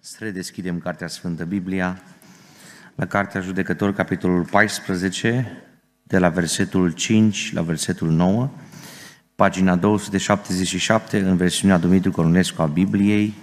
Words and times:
Să 0.00 0.16
redeschidem 0.20 0.78
Cartea 0.78 1.06
Sfântă 1.08 1.44
Biblia 1.44 2.02
la 2.94 3.06
Cartea 3.06 3.40
Judecător, 3.40 3.92
capitolul 3.94 4.44
14, 4.44 5.62
de 6.02 6.18
la 6.18 6.28
versetul 6.28 6.90
5 6.90 7.52
la 7.52 7.62
versetul 7.62 8.10
9, 8.10 8.50
pagina 9.34 9.76
277 9.76 11.18
în 11.18 11.36
versiunea 11.36 11.78
Dumitru 11.78 12.10
Coronescu 12.10 12.62
a 12.62 12.66
Bibliei, 12.66 13.34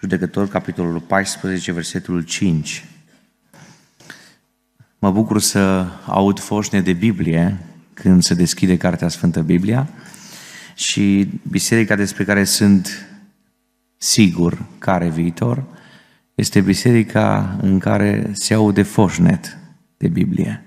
Judecător, 0.00 0.48
capitolul 0.48 1.00
14, 1.00 1.72
versetul 1.72 2.22
5. 2.22 2.84
Mă 4.98 5.10
bucur 5.10 5.40
să 5.40 5.86
aud 6.06 6.38
foșne 6.38 6.80
de 6.80 6.92
Biblie 6.92 7.58
când 7.94 8.22
se 8.22 8.34
deschide 8.34 8.76
Cartea 8.76 9.08
Sfântă 9.08 9.40
Biblia 9.42 9.88
și 10.74 11.28
biserica 11.50 11.94
despre 11.94 12.24
care 12.24 12.44
sunt 12.44 13.06
sigur 13.96 14.62
care 14.78 15.08
viitor 15.08 15.80
este 16.34 16.60
biserica 16.60 17.56
în 17.60 17.78
care 17.78 18.30
se 18.32 18.54
aude 18.54 18.82
foșnet 18.82 19.58
de 19.96 20.08
Biblie. 20.08 20.62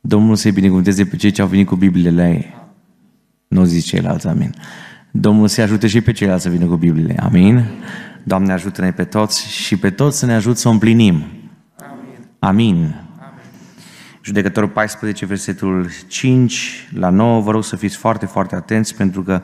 Domnul 0.00 0.36
să-i 0.36 0.52
binecuvânteze 0.52 1.04
pe 1.04 1.16
cei 1.16 1.30
ce 1.30 1.42
au 1.42 1.48
venit 1.48 1.66
cu 1.66 1.76
Bibliile 1.76 2.22
la 2.22 2.28
ei. 2.28 2.56
Nu 3.48 3.64
zic 3.64 3.84
ceilalți, 3.84 4.26
amin. 4.26 4.54
Domnul 5.10 5.48
să 5.48 5.60
ajute 5.60 5.86
și 5.86 6.00
pe 6.00 6.12
ceilalți 6.12 6.42
să 6.42 6.48
vină 6.48 6.66
cu 6.66 6.76
Bibliile, 6.76 7.14
amin. 7.22 7.64
Doamne 8.24 8.52
ajută-ne 8.52 8.92
pe 8.92 9.04
toți 9.04 9.50
și 9.50 9.76
pe 9.76 9.90
toți 9.90 10.18
să 10.18 10.26
ne 10.26 10.34
ajut 10.34 10.56
să 10.56 10.68
o 10.68 10.70
împlinim. 10.70 11.14
Amin. 11.14 12.28
amin. 12.38 12.94
Judecătorul 14.22 14.68
14, 14.68 15.26
versetul 15.26 15.90
5 16.06 16.88
la 16.94 17.08
9, 17.10 17.40
vă 17.40 17.50
rog 17.50 17.64
să 17.64 17.76
fiți 17.76 17.96
foarte, 17.96 18.26
foarte 18.26 18.54
atenți 18.54 18.94
pentru 18.94 19.22
că 19.22 19.42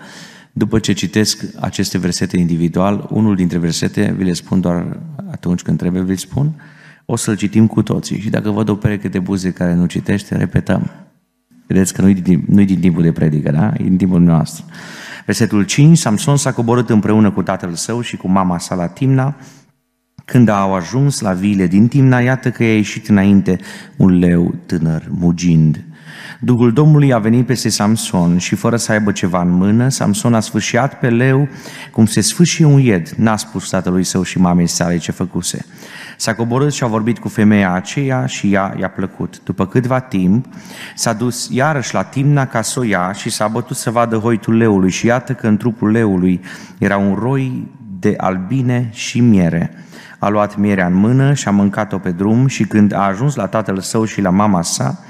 după 0.57 0.79
ce 0.79 0.93
citesc 0.93 1.45
aceste 1.61 1.99
versete 1.99 2.37
individual, 2.37 3.07
unul 3.11 3.37
dintre 3.37 3.59
versete, 3.59 4.15
vi 4.17 4.25
le 4.25 4.33
spun 4.33 4.61
doar 4.61 5.01
atunci 5.31 5.63
când 5.63 5.79
trebuie, 5.79 6.03
vi 6.03 6.09
le 6.09 6.17
spun, 6.17 6.63
o 7.05 7.17
să-l 7.17 7.37
citim 7.37 7.67
cu 7.67 7.83
toții. 7.83 8.21
Și 8.21 8.31
dacă 8.31 8.51
văd 8.51 8.69
o 8.69 8.75
pereche 8.75 9.09
de 9.09 9.19
buze 9.19 9.51
care 9.51 9.75
nu 9.75 9.87
citește, 9.87 10.37
repetăm. 10.37 10.91
Vedeți 11.67 11.95
că 11.95 12.03
nu-i 12.03 12.15
din, 12.15 12.45
nu 12.49 12.65
din 12.65 12.81
timpul 12.81 13.03
de 13.03 13.13
predică, 13.13 13.51
da? 13.51 13.73
E 13.77 13.83
din 13.83 13.97
timpul 13.97 14.21
nostru. 14.21 14.65
Versetul 15.27 15.65
5, 15.65 15.99
Samson 15.99 16.37
s-a 16.37 16.53
coborât 16.53 16.91
împreună 16.91 17.31
cu 17.31 17.43
tatăl 17.43 17.75
său 17.75 18.01
și 18.01 18.17
cu 18.17 18.29
mama 18.29 18.59
sa 18.59 18.75
la 18.75 18.87
Timna. 18.87 19.37
Când 20.25 20.49
au 20.49 20.75
ajuns 20.75 21.21
la 21.21 21.33
vile 21.33 21.67
din 21.67 21.89
Timna, 21.89 22.21
iată 22.21 22.51
că 22.51 22.63
i-a 22.63 22.75
ieșit 22.75 23.09
înainte 23.09 23.59
un 23.97 24.19
leu 24.19 24.55
tânăr, 24.67 25.07
mugind. 25.09 25.85
Duhul 26.41 26.73
Domnului 26.73 27.13
a 27.13 27.19
venit 27.19 27.47
peste 27.47 27.69
Samson 27.69 28.39
și 28.39 28.55
fără 28.55 28.77
să 28.77 28.93
aibă 28.93 29.13
ceva 29.13 29.41
în 29.41 29.51
mână, 29.51 29.89
Samson 29.89 30.35
a 30.35 30.41
sfâșiat 30.41 30.99
pe 30.99 31.11
leu 31.11 31.49
cum 31.91 32.07
se 32.07 32.21
sfâșie 32.21 32.65
un 32.65 32.81
ied. 32.81 33.09
N-a 33.09 33.37
spus 33.37 33.69
tatălui 33.69 34.05
său 34.05 34.23
și 34.23 34.39
mamei 34.39 34.67
sale 34.67 34.97
ce 34.97 35.13
făcuse. 35.13 35.67
S-a 36.17 36.35
coborât 36.35 36.73
și 36.73 36.85
a 36.85 36.87
vorbit 36.87 37.19
cu 37.19 37.29
femeia 37.29 37.73
aceea 37.73 38.27
și 38.27 38.53
ea 38.53 38.75
i-a 38.81 38.89
plăcut. 38.89 39.41
După 39.45 39.67
câtva 39.67 40.01
timp, 40.01 40.47
s-a 40.95 41.13
dus 41.13 41.49
iarăși 41.51 41.95
la 41.95 42.03
Timna 42.03 42.47
ca 42.47 42.63
să 42.63 42.81
o 42.81 42.83
ia 42.83 43.13
și 43.13 43.31
s-a 43.31 43.49
bătut 43.49 43.77
să 43.77 43.91
vadă 43.91 44.17
hoitul 44.17 44.57
leului 44.57 44.91
și 44.91 45.07
iată 45.07 45.33
că 45.33 45.47
în 45.47 45.57
trupul 45.57 45.91
leului 45.91 46.41
era 46.79 46.97
un 46.97 47.15
roi 47.15 47.69
de 47.99 48.15
albine 48.17 48.89
și 48.93 49.21
miere. 49.21 49.85
A 50.19 50.29
luat 50.29 50.57
mierea 50.57 50.87
în 50.87 50.95
mână 50.95 51.33
și 51.33 51.49
a 51.49 51.51
mâncat-o 51.51 51.99
pe 51.99 52.11
drum 52.11 52.47
și 52.47 52.65
când 52.65 52.93
a 52.93 53.07
ajuns 53.07 53.35
la 53.35 53.47
tatăl 53.47 53.81
său 53.81 54.05
și 54.05 54.21
la 54.21 54.31
mama 54.31 54.63
sa, 54.63 55.05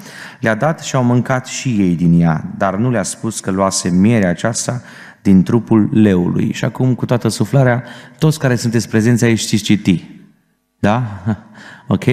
le-a 0.45 0.55
dat 0.55 0.81
și 0.81 0.97
au 0.97 1.05
mâncat 1.05 1.47
și 1.47 1.69
ei 1.69 1.95
din 1.95 2.21
ea, 2.21 2.45
dar 2.59 2.77
nu 2.77 2.91
le-a 2.91 3.03
spus 3.03 3.41
că 3.41 3.51
luase 3.51 3.91
mierea 3.91 4.29
aceasta 4.29 4.83
din 5.23 5.43
trupul 5.43 5.89
leului. 5.93 6.53
Și 6.53 6.65
acum, 6.65 6.95
cu 6.95 7.05
toată 7.05 7.29
suflarea, 7.29 7.85
toți 8.19 8.39
care 8.39 8.57
sunteți 8.57 8.89
prezenți 8.89 9.25
aici 9.25 9.39
știți 9.39 9.63
citi. 9.63 10.05
Da? 10.79 11.03
Ok? 11.87 12.05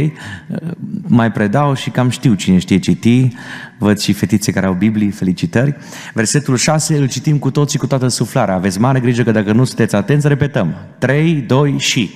Mai 1.08 1.32
predau 1.32 1.74
și 1.74 1.90
cam 1.90 2.10
știu 2.10 2.34
cine 2.34 2.58
știe 2.58 2.80
citi. 2.80 3.28
Văd 3.80 4.00
și 4.00 4.14
fetițe 4.14 4.52
care 4.52 4.66
au 4.66 4.74
Biblii, 4.74 5.10
felicitări. 5.10 5.76
Versetul 6.14 6.56
6 6.56 6.98
îl 6.98 7.08
citim 7.08 7.38
cu 7.38 7.52
toții 7.52 7.80
cu 7.80 7.88
toată 7.88 8.08
suflarea. 8.08 8.54
Aveți 8.54 8.80
mare 8.80 9.00
grijă 9.00 9.24
că 9.24 9.32
dacă 9.32 9.52
nu 9.52 9.64
sunteți 9.64 9.96
atenți, 9.96 10.28
repetăm. 10.28 10.76
3, 10.98 11.34
2 11.34 11.76
și... 11.78 12.10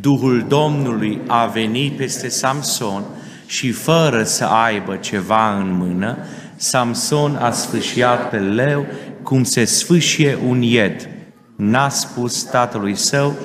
Duhul 0.00 0.44
Domnului 0.48 1.20
a 1.26 1.46
venit 1.46 1.96
peste 1.96 2.28
Samson 2.28 3.02
și 3.46 3.72
fără 3.72 4.22
să 4.22 4.44
aibă 4.44 4.96
ceva 4.96 5.58
în 5.58 5.76
mână, 5.76 6.16
Samson 6.56 7.36
a 7.36 7.50
sfâșiat 7.50 8.30
pe 8.30 8.38
leu 8.38 8.86
cum 9.22 9.44
se 9.44 9.64
sfâșie 9.64 10.38
un 10.46 10.62
ied. 10.62 11.08
N-a 11.56 11.88
spus 11.88 12.42
tatălui 12.42 12.94
său 12.94 13.36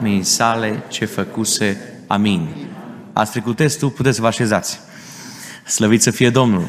mii 0.00 0.22
sale 0.22 0.82
ce 0.88 1.04
făcuse. 1.04 1.80
Amin. 2.06 2.48
Ați 3.12 3.30
trecut 3.30 3.56
testul, 3.56 3.88
puteți 3.88 4.14
să 4.14 4.20
vă 4.20 4.26
așezați. 4.26 4.80
Slăvit 5.66 6.02
să 6.02 6.10
fie 6.10 6.30
Domnul. 6.30 6.68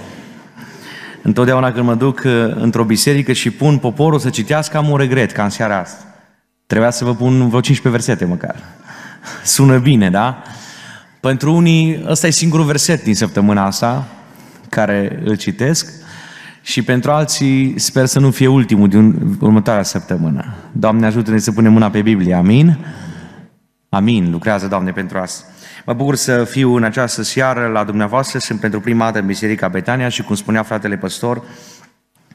Întotdeauna 1.21 1.71
când 1.71 1.85
mă 1.85 1.95
duc 1.95 2.21
uh, 2.25 2.31
într-o 2.55 2.83
biserică 2.83 3.33
și 3.33 3.49
pun 3.49 3.77
poporul 3.77 4.19
să 4.19 4.29
citească, 4.29 4.77
am 4.77 4.89
un 4.89 4.97
regret, 4.97 5.31
ca 5.31 5.43
în 5.43 5.49
seara 5.49 5.79
asta. 5.79 6.03
Trebuia 6.65 6.89
să 6.89 7.05
vă 7.05 7.15
pun 7.15 7.47
vreo 7.47 7.61
15 7.61 7.89
versete 7.89 8.25
măcar. 8.25 8.55
Sună 9.43 9.77
bine, 9.77 10.09
da? 10.09 10.43
Pentru 11.27 11.53
unii, 11.53 12.03
ăsta 12.07 12.27
e 12.27 12.29
singurul 12.29 12.65
verset 12.65 13.03
din 13.03 13.15
săptămâna 13.15 13.65
asta 13.65 14.07
care 14.69 15.21
îl 15.23 15.35
citesc 15.35 15.91
și 16.61 16.81
pentru 16.81 17.11
alții 17.11 17.79
sper 17.79 18.05
să 18.05 18.19
nu 18.19 18.31
fie 18.31 18.47
ultimul 18.47 18.87
din 18.87 19.37
următoarea 19.39 19.83
săptămână. 19.83 20.53
Doamne 20.71 21.05
ajută-ne 21.05 21.37
să 21.37 21.51
punem 21.51 21.71
mâna 21.71 21.89
pe 21.89 22.01
Biblie, 22.01 22.33
amin? 22.33 22.77
Amin, 23.89 24.31
lucrează 24.31 24.67
Doamne 24.67 24.91
pentru 24.91 25.17
asta. 25.17 25.45
Mă 25.85 25.93
bucur 25.93 26.15
să 26.15 26.43
fiu 26.43 26.75
în 26.75 26.83
această 26.83 27.23
seară 27.23 27.67
la 27.67 27.83
dumneavoastră, 27.83 28.39
sunt 28.39 28.59
pentru 28.59 28.79
prima 28.79 29.05
dată 29.05 29.19
în 29.19 29.25
Biserica 29.25 29.67
Betania 29.67 30.09
și 30.09 30.23
cum 30.23 30.35
spunea 30.35 30.63
fratele 30.63 30.97
păstor, 30.97 31.43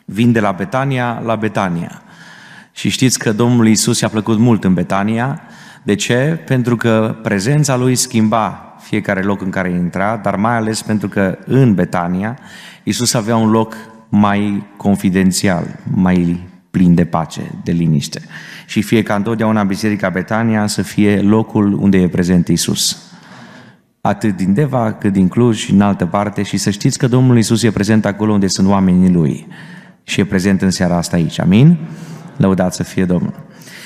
vin 0.05 0.33
de 0.33 0.41
la 0.41 0.53
Betania 0.53 1.23
la 1.25 1.37
Betania. 1.37 2.03
Și 2.73 2.89
știți 2.89 3.19
că 3.19 3.33
Domnul 3.33 3.67
Iisus 3.67 4.01
i-a 4.01 4.09
plăcut 4.09 4.39
mult 4.39 4.65
în 4.65 4.75
Betania. 4.75 5.41
De 5.83 5.95
ce? 5.95 6.41
Pentru 6.47 6.77
că 6.77 7.17
prezența 7.23 7.77
Lui 7.77 7.95
schimba 7.95 8.67
fiecare 8.83 9.23
loc 9.23 9.43
în 9.43 9.51
care 9.51 9.71
intra, 9.71 10.17
dar 10.17 10.37
mai 10.37 10.57
ales 10.57 10.83
pentru 10.83 11.09
că 11.09 11.39
în 11.47 11.75
Betania 11.75 12.39
Isus 12.83 13.15
avea 13.15 13.37
un 13.37 13.51
loc 13.51 13.75
mai 14.09 14.67
confidențial, 14.77 15.79
mai 15.95 16.47
plin 16.71 16.95
de 16.95 17.05
pace, 17.05 17.41
de 17.65 17.73
liniște. 17.73 18.21
Și 18.67 18.83
fie 18.83 19.03
ca 19.03 19.15
întotdeauna 19.15 19.63
Biserica 19.63 20.09
Betania 20.09 20.67
să 20.67 20.83
fie 20.83 21.21
locul 21.21 21.73
unde 21.73 21.99
e 21.99 22.09
prezent 22.09 22.49
Isus. 22.49 23.11
Atât 24.01 24.37
din 24.37 24.55
Deva, 24.55 24.93
cât 24.93 25.13
din 25.13 25.29
Cluj 25.29 25.59
și 25.59 25.73
în 25.73 25.81
altă 25.81 26.07
parte 26.07 26.43
și 26.43 26.57
să 26.57 26.71
știți 26.71 26.99
că 26.99 27.07
Domnul 27.07 27.39
Isus 27.39 27.63
e 27.63 27.71
prezent 27.71 28.05
acolo 28.05 28.33
unde 28.33 28.47
sunt 28.47 28.69
oamenii 28.69 29.11
Lui. 29.11 29.47
Și 30.03 30.21
e 30.21 30.25
prezent 30.25 30.63
în 30.63 30.71
seara 30.71 30.97
asta 30.97 31.17
aici. 31.17 31.41
Amin? 31.41 31.77
Lăudați 32.37 32.77
să 32.77 32.83
fie 32.83 33.05
Domnul. 33.05 33.35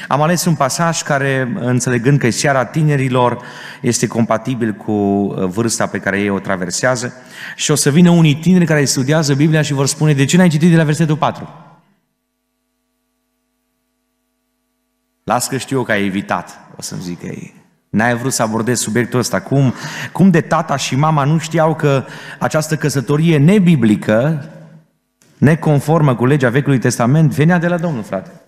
Am 0.08 0.22
ales 0.22 0.44
un 0.44 0.54
pasaj 0.54 1.02
care, 1.02 1.52
înțelegând 1.60 2.18
că 2.18 2.30
seara 2.30 2.64
tinerilor 2.64 3.42
este 3.80 4.06
compatibil 4.06 4.72
cu 4.72 4.92
uh, 4.92 5.44
vârsta 5.44 5.86
pe 5.86 5.98
care 5.98 6.20
ei 6.20 6.28
o 6.28 6.38
traversează, 6.38 7.12
și 7.56 7.70
o 7.70 7.74
să 7.74 7.90
vină 7.90 8.10
unii 8.10 8.34
tineri 8.34 8.64
care 8.64 8.84
studiază 8.84 9.34
Biblia 9.34 9.62
și 9.62 9.72
vor 9.72 9.86
spune, 9.86 10.12
de 10.12 10.24
ce 10.24 10.36
n-ai 10.36 10.48
citit 10.48 10.70
de 10.70 10.76
la 10.76 10.84
versetul 10.84 11.16
4? 11.16 11.48
Las 15.24 15.48
că 15.48 15.56
știu 15.56 15.82
că 15.82 15.92
ai 15.92 16.04
evitat, 16.04 16.60
o 16.76 16.82
să-mi 16.82 17.00
zică 17.02 17.26
ei. 17.26 17.54
N-ai 17.88 18.16
vrut 18.16 18.32
să 18.32 18.42
abordezi 18.42 18.82
subiectul 18.82 19.18
ăsta. 19.18 19.40
Cum, 19.40 19.74
cum 20.12 20.30
de 20.30 20.40
tata 20.40 20.76
și 20.76 20.96
mama 20.96 21.24
nu 21.24 21.38
știau 21.38 21.74
că 21.74 22.04
această 22.38 22.76
căsătorie 22.76 23.38
nebiblică, 23.38 24.48
neconformă 25.38 26.14
cu 26.14 26.26
legea 26.26 26.48
Vechiului 26.48 26.78
Testament, 26.78 27.34
venea 27.34 27.58
de 27.58 27.68
la 27.68 27.78
Domnul, 27.78 28.02
frate. 28.02 28.45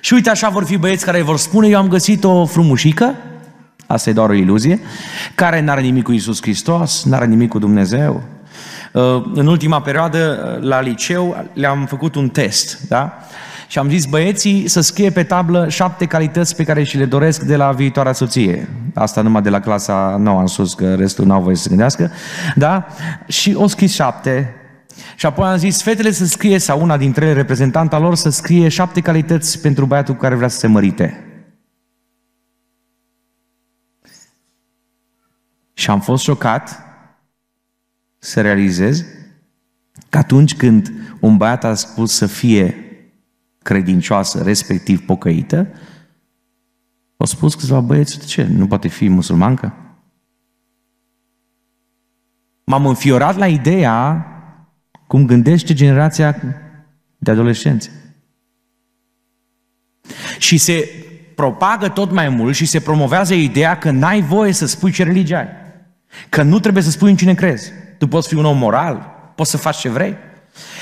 Și 0.00 0.12
uite 0.12 0.30
așa 0.30 0.48
vor 0.48 0.64
fi 0.64 0.76
băieți 0.76 1.04
care 1.04 1.22
vor 1.22 1.38
spune, 1.38 1.68
eu 1.68 1.78
am 1.78 1.88
găsit 1.88 2.24
o 2.24 2.46
frumușică, 2.46 3.14
asta 3.86 4.10
e 4.10 4.12
doar 4.12 4.28
o 4.28 4.34
iluzie, 4.34 4.80
care 5.34 5.60
n-are 5.60 5.80
nimic 5.80 6.02
cu 6.02 6.12
Isus 6.12 6.42
Hristos, 6.42 7.04
n-are 7.04 7.26
nimic 7.26 7.48
cu 7.48 7.58
Dumnezeu. 7.58 8.22
Uh, 8.92 9.22
în 9.34 9.46
ultima 9.46 9.80
perioadă, 9.80 10.58
la 10.62 10.80
liceu, 10.80 11.44
le-am 11.52 11.86
făcut 11.86 12.14
un 12.14 12.28
test, 12.28 12.88
da? 12.88 13.18
Și 13.66 13.78
am 13.78 13.88
zis 13.88 14.04
băieții 14.04 14.68
să 14.68 14.80
scrie 14.80 15.10
pe 15.10 15.22
tablă 15.22 15.68
șapte 15.68 16.06
calități 16.06 16.56
pe 16.56 16.64
care 16.64 16.82
și 16.82 16.96
le 16.96 17.04
doresc 17.04 17.42
de 17.42 17.56
la 17.56 17.72
viitoarea 17.72 18.12
soție. 18.12 18.68
Asta 18.94 19.20
numai 19.20 19.42
de 19.42 19.50
la 19.50 19.60
clasa 19.60 20.16
nouă 20.18 20.40
în 20.40 20.46
sus, 20.46 20.74
că 20.74 20.94
restul 20.94 21.26
n-au 21.26 21.42
voie 21.42 21.56
să 21.56 21.62
se 21.62 21.68
gândească. 21.68 22.10
Da? 22.54 22.86
Și 23.26 23.54
o 23.54 23.66
scris 23.66 23.92
șapte, 23.92 24.54
și 25.16 25.26
apoi 25.26 25.48
am 25.48 25.56
zis, 25.56 25.82
fetele 25.82 26.10
să 26.10 26.26
scrie, 26.26 26.58
sau 26.58 26.82
una 26.82 26.96
dintre 26.96 27.24
ele, 27.24 27.34
reprezentanta 27.34 27.98
lor, 27.98 28.14
să 28.14 28.28
scrie 28.28 28.68
șapte 28.68 29.00
calități 29.00 29.60
pentru 29.60 29.86
băiatul 29.86 30.14
cu 30.14 30.20
care 30.20 30.34
vrea 30.34 30.48
să 30.48 30.58
se 30.58 30.66
mărite. 30.66 31.24
Și 35.72 35.90
am 35.90 36.00
fost 36.00 36.22
șocat 36.22 36.84
să 38.18 38.40
realizez 38.40 39.04
că 40.08 40.18
atunci 40.18 40.56
când 40.56 40.92
un 41.20 41.36
băiat 41.36 41.64
a 41.64 41.74
spus 41.74 42.12
să 42.12 42.26
fie 42.26 42.74
credincioasă, 43.62 44.42
respectiv 44.42 45.04
pocăită, 45.04 45.68
Au 47.20 47.26
spus 47.26 47.54
câțiva 47.54 47.80
băieți, 47.80 48.18
de 48.18 48.24
ce? 48.24 48.42
Nu 48.42 48.66
poate 48.66 48.88
fi 48.88 49.08
musulmancă? 49.08 49.74
M-am 52.64 52.86
înfiorat 52.86 53.36
la 53.36 53.46
ideea 53.46 54.26
cum 55.10 55.26
gândește 55.26 55.74
generația 55.74 56.36
de 57.18 57.30
adolescenți. 57.30 57.90
Și 60.38 60.56
se 60.56 60.88
propagă 61.34 61.88
tot 61.88 62.12
mai 62.12 62.28
mult 62.28 62.54
și 62.54 62.64
se 62.64 62.80
promovează 62.80 63.34
ideea 63.34 63.78
că 63.78 63.90
n-ai 63.90 64.20
voie 64.22 64.52
să 64.52 64.66
spui 64.66 64.92
ce 64.92 65.02
religie 65.02 65.36
ai. 65.36 65.48
Că 66.28 66.42
nu 66.42 66.60
trebuie 66.60 66.82
să 66.82 66.90
spui 66.90 67.10
în 67.10 67.16
cine 67.16 67.34
crezi. 67.34 67.72
Tu 67.98 68.08
poți 68.08 68.28
fi 68.28 68.34
un 68.34 68.44
om 68.44 68.58
moral, 68.58 69.14
poți 69.34 69.50
să 69.50 69.56
faci 69.56 69.76
ce 69.76 69.88
vrei. 69.88 70.16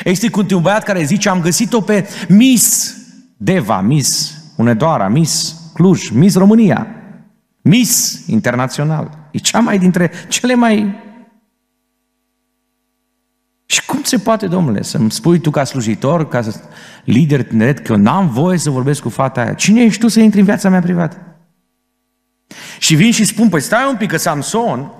Există 0.04 0.54
un 0.54 0.60
băiat 0.60 0.82
care 0.82 1.04
zice, 1.04 1.28
am 1.28 1.40
găsit-o 1.40 1.80
pe 1.80 2.08
Miss 2.28 2.96
Deva, 3.36 3.80
Miss 3.80 4.34
Unedoara, 4.56 5.08
Miss 5.08 5.60
Cluj, 5.74 6.10
Miss 6.10 6.36
România, 6.36 6.86
Miss 7.60 8.22
Internațional. 8.26 9.18
E 9.30 9.38
cea 9.38 9.60
mai 9.60 9.78
dintre 9.78 10.10
cele 10.28 10.54
mai 10.54 11.06
și 13.70 13.86
cum 13.86 14.02
se 14.02 14.18
poate, 14.18 14.46
domnule, 14.46 14.82
să-mi 14.82 15.10
spui 15.10 15.38
tu 15.38 15.50
ca 15.50 15.64
slujitor, 15.64 16.28
ca 16.28 16.40
lider 17.04 17.42
tineret, 17.42 17.78
că 17.78 17.92
eu 17.92 17.98
n-am 17.98 18.28
voie 18.28 18.58
să 18.58 18.70
vorbesc 18.70 19.00
cu 19.00 19.08
fata 19.08 19.40
aia? 19.40 19.54
Cine 19.54 19.82
ești 19.82 20.00
tu 20.00 20.08
să 20.08 20.20
intri 20.20 20.38
în 20.38 20.44
viața 20.44 20.68
mea 20.68 20.80
privată? 20.80 21.16
Și 22.78 22.94
vin 22.94 23.12
și 23.12 23.24
spun, 23.24 23.48
păi 23.48 23.60
stai 23.60 23.88
un 23.88 23.96
pic, 23.96 24.10
că 24.10 24.16
Samson 24.16 24.92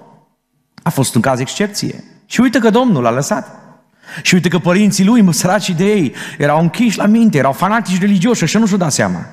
a 0.82 0.91
fost 0.91 1.15
un 1.15 1.20
caz 1.20 1.38
excepție. 1.41 2.05
Și 2.26 2.41
uite 2.41 2.59
că 2.59 2.70
Domnul 2.70 3.03
l-a 3.03 3.11
lăsat. 3.11 3.59
Și 4.23 4.35
uite 4.35 4.49
că 4.49 4.59
părinții 4.59 5.05
lui, 5.05 5.35
săraci 5.35 5.70
de 5.70 5.85
ei, 5.85 6.15
erau 6.38 6.61
închiși 6.61 6.99
la 6.99 7.06
minte, 7.06 7.38
erau 7.38 7.53
fanatici 7.53 8.00
religioși, 8.00 8.43
așa 8.43 8.59
nu 8.59 8.67
și-o 8.67 8.76
da 8.76 8.88
seama. 8.88 9.26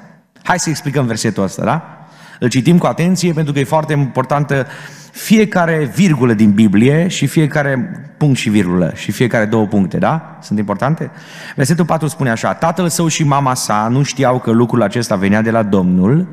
Hai 0.44 0.60
să 0.60 0.70
explicăm 0.70 1.06
versetul 1.06 1.44
ăsta, 1.44 1.64
da? 1.64 1.95
Îl 2.40 2.50
citim 2.50 2.78
cu 2.78 2.86
atenție 2.86 3.34
pentru 3.34 3.54
că 3.54 3.60
e 3.60 3.64
foarte 3.64 3.94
importantă 3.94 4.68
fiecare 5.12 5.92
virgulă 5.96 6.34
din 6.34 6.52
Biblie 6.52 7.08
și 7.08 7.28
fiecare 7.28 7.90
punct 8.18 8.38
și 8.38 8.50
virgulă 8.50 8.92
și 8.96 9.12
fiecare 9.12 9.46
două 9.46 9.66
puncte, 9.66 9.98
da? 9.98 10.38
Sunt 10.42 10.60
importante? 10.60 11.12
Versetul 11.56 11.86
4 11.86 12.08
spune 12.08 12.30
așa, 12.30 12.54
tatăl 12.54 12.90
său 12.90 13.08
și 13.08 13.24
mama 13.24 13.54
sa 13.54 13.88
nu 13.88 14.04
știau 14.04 14.40
că 14.40 14.52
lucrul 14.52 14.82
acesta 14.82 15.16
venea 15.16 15.42
de 15.42 15.52
la 15.52 15.64
Domnul 15.64 16.28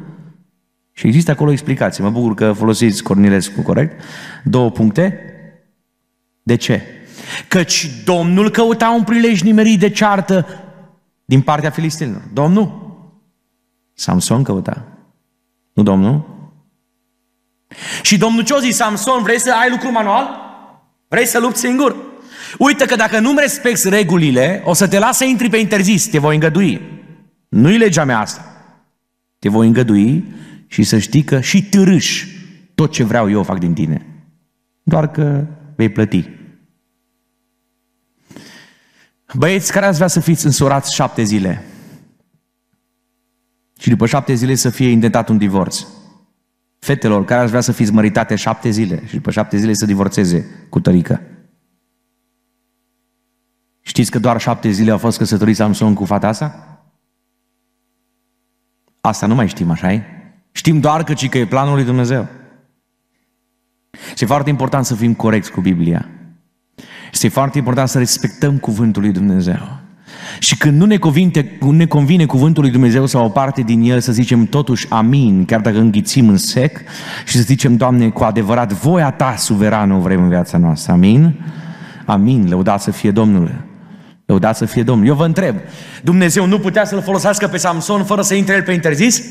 și 0.93 1.06
există 1.06 1.31
acolo 1.31 1.50
explicație. 1.50 2.04
Mă 2.04 2.10
bucur 2.10 2.34
că 2.34 2.52
folosiți 2.52 3.02
Cornilescu, 3.02 3.62
corect? 3.62 4.02
Două 4.44 4.70
puncte. 4.70 5.19
De 6.43 6.54
ce? 6.54 6.82
Căci 7.49 7.90
Domnul 8.04 8.50
căuta 8.50 8.90
un 8.90 9.02
prilej 9.02 9.43
nimerit 9.43 9.78
de 9.78 9.88
ceartă 9.88 10.46
din 11.25 11.40
partea 11.40 11.70
filistinilor. 11.70 12.22
Domnul? 12.32 12.81
Samson 13.94 14.43
căuta. 14.43 14.91
Nu 15.72 15.82
Domnul? 15.82 16.30
Și 18.02 18.19
Domnul 18.19 18.44
ce 18.44 18.54
zis, 18.60 18.76
Samson, 18.76 19.22
vrei 19.22 19.40
să 19.40 19.52
ai 19.62 19.70
lucru 19.70 19.90
manual? 19.90 20.40
Vrei 21.08 21.26
să 21.26 21.38
lupți 21.38 21.60
singur? 21.60 21.96
Uite 22.58 22.84
că 22.84 22.96
dacă 22.96 23.19
nu-mi 23.19 23.40
respecti 23.40 23.88
regulile, 23.88 24.62
o 24.64 24.72
să 24.72 24.88
te 24.88 24.98
las 24.98 25.16
să 25.16 25.24
intri 25.24 25.48
pe 25.48 25.56
interzis, 25.56 26.06
te 26.06 26.19
voi 26.19 26.34
îngădui. 26.34 26.80
Nu-i 27.48 27.78
legea 27.78 28.04
mea 28.04 28.19
asta. 28.19 28.44
Te 29.38 29.48
voi 29.48 29.66
îngădui 29.66 30.24
și 30.66 30.82
să 30.82 30.98
știi 30.98 31.24
că 31.24 31.40
și 31.40 31.64
târâși 31.64 32.26
tot 32.75 32.92
ce 32.92 33.04
vreau 33.04 33.30
eu 33.30 33.42
fac 33.42 33.58
din 33.58 33.75
tine. 33.75 34.06
Doar 34.82 35.10
că 35.10 35.44
vei 35.76 35.88
plăti. 35.88 36.28
Băieți, 39.34 39.72
care 39.72 39.86
ați 39.86 39.96
vrea 39.96 40.08
să 40.08 40.20
fiți 40.20 40.46
însurați 40.46 40.94
șapte 40.94 41.22
zile? 41.22 41.64
Și 43.82 43.88
după 43.88 44.06
șapte 44.06 44.34
zile 44.34 44.55
să 44.55 44.70
fie 44.70 44.88
intentat 44.88 45.29
un 45.29 45.38
divorț. 45.38 45.87
Fetelor 46.79 47.25
care 47.25 47.40
ați 47.40 47.49
vrea 47.49 47.61
să 47.61 47.73
fiți 47.73 47.93
măritate 47.93 48.34
șapte 48.34 48.70
zile 48.70 49.06
și 49.06 49.14
după 49.14 49.31
șapte 49.31 49.56
zile 49.56 49.73
să 49.73 49.87
divorțeze 49.87 50.67
cu 50.69 50.81
tărică. 50.81 51.20
Știți 53.81 54.11
că 54.11 54.19
doar 54.19 54.40
șapte 54.40 54.70
zile 54.70 54.90
au 54.90 54.99
fost 54.99 55.19
căsătoriți 55.19 55.58
Samson 55.58 55.94
cu 55.94 56.05
fata 56.05 56.29
asta? 56.29 56.79
Asta 59.00 59.26
nu 59.26 59.34
mai 59.34 59.49
știm, 59.49 59.70
așa 59.70 59.93
-i? 59.93 60.02
Știm 60.52 60.81
doar 60.81 61.05
că, 61.05 61.14
ci 61.14 61.28
că 61.28 61.38
e 61.38 61.46
planul 61.46 61.75
lui 61.75 61.85
Dumnezeu. 61.85 62.28
Este 64.11 64.26
foarte 64.26 64.50
important 64.50 64.85
să 64.85 64.94
fim 64.94 65.14
corecți 65.14 65.50
cu 65.50 65.61
Biblia. 65.61 66.08
Este 67.12 67.28
foarte 67.28 67.58
important 67.58 67.88
să 67.88 67.99
respectăm 67.99 68.58
cuvântul 68.58 69.02
lui 69.02 69.12
Dumnezeu. 69.12 69.81
Și 70.38 70.56
când 70.56 70.79
nu 70.79 70.87
ne 70.87 70.97
convine, 70.97 71.59
ne 71.61 71.87
convine 71.87 72.26
cuvântul 72.26 72.62
lui 72.62 72.73
Dumnezeu 72.73 73.06
sau 73.06 73.25
o 73.25 73.29
parte 73.29 73.61
din 73.61 73.82
el, 73.82 74.00
să 74.00 74.12
zicem 74.12 74.44
totuși 74.44 74.87
amin, 74.88 75.44
chiar 75.44 75.61
dacă 75.61 75.79
înghițim 75.79 76.29
în 76.29 76.37
sec, 76.37 76.79
și 77.26 77.37
să 77.37 77.43
zicem, 77.43 77.76
Doamne, 77.76 78.09
cu 78.09 78.25
adevărat, 78.25 78.73
voia 78.73 79.11
Ta 79.11 79.35
suverană 79.37 79.94
o 79.94 79.99
vrem 79.99 80.23
în 80.23 80.29
viața 80.29 80.59
noastră. 80.59 80.93
Amin? 80.93 81.35
Amin. 82.06 82.47
Lăudat 82.49 82.82
să 82.82 82.91
fie 82.91 83.11
Domnul. 83.11 83.64
Lăudat 84.26 84.56
să 84.56 84.64
fie 84.64 84.82
Domnul. 84.82 85.06
Eu 85.06 85.14
vă 85.14 85.25
întreb, 85.25 85.56
Dumnezeu 86.03 86.47
nu 86.47 86.59
putea 86.59 86.85
să-l 86.85 87.03
folosească 87.03 87.47
pe 87.47 87.56
Samson 87.56 88.05
fără 88.05 88.23
să 88.23 88.35
intre 88.35 88.55
el 88.55 88.62
pe 88.62 88.73
interzis? 88.73 89.23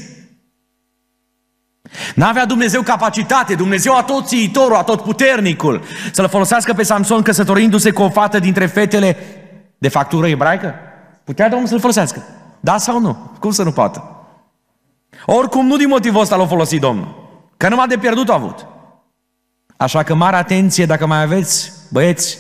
N-avea 2.15 2.45
Dumnezeu 2.45 2.81
capacitate, 2.81 3.55
Dumnezeu 3.55 3.95
a 3.95 4.03
tot 4.03 4.27
țiitorul, 4.27 4.75
a 4.75 4.83
tot 4.83 5.01
puternicul, 5.01 5.83
să-l 6.11 6.27
folosească 6.27 6.73
pe 6.73 6.83
Samson 6.83 7.21
căsătorindu-se 7.21 7.91
cu 7.91 8.01
o 8.01 8.09
fată 8.09 8.39
dintre 8.39 8.65
fetele 8.65 9.17
de 9.81 9.89
factură 9.89 10.27
ebraică? 10.27 10.73
Putea 11.23 11.49
Domnul 11.49 11.67
să-l 11.67 11.79
folosească. 11.79 12.23
Da 12.59 12.77
sau 12.77 12.99
nu? 12.99 13.31
Cum 13.39 13.51
să 13.51 13.63
nu 13.63 13.71
poată? 13.71 14.25
Oricum 15.25 15.65
nu 15.65 15.77
din 15.77 15.87
motivul 15.87 16.21
ăsta 16.21 16.35
l-a 16.35 16.45
folosit 16.45 16.81
Domnul. 16.81 17.29
Că 17.57 17.69
numai 17.69 17.87
de 17.87 17.97
pierdut 17.97 18.29
a 18.29 18.33
avut. 18.33 18.65
Așa 19.77 20.03
că 20.03 20.15
mare 20.15 20.35
atenție 20.35 20.85
dacă 20.85 21.05
mai 21.05 21.21
aveți 21.21 21.71
băieți 21.91 22.37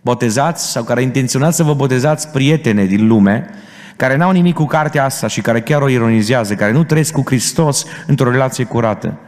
botezați 0.00 0.70
sau 0.70 0.82
care 0.82 1.02
intenționați 1.02 1.56
să 1.56 1.62
vă 1.62 1.74
botezați 1.74 2.28
prietene 2.28 2.84
din 2.84 3.06
lume, 3.06 3.50
care 3.96 4.16
n-au 4.16 4.30
nimic 4.30 4.54
cu 4.54 4.64
cartea 4.64 5.04
asta 5.04 5.26
și 5.26 5.40
care 5.40 5.60
chiar 5.60 5.82
o 5.82 5.88
ironizează, 5.88 6.54
care 6.54 6.72
nu 6.72 6.84
trăiesc 6.84 7.12
cu 7.12 7.22
Hristos 7.24 7.84
într-o 8.06 8.30
relație 8.30 8.64
curată. 8.64 9.18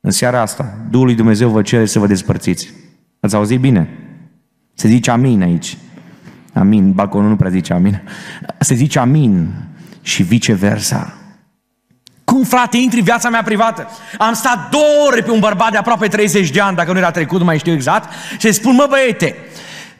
În 0.00 0.10
seara 0.10 0.40
asta, 0.40 0.74
Duhul 0.90 1.06
lui 1.06 1.14
Dumnezeu 1.14 1.48
vă 1.48 1.62
cere 1.62 1.86
să 1.86 1.98
vă 1.98 2.06
despărțiți. 2.06 2.72
Ați 3.20 3.34
auzit 3.34 3.60
bine? 3.60 3.88
Se 4.74 4.88
zice 4.88 5.10
amin 5.10 5.42
aici. 5.42 5.78
Amin. 6.52 6.92
Balconul 6.92 7.28
nu 7.28 7.36
prea 7.36 7.50
zice 7.50 7.72
amin. 7.72 8.02
Se 8.58 8.74
zice 8.74 8.98
amin 8.98 9.52
și 10.02 10.22
viceversa. 10.22 11.16
Cum, 12.24 12.44
frate, 12.44 12.76
intri 12.76 12.98
în 12.98 13.04
viața 13.04 13.28
mea 13.28 13.42
privată? 13.42 13.88
Am 14.18 14.34
stat 14.34 14.70
două 14.70 15.06
ore 15.06 15.22
pe 15.22 15.30
un 15.30 15.40
bărbat 15.40 15.70
de 15.70 15.76
aproape 15.76 16.08
30 16.08 16.50
de 16.50 16.60
ani, 16.60 16.76
dacă 16.76 16.92
nu 16.92 16.98
era 16.98 17.10
trecut, 17.10 17.38
nu 17.38 17.44
mai 17.44 17.58
știu 17.58 17.72
exact, 17.72 18.12
și 18.38 18.46
îi 18.46 18.52
spun, 18.52 18.74
mă 18.74 18.86
băiete, 18.88 19.36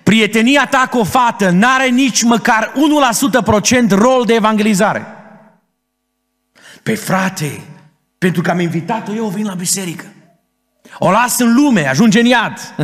prietenia 0.03 0.67
ta 0.71 0.89
cu 0.91 0.99
o 0.99 1.05
fată 1.05 1.51
n-are 1.51 1.89
nici 1.89 2.23
măcar 2.23 2.73
1% 3.41 3.45
procent 3.45 3.93
rol 3.93 4.25
de 4.27 4.35
evangelizare. 4.35 5.07
Pe 6.83 6.95
frate, 6.95 7.61
pentru 8.19 8.43
că 8.43 8.51
am 8.51 8.61
invitat-o 8.61 9.13
eu, 9.15 9.27
vin 9.27 9.45
la 9.45 9.55
biserică. 9.55 10.05
O 10.99 11.11
las 11.11 11.39
în 11.39 11.55
lume, 11.55 11.89
ajunge 11.89 12.21
în 12.21 12.27
iad. 12.27 12.75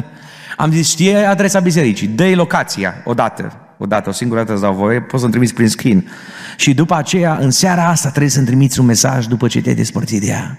Am 0.58 0.72
zis, 0.72 0.88
știe 0.88 1.16
adresa 1.16 1.60
bisericii, 1.60 2.06
dă 2.06 2.34
locația 2.34 2.94
odată, 3.04 3.52
odată, 3.78 4.08
o 4.08 4.12
singură 4.12 4.40
dată 4.40 4.52
îți 4.52 4.62
dau 4.62 4.74
voie, 4.74 5.00
poți 5.00 5.20
să-mi 5.20 5.32
trimiți 5.32 5.54
prin 5.54 5.68
screen. 5.68 6.10
Și 6.56 6.74
după 6.74 6.94
aceea, 6.94 7.36
în 7.40 7.50
seara 7.50 7.88
asta, 7.88 8.08
trebuie 8.08 8.30
să-mi 8.30 8.46
trimiți 8.46 8.80
un 8.80 8.86
mesaj 8.86 9.26
după 9.26 9.48
ce 9.48 9.60
te-ai 9.60 9.74
despărțit 9.74 10.20
de 10.20 10.26
ea. 10.26 10.58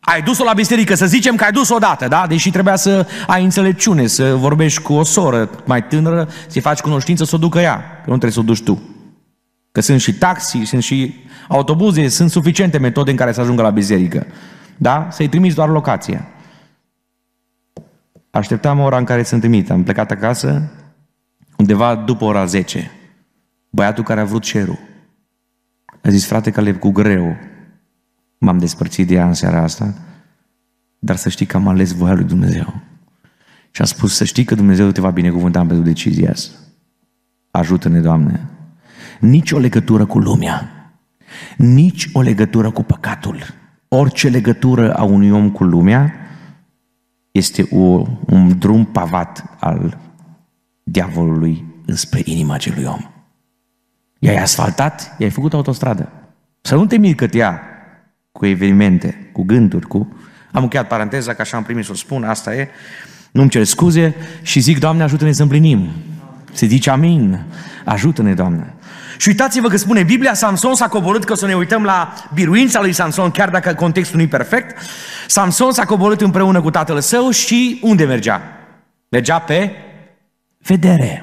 Ai 0.00 0.22
dus-o 0.22 0.44
la 0.44 0.52
biserică, 0.52 0.94
să 0.94 1.06
zicem 1.06 1.36
că 1.36 1.44
ai 1.44 1.52
dus-o 1.52 1.74
odată, 1.74 2.08
da? 2.08 2.26
Deși 2.28 2.50
trebuia 2.50 2.76
să 2.76 3.06
ai 3.26 3.44
înțelepciune, 3.44 4.06
să 4.06 4.34
vorbești 4.34 4.82
cu 4.82 4.92
o 4.92 5.02
soră 5.02 5.50
mai 5.64 5.86
tânără, 5.86 6.28
să-i 6.46 6.60
faci 6.60 6.80
cunoștință, 6.80 7.24
să 7.24 7.34
o 7.34 7.38
ducă 7.38 7.58
ea, 7.58 7.76
că 7.76 8.10
nu 8.10 8.18
trebuie 8.18 8.32
să 8.32 8.40
o 8.40 8.42
duci 8.42 8.62
tu. 8.62 8.82
Că 9.72 9.80
sunt 9.80 10.00
și 10.00 10.14
taxi, 10.14 10.64
sunt 10.64 10.82
și 10.82 11.14
autobuze, 11.48 12.08
sunt 12.08 12.30
suficiente 12.30 12.78
metode 12.78 13.10
în 13.10 13.16
care 13.16 13.32
să 13.32 13.40
ajungă 13.40 13.62
la 13.62 13.70
biserică. 13.70 14.26
Da? 14.76 15.08
Să-i 15.10 15.28
trimiți 15.28 15.54
doar 15.54 15.68
locația. 15.68 16.28
Așteptam 18.38 18.78
ora 18.78 18.96
în 18.96 19.04
care 19.04 19.22
sunt 19.22 19.40
trimit. 19.40 19.70
Am 19.70 19.82
plecat 19.82 20.10
acasă 20.10 20.70
undeva 21.56 21.96
după 21.96 22.24
ora 22.24 22.44
10. 22.44 22.90
Băiatul 23.70 24.04
care 24.04 24.20
a 24.20 24.24
vrut 24.24 24.42
cerul. 24.42 24.78
A 26.02 26.08
zis, 26.08 26.26
frate 26.26 26.50
Caleb, 26.50 26.78
cu 26.78 26.90
greu 26.90 27.36
m-am 28.38 28.58
despărțit 28.58 29.06
de 29.06 29.14
ea 29.14 29.26
în 29.26 29.34
seara 29.34 29.62
asta, 29.62 29.94
dar 30.98 31.16
să 31.16 31.28
știi 31.28 31.46
că 31.46 31.56
am 31.56 31.68
ales 31.68 31.92
voia 31.92 32.14
lui 32.14 32.24
Dumnezeu. 32.24 32.74
Și 33.70 33.82
a 33.82 33.84
spus, 33.84 34.14
să 34.14 34.24
știi 34.24 34.44
că 34.44 34.54
Dumnezeu 34.54 34.90
te 34.90 35.00
va 35.00 35.10
binecuvânta 35.10 35.58
pentru 35.58 35.84
decizia 35.84 36.30
asta. 36.30 36.54
Ajută-ne, 37.50 38.00
Doamne. 38.00 38.48
Nici 39.20 39.52
o 39.52 39.58
legătură 39.58 40.06
cu 40.06 40.18
lumea, 40.18 40.70
nici 41.56 42.08
o 42.12 42.20
legătură 42.20 42.70
cu 42.70 42.82
păcatul. 42.82 43.38
Orice 43.88 44.28
legătură 44.28 44.94
a 44.94 45.02
unui 45.02 45.30
om 45.30 45.50
cu 45.50 45.64
lumea 45.64 46.27
este 47.38 47.68
o, 47.70 48.06
un 48.26 48.58
drum 48.58 48.84
pavat 48.84 49.44
al 49.60 49.98
diavolului 50.82 51.64
înspre 51.86 52.20
inima 52.24 52.54
acelui 52.54 52.84
om. 52.84 53.00
I-ai 54.18 54.36
asfaltat, 54.36 55.14
i-ai 55.18 55.30
făcut 55.30 55.54
autostradă. 55.54 56.12
Să 56.60 56.74
nu 56.74 56.86
te 56.86 56.96
miri 56.96 57.14
că 57.14 57.26
te 57.26 57.36
ia 57.36 57.60
cu 58.32 58.46
evenimente, 58.46 59.30
cu 59.32 59.42
gânduri, 59.42 59.86
cu... 59.86 60.12
Am 60.52 60.62
încheiat 60.62 60.88
paranteza, 60.88 61.34
că 61.34 61.40
așa 61.40 61.56
am 61.56 61.62
primit 61.62 61.84
să 61.84 61.92
o 61.92 61.94
spun, 61.94 62.24
asta 62.24 62.54
e. 62.54 62.68
Nu-mi 63.30 63.50
cer 63.50 63.64
scuze 63.64 64.14
și 64.42 64.60
zic, 64.60 64.78
Doamne, 64.78 65.02
ajută-ne 65.02 65.32
să 65.32 65.42
împlinim. 65.42 65.88
Se 66.52 66.66
zice 66.66 66.90
amin. 66.90 67.44
Ajută-ne, 67.84 68.34
Doamne. 68.34 68.74
Și 69.18 69.28
uitați-vă 69.28 69.68
că 69.68 69.76
spune 69.76 70.02
Biblia, 70.02 70.34
Samson 70.34 70.74
s-a 70.74 70.88
coborât, 70.88 71.24
că 71.24 71.32
o 71.32 71.36
să 71.36 71.46
ne 71.46 71.54
uităm 71.54 71.84
la 71.84 72.14
biruința 72.34 72.80
lui 72.80 72.92
Samson, 72.92 73.30
chiar 73.30 73.50
dacă 73.50 73.74
contextul 73.74 74.16
nu 74.16 74.22
e 74.22 74.28
perfect. 74.28 74.76
Samson 75.26 75.72
s-a 75.72 75.84
coborât 75.84 76.20
împreună 76.20 76.60
cu 76.60 76.70
tatăl 76.70 77.00
său 77.00 77.30
și 77.30 77.80
unde 77.82 78.04
mergea? 78.04 78.42
Mergea 79.08 79.38
pe 79.38 79.70
vedere. 80.58 81.22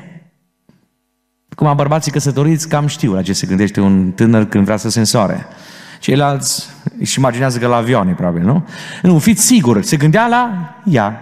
Cum 1.55 1.75
bărbații 1.75 2.11
căsătoriți 2.11 2.69
cam 2.69 2.87
știu 2.87 3.13
la 3.13 3.21
ce 3.21 3.33
se 3.33 3.47
gândește 3.47 3.79
un 3.79 4.11
tânăr 4.11 4.45
când 4.45 4.63
vrea 4.63 4.77
să 4.77 4.89
se 4.89 4.99
însoare. 4.99 5.45
Ceilalți 5.99 6.69
își 6.99 7.19
imaginează 7.19 7.59
că 7.59 7.67
la 7.67 7.75
avioane, 7.75 8.13
probabil, 8.13 8.43
nu? 8.43 8.67
Nu, 9.01 9.19
fiți 9.19 9.45
sigur, 9.45 9.83
se 9.83 9.97
gândea 9.97 10.27
la 10.27 10.75
ea. 10.83 11.21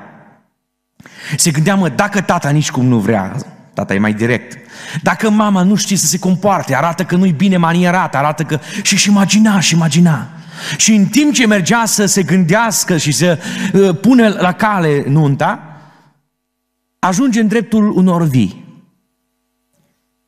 Se 1.38 1.51
gândea, 1.51 1.75
mă, 1.75 1.89
dacă 1.89 2.22
tata 2.22 2.50
nici 2.50 2.72
cum 2.72 2.86
nu 2.86 2.98
vrea, 2.98 3.36
tata 3.74 3.94
e 3.94 4.00
mai 4.00 4.13
direct, 4.13 4.62
dacă 5.02 5.30
mama 5.30 5.64
nu 5.64 5.76
știe 5.76 5.98
să 5.98 6.06
se 6.06 6.20
compoarte, 6.20 6.76
arată 6.76 7.04
că 7.04 7.16
nu-i 7.16 7.32
bine 7.32 7.58
manierat, 7.58 8.16
arată 8.16 8.44
că... 8.44 8.60
Și 8.82 8.98
și 8.98 9.10
imagina, 9.10 9.60
și 9.60 9.74
imagina. 9.74 10.28
Și 10.78 10.94
în 10.94 11.06
timp 11.06 11.34
ce 11.34 11.48
mergea 11.48 11.86
să 11.86 12.06
se 12.06 12.24
gândească 12.24 12.98
și 12.98 13.12
să 13.12 13.40
uh, 13.74 13.98
pune 14.02 14.30
la 14.30 14.52
cale 14.52 15.04
nunta, 15.08 15.78
ajunge 17.00 17.40
în 17.40 17.48
dreptul 17.48 17.92
unor 17.92 18.24
vii. 18.24 18.64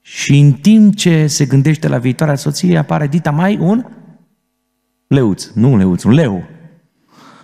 Și 0.01 0.37
în 0.37 0.51
timp 0.51 0.95
ce 0.95 1.27
se 1.27 1.45
gândește 1.45 1.87
la 1.87 1.97
viitoarea 1.97 2.35
soție, 2.35 2.77
apare 2.77 3.07
dita 3.07 3.31
mai 3.31 3.57
un 3.57 3.85
leuț, 5.07 5.45
nu 5.53 5.71
un 5.71 5.77
leuț, 5.77 6.03
un 6.03 6.11
leu. 6.11 6.43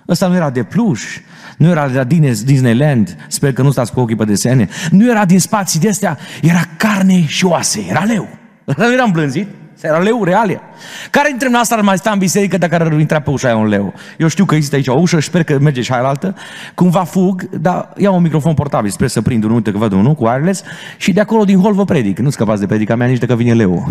Ăsta 0.07 0.27
nu 0.27 0.35
era 0.35 0.49
de 0.49 0.63
pluș, 0.63 1.19
nu 1.61 1.69
era 1.69 1.87
de 1.87 1.97
la 1.97 2.03
Disneyland, 2.45 3.15
sper 3.27 3.53
că 3.53 3.61
nu 3.61 3.71
stați 3.71 3.93
cu 3.93 3.99
ochii 3.99 4.15
pe 4.15 4.25
desene, 4.25 4.69
nu 4.91 5.09
era 5.09 5.25
din 5.25 5.39
spații 5.39 5.79
de 5.79 5.89
astea, 5.89 6.17
era 6.41 6.61
carne 6.77 7.25
și 7.25 7.45
oase, 7.45 7.85
era 7.89 8.03
leu. 8.03 8.27
Nu 8.77 8.93
era 8.93 9.03
îmblânzit, 9.03 9.47
era 9.81 9.97
leu 9.97 10.23
real. 10.23 10.61
Care 11.09 11.29
dintre 11.29 11.49
noastre 11.49 11.77
ar 11.77 11.83
mai 11.83 11.97
sta 11.97 12.11
în 12.11 12.19
biserică 12.19 12.57
dacă 12.57 12.75
ar 12.75 12.99
intra 12.99 13.19
pe 13.19 13.29
ușa 13.29 13.47
aia 13.47 13.57
un 13.57 13.67
leu? 13.67 13.93
Eu 14.17 14.27
știu 14.27 14.45
că 14.45 14.55
există 14.55 14.75
aici 14.75 14.87
o 14.87 14.93
ușă, 14.93 15.19
sper 15.19 15.43
că 15.43 15.59
merge 15.59 15.81
și 15.81 15.91
aia 15.91 16.03
altă. 16.03 16.35
Cumva 16.75 17.03
fug, 17.03 17.49
dar 17.49 17.93
iau 17.97 18.15
un 18.15 18.21
microfon 18.21 18.53
portabil, 18.53 18.89
sper 18.89 19.07
să 19.07 19.21
prind 19.21 19.43
unul, 19.43 19.55
uite 19.55 19.71
că 19.71 19.77
văd 19.77 19.91
unul 19.91 20.13
cu 20.13 20.25
wireless 20.25 20.63
și 20.97 21.13
de 21.13 21.19
acolo 21.19 21.43
din 21.43 21.59
hol 21.59 21.73
vă 21.73 21.85
predic. 21.85 22.19
Nu 22.19 22.29
scăpați 22.29 22.59
de 22.59 22.65
predica 22.65 22.95
mea 22.95 23.07
nici 23.07 23.19
dacă 23.19 23.35
vine 23.35 23.53
leu. 23.53 23.87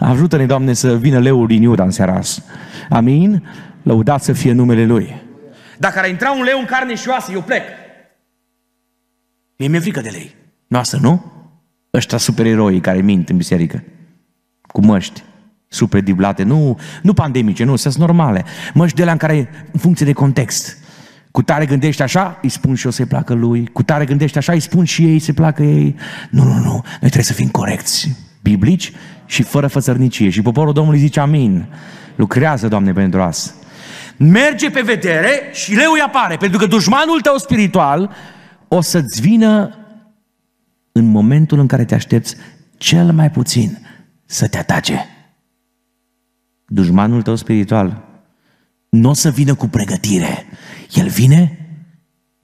Ajută-ne, 0.00 0.46
Doamne, 0.46 0.72
să 0.72 0.96
vină 0.96 1.18
leul 1.18 1.46
din 1.46 1.62
Iuda 1.62 1.84
în 1.84 1.90
seara 1.90 2.14
asta. 2.14 2.42
Amin? 2.88 3.42
Lăudați 3.82 4.24
să 4.24 4.32
fie 4.32 4.52
numele 4.52 4.84
Lui. 4.84 5.28
Dacă 5.80 5.98
ar 5.98 6.08
intra 6.08 6.30
un 6.30 6.42
leu 6.42 6.58
în 6.58 6.64
carne 6.64 6.94
și 6.94 7.08
oasă, 7.08 7.32
eu 7.32 7.42
plec. 7.42 7.62
Mie 9.56 9.68
mi-e 9.68 9.80
frică 9.80 10.00
de 10.00 10.08
lei. 10.08 10.34
Noastră, 10.66 10.98
nu? 11.02 11.32
Ăștia 11.94 12.18
supereroi 12.18 12.80
care 12.80 13.00
mint 13.00 13.28
în 13.28 13.36
biserică. 13.36 13.82
Cu 14.62 14.84
măști 14.84 15.22
super 15.68 16.00
diblate, 16.00 16.42
nu, 16.42 16.78
nu 17.02 17.14
pandemice, 17.14 17.64
nu, 17.64 17.76
sunt 17.76 17.94
normale. 17.94 18.44
Măști 18.74 18.96
de 18.96 19.04
la 19.04 19.10
în 19.12 19.16
care, 19.16 19.48
în 19.72 19.80
funcție 19.80 20.06
de 20.06 20.12
context, 20.12 20.78
cu 21.30 21.42
tare 21.42 21.66
gândești 21.66 22.02
așa, 22.02 22.38
îi 22.42 22.48
spun 22.48 22.74
și 22.74 22.84
eu 22.84 22.90
să-i 22.90 23.06
placă 23.06 23.34
lui. 23.34 23.66
Cu 23.66 23.82
tare 23.82 24.04
gândești 24.04 24.38
așa, 24.38 24.52
îi 24.52 24.60
spun 24.60 24.84
și 24.84 25.04
ei 25.04 25.18
să 25.18 25.32
placă 25.32 25.62
ei. 25.62 25.96
Nu, 26.30 26.42
nu, 26.42 26.54
nu. 26.54 26.72
Noi 26.72 26.84
trebuie 26.98 27.22
să 27.22 27.32
fim 27.32 27.48
corecți, 27.48 28.16
biblici 28.42 28.92
și 29.26 29.42
fără 29.42 29.66
fățărnicie. 29.66 30.30
Și 30.30 30.42
poporul 30.42 30.72
Domnului 30.72 30.98
zice 30.98 31.20
amin. 31.20 31.66
Lucrează, 32.16 32.68
Doamne, 32.68 32.92
pentru 32.92 33.22
asta 33.22 33.52
merge 34.22 34.70
pe 34.70 34.80
vedere 34.80 35.50
și 35.52 35.74
leu 35.74 35.92
îi 35.92 36.00
apare, 36.00 36.36
pentru 36.36 36.58
că 36.58 36.66
dușmanul 36.66 37.20
tău 37.20 37.36
spiritual 37.36 38.10
o 38.68 38.80
să-ți 38.80 39.20
vină 39.20 39.78
în 40.92 41.04
momentul 41.04 41.58
în 41.58 41.66
care 41.66 41.84
te 41.84 41.94
aștepți 41.94 42.36
cel 42.76 43.12
mai 43.12 43.30
puțin 43.30 43.78
să 44.24 44.48
te 44.48 44.58
atace. 44.58 45.06
Dușmanul 46.66 47.22
tău 47.22 47.34
spiritual 47.34 48.04
nu 48.88 49.08
o 49.08 49.12
să 49.12 49.30
vină 49.30 49.54
cu 49.54 49.66
pregătire. 49.66 50.46
El 50.94 51.08
vine 51.08 51.68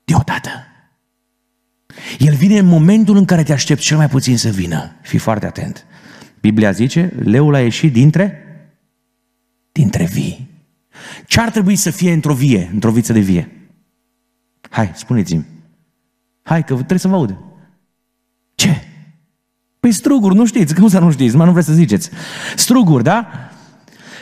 deodată. 0.04 0.50
El 2.18 2.34
vine 2.34 2.58
în 2.58 2.66
momentul 2.66 3.16
în 3.16 3.24
care 3.24 3.42
te 3.42 3.52
aștepți 3.52 3.84
cel 3.84 3.96
mai 3.96 4.08
puțin 4.08 4.38
să 4.38 4.48
vină. 4.48 4.92
Fii 5.02 5.18
foarte 5.18 5.46
atent. 5.46 5.86
Biblia 6.40 6.70
zice, 6.70 7.12
leul 7.22 7.54
a 7.54 7.60
ieșit 7.60 7.92
dintre 7.92 8.40
dintre 9.72 10.04
vii. 10.04 10.45
Ce 11.26 11.40
ar 11.40 11.50
trebui 11.50 11.76
să 11.76 11.90
fie 11.90 12.12
într-o 12.12 12.34
vie, 12.34 12.70
într-o 12.72 12.90
viță 12.90 13.12
de 13.12 13.20
vie? 13.20 13.70
Hai, 14.70 14.92
spuneți-mi. 14.94 15.46
Hai, 16.42 16.64
că 16.64 16.74
trebuie 16.74 16.98
să 16.98 17.08
vă 17.08 17.14
aud. 17.14 17.36
Ce? 18.54 18.84
Păi 19.80 19.92
struguri, 19.92 20.34
nu 20.34 20.46
știți, 20.46 20.74
cum 20.74 20.88
să 20.88 20.98
nu 20.98 21.10
știți, 21.10 21.36
mai 21.36 21.46
nu 21.46 21.52
vreți 21.52 21.66
să 21.66 21.72
ziceți. 21.72 22.10
Struguri, 22.56 23.02
da? 23.02 23.26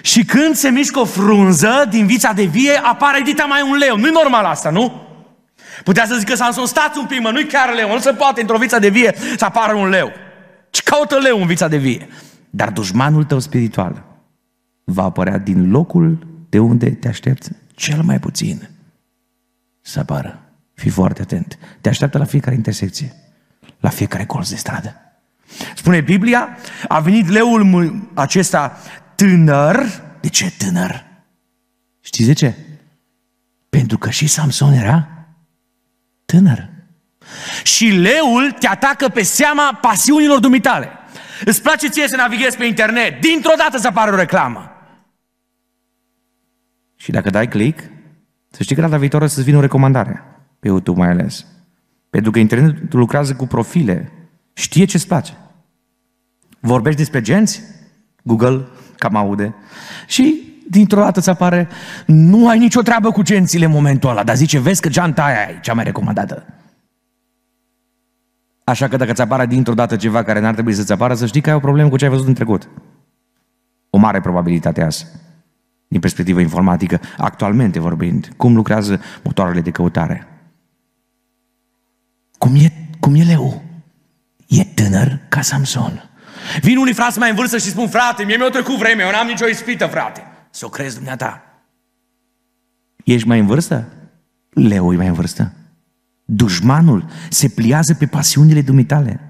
Și 0.03 0.25
când 0.25 0.55
se 0.55 0.69
mișcă 0.69 0.99
o 0.99 1.05
frunză 1.05 1.87
din 1.91 2.07
vița 2.07 2.33
de 2.33 2.45
vie, 2.45 2.81
apare 2.83 3.21
dita 3.25 3.45
mai 3.45 3.63
un 3.71 3.77
leu. 3.77 3.97
Nu-i 3.97 4.11
normal 4.11 4.45
asta, 4.45 4.71
nu? 4.71 4.93
Putea 5.85 6.07
să 6.07 6.17
zică 6.19 6.35
Samson, 6.35 6.67
stați 6.67 6.99
un 6.99 7.07
pic, 7.07 7.21
mă, 7.21 7.31
nu-i 7.31 7.47
chiar 7.47 7.75
leu, 7.75 7.93
nu 7.93 7.99
se 7.99 8.13
poate 8.13 8.41
într-o 8.41 8.59
vița 8.59 8.79
de 8.79 8.89
vie 8.89 9.15
să 9.37 9.45
apară 9.45 9.75
un 9.75 9.89
leu. 9.89 10.13
Ce 10.71 10.83
caută 10.85 11.19
leu 11.19 11.41
în 11.41 11.47
vița 11.47 11.69
de 11.69 11.77
vie? 11.77 12.09
Dar 12.51 12.71
dușmanul 12.71 13.25
tău 13.25 13.39
spiritual 13.39 14.05
va 14.85 15.03
apărea 15.03 15.39
din 15.39 15.71
locul 15.71 16.27
de 16.55 16.61
unde 16.61 16.91
te 16.91 17.09
aștepți 17.09 17.51
cel 17.75 18.03
mai 18.03 18.19
puțin 18.19 18.69
să 19.81 19.99
apară. 19.99 20.43
Fii 20.75 20.91
foarte 20.91 21.23
atent. 21.23 21.59
Te 21.81 21.89
așteaptă 21.89 22.19
la 22.19 22.25
fiecare 22.25 22.55
intersecție, 22.55 23.15
la 23.81 23.89
fiecare 23.89 24.25
colț 24.25 24.49
de 24.49 24.57
stradă. 24.57 24.97
Spune 25.77 26.01
Biblia, 26.01 26.49
a 26.89 27.01
venit 27.01 27.29
leul 27.29 27.95
acesta 28.15 28.79
tânăr. 29.15 30.03
De 30.21 30.29
ce 30.29 30.53
tânăr? 30.59 31.05
Știți 32.01 32.27
de 32.27 32.33
ce? 32.33 32.55
Pentru 33.69 33.99
că 33.99 34.11
și 34.11 34.27
Samson 34.27 34.73
era 34.73 35.09
tânăr. 36.25 36.69
Și 37.63 37.87
leul 37.87 38.51
te 38.59 38.67
atacă 38.67 39.09
pe 39.09 39.23
seama 39.23 39.79
pasiunilor 39.81 40.39
dumitale. 40.39 40.89
Îți 41.45 41.63
place 41.63 41.89
ție 41.89 42.09
să 42.09 42.17
navighezi 42.17 42.57
pe 42.57 42.65
internet, 42.65 43.21
dintr-o 43.21 43.55
dată 43.57 43.79
să 43.79 43.87
apară 43.87 44.13
o 44.13 44.17
reclamă. 44.17 44.74
Și 47.05 47.11
dacă 47.11 47.31
dai 47.31 47.49
click, 47.49 47.91
să 48.51 48.63
știi 48.63 48.75
că 48.75 48.81
data 48.81 48.97
viitoare 48.97 49.27
să-ți 49.27 49.45
vină 49.45 49.57
o 49.57 49.61
recomandare, 49.61 50.23
pe 50.61 50.69
YouTube 50.69 50.99
mai 50.99 51.11
ales. 51.11 51.47
Pentru 52.11 52.31
că 52.31 52.39
internetul 52.39 52.99
lucrează 52.99 53.35
cu 53.35 53.47
profile, 53.47 54.13
știe 54.53 54.85
ce-ți 54.85 55.07
place. 55.07 55.33
Vorbești 56.61 56.99
despre 56.99 57.21
genți? 57.21 57.63
Google 58.23 58.67
cam 58.97 59.17
aude. 59.17 59.55
Și 60.07 60.43
dintr-o 60.71 61.01
dată 61.01 61.19
îți 61.19 61.31
apare, 61.31 61.69
nu 62.07 62.49
ai 62.49 62.59
nicio 62.59 62.81
treabă 62.81 63.11
cu 63.11 63.23
gențile 63.23 63.65
în 63.65 63.71
momentul 63.71 64.11
ăla, 64.11 64.25
dar 64.25 64.37
zice, 64.37 64.59
vezi 64.59 64.81
că 64.81 64.89
geanta 64.89 65.25
aia 65.25 65.49
e 65.51 65.59
cea 65.63 65.75
mai 65.75 65.85
recomandată. 65.85 66.47
Așa 68.65 68.89
că 68.89 68.97
dacă 68.97 69.13
ți 69.13 69.21
apare 69.21 69.47
dintr-o 69.47 69.75
dată 69.75 69.97
ceva 69.97 70.23
care 70.23 70.41
n-ar 70.41 70.53
trebui 70.53 70.75
să-ți 70.75 70.93
apară, 70.93 71.15
să 71.15 71.27
știi 71.27 71.41
că 71.41 71.51
ai 71.51 71.57
o 71.57 71.61
problemă 71.61 71.89
cu 71.89 71.97
ce 71.97 72.05
ai 72.05 72.11
văzut 72.11 72.27
în 72.27 72.35
trecut. 72.35 72.69
O 73.91 73.99
mare 73.99 74.21
probabilitate 74.21 74.83
asta 74.83 75.07
din 75.95 76.03
perspectivă 76.03 76.41
informatică, 76.41 77.01
actualmente 77.17 77.81
vorbind, 77.81 78.33
cum 78.37 78.55
lucrează 78.55 79.01
motoarele 79.23 79.61
de 79.61 79.71
căutare. 79.71 80.27
Cum 82.39 82.55
e, 82.55 82.73
cum 83.01 83.15
e 83.15 83.23
leu? 83.23 83.63
E 84.47 84.65
tânăr 84.65 85.21
ca 85.29 85.41
Samson. 85.41 86.11
Vin 86.61 86.77
unii 86.77 86.95
frați 86.95 87.19
mai 87.19 87.31
în 87.31 87.37
vârstă 87.37 87.59
și 87.59 87.69
spun, 87.69 87.89
frate, 87.89 88.25
mie 88.25 88.37
mi-a 88.37 88.49
trecut 88.49 88.77
vremea, 88.77 89.07
eu 89.07 89.13
n-am 89.13 89.27
nicio 89.27 89.47
ispită, 89.47 89.87
frate. 89.87 90.23
Să 90.51 90.65
o 90.65 90.69
crezi 90.69 90.95
dumneata. 90.95 91.43
Ești 93.05 93.29
mai 93.29 93.39
în 93.39 93.47
vârstă? 93.47 93.89
Leu 94.51 94.93
e 94.93 94.97
mai 94.97 95.07
în 95.07 95.13
vârstă. 95.13 95.53
Dușmanul 96.25 97.05
se 97.29 97.49
pliază 97.49 97.95
pe 97.95 98.07
pasiunile 98.07 98.63
dumitale. 98.63 99.21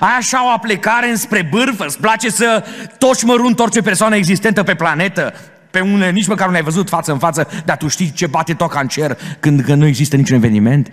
Ai 0.00 0.16
așa 0.18 0.46
o 0.46 0.50
aplecare 0.50 1.08
înspre 1.08 1.48
bârfă, 1.50 1.84
îți 1.84 1.98
place 1.98 2.30
să 2.30 2.64
toci 2.98 3.22
mărunt 3.22 3.58
orice 3.58 3.82
persoană 3.82 4.16
existentă 4.16 4.62
pe 4.62 4.74
planetă, 4.74 5.34
pe 5.74 5.80
unele 5.80 6.10
nici 6.10 6.26
măcar 6.26 6.46
nu 6.46 6.52
le-ai 6.52 6.64
văzut 6.64 6.88
față 6.88 7.12
în 7.12 7.18
față, 7.18 7.48
dar 7.64 7.76
tu 7.76 7.88
știi 7.88 8.12
ce 8.12 8.26
bate 8.26 8.54
toca 8.54 8.80
în 8.80 8.88
cer 8.88 9.18
când, 9.40 9.60
când 9.60 9.80
nu 9.80 9.86
există 9.86 10.16
niciun 10.16 10.36
eveniment. 10.36 10.92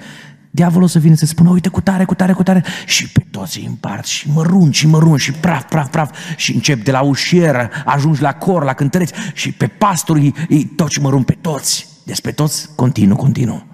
Diavolul 0.51 0.83
o 0.83 0.87
să 0.87 0.99
vină 0.99 1.15
să 1.15 1.25
spună, 1.25 1.49
uite, 1.49 1.69
cu 1.69 1.81
tare, 1.81 2.05
cu 2.05 2.15
tare, 2.15 2.33
cu 2.33 2.43
tare, 2.43 2.63
și 2.85 3.09
pe 3.09 3.25
toți 3.31 3.59
îi 3.59 3.65
împart, 3.65 4.05
și 4.05 4.29
mărunt, 4.29 4.73
și 4.73 4.87
mărunt, 4.87 5.19
și 5.19 5.31
praf, 5.31 5.63
praf, 5.63 5.89
praf, 5.89 6.17
și 6.35 6.53
încep 6.53 6.83
de 6.83 6.91
la 6.91 7.01
ușier, 7.01 7.71
ajungi 7.85 8.21
la 8.21 8.33
cor, 8.33 8.63
la 8.63 8.73
cântăreți, 8.73 9.13
și 9.33 9.51
pe 9.51 9.67
pastori 9.67 10.33
îi 10.49 10.65
toci 10.65 10.97
mărunt 10.97 11.25
pe 11.25 11.37
toți. 11.41 11.87
Deci 12.05 12.21
pe 12.21 12.31
toți, 12.31 12.75
continuu, 12.75 13.15
continuu. 13.15 13.65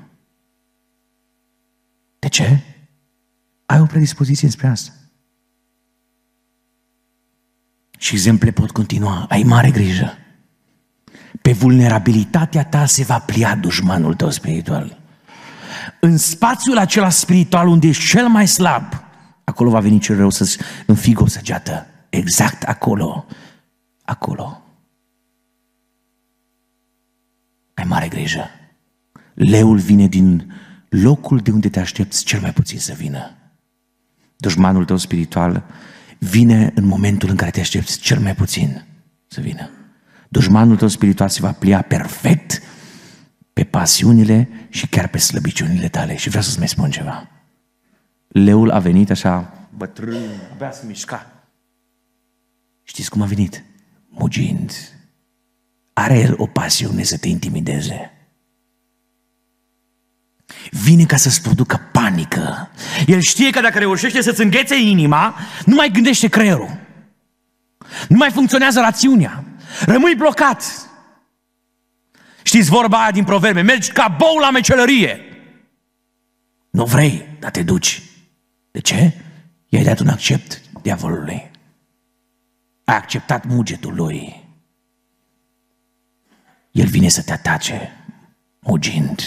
De 2.20 2.28
ce? 2.28 2.60
Ai 3.66 3.80
o 3.80 3.86
predispoziție 3.86 4.50
spre 4.50 4.68
asta. 4.68 4.92
Și 7.98 8.14
exemple 8.14 8.52
pot 8.52 8.72
continua. 8.72 9.26
Ai 9.30 9.44
mare 9.44 9.72
grijă. 9.72 10.18
Pe 11.48 11.54
vulnerabilitatea 11.54 12.66
ta 12.66 12.86
se 12.86 13.04
va 13.04 13.20
plia 13.20 13.56
dușmanul 13.56 14.14
tău 14.14 14.30
spiritual. 14.30 15.00
În 16.00 16.18
spațiul 16.18 16.78
acela 16.78 17.10
spiritual 17.10 17.68
unde 17.68 17.88
ești 17.88 18.06
cel 18.06 18.28
mai 18.28 18.48
slab, 18.48 18.84
acolo 19.44 19.70
va 19.70 19.80
veni 19.80 20.00
cel 20.00 20.18
rău 20.18 20.30
să-ți 20.30 20.58
înfigă 20.86 21.24
o 21.24 21.28
săgeată. 21.28 21.86
Exact 22.10 22.64
acolo. 22.64 23.26
Acolo. 24.06 24.62
Ai 27.74 27.86
mare 27.88 28.08
grijă. 28.08 28.50
Leul 29.34 29.78
vine 29.78 30.08
din 30.08 30.54
locul 30.90 31.38
de 31.38 31.52
unde 31.52 31.70
te 31.70 31.80
aștepți 31.80 32.24
cel 32.24 32.40
mai 32.40 32.54
puțin 32.54 32.80
să 32.80 32.94
vină. 32.94 33.36
Dușmanul 34.38 34.86
tău 34.86 34.98
spiritual 34.98 35.64
vine 36.18 36.72
în 36.76 36.86
momentul 36.86 37.30
în 37.30 37.36
care 37.36 37.52
te 37.52 37.60
aștepți 37.60 38.00
cel 38.00 38.20
mai 38.20 38.36
puțin 38.36 38.86
să 39.28 39.42
vină. 39.42 39.70
Dușmanul 40.28 40.78
tău 40.78 40.88
spiritual 40.88 41.30
se 41.30 41.42
va 41.42 41.52
plia 41.52 41.82
perfect 41.82 42.62
pe 43.54 43.64
pasiunile 43.64 44.50
și 44.70 44.88
chiar 44.88 45.08
pe 45.08 45.18
slăbiciunile 45.18 45.88
tale. 45.88 46.16
Și 46.16 46.28
vreau 46.30 46.44
să-ți 46.44 46.58
mai 46.58 46.68
spun 46.68 46.92
ceva. 46.92 47.30
Leul 48.28 48.72
a 48.72 48.80
venit 48.80 49.10
așa, 49.10 49.68
bătrân, 49.70 50.30
abia 50.54 50.72
să 50.72 50.84
mișca. 50.88 51.32
Știți 52.84 53.10
cum 53.10 53.22
a 53.22 53.26
venit? 53.26 53.64
Mugind. 54.10 54.72
Are 55.94 56.20
el 56.20 56.34
o 56.38 56.46
pasiune 56.46 57.04
să 57.04 57.18
te 57.18 57.28
intimideze. 57.28 58.12
Vine 60.72 61.06
ca 61.06 61.16
să-ți 61.16 61.42
producă 61.42 61.90
panică. 61.92 62.70
El 63.06 63.20
știe 63.20 63.50
că 63.50 63.62
dacă 63.62 63.80
reușește 63.80 64.22
să-ți 64.22 64.42
înghețe 64.42 64.80
inima, 64.80 65.36
nu 65.66 65.76
mai 65.76 65.90
gândește 65.92 66.28
creierul. 66.28 66.80
Nu 68.10 68.18
mai 68.18 68.32
funcționează 68.32 68.80
rațiunea. 68.80 69.44
Rămâi 69.86 70.16
blocat. 70.16 70.90
Știți 72.44 72.70
vorba 72.70 73.02
aia 73.02 73.12
din 73.12 73.24
proverbe, 73.24 73.62
mergi 73.62 73.92
ca 73.92 74.16
bou 74.18 74.38
la 74.38 74.52
mecelărie. 74.52 75.20
Nu 76.70 76.86
vrei, 76.86 77.26
dar 77.40 77.52
te 77.52 77.64
duci. 77.64 78.02
De 78.72 78.80
ce? 78.80 79.14
I-ai 79.68 79.84
dat 79.84 80.00
un 80.00 80.08
accept 80.08 80.62
diavolului. 80.82 81.52
Ai 82.84 82.96
acceptat 82.96 83.46
mugetul 83.46 83.96
lui. 83.96 84.44
El 86.72 86.88
vine 86.88 87.08
să 87.08 87.22
te 87.24 87.34
atace, 87.34 87.92
mugind, 88.60 89.22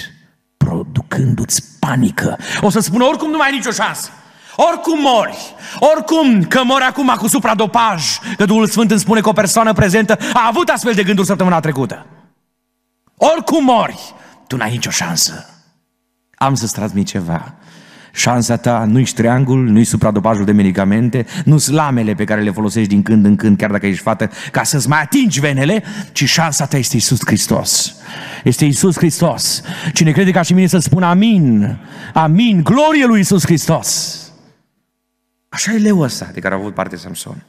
producându-ți 0.57 1.79
panică. 1.79 2.39
O 2.61 2.71
să 2.71 2.81
spună, 2.81 3.05
oricum 3.05 3.31
nu 3.31 3.37
mai 3.37 3.49
ai 3.49 3.57
nicio 3.57 3.71
șansă. 3.71 4.11
Oricum 4.69 5.01
mori, 5.01 5.37
oricum 5.79 6.43
că 6.43 6.61
mori 6.65 6.85
acum 6.85 7.15
cu 7.19 7.29
supradopaj, 7.29 8.19
că 8.37 8.45
Duhul 8.45 8.67
Sfânt 8.67 8.91
îmi 8.91 9.01
spune 9.01 9.21
că 9.21 9.29
o 9.29 9.33
persoană 9.33 9.73
prezentă 9.73 10.19
a 10.33 10.47
avut 10.49 10.69
astfel 10.69 10.93
de 10.93 11.03
gânduri 11.03 11.27
săptămâna 11.27 11.61
trecută. 11.61 12.07
Oricum 13.17 13.65
mori, 13.65 13.99
tu 14.47 14.57
n-ai 14.57 14.71
nicio 14.71 14.91
șansă. 14.91 15.47
Am 16.35 16.55
să-ți 16.55 16.73
transmit 16.73 17.07
ceva. 17.07 17.55
Șansa 18.13 18.57
ta 18.57 18.85
nu-i 18.89 19.05
triangul, 19.05 19.65
nu-i 19.65 19.85
supradopajul 19.85 20.45
de 20.45 20.53
medicamente, 20.53 21.27
nu 21.45 21.59
slamele 21.59 22.15
pe 22.15 22.25
care 22.25 22.41
le 22.41 22.51
folosești 22.51 22.89
din 22.89 23.03
când 23.03 23.25
în 23.25 23.37
când, 23.37 23.57
chiar 23.57 23.71
dacă 23.71 23.87
ești 23.87 24.03
fată, 24.03 24.31
ca 24.51 24.63
să-ți 24.63 24.89
mai 24.89 25.01
atingi 25.01 25.41
venele, 25.41 25.83
ci 26.13 26.25
șansa 26.25 26.67
ta 26.67 26.77
este 26.77 26.97
Isus 26.97 27.19
Hristos. 27.25 27.95
Este 28.45 28.65
Isus 28.65 28.97
Hristos. 28.97 29.63
Cine 29.93 30.11
crede 30.11 30.31
ca 30.31 30.43
și 30.43 30.53
mine 30.53 30.67
să 30.67 30.79
spună 30.79 31.07
amin, 31.07 31.79
amin, 32.15 32.63
glorie 32.63 33.07
lui 33.07 33.21
Isus 33.21 33.45
Hristos. 33.45 34.19
Așa 35.51 35.73
e 35.73 35.79
leul 35.79 36.03
ăsta 36.03 36.31
de 36.33 36.41
care 36.41 36.55
a 36.55 36.59
avut 36.59 36.75
parte 36.75 36.97
Samson. 36.97 37.45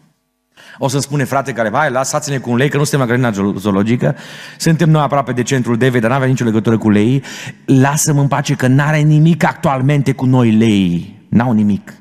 O 0.78 0.88
să 0.88 1.00
spune 1.00 1.24
frate 1.24 1.54
care, 1.54 1.70
hai, 1.74 1.92
lăsați-ne 1.92 2.38
cu 2.38 2.50
un 2.50 2.58
lei, 2.58 2.70
că 2.70 2.78
nu 2.78 2.84
suntem 2.84 3.08
la 3.08 3.16
grădina 3.16 3.54
zoologică, 3.60 4.16
suntem 4.58 4.90
noi 4.90 5.02
aproape 5.02 5.32
de 5.32 5.44
centrul 5.44 5.78
David, 5.78 6.02
dar 6.02 6.10
nu 6.10 6.16
avea 6.16 6.28
nicio 6.28 6.44
legătură 6.44 6.78
cu 6.78 6.90
lei, 6.90 7.24
lasă-mă 7.66 8.22
în 8.22 8.28
pace 8.28 8.56
că 8.56 8.68
n-are 8.68 9.00
nimic 9.00 9.44
actualmente 9.44 10.14
cu 10.14 10.26
noi 10.26 10.52
lei. 10.52 11.20
N-au 11.30 11.52
nimic. 11.52 11.94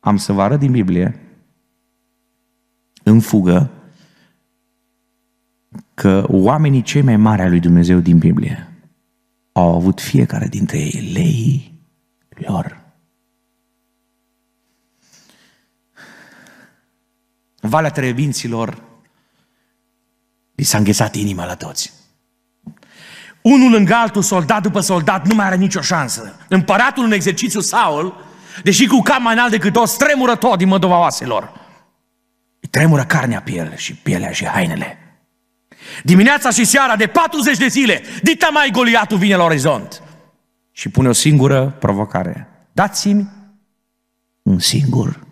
Am 0.00 0.16
să 0.16 0.32
vă 0.32 0.42
arăt 0.42 0.58
din 0.58 0.70
Biblie, 0.70 1.18
în 3.02 3.20
fugă, 3.20 3.70
că 5.94 6.24
oamenii 6.28 6.82
cei 6.82 7.02
mai 7.02 7.16
mari 7.16 7.42
ai 7.42 7.48
lui 7.48 7.60
Dumnezeu 7.60 7.98
din 7.98 8.18
Biblie 8.18 8.68
au 9.52 9.74
avut 9.74 10.00
fiecare 10.00 10.46
dintre 10.46 10.78
ei 10.78 11.10
lei 11.12 11.72
lor. 12.28 12.83
În 17.64 17.70
Valea 17.70 17.90
Trebinților 17.90 18.82
li 20.54 20.64
s-a 20.64 20.78
înghețat 20.78 21.14
inima 21.14 21.44
la 21.44 21.54
toți. 21.54 21.92
Unul 23.42 23.70
lângă 23.70 23.94
altul, 23.94 24.22
soldat 24.22 24.62
după 24.62 24.80
soldat, 24.80 25.26
nu 25.26 25.34
mai 25.34 25.46
are 25.46 25.56
nicio 25.56 25.80
șansă. 25.80 26.36
Împăratul 26.48 27.04
în 27.04 27.12
exercițiu 27.12 27.60
Saul, 27.60 28.24
deși 28.62 28.86
cu 28.86 29.00
cap 29.00 29.20
mai 29.20 29.32
înalt 29.32 29.50
decât 29.50 29.72
toți, 29.72 29.98
tremură 29.98 30.36
tot 30.36 30.58
din 30.58 30.68
mădova 30.68 30.98
oaselor. 30.98 31.52
Îi 32.60 32.68
tremură 32.68 33.04
carnea 33.04 33.40
pe 33.40 33.52
el 33.52 33.76
și 33.76 33.94
pielea 33.94 34.30
și 34.30 34.46
hainele. 34.46 34.98
Dimineața 36.02 36.50
și 36.50 36.64
seara 36.64 36.96
de 36.96 37.06
40 37.06 37.56
de 37.56 37.66
zile, 37.66 38.02
dita 38.22 38.48
mai 38.52 38.70
Goliatul 38.72 39.18
vine 39.18 39.36
la 39.36 39.44
orizont 39.44 40.02
și 40.72 40.88
pune 40.88 41.08
o 41.08 41.12
singură 41.12 41.76
provocare. 41.78 42.48
Dați-mi 42.72 43.28
un 44.42 44.58
singur 44.58 45.26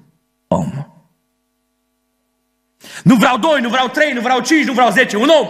om. 0.48 0.86
Nu 3.04 3.14
vreau 3.14 3.38
doi, 3.38 3.60
nu 3.60 3.68
vreau 3.68 3.88
trei, 3.88 4.12
nu 4.12 4.20
vreau 4.20 4.40
cinci, 4.40 4.66
nu 4.66 4.72
vreau 4.72 4.90
zece, 4.90 5.16
un 5.16 5.28
om. 5.40 5.48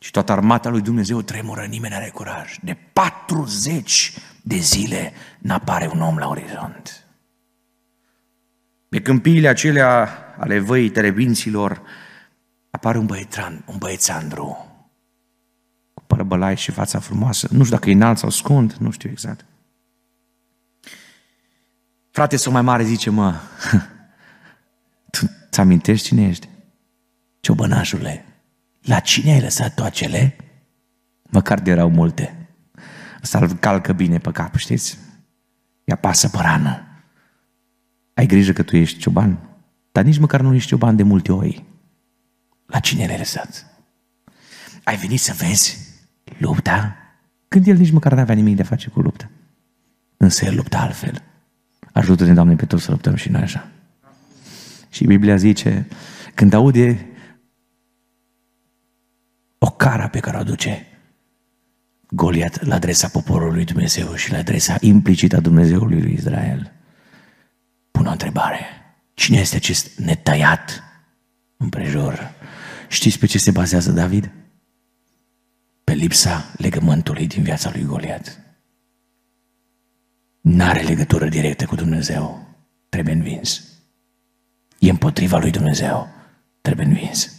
Și 0.00 0.10
toată 0.10 0.32
armata 0.32 0.68
lui 0.68 0.80
Dumnezeu 0.80 1.22
tremură, 1.22 1.64
nimeni 1.64 1.94
are 1.94 2.10
curaj. 2.14 2.56
De 2.62 2.76
40 2.92 4.12
de 4.42 4.56
zile 4.56 5.12
n-apare 5.38 5.90
un 5.92 6.00
om 6.00 6.16
la 6.16 6.28
orizont. 6.28 7.06
Pe 8.88 9.00
câmpiile 9.00 9.48
acelea 9.48 10.08
ale 10.38 10.58
văii 10.58 10.90
terebinților 10.90 11.82
apare 12.70 12.98
un 12.98 13.06
băiețan, 13.06 13.62
un 13.66 13.78
băiețandru 13.78 14.66
cu 15.94 16.02
părăbălai 16.06 16.56
și 16.56 16.70
fața 16.70 16.98
frumoasă. 16.98 17.48
Nu 17.50 17.64
știu 17.64 17.76
dacă 17.76 17.90
e 17.90 17.92
înalt 17.92 18.18
sau 18.18 18.30
scund, 18.30 18.72
nu 18.72 18.90
știu 18.90 19.10
exact. 19.10 19.44
Frate 22.10 22.36
sau 22.36 22.52
mai 22.52 22.62
mare 22.62 22.82
zice, 22.84 23.10
mă, 23.10 23.34
tu 25.58 25.64
ți 25.64 25.70
amintești 25.70 26.06
cine 26.06 26.28
ești? 26.28 26.48
Ciobănașule, 27.40 28.24
la 28.82 29.00
cine 29.00 29.32
ai 29.32 29.40
lăsat 29.40 29.74
toacele? 29.74 30.36
Măcar 31.30 31.60
de 31.60 31.70
erau 31.70 31.90
multe. 31.90 32.48
Asta 33.22 33.38
îl 33.38 33.52
calcă 33.52 33.92
bine 33.92 34.18
pe 34.18 34.30
cap, 34.30 34.56
știți? 34.56 34.98
Ia 35.84 35.96
pasă 35.96 36.28
pe 36.28 36.38
rană. 36.40 36.82
Ai 38.14 38.26
grijă 38.26 38.52
că 38.52 38.62
tu 38.62 38.76
ești 38.76 38.98
cioban, 38.98 39.38
dar 39.92 40.04
nici 40.04 40.18
măcar 40.18 40.40
nu 40.40 40.54
ești 40.54 40.68
cioban 40.68 40.96
de 40.96 41.02
multe 41.02 41.32
ori. 41.32 41.64
La 42.66 42.78
cine 42.78 43.06
le-ai 43.06 43.18
lăsat? 43.18 43.66
Ai 44.84 44.96
venit 44.96 45.20
să 45.20 45.34
vezi 45.36 45.78
lupta? 46.38 46.96
Când 47.48 47.66
el 47.66 47.76
nici 47.76 47.90
măcar 47.90 48.12
n-avea 48.12 48.34
nimic 48.34 48.56
de 48.56 48.62
a 48.62 48.64
face 48.64 48.88
cu 48.88 49.00
lupta. 49.00 49.30
Însă 50.16 50.44
el 50.44 50.54
lupta 50.54 50.78
altfel. 50.78 51.22
Ajută-ne, 51.92 52.34
Doamne, 52.34 52.54
pe 52.54 52.66
toți 52.66 52.84
să 52.84 52.90
luptăm 52.90 53.14
și 53.14 53.28
noi 53.30 53.42
așa. 53.42 53.68
Și 54.88 55.04
Biblia 55.04 55.36
zice, 55.36 55.86
când 56.34 56.52
aude 56.52 57.06
o 59.58 59.70
cara 59.70 60.08
pe 60.08 60.20
care 60.20 60.36
o 60.36 60.40
aduce 60.40 60.86
Goliat 62.10 62.64
la 62.64 62.74
adresa 62.74 63.08
poporului 63.08 63.64
Dumnezeu 63.64 64.14
și 64.14 64.30
la 64.30 64.38
adresa 64.38 64.76
implicită 64.80 65.36
a 65.36 65.40
Dumnezeului 65.40 66.00
lui 66.00 66.12
Israel, 66.12 66.72
pune 67.90 68.08
o 68.08 68.10
întrebare. 68.10 68.60
Cine 69.14 69.38
este 69.38 69.56
acest 69.56 69.98
netăiat 69.98 70.82
împrejur? 71.56 72.34
Știți 72.88 73.18
pe 73.18 73.26
ce 73.26 73.38
se 73.38 73.50
bazează 73.50 73.92
David? 73.92 74.30
Pe 75.84 75.92
lipsa 75.92 76.52
legământului 76.56 77.26
din 77.26 77.42
viața 77.42 77.70
lui 77.72 77.84
Goliat. 77.84 78.40
N-are 80.40 80.80
legătură 80.80 81.28
directă 81.28 81.64
cu 81.64 81.74
Dumnezeu. 81.74 82.46
Trebuie 82.88 83.14
învins 83.14 83.67
e 84.78 84.90
împotriva 84.90 85.38
lui 85.38 85.50
Dumnezeu. 85.50 86.08
Trebuie 86.60 86.86
învins. 86.86 87.32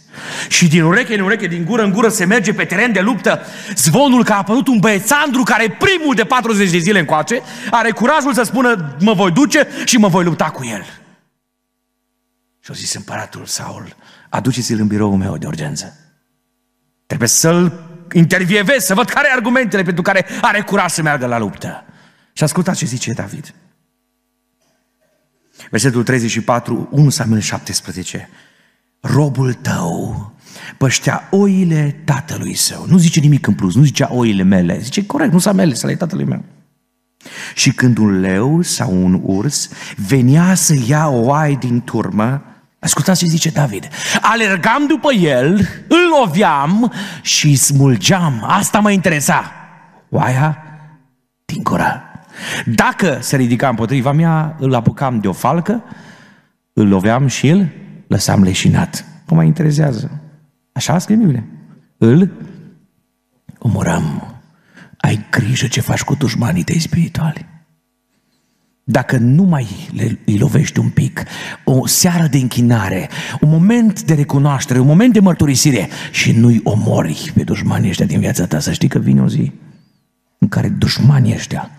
Și 0.48 0.68
din 0.68 0.82
ureche 0.82 1.14
în 1.14 1.20
ureche, 1.20 1.46
din 1.46 1.64
gură 1.64 1.82
în 1.82 1.92
gură 1.92 2.08
se 2.08 2.24
merge 2.24 2.54
pe 2.54 2.64
teren 2.64 2.92
de 2.92 3.00
luptă 3.00 3.40
zvonul 3.76 4.24
că 4.24 4.32
a 4.32 4.36
apărut 4.36 4.66
un 4.66 4.78
băiețandru 4.78 5.42
care 5.42 5.76
primul 5.78 6.14
de 6.14 6.24
40 6.24 6.70
de 6.70 6.78
zile 6.78 6.98
încoace 6.98 7.42
are 7.70 7.90
curajul 7.90 8.34
să 8.34 8.42
spună 8.42 8.96
mă 9.00 9.12
voi 9.12 9.30
duce 9.30 9.68
și 9.84 9.96
mă 9.96 10.08
voi 10.08 10.24
lupta 10.24 10.44
cu 10.44 10.64
el. 10.64 10.82
Și 12.60 12.70
a 12.70 12.74
zis 12.74 12.94
împăratul 12.94 13.44
Saul, 13.44 13.96
aduceți-l 14.28 14.80
în 14.80 14.86
biroul 14.86 15.16
meu 15.16 15.36
de 15.36 15.46
urgență. 15.46 15.96
Trebuie 17.06 17.28
să-l 17.28 17.88
intervievez, 18.12 18.84
să 18.84 18.94
văd 18.94 19.08
care 19.08 19.26
are 19.26 19.36
argumentele 19.36 19.82
pentru 19.82 20.02
care 20.02 20.26
are 20.40 20.62
curaj 20.62 20.90
să 20.90 21.02
meargă 21.02 21.26
la 21.26 21.38
luptă. 21.38 21.84
Și 22.32 22.42
ascultați 22.42 22.78
ce 22.78 22.86
zice 22.86 23.12
David. 23.12 23.54
Versetul 25.70 26.02
34, 26.02 26.88
1 26.90 27.08
Samuel 27.08 27.40
17. 27.40 28.28
Robul 29.00 29.52
tău 29.52 30.32
păștea 30.76 31.28
oile 31.30 32.00
tatălui 32.04 32.54
său. 32.54 32.86
Nu 32.88 32.98
zice 32.98 33.20
nimic 33.20 33.46
în 33.46 33.54
plus, 33.54 33.74
nu 33.74 33.82
zicea 33.82 34.08
oile 34.12 34.42
mele. 34.42 34.78
Zice, 34.78 35.06
corect, 35.06 35.32
nu 35.32 35.38
sunt 35.38 35.54
mele, 35.54 35.74
să 35.74 35.86
le 35.86 35.94
tatălui 35.94 36.24
meu. 36.24 36.44
Și 37.54 37.72
când 37.72 37.98
un 37.98 38.20
leu 38.20 38.62
sau 38.62 39.04
un 39.04 39.20
urs 39.24 39.68
venea 40.08 40.54
să 40.54 40.74
ia 40.86 41.08
o 41.08 41.20
oaie 41.20 41.56
din 41.60 41.80
turmă, 41.80 42.42
ascultați 42.78 43.18
ce 43.18 43.26
zice 43.26 43.50
David, 43.50 43.88
alergam 44.20 44.86
după 44.86 45.12
el, 45.12 45.68
îl 45.88 46.18
loveam 46.18 46.92
și 47.22 47.56
smulgeam. 47.56 48.44
Asta 48.46 48.78
mă 48.78 48.90
interesa. 48.90 49.52
Oaia 50.08 50.58
din 51.44 51.62
gură. 51.62 52.09
Dacă 52.64 53.18
se 53.20 53.36
ridica 53.36 53.68
împotriva 53.68 54.12
mea, 54.12 54.56
îl 54.58 54.74
apucam 54.74 55.20
de 55.20 55.28
o 55.28 55.32
falcă, 55.32 55.82
îl 56.72 56.88
loveam 56.88 57.26
și 57.26 57.48
îl 57.48 57.68
lăsam 58.06 58.42
leșinat. 58.42 59.04
Nu 59.28 59.36
mai 59.36 59.46
interesează. 59.46 60.20
Așa 60.72 60.98
scrie 60.98 61.16
Biblia. 61.16 61.44
Îl 61.98 62.30
omorăm. 63.58 64.34
Ai 64.96 65.26
grijă 65.30 65.66
ce 65.66 65.80
faci 65.80 66.02
cu 66.02 66.14
dușmanii 66.14 66.62
tăi 66.62 66.78
spirituali. 66.78 67.46
Dacă 68.84 69.16
nu 69.16 69.42
mai 69.42 69.66
le, 69.92 70.18
îi 70.24 70.38
lovești 70.38 70.78
un 70.78 70.88
pic, 70.88 71.22
o 71.64 71.86
seară 71.86 72.26
de 72.26 72.38
închinare, 72.38 73.08
un 73.40 73.50
moment 73.50 74.02
de 74.02 74.14
recunoaștere, 74.14 74.78
un 74.78 74.86
moment 74.86 75.12
de 75.12 75.20
mărturisire 75.20 75.88
și 76.10 76.32
nu-i 76.32 76.60
omori 76.64 77.32
pe 77.34 77.42
dușmanii 77.42 77.88
ăștia 77.88 78.06
din 78.06 78.20
viața 78.20 78.46
ta, 78.46 78.58
să 78.58 78.72
știi 78.72 78.88
că 78.88 78.98
vine 78.98 79.22
o 79.22 79.28
zi 79.28 79.52
în 80.38 80.48
care 80.48 80.68
dușmanii 80.68 81.34
ăștia 81.34 81.70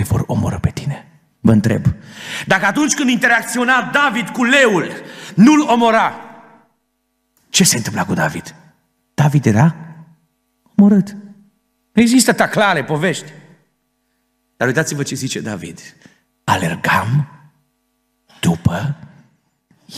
te 0.00 0.06
vor 0.06 0.24
omoră 0.26 0.58
pe 0.58 0.70
tine. 0.70 1.08
Vă 1.40 1.52
întreb, 1.52 1.86
dacă 2.46 2.66
atunci 2.66 2.94
când 2.94 3.10
interacționa 3.10 3.90
David 3.92 4.28
cu 4.28 4.44
leul, 4.44 4.90
nu-l 5.34 5.60
omora, 5.60 6.14
ce 7.48 7.64
se 7.64 7.76
întâmpla 7.76 8.04
cu 8.04 8.14
David? 8.14 8.54
David 9.14 9.46
era 9.46 9.76
omorât. 10.76 11.16
Există 11.92 12.32
taclare, 12.32 12.84
povești. 12.84 13.32
Dar 14.56 14.68
uitați-vă 14.68 15.02
ce 15.02 15.14
zice 15.14 15.40
David. 15.40 15.80
Alergam 16.44 17.28
după 18.40 18.96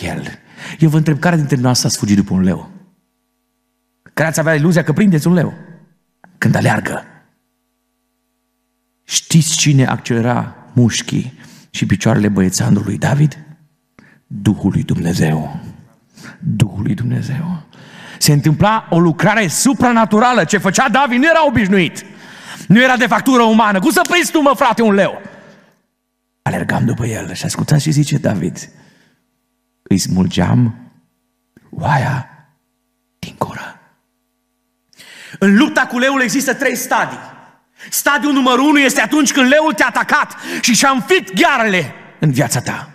el. 0.02 0.38
Eu 0.78 0.88
vă 0.88 0.96
întreb, 0.96 1.18
care 1.18 1.36
dintre 1.36 1.56
noastre 1.56 1.86
ați 1.86 1.98
fugit 1.98 2.16
după 2.16 2.32
un 2.34 2.42
leu? 2.42 2.70
Care 4.12 4.28
ați 4.28 4.40
avea 4.40 4.54
iluzia 4.54 4.84
că 4.84 4.92
prindeți 4.92 5.26
un 5.26 5.32
leu? 5.32 5.54
Când 6.38 6.54
aleargă. 6.54 7.04
Știți 9.12 9.56
cine 9.56 9.86
accelera 9.86 10.54
mușchii 10.72 11.38
și 11.70 11.86
picioarele 11.86 12.28
băiețanului 12.28 12.98
David? 12.98 13.38
Duhul 14.26 14.70
lui 14.70 14.82
Dumnezeu. 14.82 15.60
Duhul 16.38 16.82
lui 16.82 16.94
Dumnezeu. 16.94 17.62
Se 18.18 18.32
întâmpla 18.32 18.86
o 18.90 18.98
lucrare 18.98 19.46
supranaturală. 19.46 20.44
Ce 20.44 20.58
făcea 20.58 20.88
David 20.88 21.18
nu 21.18 21.26
era 21.26 21.46
obișnuit. 21.46 22.04
Nu 22.68 22.82
era 22.82 22.96
de 22.96 23.06
factură 23.06 23.42
umană. 23.42 23.78
Cum 23.78 23.90
să 23.90 24.00
prinzi 24.10 24.30
tu, 24.30 24.40
mă, 24.40 24.52
frate, 24.56 24.82
un 24.82 24.94
leu? 24.94 25.22
Alergam 26.42 26.84
după 26.84 27.06
el 27.06 27.34
și 27.34 27.44
ascultați 27.44 27.82
ce 27.82 27.90
zice 27.90 28.16
David. 28.16 28.70
Îi 29.82 29.98
smulgeam 29.98 30.92
oaia 31.70 32.28
din 33.18 33.34
gură. 33.38 33.80
În 35.38 35.56
lupta 35.56 35.86
cu 35.86 35.98
leul 35.98 36.22
există 36.22 36.54
trei 36.54 36.76
stadii. 36.76 37.31
Stadiul 37.90 38.32
numărul 38.32 38.68
unu 38.68 38.78
este 38.78 39.00
atunci 39.00 39.32
când 39.32 39.48
leul 39.48 39.72
te-a 39.72 39.86
atacat 39.86 40.36
și 40.60 40.74
și-a 40.74 40.90
înfit 40.90 41.32
ghearele 41.34 41.94
în 42.18 42.32
viața 42.32 42.60
ta. 42.60 42.88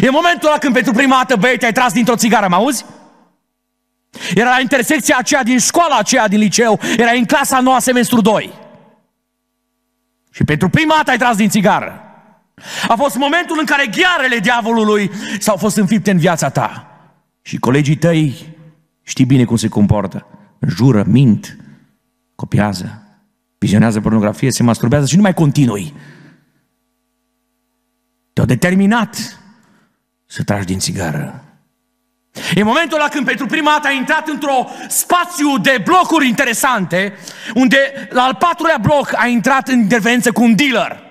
E 0.00 0.10
momentul 0.10 0.48
ăla 0.48 0.58
când 0.58 0.74
pentru 0.74 0.92
prima 0.92 1.16
dată, 1.16 1.36
băi, 1.36 1.56
te-ai 1.58 1.72
tras 1.72 1.92
dintr-o 1.92 2.16
țigară, 2.16 2.46
mă 2.48 2.54
auzi? 2.54 2.84
Era 4.34 4.50
la 4.50 4.60
intersecția 4.60 5.16
aceea 5.18 5.42
din 5.42 5.58
școala 5.58 5.96
aceea 5.96 6.28
din 6.28 6.38
liceu, 6.38 6.80
era 6.96 7.10
în 7.10 7.24
clasa 7.24 7.60
noua 7.60 7.78
semestru 7.78 8.20
2. 8.20 8.52
Și 10.30 10.44
pentru 10.44 10.68
prima 10.68 10.94
dată 10.96 11.10
ai 11.10 11.18
tras 11.18 11.36
din 11.36 11.48
țigară. 11.48 12.04
A 12.88 12.94
fost 12.96 13.16
momentul 13.16 13.56
în 13.58 13.64
care 13.64 13.86
ghearele 13.86 14.38
diavolului 14.38 15.10
s-au 15.38 15.56
fost 15.56 15.76
înfipte 15.76 16.10
în 16.10 16.18
viața 16.18 16.48
ta. 16.48 16.86
Și 17.42 17.58
colegii 17.58 17.96
tăi 17.96 18.34
știi 19.02 19.24
bine 19.24 19.44
cum 19.44 19.56
se 19.56 19.68
comportă. 19.68 20.26
Jură, 20.68 21.04
mint, 21.06 21.56
copiază, 22.34 23.02
vizionează 23.60 24.00
pornografie, 24.00 24.50
se 24.50 24.62
masturbează 24.62 25.06
și 25.06 25.16
nu 25.16 25.22
mai 25.22 25.34
continui. 25.34 25.94
Te-au 28.32 28.46
determinat 28.46 29.40
să 30.26 30.42
tragi 30.42 30.66
din 30.66 30.78
țigară. 30.78 31.44
E 32.54 32.62
momentul 32.62 32.98
ăla 32.98 33.08
când 33.08 33.26
pentru 33.26 33.46
prima 33.46 33.70
dată 33.70 33.86
ai 33.86 33.96
intrat 33.96 34.28
într-o 34.28 34.66
spațiu 34.88 35.58
de 35.62 35.82
blocuri 35.84 36.28
interesante, 36.28 37.12
unde 37.54 37.76
la 38.10 38.22
al 38.22 38.34
patrulea 38.38 38.78
bloc 38.80 39.12
ai 39.14 39.32
intrat 39.32 39.68
în 39.68 39.78
intervenție 39.78 40.30
cu 40.30 40.42
un 40.42 40.56
dealer. 40.56 41.02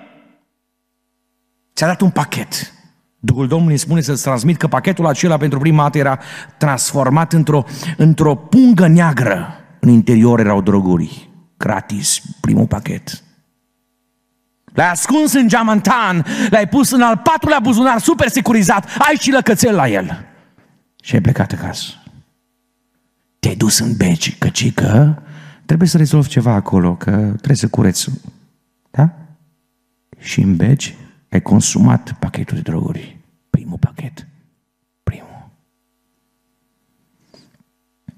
Ți-a 1.74 1.86
dat 1.86 2.00
un 2.00 2.10
pachet. 2.10 2.72
Duhul 3.18 3.48
Domnului 3.48 3.76
spune 3.76 4.00
să-ți 4.00 4.22
transmit 4.22 4.56
că 4.56 4.68
pachetul 4.68 5.06
acela 5.06 5.36
pentru 5.36 5.58
prima 5.58 5.82
dată 5.82 5.98
era 5.98 6.18
transformat 6.58 7.32
într-o, 7.32 7.64
într-o 7.96 8.34
pungă 8.34 8.86
neagră. 8.86 9.54
În 9.80 9.88
interior 9.88 10.40
erau 10.40 10.60
droguri. 10.60 11.29
Gratis, 11.60 12.22
primul 12.40 12.66
pachet. 12.66 13.22
L-ai 14.64 14.90
ascuns 14.90 15.32
în 15.32 15.48
geamantan, 15.48 16.24
l-ai 16.50 16.68
pus 16.68 16.90
în 16.90 17.02
al 17.02 17.16
patrulea 17.16 17.58
buzunar 17.58 17.98
super 17.98 18.28
securizat, 18.28 18.84
ai 18.98 19.16
și 19.16 19.30
lăcățel 19.30 19.74
la 19.74 19.88
el. 19.88 20.26
Și 21.02 21.14
ai 21.14 21.20
plecat 21.20 21.52
acasă. 21.52 21.92
Te-ai 23.38 23.54
dus 23.56 23.78
în 23.78 23.96
beci, 23.96 24.38
căci 24.38 24.72
că 24.72 25.14
trebuie 25.64 25.88
să 25.88 25.96
rezolvi 25.96 26.28
ceva 26.28 26.52
acolo, 26.52 26.96
că 26.96 27.10
trebuie 27.10 27.56
să 27.56 27.68
cureți. 27.68 28.10
Da? 28.90 29.10
Și 30.18 30.40
în 30.40 30.56
beci 30.56 30.96
ai 31.30 31.42
consumat 31.42 32.12
pachetul 32.18 32.56
de 32.56 32.62
droguri. 32.62 33.18
Primul 33.50 33.78
pachet. 33.78 34.26
Primul. 35.02 35.50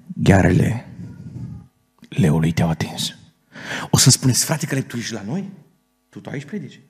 Ghearele 0.07 0.87
leului 2.09 2.53
te-au 2.53 2.69
atins. 2.69 3.17
O 3.91 3.97
să 3.99 4.11
spuneți, 4.11 4.45
frate, 4.45 4.67
că 4.67 4.83
tu 4.83 4.97
ești 4.97 5.13
la 5.13 5.23
noi? 5.23 5.51
Tu, 6.09 6.21
tu 6.21 6.31
aici 6.31 6.45
predici? 6.45 6.81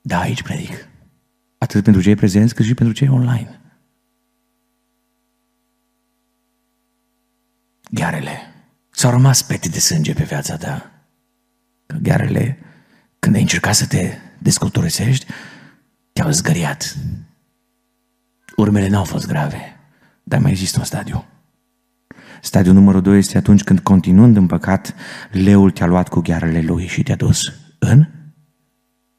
Da, 0.00 0.18
aici 0.18 0.42
predic. 0.42 0.88
Atât 1.58 1.84
pentru 1.84 2.02
cei 2.02 2.14
prezenți, 2.14 2.54
cât 2.54 2.64
și 2.64 2.74
pentru 2.74 2.94
cei 2.94 3.08
online. 3.08 3.60
Ghearele. 7.90 8.38
S-au 8.90 9.10
rămas 9.10 9.42
pete 9.42 9.68
de 9.68 9.78
sânge 9.78 10.12
pe 10.12 10.24
viața 10.24 10.56
ta. 10.56 10.92
Că 11.86 11.96
ghearele, 11.96 12.58
când 13.18 13.34
ai 13.34 13.40
încercat 13.40 13.74
să 13.74 13.86
te 13.86 14.18
desculturisești, 14.38 15.26
te-au 16.12 16.30
zgăriat. 16.30 16.96
Urmele 18.56 18.88
n-au 18.88 19.04
fost 19.04 19.26
grave, 19.26 19.76
dar 20.22 20.40
mai 20.40 20.50
există 20.50 20.78
un 20.78 20.84
stadiu. 20.84 21.24
Stadiul 22.44 22.74
numărul 22.74 23.02
2 23.02 23.18
este 23.18 23.38
atunci 23.38 23.62
când, 23.62 23.80
continuând 23.80 24.36
în 24.36 24.46
păcat, 24.46 24.94
leul 25.30 25.70
te-a 25.70 25.86
luat 25.86 26.08
cu 26.08 26.20
ghearele 26.20 26.60
lui 26.60 26.86
și 26.86 27.02
te-a 27.02 27.16
dus 27.16 27.40
în? 27.78 28.06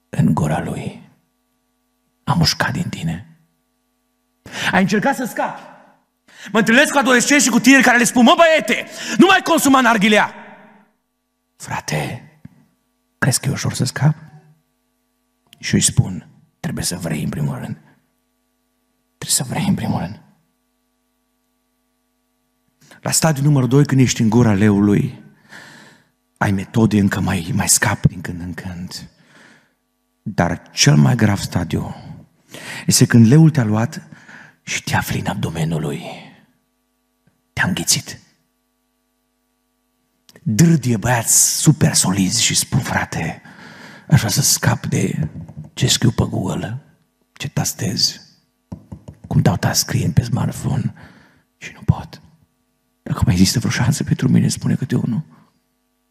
În 0.10 0.34
gura 0.34 0.64
lui. 0.64 1.10
A 2.24 2.34
mușcat 2.34 2.72
din 2.72 2.90
tine. 2.90 3.38
Ai 4.72 4.82
încercat 4.82 5.16
să 5.16 5.26
scapi. 5.26 5.62
Mă 6.52 6.60
întâlnesc 6.60 6.92
cu 6.92 6.98
adolescenți 6.98 7.44
și 7.44 7.50
cu 7.50 7.60
tineri 7.60 7.84
care 7.84 7.98
le 7.98 8.04
spun, 8.04 8.24
mă 8.24 8.34
băiete, 8.38 8.86
nu 9.18 9.26
mai 9.26 9.40
consuma 9.44 9.82
narghilea. 9.82 10.34
Frate, 11.56 12.32
crezi 13.18 13.40
că 13.40 13.50
e 13.50 13.52
ușor 13.52 13.74
să 13.74 13.86
scap? 13.86 14.16
Și 15.60 15.74
îi 15.74 15.82
spun, 15.82 16.28
trebuie 16.60 16.84
să 16.84 16.96
vrei 16.96 17.24
în 17.24 17.30
primul 17.30 17.56
rând. 17.56 17.78
Trebuie 19.18 19.38
să 19.38 19.44
vrei 19.44 19.66
în 19.68 19.76
primul 19.76 20.00
rând. 20.00 20.23
La 23.04 23.12
stadiul 23.12 23.46
numărul 23.46 23.68
2, 23.68 23.86
când 23.86 24.02
ești 24.02 24.22
în 24.22 24.30
gura 24.30 24.54
leului, 24.54 25.24
ai 26.38 26.52
metode 26.52 27.00
încă 27.00 27.20
mai, 27.20 27.52
mai 27.54 27.70
scap 27.70 28.06
din 28.06 28.22
când 28.22 28.42
în 28.42 28.54
când. 28.54 29.10
Dar 30.22 30.70
cel 30.72 30.96
mai 30.96 31.16
grav 31.16 31.40
stadiu 31.40 31.96
este 32.86 33.06
când 33.06 33.28
leul 33.28 33.50
te-a 33.50 33.64
luat 33.64 34.08
și 34.62 34.84
te 34.84 34.96
afli 34.96 35.20
în 35.20 35.26
abdomenul 35.26 35.82
lui. 35.82 36.04
Te-a 37.54 37.68
înghițit. 37.68 38.20
Dârdie 40.44 40.98
băiați 40.98 41.58
super 41.60 41.94
solizi 41.94 42.44
și 42.44 42.56
spun, 42.56 42.80
frate, 42.80 43.42
aș 44.08 44.18
vrea 44.18 44.32
să 44.32 44.42
scap 44.42 44.86
de 44.86 45.30
ce 45.74 45.88
scriu 45.88 46.12
pe 46.12 46.24
Google, 46.30 46.82
ce 47.34 47.50
tastez, 47.50 48.22
cum 49.28 49.42
dau 49.42 49.58
touchscreen 49.58 50.12
pe 50.12 50.24
smartphone 50.24 50.94
și 51.58 51.72
nu 51.74 51.82
pot. 51.82 52.23
Dacă 53.04 53.22
mai 53.26 53.34
există 53.34 53.60
vreo 53.60 53.72
șansă 53.72 54.04
pentru 54.04 54.30
mine, 54.30 54.48
spune 54.48 54.76
câte 54.76 54.96
unul. 54.96 55.24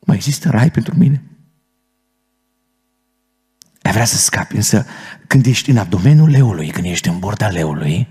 Mai 0.00 0.16
există 0.16 0.50
rai 0.50 0.70
pentru 0.70 0.96
mine? 0.96 1.22
Ai 3.82 3.92
vrea 3.92 4.04
să 4.04 4.16
scapi, 4.16 4.56
însă 4.56 4.86
când 5.26 5.46
ești 5.46 5.70
în 5.70 5.76
abdomenul 5.76 6.30
leului, 6.30 6.70
când 6.70 6.86
ești 6.86 7.08
în 7.08 7.18
burta 7.18 7.48
leului, 7.48 8.08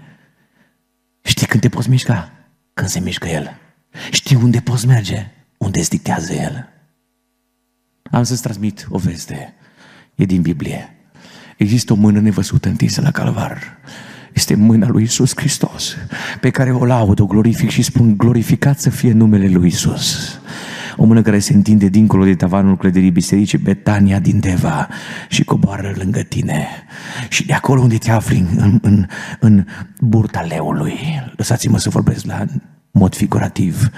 știi 1.21 1.47
când 1.47 1.61
te 1.61 1.69
poți 1.69 1.89
mișca? 1.89 2.31
când 2.73 2.93
se 2.93 2.99
mișcă 2.99 3.27
El. 3.27 3.57
Știi 4.11 4.35
unde 4.35 4.61
poți 4.61 4.87
merge, 4.87 5.27
unde 5.57 5.79
îți 5.79 5.89
dictează 5.89 6.33
El. 6.33 6.69
Am 8.11 8.23
să-ți 8.23 8.41
transmit 8.41 8.87
o 8.89 8.97
veste. 8.97 9.53
E 10.15 10.25
din 10.25 10.41
Biblie. 10.41 10.95
Există 11.57 11.93
o 11.93 11.95
mână 11.95 12.19
nevăzută 12.19 12.69
întinsă 12.69 13.01
la 13.01 13.11
calvar. 13.11 13.77
Este 14.33 14.55
mâna 14.55 14.87
lui 14.87 15.03
Isus 15.03 15.31
Hristos, 15.35 15.95
pe 16.39 16.49
care 16.49 16.71
o 16.71 16.85
laud, 16.85 17.19
o 17.19 17.25
glorific 17.25 17.69
și 17.69 17.81
spun 17.81 18.17
glorificat 18.17 18.79
să 18.79 18.89
fie 18.89 19.11
numele 19.11 19.47
lui 19.47 19.67
Isus. 19.67 20.39
O 20.97 21.05
mână 21.05 21.21
care 21.21 21.39
se 21.39 21.53
întinde 21.53 21.87
dincolo 21.87 22.23
de 22.23 22.35
tavanul 22.35 22.77
clădirii 22.77 23.11
bisericii 23.11 23.57
Betania 23.57 24.19
din 24.19 24.39
Deva 24.39 24.87
și 25.29 25.43
coboară 25.43 25.93
lângă 25.97 26.21
tine. 26.21 26.67
Și 27.29 27.45
de 27.45 27.53
acolo 27.53 27.81
unde 27.81 27.97
te 27.97 28.11
afli, 28.11 28.45
în, 28.57 28.79
în, 28.81 29.05
în 29.39 29.65
burta 29.99 30.41
leului, 30.41 30.97
lăsați-mă 31.35 31.77
să 31.77 31.89
vorbesc 31.89 32.25
la 32.25 32.45
mod 32.91 33.15
figurativ, 33.15 33.89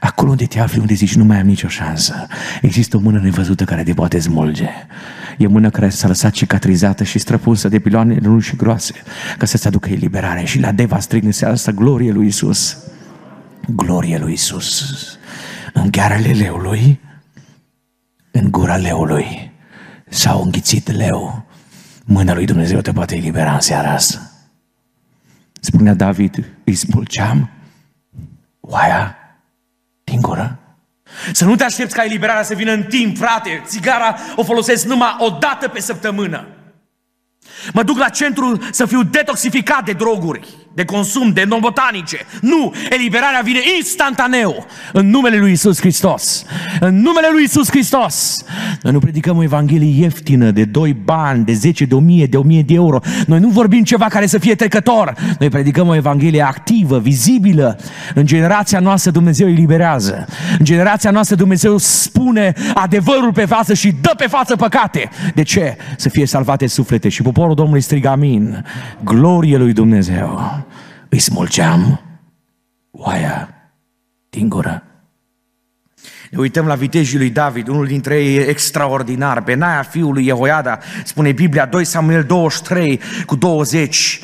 acolo 0.00 0.30
unde 0.30 0.46
te 0.46 0.60
afli, 0.60 0.80
unde 0.80 0.94
zici 0.94 1.14
nu 1.14 1.24
mai 1.24 1.40
am 1.40 1.46
nicio 1.46 1.68
șansă, 1.68 2.26
există 2.62 2.96
o 2.96 3.00
mână 3.00 3.20
nevăzută 3.20 3.64
care 3.64 3.82
te 3.82 3.94
poate 3.94 4.18
smulge. 4.18 4.68
E 5.38 5.46
mână 5.46 5.70
care 5.70 5.88
s-a 5.88 6.08
lăsat 6.08 6.32
cicatrizată 6.32 7.04
și 7.04 7.18
străpunsă 7.18 7.68
de 7.68 7.78
piloane 7.78 8.18
lungi 8.22 8.48
și 8.48 8.56
groase, 8.56 8.94
ca 9.38 9.46
să-ți 9.46 9.66
aducă 9.66 9.88
eliberare. 9.88 10.44
Și 10.44 10.58
la 10.58 10.72
Deva 10.72 10.98
strig 10.98 11.24
în 11.24 11.32
seara 11.32 11.54
asta, 11.54 11.72
glorie 11.72 12.12
lui 12.12 12.26
Isus. 12.26 12.76
Glorie 13.66 14.18
lui 14.18 14.32
Isus. 14.32 14.84
În 15.72 15.90
ghearele 15.90 16.32
leului, 16.32 17.00
în 18.30 18.50
gura 18.50 18.76
leului, 18.76 19.50
s-au 20.08 20.42
înghițit 20.42 20.90
leu. 20.90 21.46
Mâna 22.04 22.34
lui 22.34 22.44
Dumnezeu 22.44 22.80
te 22.80 22.92
poate 22.92 23.16
elibera 23.16 23.52
în 23.52 23.60
seara 23.60 23.92
asta. 23.92 24.30
Spunea 25.60 25.94
David, 25.94 26.44
îi 26.64 26.74
smulgeam 26.74 27.50
oaia 28.62 29.16
din 30.04 30.20
gură. 30.20 30.58
Să 31.32 31.44
nu 31.44 31.56
te 31.56 31.64
aștepți 31.64 31.94
ca 31.94 32.04
eliberarea 32.04 32.42
să 32.42 32.54
vină 32.54 32.72
în 32.72 32.82
timp, 32.82 33.16
frate. 33.16 33.62
Țigara 33.66 34.16
o 34.36 34.42
folosesc 34.42 34.84
numai 34.84 35.16
o 35.18 35.28
dată 35.28 35.68
pe 35.68 35.80
săptămână. 35.80 36.46
Mă 37.72 37.82
duc 37.82 37.98
la 37.98 38.08
centru 38.08 38.58
să 38.70 38.86
fiu 38.86 39.02
detoxificat 39.02 39.84
de 39.84 39.92
droguri 39.92 40.62
de 40.74 40.84
consum, 40.84 41.32
de 41.32 41.44
non-botanice. 41.44 42.16
Nu! 42.40 42.72
Eliberarea 42.90 43.40
vine 43.44 43.58
instantaneu 43.76 44.66
în 44.92 45.10
numele 45.10 45.36
lui 45.36 45.52
Isus 45.52 45.80
Hristos. 45.80 46.44
În 46.80 46.94
numele 46.94 47.28
lui 47.32 47.42
Isus 47.42 47.70
Hristos. 47.70 48.44
Noi 48.82 48.92
nu 48.92 48.98
predicăm 48.98 49.36
o 49.36 49.42
evanghelie 49.42 50.02
ieftină 50.02 50.50
de 50.50 50.64
2 50.64 50.92
bani, 51.04 51.44
de 51.44 51.52
10, 51.52 51.84
de 51.84 51.94
1000, 51.94 52.26
de 52.26 52.36
1000 52.36 52.62
de 52.62 52.74
euro. 52.74 52.98
Noi 53.26 53.38
nu 53.38 53.48
vorbim 53.48 53.82
ceva 53.82 54.04
care 54.04 54.26
să 54.26 54.38
fie 54.38 54.54
trecător. 54.54 55.14
Noi 55.38 55.48
predicăm 55.48 55.88
o 55.88 55.94
evanghelie 55.94 56.42
activă, 56.42 56.98
vizibilă. 56.98 57.78
În 58.14 58.26
generația 58.26 58.80
noastră 58.80 59.10
Dumnezeu 59.10 59.48
eliberează. 59.48 60.26
În 60.58 60.64
generația 60.64 61.10
noastră 61.10 61.36
Dumnezeu 61.36 61.78
spune 61.78 62.52
adevărul 62.74 63.32
pe 63.32 63.44
față 63.44 63.74
și 63.74 63.92
dă 64.00 64.14
pe 64.16 64.26
față 64.26 64.56
păcate. 64.56 65.10
De 65.34 65.42
ce? 65.42 65.76
Să 65.96 66.08
fie 66.08 66.26
salvate 66.26 66.66
suflete. 66.66 67.08
Și 67.08 67.22
poporul 67.22 67.51
Domnului 67.54 67.80
strigă 67.80 68.08
amin. 68.08 68.64
Glorie 69.04 69.56
lui 69.56 69.72
Dumnezeu 69.72 70.40
îi 71.08 71.18
smulgeam 71.18 72.00
oaia 72.90 73.48
din 74.30 74.48
gură. 74.48 74.82
Ne 76.30 76.38
uităm 76.38 76.66
la 76.66 76.74
vitejii 76.74 77.18
lui 77.18 77.30
David, 77.30 77.68
unul 77.68 77.86
dintre 77.86 78.24
ei 78.24 78.36
e 78.36 78.48
extraordinar. 78.48 79.40
Benaia 79.40 79.82
fiul 79.82 80.12
lui 80.12 80.24
Jehoiada, 80.24 80.78
spune 81.04 81.32
Biblia 81.32 81.66
2 81.66 81.84
Samuel 81.84 82.24
23 82.24 83.00
cu 83.26 83.36
20 83.36 84.20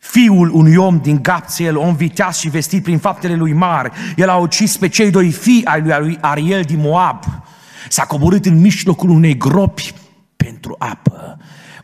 fiul 0.00 0.50
unui 0.54 0.76
om 0.76 0.98
din 1.02 1.22
Gapțel, 1.22 1.76
om 1.76 1.94
viteaz 1.94 2.36
și 2.36 2.48
vestit 2.48 2.82
prin 2.82 2.98
faptele 2.98 3.34
lui 3.34 3.52
mari. 3.52 3.90
El 4.16 4.28
a 4.28 4.36
ucis 4.36 4.76
pe 4.76 4.88
cei 4.88 5.10
doi 5.10 5.30
fii 5.30 5.64
ai 5.64 5.80
lui 5.80 6.18
Ariel 6.20 6.62
din 6.62 6.78
Moab. 6.80 7.24
S-a 7.88 8.04
coborât 8.04 8.46
în 8.46 8.60
mijlocul 8.60 9.10
unei 9.10 9.36
gropi 9.36 9.94
pentru 10.36 10.74
apă, 10.78 11.38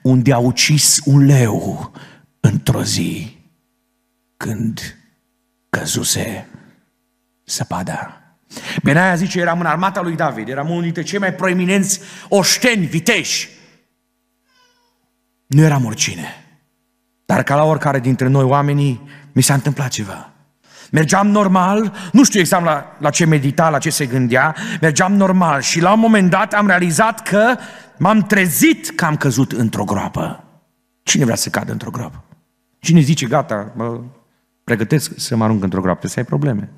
unde 0.07 0.33
a 0.33 0.38
ucis 0.38 1.01
un 1.05 1.25
leu 1.25 1.92
într-o 2.40 2.83
zi 2.83 3.37
când 4.37 4.97
căzuse 5.69 6.49
săpada. 7.45 8.21
Benaia 8.83 9.14
zice, 9.14 9.40
eram 9.40 9.61
în 9.61 9.66
armata 9.66 10.03
lui 10.03 10.14
David, 10.14 10.49
eram 10.49 10.71
unul 10.71 10.83
dintre 10.83 11.03
cei 11.03 11.19
mai 11.19 11.35
proeminenți 11.35 12.01
oșteni, 12.29 12.87
viteși. 12.87 13.49
Nu 15.47 15.62
eram 15.62 15.85
oricine. 15.85 16.45
Dar 17.25 17.42
ca 17.42 17.55
la 17.55 17.64
oricare 17.64 18.01
dintre 18.01 18.27
noi 18.29 18.45
oamenii, 18.45 19.09
mi 19.33 19.42
s-a 19.42 19.55
întâmplat 19.55 19.88
ceva. 19.88 20.31
Mergeam 20.90 21.29
normal, 21.29 21.92
nu 22.12 22.25
știu 22.25 22.40
exact 22.40 22.64
la, 22.64 22.97
la 22.99 23.11
ce 23.11 23.25
medita, 23.25 23.69
la 23.69 23.79
ce 23.79 23.90
se 23.90 24.07
gândea, 24.07 24.57
mergeam 24.81 25.12
normal 25.12 25.61
și 25.61 25.81
la 25.81 25.92
un 25.92 26.01
moment 26.01 26.31
dat 26.31 26.55
am 26.55 26.66
realizat 26.66 27.23
că 27.23 27.57
m-am 27.98 28.20
trezit 28.20 28.90
că 28.90 29.04
am 29.04 29.16
căzut 29.16 29.52
într-o 29.52 29.85
groapă. 29.85 30.44
Cine 31.02 31.24
vrea 31.24 31.37
să 31.37 31.48
cadă 31.48 31.72
într-o 31.72 31.90
groapă? 31.90 32.24
Cine 32.78 33.00
zice, 33.00 33.26
gata, 33.26 33.72
mă, 33.76 34.00
pregătesc 34.64 35.12
să 35.16 35.37
mă 35.37 35.44
arunc 35.44 35.62
într-o 35.62 35.80
groapă, 35.80 36.06
să 36.06 36.14
ai 36.18 36.24
probleme. 36.24 36.70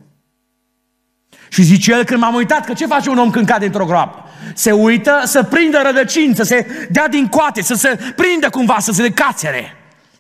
Și 1.49 1.63
zice 1.63 1.93
el 1.93 2.05
când 2.05 2.21
m-am 2.21 2.35
uitat 2.35 2.65
că 2.65 2.73
ce 2.73 2.87
face 2.87 3.11
un 3.11 3.19
om 3.19 3.31
când 3.31 3.47
cade 3.47 3.67
într-o 3.67 3.85
groapă? 3.85 4.25
Se 4.55 4.73
uită 4.73 5.21
să 5.25 5.43
prindă 5.43 5.79
rădăcini, 5.85 6.35
să 6.35 6.43
se 6.43 6.67
dea 6.91 7.09
din 7.09 7.27
coate, 7.27 7.63
să 7.63 7.75
se 7.75 7.99
prindă 8.17 8.51
cumva, 8.51 8.77
să 8.79 8.93
se 8.93 9.03
decațere. 9.03 9.65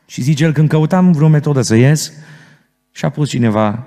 Și 0.07 0.23
zice 0.23 0.45
el 0.45 0.53
când 0.53 0.69
căutam 0.69 1.13
vreo 1.13 1.29
metodă 1.29 1.63
să 1.63 1.75
ies 1.75 2.13
și 2.91 3.05
a 3.05 3.11
pus 3.11 3.29
cineva 3.29 3.87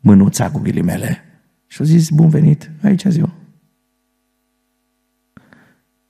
mânuța 0.00 0.50
cu 0.50 0.58
ghilimele 0.58 1.24
și 1.66 1.78
a 1.80 1.84
zis, 1.84 2.08
bun 2.10 2.28
venit, 2.28 2.70
aici 2.82 3.04
ziua. 3.08 3.30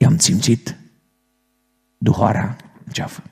I-am 0.03 0.19
simțit 0.19 0.77
duhoara 1.99 2.57
în 2.85 2.93
ceafă. 2.93 3.23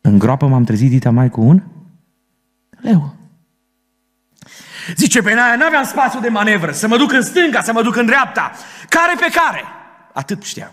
În 0.00 0.18
groapă 0.18 0.46
m-am 0.46 0.64
trezit 0.64 0.90
dita 0.90 1.10
mai 1.10 1.30
cu 1.30 1.40
un 1.40 1.62
leu. 2.70 3.14
Zice, 4.96 5.22
pe 5.22 5.30
aia 5.30 5.56
n-aveam 5.56 5.84
spațiu 5.84 6.20
de 6.20 6.28
manevră, 6.28 6.72
să 6.72 6.86
mă 6.86 6.96
duc 6.96 7.12
în 7.12 7.22
stânga, 7.22 7.62
să 7.62 7.72
mă 7.72 7.82
duc 7.82 7.96
în 7.96 8.06
dreapta. 8.06 8.52
Care 8.88 9.16
pe 9.20 9.38
care? 9.38 9.64
Atât 10.12 10.42
știam. 10.42 10.72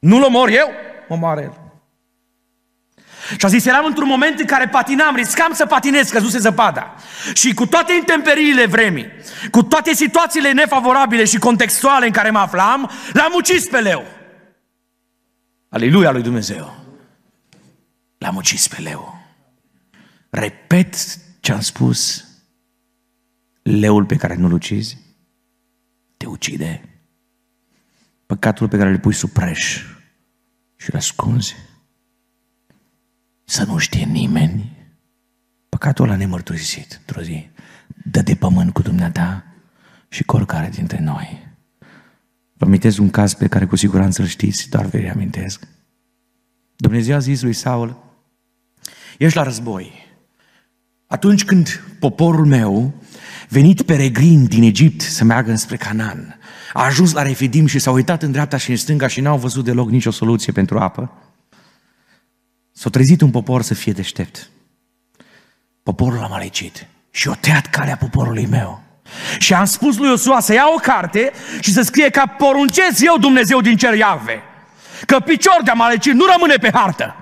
Nu-l 0.00 0.22
omor 0.22 0.48
eu, 0.48 0.68
mă 1.08 1.16
moare 1.16 1.42
el. 1.42 1.69
Și 3.38 3.44
a 3.44 3.48
zis, 3.48 3.64
eram 3.64 3.84
într-un 3.84 4.08
moment 4.08 4.38
în 4.38 4.46
care 4.46 4.68
patinam, 4.68 5.14
riscam 5.14 5.52
să 5.52 5.66
patinez, 5.66 6.08
căzuse 6.08 6.38
zăpada. 6.38 6.94
Și 7.34 7.54
cu 7.54 7.66
toate 7.66 7.92
intemperiile 7.92 8.66
vremii, 8.66 9.06
cu 9.50 9.62
toate 9.62 9.94
situațiile 9.94 10.52
nefavorabile 10.52 11.24
și 11.24 11.38
contextuale 11.38 12.06
în 12.06 12.12
care 12.12 12.30
mă 12.30 12.38
aflam, 12.38 12.90
l-am 13.12 13.32
ucis 13.36 13.66
pe 13.68 13.78
leu. 13.78 14.04
Aleluia 15.68 16.10
lui 16.10 16.22
Dumnezeu. 16.22 16.74
L-am 18.18 18.36
ucis 18.36 18.68
pe 18.68 18.80
leu. 18.80 19.18
Repet 20.30 20.94
ce 21.40 21.52
am 21.52 21.60
spus, 21.60 22.24
leul 23.62 24.04
pe 24.04 24.16
care 24.16 24.34
nu-l 24.34 24.52
ucizi, 24.52 24.98
te 26.16 26.26
ucide. 26.26 26.84
Păcatul 28.26 28.68
pe 28.68 28.76
care 28.76 28.90
îl 28.90 28.98
pui 28.98 29.14
sub 29.14 29.30
preș 29.30 29.82
și 30.76 30.90
îl 30.90 30.96
ascunzi. 30.96 31.56
Să 33.50 33.64
nu 33.64 33.78
știe 33.78 34.04
nimeni. 34.04 34.76
Păcatul 35.68 36.04
ăla 36.04 36.16
nemărturisit 36.16 37.00
într-o 37.06 37.22
zi. 37.22 37.48
Dă 38.04 38.22
de 38.22 38.34
pământ 38.34 38.72
cu 38.72 38.82
dumneata 38.82 39.44
și 40.08 40.24
cu 40.24 40.36
oricare 40.36 40.68
dintre 40.68 41.00
noi. 41.00 41.48
Vă 42.52 42.64
amintesc 42.64 43.00
un 43.00 43.10
caz 43.10 43.34
pe 43.34 43.46
care 43.48 43.66
cu 43.66 43.76
siguranță 43.76 44.22
îl 44.22 44.28
știți, 44.28 44.68
doar 44.68 44.86
vă 44.86 44.96
reamintesc. 44.96 45.66
Dumnezeu 46.76 47.14
a 47.14 47.18
zis 47.18 47.42
lui 47.42 47.52
Saul, 47.52 48.02
ești 49.18 49.36
la 49.36 49.42
război, 49.42 49.92
atunci 51.06 51.44
când 51.44 51.82
poporul 51.98 52.46
meu, 52.46 52.94
venit 53.48 53.82
peregrin 53.82 54.44
din 54.44 54.62
Egipt 54.62 55.00
să 55.00 55.24
meargă 55.24 55.50
înspre 55.50 55.76
Canaan, 55.76 56.38
a 56.72 56.84
ajuns 56.84 57.12
la 57.12 57.22
Refidim 57.22 57.66
și 57.66 57.78
s-a 57.78 57.90
uitat 57.90 58.22
în 58.22 58.32
dreapta 58.32 58.56
și 58.56 58.70
în 58.70 58.76
stânga 58.76 59.06
și 59.06 59.20
n-au 59.20 59.38
văzut 59.38 59.64
deloc 59.64 59.90
nicio 59.90 60.10
soluție 60.10 60.52
pentru 60.52 60.78
apă, 60.78 61.29
s-a 62.80 62.90
trezit 62.90 63.20
un 63.20 63.30
popor 63.30 63.62
să 63.62 63.74
fie 63.74 63.92
deștept. 63.92 64.50
Poporul 65.82 66.22
a 66.22 66.26
malecit 66.26 66.86
și 67.10 67.28
o 67.28 67.34
tăiat 67.34 67.66
calea 67.66 67.96
poporului 67.96 68.46
meu. 68.46 68.82
Și 69.38 69.54
am 69.54 69.64
spus 69.64 69.96
lui 69.96 70.08
Iosua 70.08 70.40
să 70.40 70.52
ia 70.52 70.64
o 70.76 70.78
carte 70.78 71.32
și 71.60 71.72
să 71.72 71.82
scrie 71.82 72.10
ca 72.10 72.26
poruncesc 72.26 73.00
eu 73.00 73.16
Dumnezeu 73.18 73.60
din 73.60 73.76
cer 73.76 73.94
Iave. 73.94 74.42
Că 75.06 75.18
picior 75.18 75.60
de 75.64 75.70
amalecit 75.70 76.12
nu 76.12 76.24
rămâne 76.32 76.54
pe 76.54 76.70
hartă. 76.72 77.14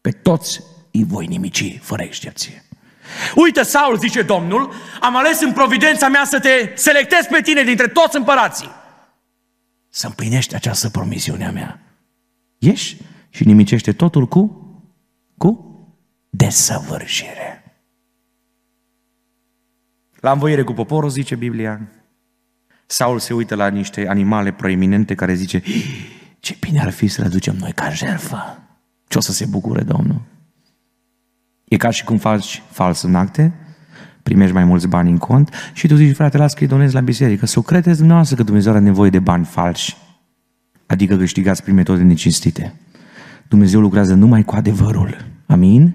Pe 0.00 0.10
toți 0.10 0.60
îi 0.92 1.04
voi 1.04 1.26
nimici, 1.26 1.78
fără 1.82 2.02
excepție. 2.02 2.64
Uite, 3.34 3.62
Saul, 3.62 3.98
zice 3.98 4.22
Domnul, 4.22 4.74
am 5.00 5.16
ales 5.16 5.40
în 5.40 5.52
providența 5.52 6.08
mea 6.08 6.24
să 6.24 6.40
te 6.40 6.72
selectez 6.74 7.26
pe 7.30 7.40
tine 7.40 7.62
dintre 7.62 7.88
toți 7.88 8.16
împărații. 8.16 8.70
Să 9.88 10.06
împlinești 10.06 10.54
această 10.54 10.88
promisiune 10.88 11.46
a 11.46 11.50
mea. 11.50 11.80
Ieși 12.58 12.96
și 13.30 13.44
nimicește 13.44 13.92
totul 13.92 14.26
cu, 14.26 14.63
cu 15.36 15.78
desăvârșire. 16.30 17.64
La 20.20 20.32
învoiere 20.32 20.62
cu 20.62 20.72
poporul, 20.72 21.10
zice 21.10 21.34
Biblia, 21.34 21.88
Saul 22.86 23.18
se 23.18 23.34
uită 23.34 23.54
la 23.54 23.68
niște 23.68 24.08
animale 24.08 24.52
proeminente 24.52 25.14
care 25.14 25.34
zice, 25.34 25.62
ce 26.38 26.56
bine 26.60 26.80
ar 26.80 26.90
fi 26.90 27.06
să 27.06 27.22
le 27.22 27.28
ducem 27.28 27.56
noi 27.56 27.72
ca 27.72 27.90
jertfă. 27.90 28.58
Ce 29.08 29.18
o 29.18 29.20
să 29.20 29.32
se 29.32 29.46
bucure 29.46 29.82
Domnul? 29.82 30.20
E 31.64 31.76
ca 31.76 31.90
și 31.90 32.04
cum 32.04 32.18
faci 32.18 32.62
fals 32.70 33.02
în 33.02 33.14
acte, 33.14 33.52
primești 34.22 34.54
mai 34.54 34.64
mulți 34.64 34.88
bani 34.88 35.10
în 35.10 35.18
cont 35.18 35.54
și 35.72 35.86
tu 35.86 35.94
zici, 35.94 36.16
frate, 36.16 36.36
las 36.36 36.54
că-i 36.54 36.66
donezi 36.66 36.94
la 36.94 37.00
biserică. 37.00 37.46
Să 37.46 37.58
o 37.58 37.62
credeți 37.62 37.96
dumneavoastră 37.96 38.36
că 38.36 38.42
Dumnezeu 38.42 38.72
are 38.72 38.80
nevoie 38.80 39.10
de 39.10 39.18
bani 39.18 39.44
falși, 39.44 39.96
adică 40.86 41.16
câștigați 41.16 41.62
prin 41.62 41.74
metode 41.74 42.02
necinstite. 42.02 42.74
Dumnezeu 43.48 43.80
lucrează 43.80 44.14
numai 44.14 44.42
cu 44.42 44.54
adevărul. 44.54 45.24
Amin? 45.46 45.94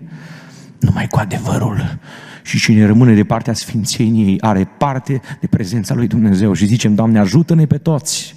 Numai 0.80 1.08
cu 1.08 1.20
adevărul. 1.20 2.00
Și 2.44 2.60
cine 2.60 2.86
rămâne 2.86 3.14
de 3.14 3.24
partea 3.24 3.54
Sfințeniei 3.54 4.42
are 4.42 4.66
parte 4.66 5.22
de 5.40 5.48
prezența 5.48 5.94
lui 5.94 6.08
Dumnezeu. 6.08 6.54
Și 6.54 6.66
zicem, 6.66 6.96
Doamne, 6.96 7.20
ajută-ne 7.20 7.66
pe 7.66 7.78
toți. 7.78 8.36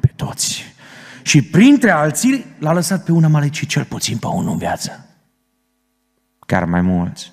Pe 0.00 0.12
toți. 0.16 0.64
Și 1.22 1.42
printre 1.42 1.90
alții 1.90 2.44
l-a 2.58 2.72
lăsat 2.72 3.04
pe 3.04 3.12
un 3.12 3.24
amalecit 3.24 3.68
cel 3.68 3.84
puțin 3.84 4.16
pe 4.16 4.26
unul 4.26 4.52
în 4.52 4.58
viață. 4.58 5.06
Chiar 6.46 6.64
mai 6.64 6.80
mulți. 6.80 7.32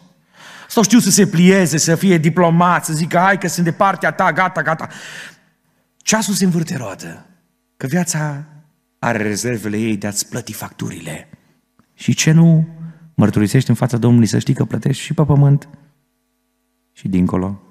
Sau 0.69 0.83
știu 0.83 0.99
să 0.99 1.09
se 1.09 1.27
plieze, 1.27 1.77
să 1.77 1.95
fie 1.95 2.17
diplomat, 2.17 2.85
să 2.85 2.93
zică, 2.93 3.17
hai 3.17 3.37
că 3.37 3.47
sunt 3.47 3.65
de 3.65 3.71
partea 3.71 4.11
ta, 4.11 4.31
gata, 4.31 4.61
gata. 4.61 4.87
Ceasul 5.97 6.33
se 6.33 6.45
învârte 6.45 6.77
roată. 6.77 7.25
Că 7.77 7.87
viața 7.87 8.43
are 8.99 9.23
rezervele 9.23 9.77
ei 9.77 9.97
de 9.97 10.07
a-ți 10.07 10.29
plăti 10.29 10.53
facturile. 10.53 11.29
Și 11.93 12.13
ce 12.13 12.31
nu 12.31 12.67
mărturisești 13.15 13.69
în 13.69 13.75
fața 13.75 13.97
Domnului 13.97 14.27
să 14.27 14.39
știi 14.39 14.53
că 14.53 14.65
plătești 14.65 15.03
și 15.03 15.13
pe 15.13 15.25
pământ 15.25 15.69
și 16.91 17.07
dincolo. 17.07 17.61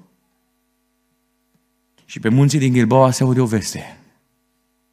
Și 2.04 2.20
pe 2.20 2.28
munții 2.28 2.58
din 2.58 2.72
Gilboa 2.72 3.10
se 3.10 3.22
aude 3.22 3.40
o 3.40 3.46
veste. 3.46 3.98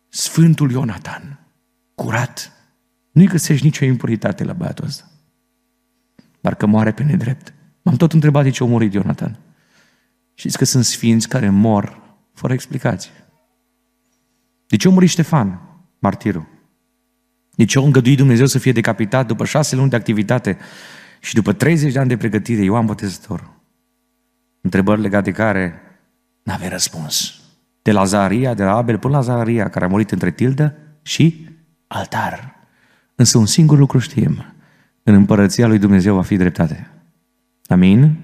Sfântul 0.09 0.71
Ionatan, 0.71 1.47
curat, 1.95 2.51
nu-i 3.11 3.27
găsești 3.27 3.65
nicio 3.65 3.85
impuritate 3.85 4.43
la 4.43 4.53
băiatul 4.53 4.85
ăsta. 4.85 5.09
Parcă 6.41 6.65
moare 6.65 6.91
pe 6.91 7.03
nedrept. 7.03 7.53
M-am 7.81 7.95
tot 7.95 8.13
întrebat 8.13 8.43
de 8.43 8.49
ce 8.49 8.63
a 8.63 8.65
murit 8.65 8.93
Ionatan. 8.93 9.39
Știți 10.33 10.57
că 10.57 10.65
sunt 10.65 10.85
sfinți 10.85 11.27
care 11.27 11.49
mor 11.49 12.01
fără 12.33 12.53
explicație. 12.53 13.11
De 14.67 14.75
ce 14.75 14.87
a 14.87 14.91
murit 14.91 15.09
Ștefan, 15.09 15.72
martirul? 16.03 16.47
De 17.55 17.65
ce 17.65 17.79
a 17.79 17.81
îngăduit 17.81 18.17
Dumnezeu 18.17 18.45
să 18.45 18.59
fie 18.59 18.71
decapitat 18.71 19.27
după 19.27 19.45
șase 19.45 19.75
luni 19.75 19.89
de 19.89 19.95
activitate 19.95 20.57
și 21.19 21.33
după 21.33 21.53
30 21.53 21.93
de 21.93 21.99
ani 21.99 22.07
de 22.07 22.17
pregătire 22.17 22.63
Ioan 22.63 22.85
Botezătorul? 22.85 23.61
Întrebări 24.61 25.01
legate 25.01 25.29
de 25.29 25.35
care 25.35 25.81
n-avea 26.43 26.69
răspuns. 26.69 27.41
De 27.81 27.91
la 27.91 28.03
Zaharia, 28.03 28.53
de 28.53 28.63
la 28.63 28.75
Abel 28.75 28.97
până 28.97 29.15
la 29.15 29.21
Zaharia, 29.21 29.69
care 29.69 29.85
a 29.85 29.87
murit 29.87 30.11
între 30.11 30.31
tildă 30.31 30.75
și 31.01 31.49
altar. 31.87 32.55
Însă 33.15 33.37
un 33.37 33.45
singur 33.45 33.77
lucru 33.77 33.99
știm. 33.99 34.45
În 35.03 35.13
împărăția 35.13 35.67
lui 35.67 35.77
Dumnezeu 35.77 36.15
va 36.15 36.21
fi 36.21 36.35
dreptate. 36.35 36.89
Amin? 37.65 38.15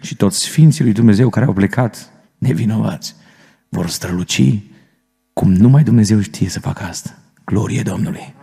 Și 0.00 0.16
toți 0.16 0.38
sfinții 0.38 0.84
lui 0.84 0.92
Dumnezeu 0.92 1.28
care 1.28 1.46
au 1.46 1.52
plecat 1.52 2.10
nevinovați 2.38 3.14
vor 3.68 3.88
străluci 3.88 4.62
cum 5.40 5.52
numai 5.52 5.82
Dumnezeu 5.82 6.20
știe 6.20 6.48
să 6.48 6.60
facă 6.60 6.82
asta. 6.82 7.18
Glorie 7.44 7.82
Domnului! 7.82 8.34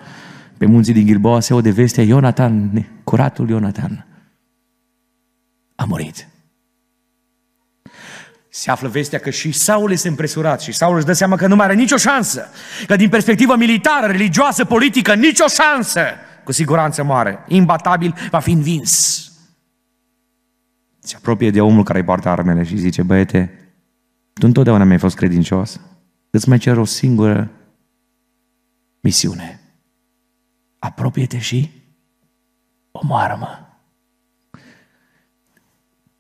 Pe 0.58 0.66
munții 0.66 0.94
din 0.94 1.06
Gilboa 1.06 1.40
se 1.40 1.54
aude 1.54 1.72
vestea 1.72 2.04
Ionatan, 2.04 2.86
curatul 3.04 3.50
Ionatan. 3.50 4.06
A 5.76 5.86
murit. 5.86 6.28
Se 8.50 8.72
află 8.72 8.88
vestea 8.88 9.20
că 9.20 9.30
și 9.30 9.52
Saul 9.52 9.92
este 9.92 10.08
împresurat 10.08 10.62
și 10.62 10.72
Saul 10.72 10.96
își 10.96 11.06
dă 11.06 11.14
seama 11.14 11.36
că 11.36 11.48
nu 11.48 11.56
mai 11.56 11.66
are 11.66 11.74
nicio 11.74 11.98
șansă. 11.98 12.48
Că 12.88 12.96
din 12.96 13.10
perspectivă 13.10 13.56
militară, 13.56 14.08
religioasă, 14.08 14.66
politică, 14.66 15.14
nicio 15.14 15.46
șansă. 15.48 16.02
Cu 16.44 16.52
siguranță 16.52 17.04
moare. 17.04 17.44
Imbatabil 17.48 18.16
va 18.30 18.40
fi 18.40 18.52
învins. 18.52 19.22
Se 21.00 21.16
apropie 21.16 21.52
de 21.52 21.62
omul 21.62 21.84
care 21.84 22.00
îi 22.00 22.06
poartă 22.06 22.30
armele 22.30 22.64
și 22.64 22.78
zice, 22.78 23.02
băiete, 23.02 23.74
tu 24.34 24.46
întotdeauna 24.46 24.84
mi-ai 24.84 25.00
fost 25.00 25.16
credincios. 25.16 25.80
Îți 26.36 26.50
mai 26.50 26.58
cer 26.58 26.78
o 26.78 26.86
singură 26.86 27.52
misiune. 29.00 29.60
Apropie-te 30.80 31.40
și 31.40 31.72
omoară-mă. 32.92 33.60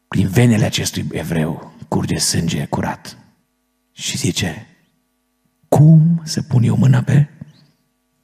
Prin 0.07 0.27
venele 0.27 0.65
acestui 0.65 1.07
evreu 1.11 1.73
curge 1.87 2.17
sânge 2.17 2.65
curat. 2.65 3.17
Și 3.91 4.17
zice, 4.17 4.67
cum 5.67 6.21
să 6.23 6.41
pun 6.41 6.63
eu 6.63 6.75
mâna 6.75 7.01
pe 7.01 7.27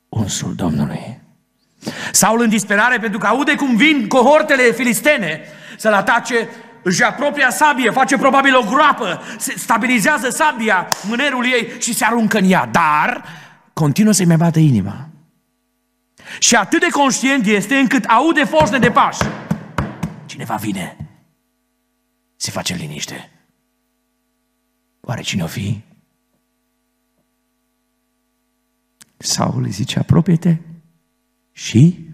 unsul 0.10 0.56
Domnului? 0.56 1.22
Saul 2.12 2.42
în 2.42 2.50
disperare 2.50 3.00
pentru 3.00 3.20
că 3.20 3.28
aude 3.28 3.56
cum 3.56 3.76
vin 3.76 4.08
cohortele 4.08 4.72
filistene 4.72 5.42
să-l 5.78 5.94
atace, 5.94 6.48
își 6.82 7.04
apropia 7.04 7.50
sabie, 7.50 7.90
face 7.90 8.18
probabil 8.18 8.56
o 8.56 8.64
groapă, 8.64 9.22
stabilizează 9.38 10.30
sabia, 10.30 10.88
mânerul 11.08 11.46
ei 11.46 11.72
și 11.80 11.94
se 11.94 12.06
aruncă 12.06 12.38
în 12.38 12.52
ea. 12.52 12.66
Dar 12.66 13.24
continuă 13.74 14.14
să-i 14.14 14.26
mai 14.26 14.38
bată 14.38 14.60
inima. 14.60 15.10
Și 16.40 16.56
atât 16.56 16.80
de 16.80 16.88
conștient 16.92 17.46
este 17.46 17.78
încât 17.78 18.04
aude 18.04 18.44
forțe 18.44 18.78
de 18.78 18.92
pași. 18.92 19.20
Cineva 20.26 20.56
vine. 20.56 20.98
Se 22.36 22.52
face 22.52 22.74
liniște. 22.74 23.32
Oare 25.02 25.22
cine 25.22 25.44
o 25.44 25.48
fi? 25.48 25.82
Saul 29.18 29.64
îi 29.64 29.72
zice, 29.72 30.00
apropie-te 30.00 30.58
și 31.52 32.08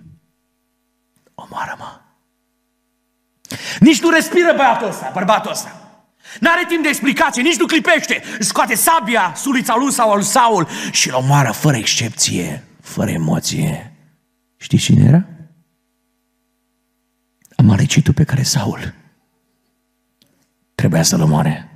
omoară-mă. 1.35 1.94
Nici 3.79 4.01
nu 4.01 4.09
respiră 4.09 4.53
băiatul 4.55 4.87
ăsta, 4.87 5.11
bărbatul 5.13 5.51
ăsta. 5.51 5.79
N-are 6.39 6.65
timp 6.67 6.83
de 6.83 6.89
explicație, 6.89 7.41
nici 7.41 7.57
nu 7.57 7.65
clipește. 7.65 8.23
Își 8.39 8.47
scoate 8.47 8.75
sabia, 8.75 9.33
sulița 9.35 9.75
lui 9.75 9.91
sau 9.91 10.11
al 10.11 10.21
Saul 10.21 10.67
și 10.91 11.07
îl 11.09 11.15
omoară 11.15 11.51
fără 11.51 11.77
excepție, 11.77 12.63
fără 12.81 13.11
emoție. 13.11 13.93
Știi 14.57 14.77
cine 14.77 15.07
era? 15.07 15.25
Amalecitul 17.55 18.13
pe 18.13 18.23
care 18.23 18.43
Saul 18.43 18.93
trebuia 20.75 21.03
să-l 21.03 21.21
omoare. 21.21 21.69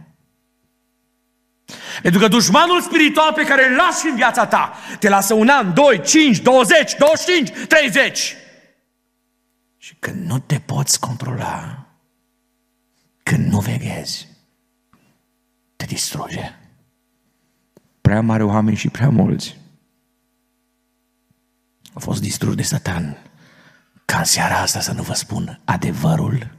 Pentru 2.02 2.20
că 2.20 2.28
dușmanul 2.28 2.82
spiritual 2.82 3.34
pe 3.34 3.44
care 3.44 3.70
îl 3.70 3.76
lași 3.76 4.08
în 4.10 4.16
viața 4.16 4.46
ta 4.46 4.74
te 5.00 5.10
lasă 5.10 5.34
un 5.34 5.48
an, 5.48 5.74
doi, 5.74 6.02
cinci, 6.02 6.40
douăzeci, 6.40 6.96
douăzeci 6.98 7.36
cinci, 7.36 7.68
treizeci. 7.68 8.36
Și 9.78 9.96
când 10.00 10.26
nu 10.26 10.40
te 10.40 10.60
poți 10.60 11.00
controla, 11.00 11.79
când 13.30 13.52
nu 13.52 13.60
veghezi, 13.60 14.28
te 15.76 15.86
distruge. 15.86 16.52
Prea 18.02 18.22
mare 18.22 18.44
oameni 18.44 18.78
și 18.78 18.90
prea 18.90 19.10
mulți 19.10 19.58
au 21.94 22.00
fost 22.00 22.22
distruși 22.22 22.56
de 22.56 22.62
Satan. 22.62 23.18
Ca 24.06 24.18
în 24.18 24.24
seara 24.24 24.60
asta 24.60 24.80
să 24.80 24.94
nu 24.94 25.04
vă 25.04 25.14
spun 25.14 25.62
adevărul 25.66 26.52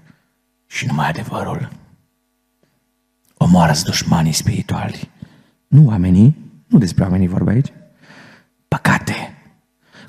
și 0.67 0.87
numai 0.87 1.09
adevărul. 1.09 1.71
Omoară-ți 3.35 3.85
dușmanii 3.85 4.33
spirituali 4.33 5.11
nu 5.67 5.87
oamenii, 5.87 6.37
nu 6.67 6.79
despre 6.79 7.05
oamenii 7.05 7.29
vorbe 7.29 7.51
aici. 7.51 7.73
Păcate, 8.69 9.15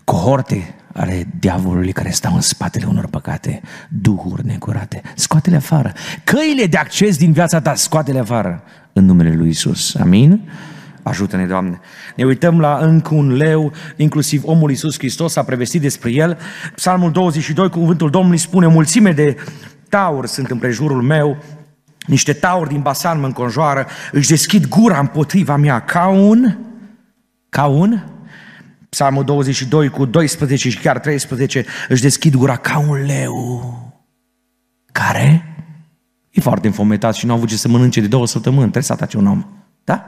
cohorte 0.03 0.75
ale 0.93 1.27
diavolului 1.39 1.91
care 1.91 2.09
stau 2.09 2.35
în 2.35 2.41
spatele 2.41 2.85
unor 2.85 3.07
păcate, 3.07 3.61
duhuri 3.89 4.45
necurate. 4.45 5.01
Scoate-le 5.15 5.55
afară. 5.55 5.93
Căile 6.23 6.65
de 6.65 6.77
acces 6.77 7.17
din 7.17 7.31
viața 7.31 7.61
ta, 7.61 7.75
scoate-le 7.75 8.19
afară 8.19 8.63
în 8.93 9.05
numele 9.05 9.35
lui 9.35 9.49
Isus. 9.49 9.95
Amin? 9.95 10.49
Ajută-ne, 11.03 11.45
Doamne. 11.45 11.79
Ne 12.15 12.23
uităm 12.23 12.59
la 12.59 12.77
încă 12.81 13.13
un 13.13 13.33
leu, 13.33 13.71
inclusiv 13.95 14.43
omul 14.45 14.69
Iisus 14.69 14.97
Hristos 14.97 15.35
a 15.35 15.43
prevestit 15.43 15.81
despre 15.81 16.11
el. 16.11 16.37
Psalmul 16.75 17.11
22, 17.11 17.69
cuvântul 17.69 18.09
Domnului 18.09 18.37
spune, 18.37 18.67
mulțime 18.67 19.11
de 19.11 19.35
tauri 19.89 20.27
sunt 20.27 20.51
în 20.51 20.57
prejurul 20.57 21.01
meu, 21.01 21.37
niște 22.05 22.33
tauri 22.33 22.69
din 22.69 22.81
Basan 22.81 23.19
mă 23.19 23.25
înconjoară, 23.25 23.87
își 24.11 24.29
deschid 24.29 24.67
gura 24.67 24.99
împotriva 24.99 25.55
mea 25.55 25.79
ca 25.79 26.07
un, 26.07 26.57
ca 27.49 27.65
un, 27.65 28.03
Psalmul 28.91 29.23
22 29.23 29.89
cu 29.89 30.05
12 30.05 30.69
și 30.69 30.77
chiar 30.77 30.99
13, 30.99 31.65
își 31.87 32.01
deschid 32.01 32.35
gura 32.35 32.57
ca 32.57 32.79
un 32.79 33.05
leu. 33.05 33.75
Care? 34.91 35.55
E 36.29 36.41
foarte 36.41 36.67
înfometat 36.67 37.15
și 37.15 37.25
nu 37.25 37.31
a 37.31 37.35
avut 37.35 37.47
ce 37.47 37.57
să 37.57 37.67
mănânce 37.67 38.01
de 38.01 38.07
două 38.07 38.27
săptămâni, 38.27 38.61
trebuie 38.61 38.83
să 38.83 38.93
atace 38.93 39.17
un 39.17 39.27
om. 39.27 39.45
Da? 39.83 40.05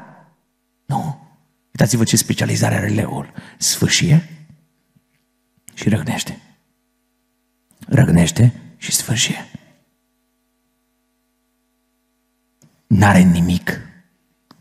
Nu. 0.85 1.27
Uitați-vă 1.65 2.03
ce 2.03 2.17
specializare 2.17 2.75
are 2.75 2.87
leul. 2.87 3.31
Sfâșie 3.57 4.29
și 5.73 5.89
răgnește. 5.89 6.41
Răgnește 7.87 8.53
și 8.77 8.91
sfârșie. 8.91 9.45
n-are 12.87 13.19
nimic 13.19 13.79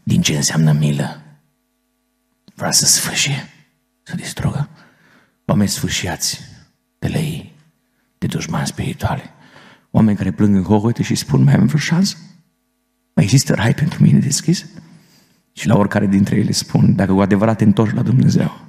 din 0.03 0.23
ce 0.23 0.37
înseamnă 0.37 0.73
milă. 0.73 1.23
Vrea 2.55 2.71
să 2.71 2.87
sfâșie, 2.87 3.49
să 4.13 4.19
distrugă. 4.19 4.69
Oameni 5.45 5.69
sfâșiați 5.69 6.41
de 6.99 7.09
lei, 7.09 7.53
de 8.19 8.27
dușmani 8.27 8.67
spirituale. 8.67 9.23
Oameni 9.91 10.17
care 10.17 10.31
plâng 10.31 10.55
în 10.55 10.63
hohote 10.63 11.03
și 11.03 11.15
spun, 11.15 11.43
mai 11.43 11.55
am 11.55 11.67
vreo 11.67 11.79
șansă? 11.79 12.17
Mai 13.15 13.25
există 13.25 13.55
rai 13.55 13.75
pentru 13.75 14.03
mine 14.03 14.19
deschis? 14.19 14.67
Și 15.53 15.67
la 15.67 15.77
oricare 15.77 16.07
dintre 16.07 16.37
ele 16.37 16.51
spun, 16.51 16.95
dacă 16.97 17.13
cu 17.13 17.21
adevărat 17.21 17.57
te 17.57 17.65
întorci 17.65 17.95
la 17.95 18.03
Dumnezeu, 18.03 18.61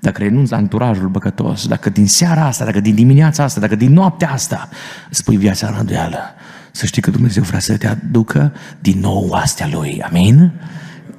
dacă 0.00 0.22
renunți 0.22 0.50
la 0.50 0.56
anturajul 0.56 1.08
băcătos, 1.08 1.66
dacă 1.66 1.90
din 1.90 2.06
seara 2.06 2.44
asta, 2.44 2.64
dacă 2.64 2.80
din 2.80 2.94
dimineața 2.94 3.42
asta, 3.42 3.60
dacă 3.60 3.76
din 3.76 3.92
noaptea 3.92 4.30
asta 4.30 4.68
spui 5.10 5.36
viața 5.36 5.68
în 5.68 5.74
îndoială, 5.78 6.18
să 6.72 6.86
știi 6.86 7.02
că 7.02 7.10
Dumnezeu 7.10 7.42
vrea 7.42 7.58
să 7.58 7.76
te 7.76 7.86
aducă 7.86 8.52
din 8.80 8.98
nou 8.98 9.26
oastea 9.28 9.68
Lui. 9.68 10.02
Amin? 10.02 10.52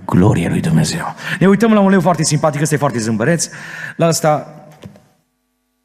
Gloria 0.05 0.49
lui 0.49 0.59
Dumnezeu. 0.59 1.15
Ne 1.39 1.47
uităm 1.47 1.73
la 1.73 1.79
un 1.79 1.89
leu 1.89 2.01
foarte 2.01 2.23
simpatic, 2.23 2.61
ăsta 2.61 2.75
e 2.75 2.77
foarte 2.77 2.99
zâmbăreț. 2.99 3.49
La 3.95 4.05
asta, 4.05 4.61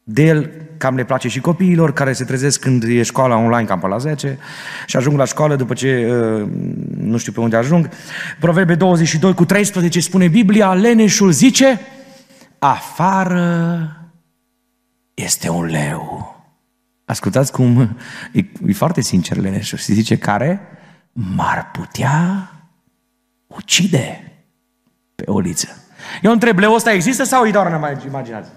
de 0.03 0.23
el 0.23 0.51
cam 0.77 0.95
le 0.95 1.05
place 1.05 1.29
și 1.29 1.41
copiilor 1.41 1.93
care 1.93 2.13
se 2.13 2.25
trezesc 2.25 2.61
când 2.61 2.83
e 2.83 3.03
școala 3.03 3.37
online 3.37 3.65
cam 3.65 3.79
pe 3.79 3.87
la 3.87 3.99
10 3.99 4.39
și 4.87 4.97
ajung 4.97 5.19
la 5.19 5.25
școală 5.25 5.57
după 5.57 5.75
ce 5.75 6.09
uh, 6.11 6.49
nu 6.97 7.17
știu 7.17 7.33
pe 7.33 7.41
unde 7.41 7.57
ajung. 7.57 7.89
Proverbe 8.41 8.75
22 8.75 9.35
cu 9.35 9.45
13 9.45 10.01
spune 10.01 10.29
Biblia, 10.29 10.73
leneșul 10.73 11.31
zice, 11.31 11.81
afară 12.59 13.91
este 15.15 15.49
un 15.49 15.65
leu. 15.65 16.35
Ascultați 17.05 17.53
cum 17.53 17.97
e, 18.33 18.45
e 18.67 18.73
foarte 18.73 19.01
sincer 19.01 19.37
leneșul 19.37 19.79
și 19.79 19.93
zice 19.93 20.17
care 20.17 20.61
m-ar 21.13 21.71
putea 21.73 22.51
ucide 23.57 24.33
pe 25.15 25.25
o 25.27 25.39
liță. 25.39 25.69
Eu 26.23 26.33
întreb, 26.33 26.59
leul 26.59 26.75
ăsta 26.75 26.93
există 26.93 27.25
sau 27.25 27.47
e 27.47 27.51
doar 27.51 27.67
în 27.67 28.01
imaginație? 28.07 28.53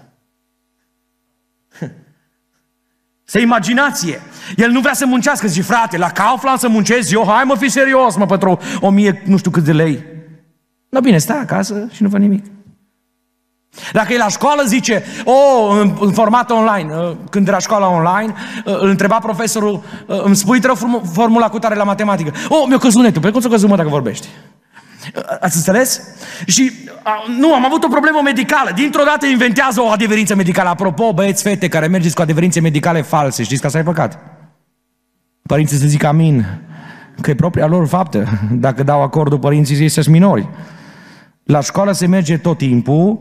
Să 3.24 3.38
imaginație. 3.38 4.20
El 4.56 4.70
nu 4.70 4.80
vrea 4.80 4.92
să 4.92 5.06
muncească, 5.06 5.46
zice, 5.46 5.62
frate, 5.62 5.96
la 5.96 6.10
Kaufland 6.10 6.58
să 6.58 6.68
muncesc 6.68 7.10
eu, 7.10 7.24
hai 7.26 7.44
mă, 7.44 7.56
fi 7.56 7.68
serios, 7.68 8.16
mă, 8.16 8.26
pentru 8.26 8.58
o 8.80 8.90
mie, 8.90 9.22
nu 9.26 9.36
știu 9.36 9.50
cât 9.50 9.64
de 9.64 9.72
lei. 9.72 10.04
No 10.88 11.00
bine, 11.00 11.18
stai 11.18 11.40
acasă 11.40 11.88
și 11.92 12.02
nu 12.02 12.08
fă 12.08 12.18
nimic. 12.18 12.44
Dacă 13.92 14.12
e 14.12 14.16
la 14.16 14.28
școală, 14.28 14.62
zice, 14.62 15.04
o, 15.24 15.32
oh, 15.32 15.78
în, 15.80 15.96
în 16.00 16.12
format 16.12 16.50
online, 16.50 16.94
uh, 16.94 17.16
când 17.30 17.48
era 17.48 17.58
școala 17.58 17.88
online, 17.88 18.34
uh, 18.64 18.80
îl 18.80 18.88
întreba 18.88 19.18
profesorul, 19.18 19.82
uh, 20.06 20.22
îmi 20.22 20.36
spui 20.36 20.60
tră 20.60 20.72
formula 21.12 21.48
cu 21.48 21.58
tare 21.58 21.74
la 21.74 21.84
matematică. 21.84 22.32
O, 22.48 22.56
oh, 22.56 22.64
mi-a 22.68 22.78
căzut 22.78 23.02
netul, 23.02 23.22
pe 23.22 23.30
cum 23.30 23.40
să 23.40 23.48
căzut 23.48 23.68
mă 23.68 23.76
dacă 23.76 23.88
vorbești? 23.88 24.28
Ați 25.40 25.56
înțeles? 25.56 26.00
Și 26.46 26.72
a, 27.02 27.12
nu, 27.38 27.54
am 27.54 27.64
avut 27.64 27.84
o 27.84 27.88
problemă 27.88 28.20
medicală. 28.24 28.70
Dintr-o 28.74 29.02
dată 29.04 29.26
inventează 29.26 29.80
o 29.80 29.88
adeverință 29.88 30.34
medicală. 30.34 30.68
Apropo, 30.68 31.12
băieți, 31.12 31.42
fete 31.42 31.68
care 31.68 31.86
mergeți 31.86 32.14
cu 32.14 32.22
adeverințe 32.22 32.60
medicale 32.60 33.02
false, 33.02 33.42
știți 33.42 33.60
că 33.60 33.66
asta 33.66 33.78
e 33.78 33.82
păcat. 33.82 34.18
Părinții 35.42 35.76
să 35.76 35.86
zic 35.86 36.04
amin, 36.04 36.46
că 37.20 37.30
e 37.30 37.34
propria 37.34 37.66
lor 37.66 37.86
faptă. 37.86 38.28
Dacă 38.50 38.82
dau 38.82 39.02
acordul 39.02 39.38
părinții, 39.38 39.80
ei 39.80 39.88
sunt 39.88 40.06
minori. 40.06 40.48
La 41.44 41.60
școală 41.60 41.92
se 41.92 42.06
merge 42.06 42.36
tot 42.36 42.58
timpul, 42.58 43.20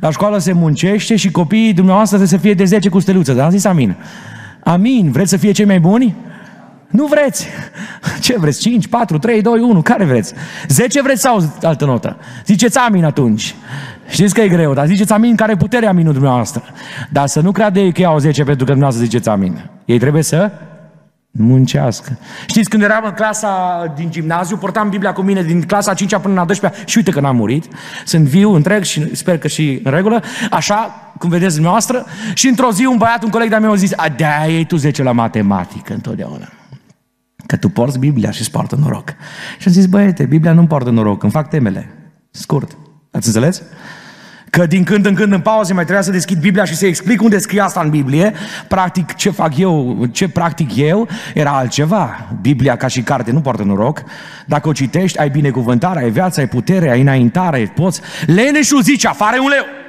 la 0.00 0.10
școală 0.10 0.38
se 0.38 0.52
muncește 0.52 1.16
și 1.16 1.30
copiii 1.30 1.72
dumneavoastră 1.72 2.16
trebuie 2.16 2.38
să 2.38 2.44
fie 2.44 2.54
de 2.54 2.64
10 2.64 2.88
cu 2.88 2.98
steluță. 2.98 3.32
Dar 3.32 3.44
am 3.44 3.50
zis 3.50 3.64
amin. 3.64 3.96
Amin. 4.64 5.10
Vreți 5.10 5.30
să 5.30 5.36
fie 5.36 5.52
cei 5.52 5.64
mai 5.64 5.80
buni? 5.80 6.16
Nu 6.90 7.06
vreți. 7.06 7.46
Ce 8.20 8.38
vreți? 8.38 8.60
5, 8.60 8.86
4, 8.86 9.18
3, 9.18 9.42
2, 9.42 9.60
1. 9.60 9.82
Care 9.82 10.04
vreți? 10.04 10.34
10 10.68 11.02
vreți 11.02 11.20
sau 11.20 11.52
altă 11.62 11.84
notă? 11.84 12.16
Ziceți 12.46 12.78
amin 12.78 13.04
atunci. 13.04 13.54
Știți 14.08 14.34
că 14.34 14.40
e 14.40 14.48
greu, 14.48 14.74
dar 14.74 14.86
ziceți 14.86 15.12
amin 15.12 15.36
care 15.36 15.56
putere 15.56 15.86
aminul 15.86 16.12
dumneavoastră. 16.12 16.62
Dar 17.10 17.26
să 17.26 17.40
nu 17.40 17.52
creade 17.52 17.80
ei 17.80 17.92
că 17.92 18.00
iau 18.00 18.18
10 18.18 18.44
pentru 18.44 18.64
că 18.64 18.70
dumneavoastră 18.70 19.04
ziceți 19.04 19.28
amin. 19.28 19.70
Ei 19.84 19.98
trebuie 19.98 20.22
să 20.22 20.50
muncească. 21.30 22.18
Știți, 22.46 22.68
când 22.68 22.82
eram 22.82 23.04
în 23.04 23.10
clasa 23.10 23.84
din 23.96 24.10
gimnaziu, 24.10 24.56
portam 24.56 24.88
Biblia 24.88 25.12
cu 25.12 25.22
mine 25.22 25.42
din 25.42 25.62
clasa 25.62 25.94
5 25.94 26.16
până 26.16 26.34
la 26.34 26.44
12 26.44 26.82
și 26.86 26.96
uite 26.96 27.10
că 27.10 27.20
n-am 27.20 27.36
murit. 27.36 27.64
Sunt 28.04 28.24
viu, 28.24 28.52
întreg 28.54 28.82
și 28.82 29.16
sper 29.16 29.38
că 29.38 29.48
și 29.48 29.80
în 29.84 29.90
regulă. 29.90 30.22
Așa, 30.50 30.94
cum 31.18 31.30
vedeți 31.30 31.52
dumneavoastră. 31.52 32.06
Și 32.34 32.48
într-o 32.48 32.72
zi 32.72 32.84
un 32.84 32.96
băiat, 32.96 33.22
un 33.22 33.30
coleg 33.30 33.48
de-a 33.48 33.60
meu 33.60 33.70
a 33.70 33.74
zis, 33.74 33.92
a, 33.96 34.08
de-aia 34.08 34.56
ei 34.56 34.64
tu 34.64 34.76
10 34.76 35.02
la 35.02 35.12
matematică 35.12 35.92
întotdeauna. 35.92 36.48
Că 37.46 37.56
tu 37.56 37.68
porți 37.68 37.98
Biblia 37.98 38.30
și 38.30 38.40
îți 38.40 38.50
poartă 38.50 38.76
noroc. 38.76 39.08
Și 39.58 39.66
am 39.68 39.72
zis, 39.72 39.86
băiete, 39.86 40.24
Biblia 40.24 40.52
nu 40.52 40.66
poartă 40.66 40.90
noroc, 40.90 41.22
îmi 41.22 41.32
fac 41.32 41.48
temele. 41.48 41.88
Scurt. 42.30 42.76
Ați 43.10 43.26
înțeles? 43.26 43.62
Că 44.50 44.66
din 44.66 44.84
când 44.84 45.06
în 45.06 45.14
când 45.14 45.32
în 45.32 45.40
pauze 45.40 45.72
mai 45.72 45.82
trebuia 45.82 46.04
să 46.04 46.10
deschid 46.10 46.40
Biblia 46.40 46.64
și 46.64 46.74
să 46.74 46.86
explic 46.86 47.22
unde 47.22 47.38
scrie 47.38 47.60
asta 47.60 47.80
în 47.80 47.90
Biblie. 47.90 48.32
Practic, 48.68 49.14
ce 49.14 49.30
fac 49.30 49.56
eu, 49.56 50.04
ce 50.12 50.28
practic 50.28 50.76
eu, 50.76 51.08
era 51.34 51.50
altceva. 51.50 52.28
Biblia 52.40 52.76
ca 52.76 52.86
și 52.86 53.02
carte 53.02 53.30
nu 53.30 53.40
poartă 53.40 53.62
noroc. 53.62 54.02
Dacă 54.46 54.68
o 54.68 54.72
citești, 54.72 55.18
ai 55.18 55.28
binecuvântare, 55.28 56.02
ai 56.02 56.10
viață, 56.10 56.40
ai 56.40 56.48
putere, 56.48 56.90
ai 56.90 57.00
înaintare, 57.00 57.72
poți. 57.74 58.00
Leneșul 58.26 58.82
zice, 58.82 59.08
afară 59.08 59.36
e 59.36 59.40
un 59.40 59.48
leu. 59.48 59.85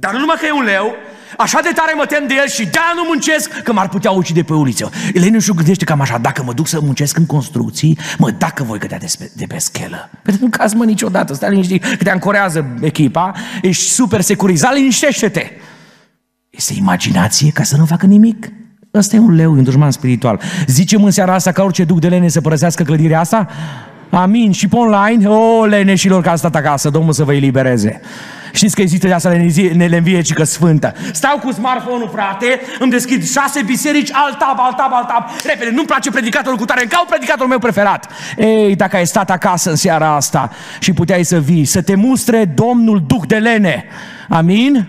Dar 0.00 0.12
nu 0.12 0.18
numai 0.18 0.36
că 0.38 0.46
e 0.46 0.52
un 0.52 0.64
leu, 0.64 0.94
Așa 1.36 1.60
de 1.62 1.70
tare 1.74 1.92
mă 1.96 2.04
tem 2.06 2.26
de 2.26 2.34
el 2.34 2.48
și 2.48 2.64
de 2.64 2.78
nu 2.94 3.02
muncesc 3.06 3.62
că 3.62 3.72
m-ar 3.72 3.88
putea 3.88 4.10
ucide 4.10 4.42
pe 4.42 4.52
uliță. 4.52 4.90
Lenin 5.14 5.40
gândește 5.54 5.84
cam 5.84 6.00
așa, 6.00 6.18
dacă 6.18 6.42
mă 6.42 6.52
duc 6.52 6.66
să 6.66 6.80
muncesc 6.80 7.18
în 7.18 7.26
construcții, 7.26 7.98
mă, 8.18 8.30
dacă 8.30 8.62
voi 8.62 8.78
cădea 8.78 8.98
de, 8.98 9.30
de 9.32 9.44
pe 9.48 9.58
schelă. 9.58 10.10
Pentru 10.22 10.48
că 10.50 10.64
nu 10.72 10.78
mă 10.78 10.84
niciodată, 10.84 11.34
stai 11.34 11.50
liniștit, 11.50 11.82
că 11.84 12.04
te 12.04 12.10
ancorează 12.10 12.66
echipa, 12.80 13.32
ești 13.62 13.82
super 13.82 14.20
securizat, 14.20 14.74
liniștește-te. 14.74 15.50
Este 16.50 16.74
imaginație 16.78 17.50
ca 17.50 17.62
să 17.62 17.76
nu 17.76 17.84
facă 17.84 18.06
nimic. 18.06 18.48
Ăsta 18.94 19.16
e 19.16 19.18
un 19.18 19.34
leu, 19.34 19.52
un 19.52 19.62
dușman 19.62 19.90
spiritual. 19.90 20.40
Zicem 20.66 21.04
în 21.04 21.10
seara 21.10 21.34
asta 21.34 21.52
ca 21.52 21.62
orice 21.62 21.84
duc 21.84 22.00
de 22.00 22.08
lene 22.08 22.28
să 22.28 22.40
părăsească 22.40 22.82
clădirea 22.82 23.20
asta? 23.20 23.48
Amin. 24.10 24.52
Și 24.52 24.68
pe 24.68 24.76
online, 24.76 25.28
o, 25.28 25.64
leneșilor 25.64 26.22
că 26.22 26.28
a 26.28 26.36
stat 26.36 26.54
acasă, 26.54 26.90
Domnul 26.90 27.12
să 27.12 27.24
vă 27.24 27.32
elibereze. 27.32 28.00
Știți 28.52 28.74
că 28.74 28.82
există 28.82 29.06
de 29.06 29.12
asta 29.12 29.28
nelenviecică 29.72 30.44
sfântă. 30.44 30.94
Stau 31.12 31.38
cu 31.38 31.52
smartphone-ul, 31.52 32.10
frate, 32.14 32.60
îmi 32.78 32.90
deschid 32.90 33.28
șase 33.28 33.62
biserici, 33.62 34.10
alt 34.12 34.38
tab, 34.38 34.56
alt 34.58 34.76
tab, 34.76 34.90
alt 34.92 35.08
tab. 35.08 35.24
Repede, 35.44 35.70
nu-mi 35.70 35.86
place 35.86 36.10
predicatorul 36.10 36.58
cu 36.58 36.64
tare, 36.64 36.80
îmi 36.80 36.90
caut 36.90 37.06
predicatorul 37.06 37.48
meu 37.48 37.58
preferat. 37.58 38.08
Ei, 38.36 38.76
dacă 38.76 38.96
ai 38.96 39.06
stat 39.06 39.30
acasă 39.30 39.70
în 39.70 39.76
seara 39.76 40.14
asta 40.14 40.50
și 40.78 40.92
puteai 40.92 41.24
să 41.24 41.38
vii, 41.40 41.64
să 41.64 41.82
te 41.82 41.94
mustre 41.94 42.44
Domnul 42.44 43.02
Duc 43.06 43.26
de 43.26 43.36
Lene. 43.36 43.84
Amin? 44.28 44.88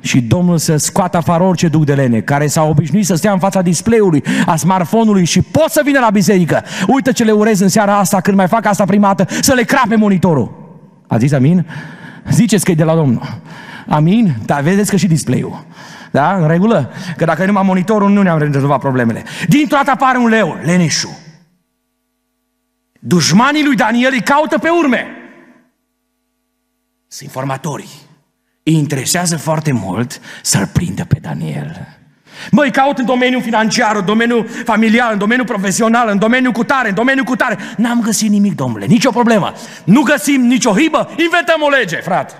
și 0.00 0.20
Domnul 0.20 0.58
să 0.58 0.76
scoată 0.76 1.16
afară 1.16 1.42
orice 1.42 1.68
duc 1.68 1.84
de 1.84 1.94
lene, 1.94 2.20
care 2.20 2.46
s-a 2.46 2.62
obișnuit 2.62 3.06
să 3.06 3.14
stea 3.14 3.32
în 3.32 3.38
fața 3.38 3.62
display-ului, 3.62 4.22
a 4.46 4.56
smartphone-ului 4.56 5.24
și 5.24 5.42
pot 5.42 5.68
să 5.68 5.80
vină 5.84 5.98
la 5.98 6.10
biserică. 6.10 6.64
Uite 6.86 7.12
ce 7.12 7.24
le 7.24 7.30
urez 7.30 7.60
în 7.60 7.68
seara 7.68 7.98
asta, 7.98 8.20
când 8.20 8.36
mai 8.36 8.48
fac 8.48 8.66
asta 8.66 8.84
prima 8.84 9.14
dată, 9.14 9.34
să 9.40 9.54
le 9.54 9.62
crape 9.62 9.96
monitorul. 9.96 10.58
A 11.06 11.18
zis 11.18 11.32
amin? 11.32 11.66
Ziceți 12.30 12.64
că 12.64 12.70
e 12.70 12.74
de 12.74 12.84
la 12.84 12.94
Domnul. 12.94 13.40
Amin? 13.88 14.36
Dar 14.44 14.60
vedeți 14.60 14.90
că 14.90 14.96
și 14.96 15.06
display-ul. 15.06 15.64
Da? 16.10 16.34
În 16.34 16.48
regulă? 16.48 16.92
Că 17.16 17.24
dacă 17.24 17.46
numai 17.46 17.62
monitorul 17.66 18.10
nu 18.10 18.22
ne-am 18.22 18.38
rezolvat 18.38 18.80
problemele. 18.80 19.24
Dintr-o 19.48 19.76
dată 19.76 19.90
apare 19.90 20.18
un 20.18 20.28
leu, 20.28 20.58
leneșul. 20.64 21.10
Dușmanii 23.00 23.64
lui 23.64 23.76
Daniel 23.76 24.12
îi 24.12 24.22
caută 24.22 24.58
pe 24.58 24.68
urme. 24.68 25.06
Sunt 27.08 27.28
informatorii. 27.28 27.90
Îi 28.62 28.74
interesează 28.74 29.36
foarte 29.36 29.72
mult 29.72 30.20
să-l 30.42 30.66
prindă 30.66 31.04
pe 31.04 31.18
Daniel. 31.20 31.99
Măi, 32.50 32.70
caut 32.70 32.98
în 32.98 33.04
domeniul 33.04 33.42
financiar, 33.42 33.96
în 33.96 34.04
domeniul 34.04 34.46
familial, 34.64 35.12
în 35.12 35.18
domeniul 35.18 35.46
profesional, 35.46 36.08
în 36.08 36.18
domeniul 36.18 36.52
cutare, 36.52 36.88
în 36.88 36.94
domeniul 36.94 37.24
cutare. 37.24 37.58
N-am 37.76 38.00
găsit 38.00 38.30
nimic, 38.30 38.54
domnule, 38.54 38.86
nicio 38.86 39.10
problemă. 39.10 39.52
Nu 39.84 40.02
găsim 40.02 40.40
nicio 40.40 40.72
hibă, 40.72 41.10
inventăm 41.16 41.62
o 41.62 41.68
lege, 41.68 41.96
frate. 41.96 42.34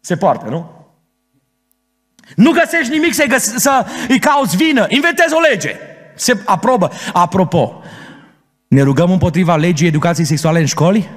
Se 0.00 0.16
poartă, 0.16 0.46
nu? 0.50 0.70
Nu 2.34 2.50
găsești 2.50 2.92
nimic 2.92 3.14
să-i, 3.14 3.28
găs- 3.28 3.54
să 3.56 3.86
îi 4.08 4.18
cauți 4.18 4.56
vină, 4.56 4.86
inventezi 4.88 5.34
o 5.34 5.40
lege. 5.50 5.76
Se 6.14 6.40
aprobă. 6.44 6.90
Apropo, 7.12 7.82
ne 8.68 8.82
rugăm 8.82 9.10
împotriva 9.10 9.56
legii 9.56 9.86
educației 9.86 10.26
sexuale 10.26 10.60
în 10.60 10.66
școli? 10.66 11.08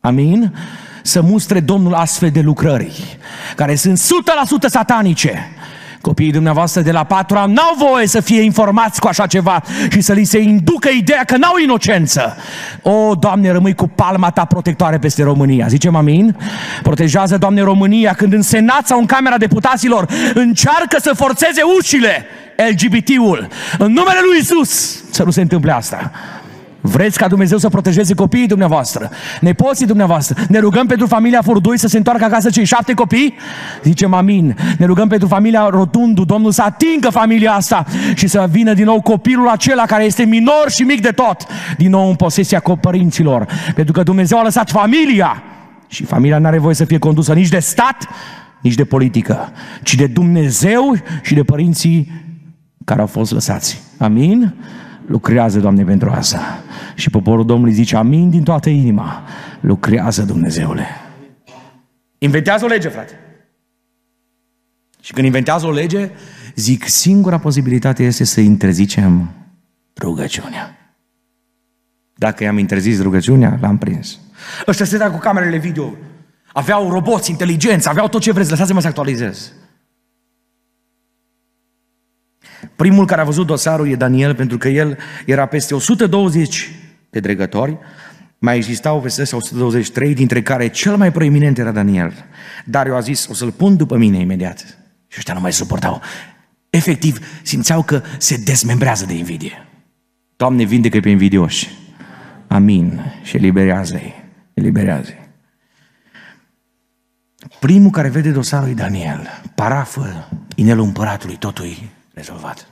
Amin? 0.00 0.54
Să 1.02 1.20
mustre 1.20 1.60
Domnul 1.60 1.94
astfel 1.94 2.30
de 2.30 2.40
lucrări, 2.40 3.18
care 3.56 3.74
sunt 3.74 3.98
100% 3.98 4.66
satanice 4.66 5.48
Copiii 6.02 6.32
dumneavoastră 6.32 6.80
de 6.80 6.92
la 6.92 7.04
patru 7.04 7.36
ani 7.36 7.52
n-au 7.52 7.88
voie 7.88 8.06
să 8.06 8.20
fie 8.20 8.40
informați 8.40 9.00
cu 9.00 9.06
așa 9.06 9.26
ceva 9.26 9.62
și 9.90 10.00
să 10.00 10.12
li 10.12 10.24
se 10.24 10.38
inducă 10.38 10.88
ideea 10.88 11.24
că 11.26 11.36
n-au 11.36 11.56
inocență. 11.62 12.36
O, 12.82 13.14
Doamne, 13.14 13.50
rămâi 13.52 13.74
cu 13.74 13.88
palma 13.88 14.30
ta 14.30 14.44
protectoare 14.44 14.98
peste 14.98 15.22
România. 15.22 15.66
Zicem 15.66 15.94
amin? 15.96 16.36
Protejează, 16.82 17.38
Doamne, 17.38 17.60
România 17.60 18.12
când 18.12 18.32
în 18.32 18.42
Senat 18.42 18.86
sau 18.86 18.98
în 18.98 19.06
Camera 19.06 19.36
Deputaților 19.36 20.06
încearcă 20.34 20.96
să 21.00 21.12
forțeze 21.14 21.60
ușile 21.78 22.24
LGBT-ul. 22.70 23.48
În 23.78 23.92
numele 23.92 24.18
lui 24.28 24.38
Isus 24.40 25.02
să 25.10 25.22
nu 25.24 25.30
se 25.30 25.40
întâmple 25.40 25.72
asta. 25.72 26.10
Vreți 26.84 27.18
ca 27.18 27.28
Dumnezeu 27.28 27.58
să 27.58 27.68
protejeze 27.68 28.14
copiii 28.14 28.46
dumneavoastră, 28.46 29.10
nepoții 29.40 29.86
dumneavoastră. 29.86 30.42
Ne 30.48 30.58
rugăm 30.58 30.86
pentru 30.86 31.06
familia 31.06 31.42
Furdui 31.42 31.78
să 31.78 31.88
se 31.88 31.96
întoarcă 31.96 32.24
acasă 32.24 32.50
cei 32.50 32.64
șapte 32.64 32.92
copii? 32.92 33.34
Zicem 33.82 34.14
amin. 34.14 34.56
Ne 34.78 34.86
rugăm 34.86 35.08
pentru 35.08 35.28
familia 35.28 35.68
Rotundu, 35.70 36.24
Domnul 36.24 36.52
să 36.52 36.62
atingă 36.62 37.10
familia 37.10 37.52
asta 37.52 37.84
și 38.14 38.26
să 38.26 38.48
vină 38.50 38.72
din 38.72 38.84
nou 38.84 39.00
copilul 39.00 39.48
acela 39.48 39.82
care 39.82 40.04
este 40.04 40.24
minor 40.24 40.70
și 40.70 40.82
mic 40.82 41.00
de 41.00 41.10
tot, 41.10 41.46
din 41.76 41.90
nou 41.90 42.08
în 42.08 42.14
posesia 42.14 42.62
părinților. 42.80 43.46
Pentru 43.74 43.92
că 43.92 44.02
Dumnezeu 44.02 44.38
a 44.38 44.42
lăsat 44.42 44.70
familia 44.70 45.42
și 45.86 46.04
familia 46.04 46.38
nu 46.38 46.46
are 46.46 46.58
voie 46.58 46.74
să 46.74 46.84
fie 46.84 46.98
condusă 46.98 47.32
nici 47.32 47.48
de 47.48 47.58
stat, 47.58 48.08
nici 48.60 48.74
de 48.74 48.84
politică, 48.84 49.52
ci 49.82 49.94
de 49.94 50.06
Dumnezeu 50.06 50.94
și 51.22 51.34
de 51.34 51.42
părinții 51.42 52.10
care 52.84 53.00
au 53.00 53.06
fost 53.06 53.32
lăsați. 53.32 53.82
Amin? 53.98 54.54
Lucrează, 55.12 55.60
Doamne, 55.60 55.84
pentru 55.84 56.10
asta. 56.10 56.62
Și 56.94 57.10
poporul 57.10 57.46
Domnului 57.46 57.72
zice 57.72 57.96
amin 57.96 58.30
din 58.30 58.42
toată 58.42 58.68
inima. 58.68 59.22
Lucrează, 59.60 60.22
Dumnezeule. 60.22 60.86
Inventează 62.18 62.64
o 62.64 62.68
lege, 62.68 62.88
frate. 62.88 63.18
Și 65.00 65.12
când 65.12 65.26
inventează 65.26 65.66
o 65.66 65.70
lege, 65.70 66.10
zic, 66.54 66.88
singura 66.88 67.38
posibilitate 67.38 68.02
este 68.02 68.24
să 68.24 68.40
interzicem 68.40 69.30
rugăciunea. 70.00 70.96
Dacă 72.14 72.44
i-am 72.44 72.58
interzis 72.58 73.02
rugăciunea, 73.02 73.58
l-am 73.60 73.78
prins. 73.78 74.18
Ăștia 74.66 74.84
se 74.84 74.98
cu 74.98 75.18
camerele 75.18 75.56
video. 75.56 75.94
Aveau 76.52 76.90
roboți 76.90 77.30
inteligenți, 77.30 77.88
aveau 77.88 78.08
tot 78.08 78.20
ce 78.20 78.32
vreți, 78.32 78.50
lăsați-mă 78.50 78.80
să 78.80 78.86
actualizez. 78.86 79.52
Primul 82.82 83.06
care 83.06 83.20
a 83.20 83.24
văzut 83.24 83.46
dosarul 83.46 83.88
e 83.88 83.94
Daniel, 83.94 84.34
pentru 84.34 84.58
că 84.58 84.68
el 84.68 84.98
era 85.26 85.46
peste 85.46 85.74
120 85.74 86.70
de 87.10 87.20
dregători, 87.20 87.78
mai 88.38 88.56
existau 88.56 89.00
peste 89.00 89.22
123, 89.32 90.14
dintre 90.14 90.42
care 90.42 90.68
cel 90.68 90.96
mai 90.96 91.12
proeminent 91.12 91.58
era 91.58 91.72
Daniel. 91.72 92.12
Dar 92.64 92.86
eu 92.86 92.96
a 92.96 93.00
zis, 93.00 93.28
o 93.28 93.34
să-l 93.34 93.50
pun 93.50 93.76
după 93.76 93.96
mine 93.96 94.18
imediat. 94.18 94.78
Și 95.06 95.16
ăștia 95.16 95.34
nu 95.34 95.40
mai 95.40 95.52
suportau. 95.52 96.00
Efectiv, 96.70 97.18
simțeau 97.42 97.82
că 97.82 98.02
se 98.18 98.36
dezmembrează 98.36 99.04
de 99.04 99.14
invidie. 99.14 99.66
Doamne, 100.36 100.64
vindecă 100.64 101.00
pe 101.00 101.08
invidioși. 101.08 101.70
Amin. 102.46 103.00
Și 103.22 103.36
eliberează-i. 103.36 104.14
Eliberează-i. 104.54 105.28
Primul 107.60 107.90
care 107.90 108.08
vede 108.08 108.30
dosarul 108.30 108.68
e 108.68 108.74
Daniel. 108.74 109.28
Parafă 109.54 110.28
inelul 110.54 110.84
împăratului, 110.84 111.36
totul 111.36 111.64
e 111.64 111.76
rezolvat. 112.14 112.71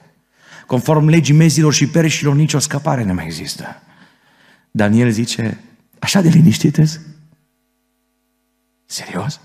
Conform 0.71 1.09
legii 1.09 1.35
mezilor 1.35 1.73
și 1.73 1.87
perșilor, 1.87 2.35
nicio 2.35 2.59
scăpare 2.59 3.05
nu 3.05 3.15
mai 3.15 3.25
există. 3.25 3.83
Daniel 4.71 5.11
zice, 5.11 5.61
așa 5.99 6.21
de 6.21 6.29
liniștit 6.29 6.79
Serios? 8.87 9.41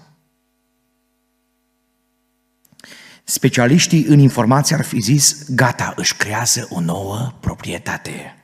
Specialiștii 3.24 4.06
în 4.06 4.20
informație 4.20 4.76
ar 4.76 4.84
fi 4.84 5.00
zis, 5.00 5.46
gata, 5.50 5.94
își 5.96 6.16
creează 6.16 6.68
o 6.70 6.80
nouă 6.80 7.34
proprietate. 7.40 8.36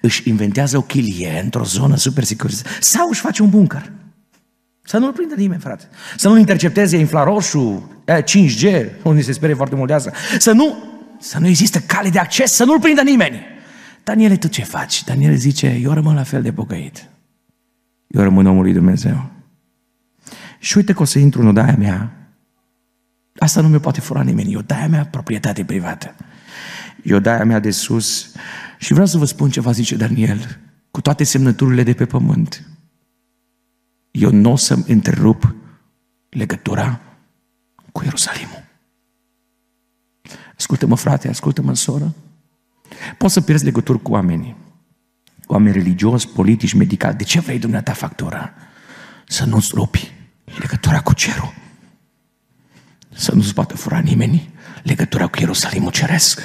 Își 0.00 0.28
inventează 0.28 0.76
o 0.76 0.82
chilie 0.82 1.40
într-o 1.42 1.64
zonă 1.64 1.96
super 1.96 2.24
securizată. 2.24 2.68
Sau 2.80 3.08
își 3.08 3.20
face 3.20 3.42
un 3.42 3.50
bunker. 3.50 3.92
Să 4.82 4.98
nu-l 4.98 5.12
prindă 5.12 5.34
nimeni, 5.34 5.60
frate. 5.60 5.88
Să 6.16 6.28
nu-l 6.28 6.38
intercepteze 6.38 6.96
infraroșu, 6.96 7.90
5G, 8.22 8.90
unde 9.02 9.22
se 9.22 9.32
sperie 9.32 9.54
foarte 9.54 9.74
mult 9.74 9.88
de 9.88 9.94
asta. 9.94 10.12
Să 10.38 10.52
nu, 10.52 10.89
să 11.20 11.38
nu 11.38 11.46
există 11.46 11.80
cale 11.80 12.08
de 12.08 12.18
acces, 12.18 12.52
să 12.52 12.64
nu-l 12.64 12.80
prindă 12.80 13.02
nimeni. 13.02 13.40
Daniele, 14.04 14.36
tu 14.36 14.48
ce 14.48 14.64
faci? 14.64 15.04
Daniel 15.04 15.36
zice, 15.36 15.66
eu 15.82 15.92
rămân 15.92 16.14
la 16.14 16.22
fel 16.22 16.42
de 16.42 16.52
pocăit. 16.52 17.08
Eu 18.06 18.22
rămân 18.22 18.46
omul 18.46 18.62
lui 18.62 18.72
Dumnezeu. 18.72 19.30
Și 20.58 20.76
uite 20.76 20.92
că 20.92 21.02
o 21.02 21.04
să 21.04 21.18
intru 21.18 21.40
în 21.40 21.46
odaia 21.46 21.76
mea. 21.78 22.12
Asta 23.38 23.60
nu 23.60 23.68
mi 23.68 23.80
poate 23.80 24.00
fura 24.00 24.22
nimeni. 24.22 24.52
E 24.52 24.56
odaia 24.56 24.88
mea 24.88 25.06
proprietate 25.06 25.64
privată. 25.64 26.14
E 27.02 27.14
odaia 27.14 27.44
mea 27.44 27.58
de 27.58 27.70
sus. 27.70 28.32
Și 28.78 28.92
vreau 28.92 29.06
să 29.06 29.18
vă 29.18 29.24
spun 29.24 29.50
ceva, 29.50 29.70
zice 29.70 29.96
Daniel, 29.96 30.58
cu 30.90 31.00
toate 31.00 31.24
semnăturile 31.24 31.82
de 31.82 31.94
pe 31.94 32.06
pământ. 32.06 32.68
Eu 34.10 34.30
nu 34.30 34.52
o 34.52 34.56
să-mi 34.56 34.84
întrerup 34.86 35.54
legătura 36.28 37.00
cu 37.92 38.04
Ierusalimul. 38.04 38.59
Ascultă-mă, 40.60 40.96
frate, 40.96 41.28
ascultă-mă, 41.28 41.74
soră. 41.74 42.14
Poți 43.18 43.32
să 43.32 43.40
pierzi 43.40 43.64
legături 43.64 44.02
cu 44.02 44.12
oamenii, 44.12 44.56
cu 45.44 45.52
oameni 45.52 45.74
religioși, 45.74 46.28
politici, 46.28 46.72
medicali. 46.72 47.16
De 47.16 47.24
ce 47.24 47.40
vrei 47.40 47.58
dumneata 47.58 47.92
factura? 47.92 48.52
Să 49.26 49.44
nu-ți 49.44 49.70
rupi 49.74 50.12
legătura 50.58 51.00
cu 51.00 51.14
cerul. 51.14 51.54
Să 53.14 53.34
nu-ți 53.34 53.54
poată 53.54 53.76
fura 53.76 53.98
nimeni 53.98 54.52
legătura 54.82 55.26
cu 55.26 55.36
Ierusalimul 55.40 55.90
ceresc. 55.90 56.40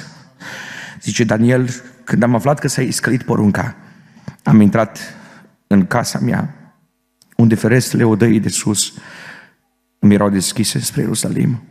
Zice 1.02 1.24
Daniel, 1.24 1.70
când 2.04 2.22
am 2.22 2.34
aflat 2.34 2.58
că 2.58 2.68
s-a 2.68 2.82
iscălit 2.82 3.22
porunca, 3.22 3.76
am 4.42 4.60
intrat 4.60 4.98
în 5.66 5.86
casa 5.86 6.18
mea, 6.18 6.54
unde 7.36 7.54
ferestrele 7.54 8.04
odăii 8.04 8.40
de 8.40 8.48
sus 8.48 8.92
îmi 9.98 10.14
erau 10.14 10.30
deschise 10.30 10.78
spre 10.78 11.00
Ierusalim. 11.00 11.62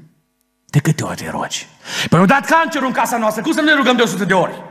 De 0.75 0.81
câte 0.81 1.03
ori 1.03 1.15
te 1.15 1.29
rogi? 1.29 1.67
Păi 2.09 2.19
nu 2.19 2.25
dat 2.25 2.45
cancerul 2.45 2.87
în 2.87 2.93
casa 2.93 3.17
noastră, 3.17 3.41
cum 3.41 3.51
să 3.51 3.59
nu 3.59 3.65
ne 3.65 3.73
rugăm 3.73 3.95
de 3.95 4.01
100 4.01 4.25
de 4.25 4.33
ori? 4.33 4.63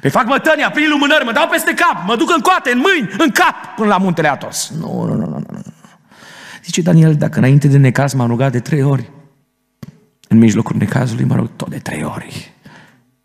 Păi 0.00 0.10
fac 0.10 0.26
mătănia, 0.26 0.70
prin 0.70 0.88
lumânări, 0.88 1.24
mă 1.24 1.32
dau 1.32 1.48
peste 1.48 1.74
cap, 1.74 2.06
mă 2.06 2.16
duc 2.16 2.30
în 2.34 2.40
coate, 2.40 2.70
în 2.70 2.78
mâini, 2.78 3.08
în 3.18 3.30
cap, 3.30 3.74
până 3.76 3.88
la 3.88 3.96
muntele 3.96 4.30
Atos. 4.30 4.70
Nu, 4.80 5.04
nu, 5.04 5.14
nu, 5.14 5.26
nu, 5.26 5.44
nu. 5.50 5.62
Zice 6.64 6.82
Daniel, 6.82 7.14
dacă 7.14 7.38
înainte 7.38 7.68
de 7.68 7.76
necaz 7.76 8.12
m-am 8.12 8.28
rugat 8.28 8.52
de 8.52 8.60
trei 8.60 8.82
ori, 8.82 9.10
în 10.28 10.38
mijlocul 10.38 10.76
necazului 10.76 11.24
mă 11.24 11.34
rog 11.34 11.50
tot 11.56 11.68
de 11.68 11.78
trei 11.78 12.04
ori. 12.04 12.52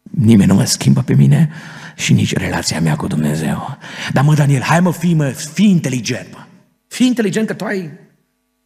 Nimeni 0.01 0.49
nu 0.49 0.55
mă 0.55 0.63
schimbă 0.63 1.01
pe 1.01 1.13
mine 1.13 1.49
și 1.95 2.13
nici 2.13 2.33
relația 2.33 2.79
mea 2.79 2.95
cu 2.95 3.07
Dumnezeu. 3.07 3.77
Dar 4.11 4.23
mă, 4.23 4.33
Daniel, 4.33 4.61
hai 4.61 4.79
mă, 4.79 4.91
fii, 4.91 5.13
mă, 5.13 5.29
fii 5.29 5.69
inteligent, 5.69 6.27
mă. 6.31 6.43
Fii 6.87 7.07
inteligent 7.07 7.47
că 7.47 7.53
tu 7.53 7.65
ai 7.65 7.91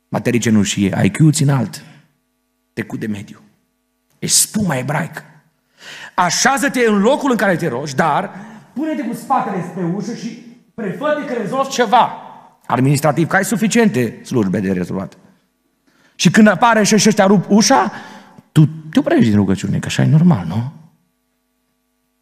materii 0.10 0.40
cenușie, 0.40 1.02
IQ-ți 1.04 1.44
înalt, 1.44 1.84
trecut 2.74 3.00
de 3.00 3.08
mediu. 3.08 3.42
Ești 4.20 4.38
spuma 4.38 4.76
ebraică. 4.78 5.24
Așează-te 6.14 6.86
în 6.88 7.00
locul 7.00 7.32
în 7.32 7.38
care 7.38 7.56
te 7.56 7.68
rogi, 7.68 7.96
dar 7.96 8.32
pune-te 8.74 9.02
cu 9.02 9.14
spatele 9.14 9.66
spre 9.72 9.84
ușă 9.96 10.16
și 10.16 10.46
prefă 10.74 11.24
că 11.28 11.34
rezolvi 11.34 11.70
ceva 11.70 12.18
administrativ, 12.66 13.28
că 13.28 13.36
ai 13.36 13.46
suficiente 13.46 14.20
slujbe 14.24 14.60
de 14.60 14.72
rezolvat. 14.72 15.18
Și 16.16 16.32
când 16.32 16.48
apare 16.48 16.84
și 16.84 16.94
ăștia 16.94 17.26
rup 17.26 17.46
ușa, 17.50 17.92
tu 18.52 18.66
te 18.66 19.00
oprești 19.00 19.26
din 19.26 19.36
rugăciune, 19.36 19.80
că 19.80 19.86
așa 19.86 20.04
e 20.04 20.06
normal, 20.06 20.46
nu? 20.48 20.72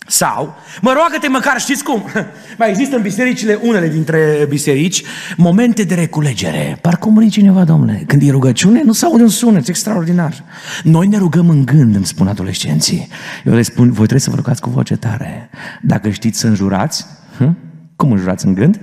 Sau, 0.08 0.56
mă 0.82 0.92
roagă-te 0.96 1.28
măcar, 1.28 1.60
știți 1.60 1.84
cum? 1.84 2.06
Mai 2.58 2.70
există 2.70 2.96
în 2.96 3.02
bisericile, 3.02 3.60
unele 3.62 3.88
dintre 3.88 4.46
biserici, 4.50 5.04
momente 5.38 5.84
de 5.84 5.96
reculegere. 5.96 6.78
Parcă 6.82 7.10
muri 7.10 7.30
cineva, 7.30 7.64
domnule. 7.64 8.04
Când 8.08 8.22
e 8.22 8.32
rugăciune, 8.32 8.82
nu 8.84 8.92
se 8.92 9.06
aude 9.06 9.24
un 9.24 9.30
sunet 9.30 9.68
extraordinar. 9.68 10.44
Noi 10.84 11.08
ne 11.08 11.18
rugăm 11.18 11.50
în 11.50 11.66
gând, 11.66 11.96
îmi 11.96 12.06
spun 12.06 12.28
adolescenții. 12.28 13.08
Eu 13.46 13.54
le 13.54 13.62
spun, 13.62 13.86
voi 13.86 13.96
trebuie 13.96 14.20
să 14.20 14.30
vă 14.30 14.36
rugați 14.36 14.62
cu 14.62 14.70
voce 14.70 14.96
tare. 14.96 15.50
Dacă 15.82 16.10
știți 16.10 16.40
să 16.40 16.48
înjurați, 16.48 17.06
hm? 17.38 17.58
cum 17.96 18.12
înjurați 18.12 18.46
în 18.46 18.54
gând? 18.54 18.80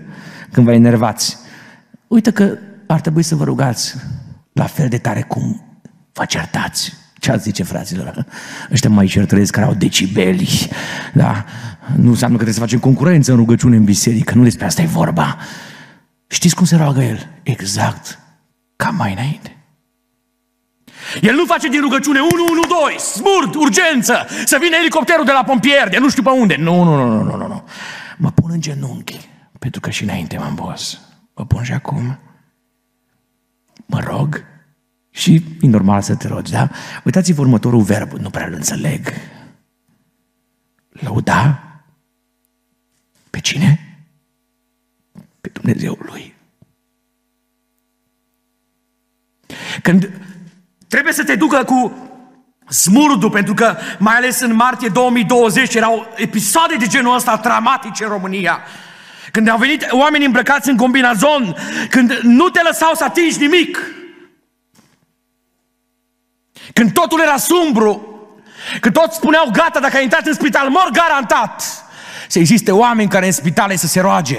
Când 0.53 0.66
vă 0.66 0.73
enervați. 0.73 1.37
Uite 2.07 2.31
că 2.31 2.59
ar 2.87 3.01
trebui 3.01 3.23
să 3.23 3.35
vă 3.35 3.45
rugați 3.45 3.95
la 4.53 4.64
fel 4.64 4.89
de 4.89 4.99
tare 4.99 5.23
cum 5.23 5.62
vă 6.12 6.25
certați. 6.25 6.97
Ce 7.29 7.35
ați 7.35 7.43
zice, 7.43 7.62
fraților? 7.62 8.26
Ăștia 8.72 8.91
mai 8.91 9.07
certărezi 9.07 9.53
care 9.53 9.66
au 9.66 9.74
decibeli, 9.74 10.68
da? 11.12 11.45
Nu 11.97 12.09
înseamnă 12.09 12.37
că 12.37 12.43
trebuie 12.43 12.53
să 12.53 12.61
facem 12.61 12.79
concurență 12.79 13.31
în 13.31 13.37
rugăciune 13.37 13.76
în 13.76 13.85
biserică, 13.85 14.35
nu 14.35 14.43
despre 14.43 14.64
asta 14.64 14.83
e 14.83 14.87
vorba. 14.87 15.39
Știți 16.26 16.55
cum 16.55 16.64
se 16.64 16.76
roagă 16.76 17.03
el? 17.03 17.29
Exact 17.43 18.18
ca 18.76 18.91
mai 18.91 19.12
înainte. 19.12 19.57
El 21.20 21.35
nu 21.35 21.45
face 21.45 21.68
din 21.68 21.81
rugăciune 21.81 22.18
112, 22.20 22.99
smurt, 22.99 23.55
urgență, 23.55 24.26
să 24.45 24.59
vină 24.61 24.76
elicopterul 24.81 25.24
de 25.24 25.33
la 25.33 25.45
pompier, 25.45 25.89
de 25.89 25.99
nu 25.99 26.09
știu 26.09 26.22
pe 26.22 26.31
unde. 26.31 26.57
Nu, 26.57 26.83
nu, 26.83 26.97
nu, 26.97 27.22
nu, 27.22 27.37
nu, 27.37 27.47
nu. 27.47 27.64
Mă 28.16 28.31
pun 28.31 28.51
în 28.53 28.61
genunchi, 28.61 29.29
pentru 29.59 29.81
că 29.81 29.91
și 29.91 30.03
înainte 30.03 30.39
m-am 30.39 30.55
bos. 30.55 31.01
Mă 31.35 31.47
pun 31.47 31.62
și 31.62 31.72
acum. 31.72 32.18
Mă 33.87 34.01
rog 34.01 34.45
și 35.19 35.43
e 35.61 35.66
normal 35.66 36.03
să 36.03 36.14
te 36.14 36.29
rogi, 36.29 36.53
da? 36.53 36.69
Uitați-vă 37.05 37.41
următorul 37.41 37.83
verb, 37.83 38.12
nu 38.12 38.31
prea 38.31 38.47
îl 38.47 38.53
înțeleg. 38.53 39.12
Lăuda 40.89 41.62
pe 43.31 43.41
cine? 43.41 43.99
Pe 45.41 45.49
Dumnezeul 45.53 45.99
lui. 46.01 46.35
Când 49.83 50.11
trebuie 50.89 51.12
să 51.12 51.25
te 51.25 51.35
ducă 51.35 51.64
cu 51.64 51.93
smurdu, 52.69 53.31
pentru 53.31 53.55
că 53.55 53.77
mai 53.99 54.14
ales 54.14 54.41
în 54.41 54.55
martie 54.55 54.89
2020 54.89 55.75
erau 55.75 56.07
episoade 56.16 56.77
de 56.77 56.87
genul 56.87 57.14
ăsta 57.14 57.41
dramatice 57.43 58.05
în 58.05 58.11
România. 58.11 58.59
Când 59.33 59.49
au 59.49 59.59
venit 59.59 59.87
oameni 59.91 60.25
îmbrăcați 60.25 60.69
în 60.69 60.77
combinazon, 60.77 61.57
când 61.91 62.12
nu 62.23 62.49
te 62.49 62.61
lăsau 62.62 62.95
să 62.95 63.05
atingi 63.05 63.39
nimic, 63.39 63.79
când 66.79 66.93
totul 66.93 67.20
era 67.20 67.37
sumbru, 67.37 68.18
când 68.81 68.95
toți 68.95 69.16
spuneau 69.16 69.51
gata, 69.53 69.81
dacă 69.81 69.97
ai 69.97 70.03
intrat 70.03 70.26
în 70.26 70.35
spital, 70.35 70.68
mor 70.68 70.89
garantat. 70.93 71.62
Să 72.29 72.39
existe 72.39 72.72
oameni 72.72 73.09
care 73.09 73.26
în 73.26 73.33
spitale 73.33 73.76
să 73.76 73.87
se 73.87 74.01
roage. 74.01 74.39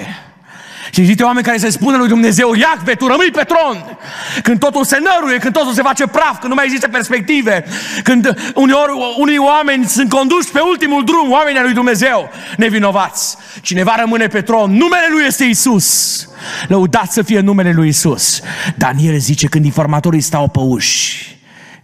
Și 0.92 1.00
există 1.00 1.26
oameni 1.26 1.46
care 1.46 1.58
se 1.58 1.70
spună 1.70 1.98
lui 1.98 2.08
Dumnezeu, 2.08 2.54
Iacve, 2.54 2.94
tu 2.94 3.08
rămâi 3.08 3.32
pe 3.32 3.44
tron. 3.44 3.98
Când 4.44 4.60
totul 4.60 4.84
se 4.84 4.98
năruie, 5.00 5.38
când 5.38 5.54
totul 5.54 5.74
se 5.74 5.82
face 5.82 6.08
praf, 6.08 6.40
când 6.40 6.50
nu 6.50 6.56
mai 6.56 6.66
există 6.66 6.88
perspective, 6.88 7.66
când 8.04 8.52
uneori 8.56 8.92
unii 9.18 9.38
oameni 9.38 9.86
sunt 9.86 10.10
conduși 10.10 10.50
pe 10.52 10.60
ultimul 10.60 11.04
drum, 11.04 11.32
oamenii 11.32 11.62
lui 11.62 11.74
Dumnezeu, 11.74 12.30
nevinovați. 12.58 13.38
Cineva 13.62 13.96
rămâne 14.00 14.28
pe 14.28 14.42
tron, 14.42 14.72
numele 14.72 15.08
lui 15.12 15.24
este 15.28 15.44
Isus. 15.44 16.30
Lăudați 16.68 17.14
să 17.14 17.22
fie 17.22 17.40
numele 17.40 17.72
lui 17.72 17.88
Isus. 17.88 18.42
Daniel 18.76 19.18
zice 19.18 19.48
când 19.48 19.66
informatorii 19.66 20.22
stau 20.22 20.48
pe 20.48 20.60
uși, 20.60 21.39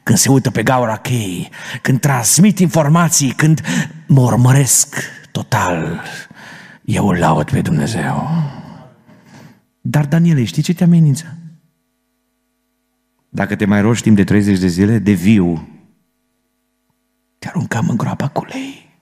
când 0.06 0.18
se 0.18 0.30
uită 0.30 0.52
pe 0.52 0.64
gaura 0.64 0.98
chei, 0.98 1.50
când 1.82 2.00
transmit 2.00 2.60
informații, 2.60 3.32
când 3.32 3.62
mă 4.08 4.22
urmăresc 4.22 4.96
total, 5.32 6.02
eu 6.84 7.08
îl 7.08 7.18
laud 7.18 7.50
pe 7.50 7.62
Dumnezeu. 7.62 8.30
Dar, 9.82 10.06
Daniele, 10.06 10.44
știi 10.44 10.62
ce 10.62 10.74
te 10.74 10.84
amenință? 10.84 11.38
Dacă 13.30 13.56
te 13.56 13.66
mai 13.66 13.82
rogi 13.82 14.02
timp 14.02 14.16
de 14.16 14.24
30 14.24 14.60
de 14.60 14.68
zile, 14.68 15.00
de 15.00 15.12
viu, 15.12 15.68
te 17.40 17.48
aruncăm 17.48 17.90
în 17.90 17.98
groapa 17.98 18.28
cu 18.28 18.46
lei. 18.46 19.00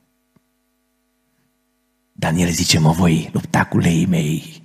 Daniel 2.12 2.50
zice, 2.50 2.80
mă 2.80 2.92
voi 2.92 3.30
lupta 3.34 3.66
cu 3.66 3.78
leii 3.78 4.06
mei, 4.06 4.64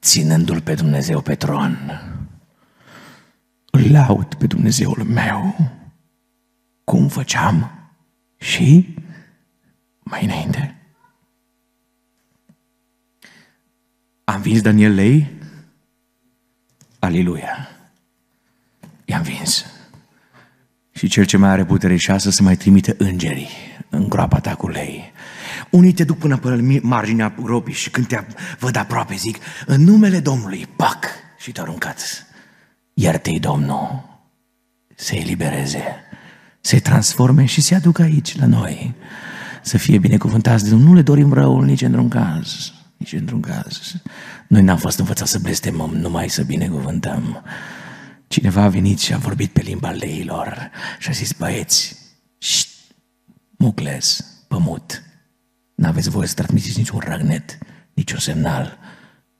ținându-l 0.00 0.60
pe 0.60 0.74
Dumnezeu 0.74 1.20
pe 1.20 1.34
tron. 1.34 2.00
Îl 3.76 3.90
laud 3.90 4.34
pe 4.34 4.46
Dumnezeul 4.46 5.04
meu, 5.04 5.70
cum 6.84 7.08
făceam 7.08 7.70
și 8.36 8.94
mai 9.98 10.24
înainte. 10.24 10.76
Am 14.24 14.40
vins 14.40 14.60
Daniel 14.60 14.94
Lei? 14.94 15.30
Aleluia! 16.98 17.68
I-am 19.04 19.22
vins. 19.22 19.64
Și 20.90 21.08
cel 21.08 21.24
ce 21.24 21.36
mai 21.36 21.50
are 21.50 21.64
putere 21.64 21.96
și 21.96 22.18
să 22.18 22.42
mai 22.42 22.56
trimite 22.56 22.94
îngerii 22.98 23.48
în 23.88 24.08
groapa 24.08 24.40
ta 24.40 24.54
cu 24.54 24.68
lei. 24.68 25.12
Unii 25.70 25.92
te 25.92 26.04
duc 26.04 26.18
până 26.18 26.36
pe 26.36 26.80
marginea 26.82 27.34
gropii 27.42 27.74
și 27.74 27.90
când 27.90 28.06
te 28.06 28.26
văd 28.58 28.76
aproape 28.76 29.14
zic, 29.14 29.38
în 29.66 29.82
numele 29.82 30.20
Domnului, 30.20 30.66
pac, 30.76 31.04
și 31.38 31.52
te 31.52 31.60
aruncați. 31.60 32.25
Iar-te-i 32.98 33.40
Domnul 33.40 34.04
să 34.94 35.14
elibereze, 35.14 35.82
să-i 36.60 36.80
transforme 36.80 37.44
și 37.44 37.60
să-i 37.60 37.76
aducă 37.76 38.02
aici, 38.02 38.38
la 38.38 38.46
noi. 38.46 38.94
Să 39.62 39.78
fie 39.78 39.98
binecuvântați 39.98 40.62
de 40.62 40.68
Dumnezeu. 40.68 40.90
Nu 40.90 40.96
le 40.96 41.02
dorim 41.02 41.32
răul 41.32 41.64
nici 41.64 41.82
într-un 41.82 42.08
caz 42.08 42.72
nici 42.96 43.12
într-un 43.12 43.40
caz. 43.40 43.94
Noi 44.48 44.62
n-am 44.62 44.76
fost 44.76 44.98
învățați 44.98 45.30
să 45.30 45.38
blestemăm, 45.38 45.90
numai 45.90 46.28
să 46.28 46.42
binecuvântăm. 46.42 47.42
Cineva 48.28 48.62
a 48.62 48.68
venit 48.68 48.98
și 48.98 49.14
a 49.14 49.18
vorbit 49.18 49.50
pe 49.50 49.60
limba 49.60 49.90
leilor 49.90 50.70
și 50.98 51.08
a 51.08 51.12
zis, 51.12 51.32
băieți, 51.32 51.96
șt, 52.38 52.68
mucles, 53.56 54.24
pămut, 54.48 55.02
n-aveți 55.74 56.10
voie 56.10 56.26
să 56.26 56.34
transmiteți 56.34 56.78
niciun 56.78 56.98
răgnet, 56.98 57.58
niciun 57.94 58.18
semnal. 58.18 58.78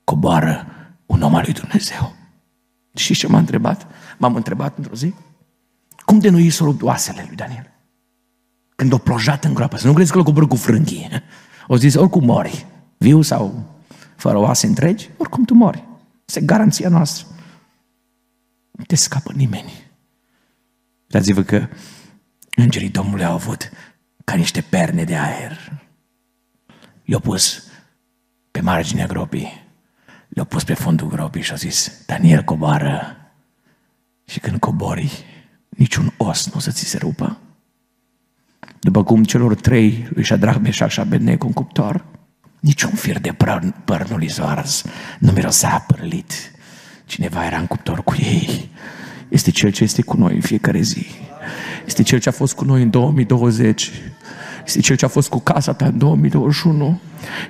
Coboară 0.05 0.67
un 1.07 1.23
om 1.23 1.35
al 1.35 1.43
lui 1.45 1.53
Dumnezeu. 1.53 2.17
Și 2.97 3.15
ce 3.15 3.27
m-a 3.27 3.39
întrebat? 3.39 3.87
M-am 4.19 4.35
întrebat 4.35 4.77
într-o 4.77 4.95
zi, 4.95 5.15
cum 6.05 6.19
de 6.19 6.29
nu 6.29 6.39
i 6.39 6.51
s 6.51 6.61
oasele 6.81 7.25
lui 7.27 7.37
Daniel? 7.37 7.71
Când 8.77 8.93
o 8.93 8.99
plojat 8.99 9.45
în 9.45 9.55
groapă, 9.55 9.77
să 9.77 9.87
nu 9.87 9.93
crezi 9.93 10.13
că 10.13 10.19
l-a 10.19 10.25
coborât 10.25 10.49
cu 10.49 10.57
frânghii. 10.57 11.09
O 11.67 11.77
zis, 11.77 11.95
oricum 11.95 12.25
mori 12.25 12.67
viu 12.99 13.23
sau 13.23 13.65
fără 14.17 14.39
oase 14.39 14.67
întregi, 14.67 15.11
oricum 15.17 15.45
tu 15.45 15.55
mori. 15.55 15.85
Este 16.25 16.41
garanția 16.41 16.89
noastră. 16.89 17.27
Nu 18.71 18.85
te 18.85 18.97
scapă 18.97 19.33
nimeni. 19.35 19.73
Dați-vă 21.07 21.43
că 21.43 21.69
îngerii 22.57 22.89
Domnului 22.89 23.25
au 23.25 23.33
avut 23.33 23.71
ca 24.25 24.35
niște 24.35 24.61
perne 24.61 25.05
de 25.05 25.17
aer. 25.17 25.83
I-au 27.05 27.21
pus 27.21 27.63
pe 28.51 28.61
marginea 28.61 29.07
gropii, 29.07 29.66
le-au 30.37 30.49
pus 30.49 30.65
pe 30.65 30.75
fundul 30.75 31.09
gropii 31.09 31.43
și 31.43 31.51
au 31.51 31.57
zis, 31.57 31.93
Daniel 32.07 32.43
coboară. 32.43 33.17
Și 34.25 34.41
când 34.41 34.59
cobori, 34.59 35.25
niciun 35.69 36.13
os 36.17 36.47
nu 36.47 36.53
o 36.57 36.59
să 36.59 36.71
ți 36.71 36.85
se 36.85 36.99
rupă. 36.99 37.39
După 38.81 39.05
cum 39.05 39.25
celor 39.25 39.55
trei, 39.55 40.09
lui 40.15 40.25
Shadrach, 40.25 40.59
Meșac 40.63 40.91
și 40.91 41.01
Abednego, 41.01 41.47
un 41.47 41.53
cuptor, 41.53 42.05
Niciun 42.61 42.91
fir 42.91 43.19
de 43.19 43.33
păr, 43.33 43.75
păr 43.85 44.09
nu 44.09 44.17
li 44.17 44.35
ars, 44.41 44.85
nu 45.19 45.33
mirosea 45.33 45.85
părlit. 45.87 46.33
Cineva 47.05 47.47
era 47.47 47.59
în 47.59 47.67
cuptor 47.67 48.03
cu 48.03 48.15
ei. 48.19 48.71
Este 49.29 49.51
Cel 49.51 49.71
ce 49.71 49.83
este 49.83 50.03
cu 50.03 50.17
noi 50.17 50.35
în 50.35 50.41
fiecare 50.41 50.81
zi. 50.81 51.07
Este 51.87 52.03
Cel 52.03 52.19
ce 52.19 52.29
a 52.29 52.33
fost 52.33 52.55
cu 52.55 52.65
noi 52.65 52.83
în 52.83 52.91
2020. 52.91 53.91
Este 54.67 54.81
Cel 54.81 54.97
ce 54.97 55.05
a 55.05 55.09
fost 55.09 55.29
cu 55.29 55.41
casa 55.41 55.73
ta 55.73 55.87
în 55.87 55.99
2021. 55.99 57.01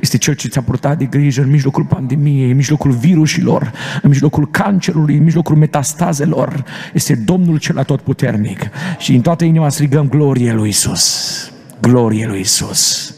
Este 0.00 0.18
Cel 0.18 0.34
ce 0.34 0.48
ți-a 0.48 0.62
purtat 0.62 0.98
de 0.98 1.04
grijă 1.04 1.42
în 1.42 1.50
mijlocul 1.50 1.84
pandemiei, 1.84 2.50
în 2.50 2.56
mijlocul 2.56 2.90
virusilor, 2.90 3.72
în 4.02 4.08
mijlocul 4.08 4.50
cancerului, 4.50 5.16
în 5.16 5.22
mijlocul 5.22 5.56
metastazelor. 5.56 6.64
Este 6.92 7.14
Domnul 7.14 7.58
cel 7.58 7.78
atotputernic. 7.78 8.60
Și 8.98 9.14
în 9.14 9.20
toată 9.20 9.44
inima 9.44 9.68
strigăm 9.68 10.08
glorie 10.08 10.52
lui 10.52 10.68
Isus. 10.68 11.52
Glorie 11.80 12.26
lui 12.26 12.40
Isus. 12.40 13.14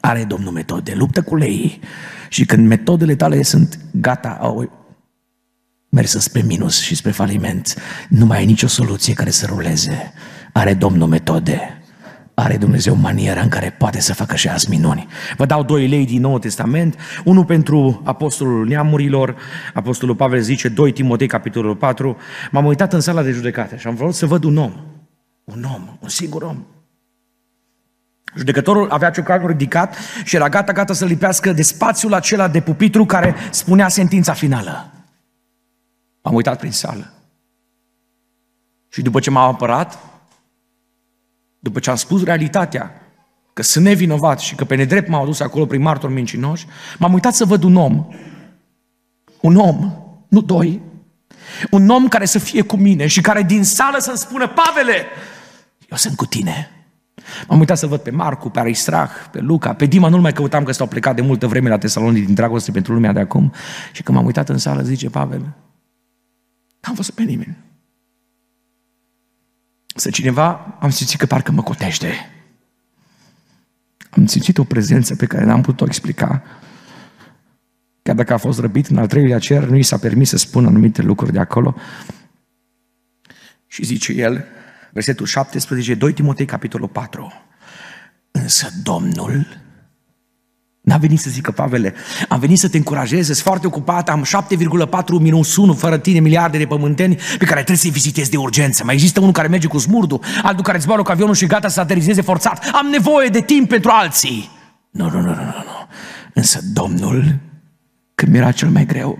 Are 0.00 0.24
Domnul 0.24 0.52
metode, 0.52 0.94
luptă 0.94 1.22
cu 1.22 1.36
lei 1.36 1.80
și 2.28 2.44
când 2.44 2.66
metodele 2.68 3.14
tale 3.14 3.42
sunt 3.42 3.78
gata, 3.90 4.38
au 4.40 4.70
mers 5.88 6.10
spre 6.10 6.42
minus 6.42 6.80
și 6.80 6.94
spre 6.94 7.10
faliment, 7.10 7.74
nu 8.08 8.26
mai 8.26 8.38
ai 8.38 8.46
nicio 8.46 8.66
soluție 8.66 9.14
care 9.14 9.30
să 9.30 9.46
ruleze. 9.46 10.12
Are 10.52 10.74
Domnul 10.74 11.08
metode. 11.08 11.83
Are 12.34 12.56
Dumnezeu 12.56 12.94
maniera 12.94 13.40
în 13.40 13.48
care 13.48 13.74
poate 13.78 14.00
să 14.00 14.14
facă 14.14 14.36
și 14.36 14.48
azi 14.48 14.70
minuni. 14.70 15.06
Vă 15.36 15.46
dau 15.46 15.62
doi 15.62 15.88
lei 15.88 16.06
din 16.06 16.20
Noul 16.20 16.38
Testament, 16.38 16.98
unul 17.24 17.44
pentru 17.44 18.00
Apostolul 18.04 18.66
Neamurilor, 18.66 19.36
Apostolul 19.74 20.14
Pavel 20.14 20.40
zice 20.40 20.68
2 20.68 20.92
Timotei, 20.92 21.26
capitolul 21.26 21.76
4, 21.76 22.16
m-am 22.50 22.64
uitat 22.64 22.92
în 22.92 23.00
sala 23.00 23.22
de 23.22 23.30
judecată 23.30 23.76
și 23.76 23.86
am 23.86 23.94
vrut 23.94 24.14
să 24.14 24.26
văd 24.26 24.44
un 24.44 24.56
om, 24.56 24.72
un 25.44 25.64
om, 25.74 25.98
un 26.00 26.08
singur 26.08 26.42
om, 26.42 26.64
Judecătorul 28.36 28.90
avea 28.90 29.10
ciocanul 29.10 29.48
ridicat 29.48 29.96
și 30.24 30.36
era 30.36 30.48
gata, 30.48 30.72
gata 30.72 30.92
să 30.92 31.04
lipească 31.04 31.52
de 31.52 31.62
spațiul 31.62 32.14
acela 32.14 32.48
de 32.48 32.60
pupitru 32.60 33.04
care 33.04 33.34
spunea 33.50 33.88
sentința 33.88 34.32
finală. 34.32 34.92
M-am 36.22 36.34
uitat 36.34 36.58
prin 36.58 36.70
sală. 36.70 37.12
Și 38.88 39.02
după 39.02 39.20
ce 39.20 39.30
m-am 39.30 39.54
apărat, 39.54 39.98
după 41.64 41.78
ce 41.78 41.90
am 41.90 41.96
spus 41.96 42.24
realitatea, 42.24 42.92
că 43.52 43.62
sunt 43.62 43.84
nevinovat 43.84 44.40
și 44.40 44.54
că 44.54 44.64
pe 44.64 44.74
nedrept 44.74 45.08
m-au 45.08 45.22
adus 45.22 45.40
acolo 45.40 45.66
prin 45.66 45.82
martori 45.82 46.12
mincinoși, 46.12 46.66
m-am 46.98 47.12
uitat 47.12 47.34
să 47.34 47.44
văd 47.44 47.62
un 47.62 47.76
om. 47.76 48.06
Un 49.40 49.56
om, 49.56 49.92
nu 50.28 50.40
doi. 50.40 50.80
Un 51.70 51.88
om 51.88 52.08
care 52.08 52.24
să 52.24 52.38
fie 52.38 52.62
cu 52.62 52.76
mine 52.76 53.06
și 53.06 53.20
care 53.20 53.42
din 53.42 53.64
sală 53.64 53.98
să-mi 53.98 54.16
spună, 54.16 54.46
Pavele, 54.48 55.04
eu 55.90 55.96
sunt 55.96 56.16
cu 56.16 56.26
tine. 56.26 56.70
M-am 57.48 57.58
uitat 57.58 57.78
să 57.78 57.86
văd 57.86 58.00
pe 58.00 58.10
Marcu, 58.10 58.48
pe 58.48 58.60
Aristrah, 58.60 59.10
pe 59.30 59.40
Luca, 59.40 59.74
pe 59.74 59.86
Dima, 59.86 60.08
nu-l 60.08 60.20
mai 60.20 60.32
căutam 60.32 60.64
că 60.64 60.72
s-au 60.72 60.86
plecat 60.86 61.14
de 61.14 61.22
multă 61.22 61.46
vreme 61.46 61.68
la 61.68 61.78
Tesalonic 61.78 62.24
din 62.24 62.34
dragoste 62.34 62.70
pentru 62.70 62.92
lumea 62.92 63.12
de 63.12 63.20
acum. 63.20 63.52
Și 63.92 64.02
când 64.02 64.16
m-am 64.16 64.26
uitat 64.26 64.48
în 64.48 64.58
sală, 64.58 64.82
zice 64.82 65.10
Pavel, 65.10 65.40
n-am 66.80 66.94
văzut 66.94 67.14
pe 67.14 67.22
nimeni. 67.22 67.63
Să 69.94 70.10
cineva, 70.10 70.76
am 70.80 70.90
simțit 70.90 71.18
că 71.18 71.26
parcă 71.26 71.52
mă 71.52 71.62
cotește. 71.62 72.12
Am 74.10 74.26
simțit 74.26 74.58
o 74.58 74.64
prezență 74.64 75.16
pe 75.16 75.26
care 75.26 75.44
n-am 75.44 75.60
putut-o 75.60 75.84
explica. 75.84 76.42
Chiar 78.02 78.14
dacă 78.14 78.32
a 78.32 78.36
fost 78.36 78.58
răbit 78.58 78.86
în 78.86 78.96
al 78.96 79.06
treilea 79.06 79.38
cer, 79.38 79.64
nu 79.64 79.76
i 79.76 79.82
s-a 79.82 79.98
permis 79.98 80.28
să 80.28 80.36
spună 80.36 80.66
anumite 80.66 81.02
lucruri 81.02 81.32
de 81.32 81.38
acolo. 81.38 81.76
Și 83.66 83.84
zice 83.84 84.12
el, 84.12 84.44
versetul 84.92 85.26
17, 85.26 85.94
2 85.94 86.12
Timotei, 86.12 86.46
capitolul 86.46 86.88
4. 86.88 87.32
Însă 88.30 88.68
Domnul 88.82 89.63
N-a 90.84 90.96
venit 90.96 91.20
să 91.20 91.30
zică, 91.30 91.50
Pavele, 91.50 91.94
am 92.28 92.38
venit 92.38 92.58
să 92.58 92.68
te 92.68 92.76
încurajez, 92.76 93.24
sunt 93.24 93.36
foarte 93.36 93.66
ocupat, 93.66 94.08
am 94.08 94.24
7,4 94.24 95.04
minus 95.20 95.56
1 95.56 95.72
fără 95.72 95.98
tine 95.98 96.18
miliarde 96.18 96.58
de 96.58 96.66
pământeni 96.66 97.14
pe 97.14 97.44
care 97.44 97.54
trebuie 97.54 97.76
să-i 97.76 97.90
vizitezi 97.90 98.30
de 98.30 98.36
urgență. 98.36 98.84
Mai 98.84 98.94
există 98.94 99.20
unul 99.20 99.32
care 99.32 99.48
merge 99.48 99.66
cu 99.66 99.78
smurdul, 99.78 100.20
altul 100.42 100.64
care 100.64 100.78
zboară 100.78 101.02
cu 101.02 101.10
avionul 101.10 101.34
și 101.34 101.46
gata 101.46 101.68
să 101.68 101.80
aterizeze 101.80 102.20
forțat. 102.20 102.70
Am 102.72 102.86
nevoie 102.86 103.28
de 103.28 103.40
timp 103.40 103.68
pentru 103.68 103.90
alții. 103.90 104.50
Nu, 104.90 105.10
nu, 105.10 105.20
nu, 105.20 105.28
nu, 105.28 105.34
nu, 105.34 105.42
nu. 105.42 105.88
Însă 106.34 106.60
Domnul, 106.72 107.38
când 108.14 108.32
mi-era 108.32 108.52
cel 108.52 108.68
mai 108.68 108.86
greu, 108.86 109.18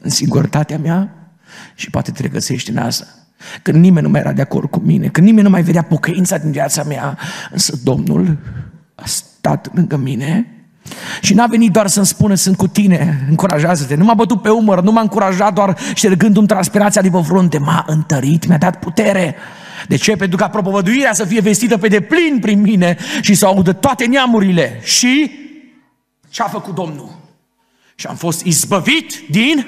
în 0.00 0.10
singurătatea 0.10 0.78
mea, 0.78 1.14
și 1.74 1.90
poate 1.90 2.10
te 2.10 2.22
regăsești 2.22 2.70
în 2.70 2.76
asta, 2.76 3.06
când 3.62 3.76
nimeni 3.82 4.06
nu 4.06 4.12
mai 4.12 4.20
era 4.20 4.32
de 4.32 4.42
acord 4.42 4.70
cu 4.70 4.78
mine, 4.78 5.08
când 5.08 5.26
nimeni 5.26 5.44
nu 5.44 5.50
mai 5.50 5.62
vedea 5.62 5.82
pocăința 5.82 6.38
din 6.38 6.50
viața 6.50 6.82
mea, 6.82 7.18
însă 7.50 7.78
Domnul 7.82 8.38
a 8.94 9.04
stat 9.04 9.74
lângă 9.74 9.96
mine 9.96 10.46
și 11.20 11.34
n-a 11.34 11.46
venit 11.46 11.72
doar 11.72 11.86
să-mi 11.86 12.06
spună 12.06 12.34
sunt 12.34 12.56
cu 12.56 12.68
tine, 12.68 13.26
încurajează-te. 13.28 13.94
Nu 13.94 14.04
m-a 14.04 14.14
bătut 14.14 14.42
pe 14.42 14.48
umăr, 14.50 14.82
nu 14.82 14.92
m-a 14.92 15.00
încurajat 15.00 15.54
doar 15.54 15.78
ștergându-mi 15.94 16.46
transpirația 16.46 17.02
de 17.02 17.10
pe 17.10 17.22
frunte. 17.22 17.58
M-a 17.58 17.84
întărit, 17.86 18.46
mi-a 18.46 18.58
dat 18.58 18.78
putere. 18.78 19.36
De 19.88 19.96
ce? 19.96 20.16
Pentru 20.16 20.36
ca 20.36 20.48
propovăduirea 20.48 21.12
să 21.12 21.24
fie 21.24 21.40
vestită 21.40 21.78
pe 21.78 21.88
deplin 21.88 22.38
prin 22.40 22.60
mine 22.60 22.96
și 23.20 23.34
să 23.34 23.46
audă 23.46 23.72
toate 23.72 24.06
neamurile. 24.06 24.80
Și 24.82 25.30
ce 26.28 26.42
a 26.42 26.46
făcut 26.48 26.74
Domnul? 26.74 27.20
Și 27.94 28.06
am 28.06 28.16
fost 28.16 28.44
izbăvit 28.44 29.20
din 29.30 29.66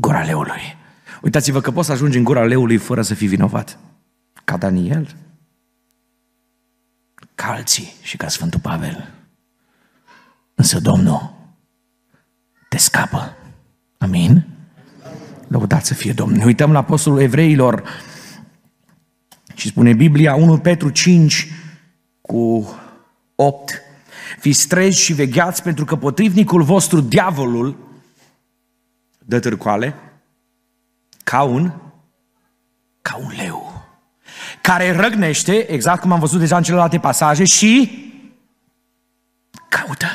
gura 0.00 0.22
leului. 0.22 0.76
Uitați-vă 1.22 1.60
că 1.60 1.70
poți 1.70 1.86
să 1.86 1.92
ajungi 1.92 2.18
în 2.18 2.24
gura 2.24 2.44
leului 2.44 2.76
fără 2.76 3.02
să 3.02 3.14
fii 3.14 3.26
vinovat. 3.26 3.78
Ca 4.44 4.56
Daniel, 4.56 5.14
ca 7.34 7.52
alții 7.52 7.94
și 8.02 8.16
ca 8.16 8.28
Sfântul 8.28 8.60
Pavel. 8.60 9.08
Însă 10.54 10.80
Domnul 10.80 11.34
te 12.68 12.76
scapă. 12.76 13.36
Amin? 13.98 14.46
Lăudați 15.48 15.86
să 15.86 15.94
fie 15.94 16.12
Domnul. 16.12 16.38
Ne 16.38 16.44
uităm 16.44 16.72
la 16.72 16.78
Apostolul 16.78 17.20
Evreilor 17.20 17.82
și 19.54 19.68
spune 19.68 19.92
Biblia 19.92 20.34
1 20.34 20.58
Petru 20.58 20.90
5 20.90 21.48
cu 22.20 22.74
8 23.34 23.82
Fiți 24.38 24.68
treji 24.68 25.02
și 25.02 25.12
vegheați 25.12 25.62
pentru 25.62 25.84
că 25.84 25.96
potrivnicul 25.96 26.62
vostru, 26.62 27.00
diavolul, 27.00 27.76
dă 29.18 29.40
târcoale 29.40 29.94
ca 31.24 31.42
un, 31.42 31.72
ca 33.02 33.16
un 33.16 33.32
leu 33.36 33.74
care 34.60 34.96
răgnește, 34.96 35.72
exact 35.72 36.00
cum 36.00 36.12
am 36.12 36.20
văzut 36.20 36.38
deja 36.38 36.56
în 36.56 36.62
celelalte 36.62 36.98
pasaje, 36.98 37.44
și 37.44 37.90
caută 39.68 40.06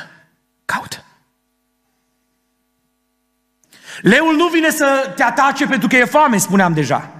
Caută. 0.72 1.03
Leul 4.01 4.36
nu 4.36 4.47
vine 4.47 4.70
să 4.70 5.13
te 5.15 5.24
atace 5.24 5.67
pentru 5.67 5.88
că 5.88 5.95
e 5.95 6.05
foame, 6.05 6.38
spuneam 6.38 6.74
deja. 6.74 7.11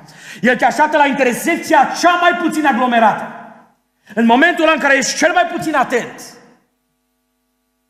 El 0.42 0.56
te 0.56 0.66
așteaptă 0.66 0.98
la 0.98 1.06
intersecția 1.06 1.90
cea 2.00 2.16
mai 2.16 2.32
puțin 2.42 2.66
aglomerată. 2.66 3.24
În 4.14 4.26
momentul 4.26 4.64
ăla 4.64 4.74
în 4.74 4.80
care 4.80 4.98
ești 4.98 5.18
cel 5.18 5.32
mai 5.34 5.44
puțin 5.56 5.76
atent. 5.76 6.22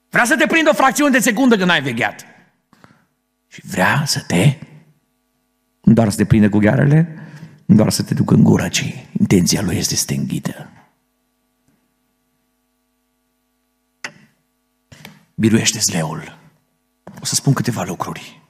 Vrea 0.09 0.25
să 0.25 0.35
te 0.35 0.45
prindă 0.45 0.69
o 0.69 0.73
fracțiune 0.73 1.09
de 1.09 1.19
secundă 1.19 1.57
când 1.57 1.69
ai 1.69 1.81
vegheat. 1.81 2.25
Și 3.47 3.61
vrea 3.71 4.03
să 4.05 4.23
te, 4.27 4.57
nu 5.81 5.93
doar 5.93 6.09
să 6.09 6.17
te 6.17 6.25
prinde 6.25 6.49
cu 6.49 6.57
ghearele, 6.57 7.17
nu 7.65 7.75
doar 7.75 7.89
să 7.89 8.03
te 8.03 8.13
ducă 8.13 8.33
în 8.33 8.43
gură, 8.43 8.67
ci 8.67 8.93
intenția 9.19 9.61
lui 9.61 9.77
este 9.77 9.95
să 9.95 10.05
te 10.05 10.13
înghidă. 10.13 10.69
Biruiește 15.39 15.79
leul. 15.91 16.37
O 17.21 17.25
să 17.25 17.35
spun 17.35 17.53
câteva 17.53 17.83
lucruri. 17.83 18.41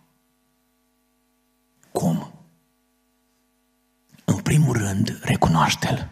Cum? 1.92 2.34
În 4.26 4.36
primul 4.36 4.78
rând, 4.78 5.20
recunoaște-l. 5.22 6.08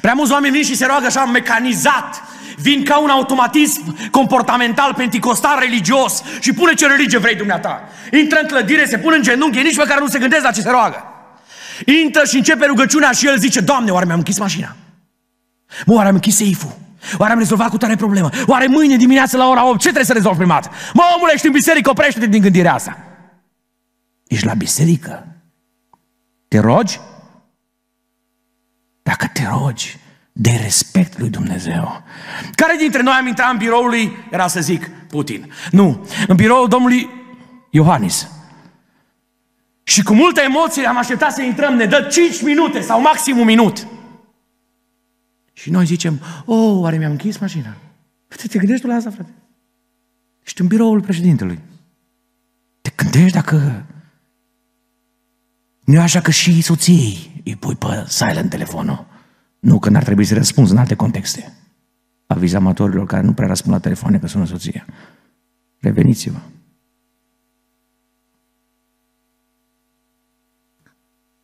Prea 0.00 0.12
mulți 0.14 0.32
oameni 0.32 0.52
vin 0.52 0.64
și 0.64 0.76
se 0.76 0.86
roagă 0.86 1.06
așa 1.06 1.24
mecanizat, 1.24 2.22
vin 2.56 2.84
ca 2.84 2.98
un 2.98 3.08
automatism 3.08 4.10
comportamental 4.10 4.94
penticostal 4.94 5.58
religios 5.58 6.22
și 6.40 6.52
pune 6.52 6.74
ce 6.74 6.86
religie 6.86 7.18
vrei 7.18 7.36
dumneata. 7.36 7.88
Intră 8.12 8.38
în 8.42 8.46
clădire, 8.46 8.86
se 8.86 8.98
pune 8.98 9.16
în 9.16 9.22
genunchi, 9.22 9.62
nici 9.62 9.76
măcar 9.76 10.00
nu 10.00 10.08
se 10.08 10.18
gândesc 10.18 10.42
la 10.42 10.50
ce 10.50 10.60
se 10.60 10.70
roagă. 10.70 11.04
Intră 12.04 12.24
și 12.24 12.36
începe 12.36 12.66
rugăciunea 12.66 13.10
și 13.10 13.26
el 13.26 13.38
zice, 13.38 13.60
Doamne, 13.60 13.90
oare 13.90 14.04
mi-am 14.04 14.18
închis 14.18 14.38
mașina? 14.38 14.76
Mă, 15.86 15.94
oare 15.94 16.08
am 16.08 16.14
închis 16.14 16.36
seiful? 16.36 16.85
Oare 17.18 17.32
am 17.32 17.38
rezolvat 17.38 17.70
cu 17.70 17.76
tare 17.76 17.96
problemă? 17.96 18.30
Oare 18.46 18.66
mâine 18.66 18.96
dimineață 18.96 19.36
la 19.36 19.48
ora 19.48 19.68
8 19.68 19.76
ce 19.76 19.82
trebuie 19.82 20.04
să 20.04 20.12
rezolv 20.12 20.36
prima 20.36 20.54
dată? 20.54 20.70
Mă, 20.94 21.02
omule, 21.16 21.32
ești 21.34 21.46
în 21.46 21.52
biserică, 21.52 21.90
oprește-te 21.90 22.26
din 22.26 22.40
gândirea 22.40 22.74
asta. 22.74 22.98
Ești 24.26 24.46
la 24.46 24.54
biserică? 24.54 25.26
Te 26.48 26.58
rogi? 26.58 27.00
Dacă 29.02 29.30
te 29.32 29.48
rogi, 29.50 29.98
de 30.32 30.60
respect 30.62 31.18
lui 31.18 31.28
Dumnezeu. 31.28 32.02
Care 32.54 32.76
dintre 32.78 33.02
noi 33.02 33.14
am 33.18 33.26
intrat 33.26 33.50
în 33.52 33.58
biroul 33.58 33.88
lui, 33.88 34.16
era 34.30 34.46
să 34.46 34.60
zic, 34.60 34.88
Putin? 34.88 35.52
Nu, 35.70 36.06
în 36.26 36.36
biroul 36.36 36.68
domnului 36.68 37.10
Iohannis. 37.70 38.28
Și 39.82 40.02
cu 40.02 40.14
multă 40.14 40.40
emoție 40.40 40.86
am 40.86 40.96
așteptat 40.96 41.32
să 41.32 41.42
intrăm, 41.42 41.74
ne 41.74 41.84
dă 41.84 42.08
5 42.10 42.42
minute 42.42 42.80
sau 42.80 43.00
maxim 43.00 43.38
un 43.38 43.44
minut. 43.44 43.86
Și 45.56 45.70
noi 45.70 45.86
zicem, 45.86 46.20
oh, 46.44 46.80
oare 46.80 46.96
mi-am 46.96 47.10
închis 47.10 47.38
mașina? 47.38 47.76
Te, 48.28 48.46
te 48.48 48.58
gândești 48.58 48.82
tu 48.82 48.88
la 48.88 48.94
asta, 48.94 49.10
frate? 49.10 49.30
Ești 50.44 50.60
în 50.60 50.66
biroul 50.66 51.00
președintelui. 51.00 51.58
Te 52.80 52.90
gândești 52.96 53.32
dacă 53.32 53.86
nu 55.84 55.94
e 55.94 55.98
așa 55.98 56.20
că 56.20 56.30
și 56.30 56.60
soției 56.60 57.42
îi 57.44 57.56
pui 57.56 57.74
pe 57.74 58.04
silent 58.08 58.50
telefonul. 58.50 59.06
Nu, 59.58 59.78
că 59.78 59.90
n-ar 59.90 60.04
trebui 60.04 60.24
să 60.24 60.34
răspunzi 60.34 60.72
în 60.72 60.78
alte 60.78 60.94
contexte. 60.94 61.52
Aviz 62.26 62.52
amatorilor 62.52 63.06
care 63.06 63.22
nu 63.22 63.32
prea 63.32 63.48
răspund 63.48 63.74
la 63.74 63.80
telefoane 63.80 64.18
că 64.18 64.26
sună 64.26 64.46
soția. 64.46 64.86
Reveniți-vă. 65.78 66.38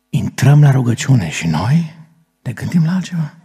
Intrăm 0.09 0.61
la 0.61 0.71
rugăciune 0.71 1.29
și 1.29 1.47
noi 1.47 1.95
ne 2.41 2.51
gândim 2.51 2.83
la 2.85 2.93
altceva. 2.93 3.37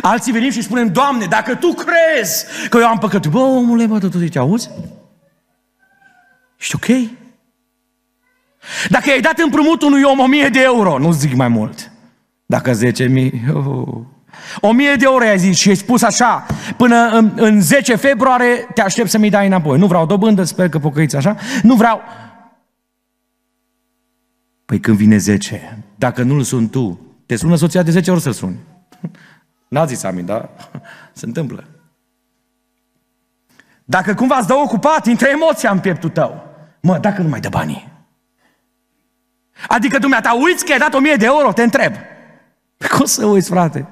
Alții 0.00 0.32
venim 0.32 0.50
și 0.50 0.62
spunem, 0.62 0.92
Doamne, 0.92 1.26
dacă 1.26 1.54
Tu 1.54 1.68
crezi 1.72 2.44
că 2.68 2.78
eu 2.78 2.86
am 2.86 2.98
păcătul, 2.98 3.30
bă, 3.30 3.38
omule, 3.38 3.86
bă, 3.86 3.98
tu 3.98 4.08
te 4.08 4.38
auzi? 4.38 4.70
Ești 6.58 6.74
ok? 6.74 6.86
Dacă 8.88 9.08
i-ai 9.08 9.20
dat 9.20 9.38
împrumut 9.38 9.82
unui 9.82 10.02
om 10.02 10.18
o 10.18 10.26
mie 10.26 10.48
de 10.48 10.62
euro, 10.62 10.98
nu 10.98 11.12
zic 11.12 11.34
mai 11.34 11.48
mult. 11.48 11.92
Dacă 12.46 12.72
10 12.72 13.04
mii, 13.04 13.42
oh. 13.52 13.96
o 14.60 14.72
mie 14.72 14.94
de 14.94 15.04
euro 15.04 15.24
i-ai 15.24 15.38
zis 15.38 15.56
și 15.58 15.68
ai 15.68 15.74
spus 15.74 16.02
așa, 16.02 16.46
până 16.76 17.08
în, 17.08 17.32
în 17.36 17.60
10 17.60 17.96
februarie 17.96 18.66
te 18.74 18.80
aștept 18.80 19.10
să 19.10 19.18
mi 19.18 19.30
dai 19.30 19.46
înapoi. 19.46 19.78
Nu 19.78 19.86
vreau 19.86 20.06
dobândă, 20.06 20.44
sper 20.44 20.68
că 20.68 20.78
pocăiți 20.78 21.16
așa. 21.16 21.36
Nu 21.62 21.74
vreau... 21.74 22.00
Păi 24.64 24.80
când 24.80 24.96
vine 24.96 25.16
10, 25.16 25.84
dacă 25.96 26.22
nu-l 26.22 26.42
sun 26.42 26.68
tu, 26.68 27.00
te 27.26 27.36
sună 27.36 27.56
soția 27.56 27.82
de 27.82 27.90
10 27.90 28.10
ori 28.10 28.20
să-l 28.20 28.32
suni. 28.32 28.56
N-a 29.74 29.84
zis 29.84 30.02
amin, 30.02 30.24
dar 30.24 30.48
se 31.12 31.26
întâmplă. 31.26 31.64
Dacă 33.84 34.14
cumva 34.14 34.36
îți 34.36 34.46
dă 34.46 34.54
ocupat, 34.54 35.06
intră 35.06 35.28
emoția 35.28 35.70
în 35.70 35.78
pieptul 35.78 36.10
tău. 36.10 36.46
Mă, 36.80 36.98
dacă 36.98 37.22
nu 37.22 37.28
mai 37.28 37.40
dă 37.40 37.48
banii. 37.48 37.92
Adică 39.68 39.98
dumneata 39.98 40.32
uiți 40.32 40.64
că 40.64 40.72
ai 40.72 40.78
dat 40.78 40.94
o 40.94 40.98
mie 40.98 41.14
de 41.14 41.24
euro, 41.24 41.52
te 41.52 41.62
întreb. 41.62 41.92
Pe 42.76 42.86
cum 42.88 43.04
să 43.04 43.26
uiți, 43.26 43.48
frate? 43.48 43.88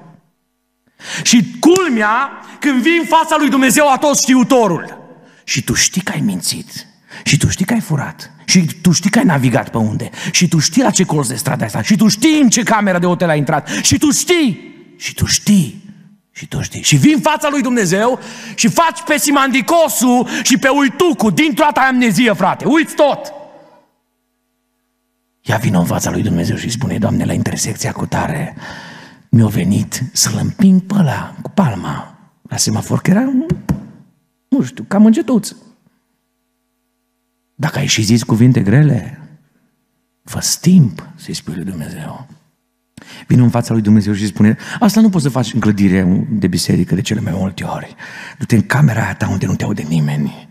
Și 1.23 1.59
culmea, 1.59 2.31
când 2.59 2.81
vii 2.81 2.97
în 2.97 3.05
fața 3.05 3.35
lui 3.37 3.49
Dumnezeu 3.49 3.91
a 3.91 3.97
tot 3.97 4.17
știutorul. 4.17 4.97
Și 5.43 5.63
tu 5.63 5.73
știi 5.73 6.01
că 6.01 6.11
ai 6.11 6.21
mințit. 6.21 6.87
Și 7.23 7.37
tu 7.37 7.49
știi 7.49 7.65
că 7.65 7.73
ai 7.73 7.79
furat. 7.79 8.31
Și 8.45 8.65
tu 8.81 8.91
știi 8.91 9.09
că 9.09 9.19
ai 9.19 9.25
navigat 9.25 9.69
pe 9.69 9.77
unde. 9.77 10.09
Și 10.31 10.47
tu 10.47 10.59
știi 10.59 10.81
la 10.81 10.91
ce 10.91 11.03
colț 11.03 11.27
de 11.27 11.35
strada 11.35 11.65
asta. 11.65 11.81
Și 11.81 11.95
tu 11.95 12.07
știi 12.07 12.41
în 12.41 12.49
ce 12.49 12.63
cameră 12.63 12.99
de 12.99 13.05
hotel 13.05 13.29
ai 13.29 13.37
intrat. 13.37 13.67
Și 13.67 13.97
tu 13.97 14.11
știi 14.11 14.72
și 14.97 15.13
tu 15.13 15.25
știi. 15.25 15.81
Și 16.31 16.47
tu 16.47 16.61
știi. 16.61 16.81
Și 16.81 16.95
vin 16.95 17.13
în 17.15 17.21
fața 17.21 17.49
lui 17.49 17.61
Dumnezeu 17.61 18.19
și 18.55 18.67
faci 18.67 19.01
pe 19.05 19.17
simandicosul 19.17 20.27
și 20.43 20.57
pe 20.57 20.67
uitucu 20.67 21.29
din 21.29 21.53
toată 21.53 21.79
amnezie, 21.79 22.33
frate. 22.33 22.65
Uiți 22.65 22.95
tot! 22.95 23.33
Ia 25.41 25.57
vin 25.57 25.75
în 25.75 25.85
fața 25.85 26.11
lui 26.11 26.21
Dumnezeu 26.21 26.55
și 26.55 26.69
spune, 26.69 26.97
Doamne, 26.97 27.25
la 27.25 27.33
intersecția 27.33 27.91
cu 27.91 28.05
tare, 28.05 28.55
mi-a 29.29 29.47
venit 29.47 30.03
să-l 30.11 30.37
împing 30.41 30.81
pe 30.81 30.93
ăla 30.97 31.35
cu 31.41 31.49
palma 31.49 32.17
la 32.41 32.57
semafor, 32.57 33.01
că 33.01 33.09
era, 33.09 33.31
nu 34.47 34.63
știu, 34.63 34.83
cam 34.87 35.05
îngetuț. 35.05 35.55
Dacă 37.55 37.79
ai 37.79 37.85
și 37.85 38.01
zis 38.01 38.23
cuvinte 38.23 38.61
grele, 38.61 39.21
fă 40.23 40.39
timp 40.61 41.07
să-i 41.15 41.33
spui 41.33 41.53
lui 41.53 41.63
Dumnezeu. 41.63 42.27
Vine 43.27 43.41
în 43.41 43.49
fața 43.49 43.73
lui 43.73 43.81
Dumnezeu 43.81 44.13
și 44.13 44.25
spune, 44.25 44.57
asta 44.79 45.01
nu 45.01 45.09
poți 45.09 45.23
să 45.23 45.29
faci 45.29 45.53
în 45.53 45.59
clădire 45.59 46.25
de 46.29 46.47
biserică 46.47 46.95
de 46.95 47.01
cele 47.01 47.19
mai 47.19 47.33
multe 47.35 47.63
ori. 47.63 47.95
Du-te 48.37 48.55
în 48.55 48.61
camera 48.61 49.03
aia 49.03 49.15
ta 49.15 49.27
unde 49.27 49.45
nu 49.45 49.55
te 49.55 49.63
aude 49.63 49.81
nimeni. 49.81 50.47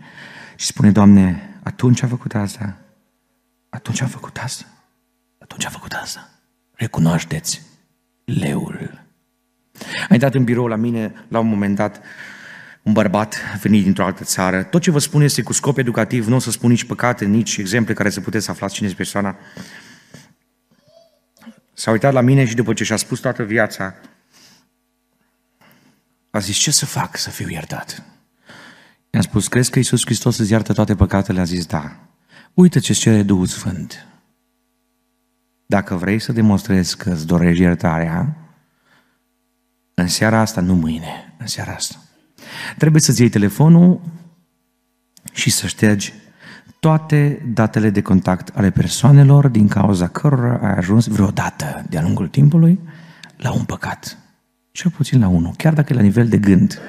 Și 0.55 0.65
spune, 0.65 0.91
Doamne, 0.91 1.49
atunci 1.63 2.03
a 2.03 2.07
făcut 2.07 2.35
asta. 2.35 2.77
Atunci 3.69 4.01
a 4.01 4.05
făcut 4.05 4.37
asta. 4.37 4.65
Atunci 5.37 5.65
a 5.65 5.69
făcut 5.69 5.91
asta. 5.91 6.29
Recunoașteți 6.71 7.61
leul. 8.25 9.05
A 10.09 10.13
intrat 10.13 10.33
în 10.33 10.43
birou 10.43 10.67
la 10.67 10.75
mine 10.75 11.13
la 11.27 11.39
un 11.39 11.47
moment 11.47 11.75
dat 11.75 12.01
un 12.83 12.93
bărbat 12.93 13.35
venit 13.61 13.83
dintr-o 13.83 14.05
altă 14.05 14.23
țară. 14.23 14.63
Tot 14.63 14.81
ce 14.81 14.91
vă 14.91 14.99
spun 14.99 15.21
este 15.21 15.41
cu 15.41 15.53
scop 15.53 15.77
educativ, 15.77 16.27
nu 16.27 16.35
o 16.35 16.39
să 16.39 16.51
spun 16.51 16.69
nici 16.69 16.83
păcate, 16.83 17.25
nici 17.25 17.57
exemple 17.57 17.93
care 17.93 18.09
să 18.09 18.21
puteți 18.21 18.45
să 18.45 18.51
aflați 18.51 18.73
cine 18.73 18.87
este 18.87 18.97
persoana. 18.97 19.35
S-a 21.73 21.91
uitat 21.91 22.13
la 22.13 22.21
mine 22.21 22.45
și 22.45 22.55
după 22.55 22.73
ce 22.73 22.83
și-a 22.83 22.95
spus 22.95 23.19
toată 23.19 23.43
viața, 23.43 23.95
a 26.29 26.39
zis, 26.39 26.57
ce 26.57 26.71
să 26.71 26.85
fac 26.85 27.17
să 27.17 27.29
fiu 27.29 27.49
iertat? 27.49 28.03
I-am 29.09 29.21
spus, 29.21 29.47
crezi 29.47 29.69
că 29.69 29.77
Iisus 29.77 30.05
Hristos 30.05 30.37
îți 30.37 30.51
iartă 30.51 30.73
toate 30.73 30.95
păcatele? 30.95 31.39
A 31.39 31.43
zis, 31.43 31.65
da. 31.65 31.95
Uite 32.53 32.79
ce-ți 32.79 32.99
cere 32.99 33.23
Duhul 33.23 33.45
Sfânt. 33.45 34.07
Dacă 35.65 35.95
vrei 35.95 36.19
să 36.19 36.31
demonstrezi 36.31 36.97
că 36.97 37.11
îți 37.11 37.27
dorești 37.27 37.61
iertarea, 37.61 38.37
în 39.93 40.07
seara 40.07 40.39
asta, 40.39 40.61
nu 40.61 40.73
mâine, 40.75 41.35
în 41.37 41.47
seara 41.47 41.73
asta, 41.73 41.95
trebuie 42.77 43.01
să-ți 43.01 43.21
iei 43.21 43.29
telefonul 43.29 44.01
și 45.33 45.49
să 45.49 45.67
ștergi 45.67 46.13
toate 46.83 47.41
datele 47.53 47.89
de 47.89 48.01
contact 48.01 48.51
ale 48.55 48.69
persoanelor 48.69 49.47
din 49.47 49.67
cauza 49.67 50.07
cărora 50.07 50.59
ai 50.61 50.73
ajuns 50.77 51.07
vreodată 51.07 51.83
de-a 51.89 52.01
lungul 52.01 52.27
timpului 52.27 52.79
la 53.37 53.51
un 53.51 53.63
păcat. 53.63 54.17
Cel 54.71 54.91
puțin 54.91 55.19
la 55.19 55.27
unul, 55.27 55.53
chiar 55.57 55.73
dacă 55.73 55.93
e 55.93 55.95
la 55.95 56.01
nivel 56.01 56.27
de 56.27 56.37
gând. 56.37 56.79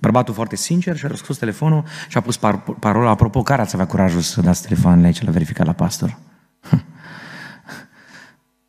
Bărbatul 0.00 0.34
foarte 0.34 0.56
sincer 0.56 0.96
și-a 0.96 1.08
răspuns 1.08 1.38
telefonul 1.38 1.84
și 2.08 2.16
a 2.16 2.20
pus 2.20 2.36
par- 2.36 2.62
parola, 2.80 3.10
apropo, 3.10 3.42
care 3.42 3.62
ați 3.62 3.74
avea 3.74 3.86
curajul 3.86 4.20
să 4.20 4.40
dați 4.40 4.62
telefonul 4.62 5.04
aici 5.04 5.24
la 5.24 5.30
verificat 5.30 5.66
la 5.66 5.72
pastor? 5.72 6.18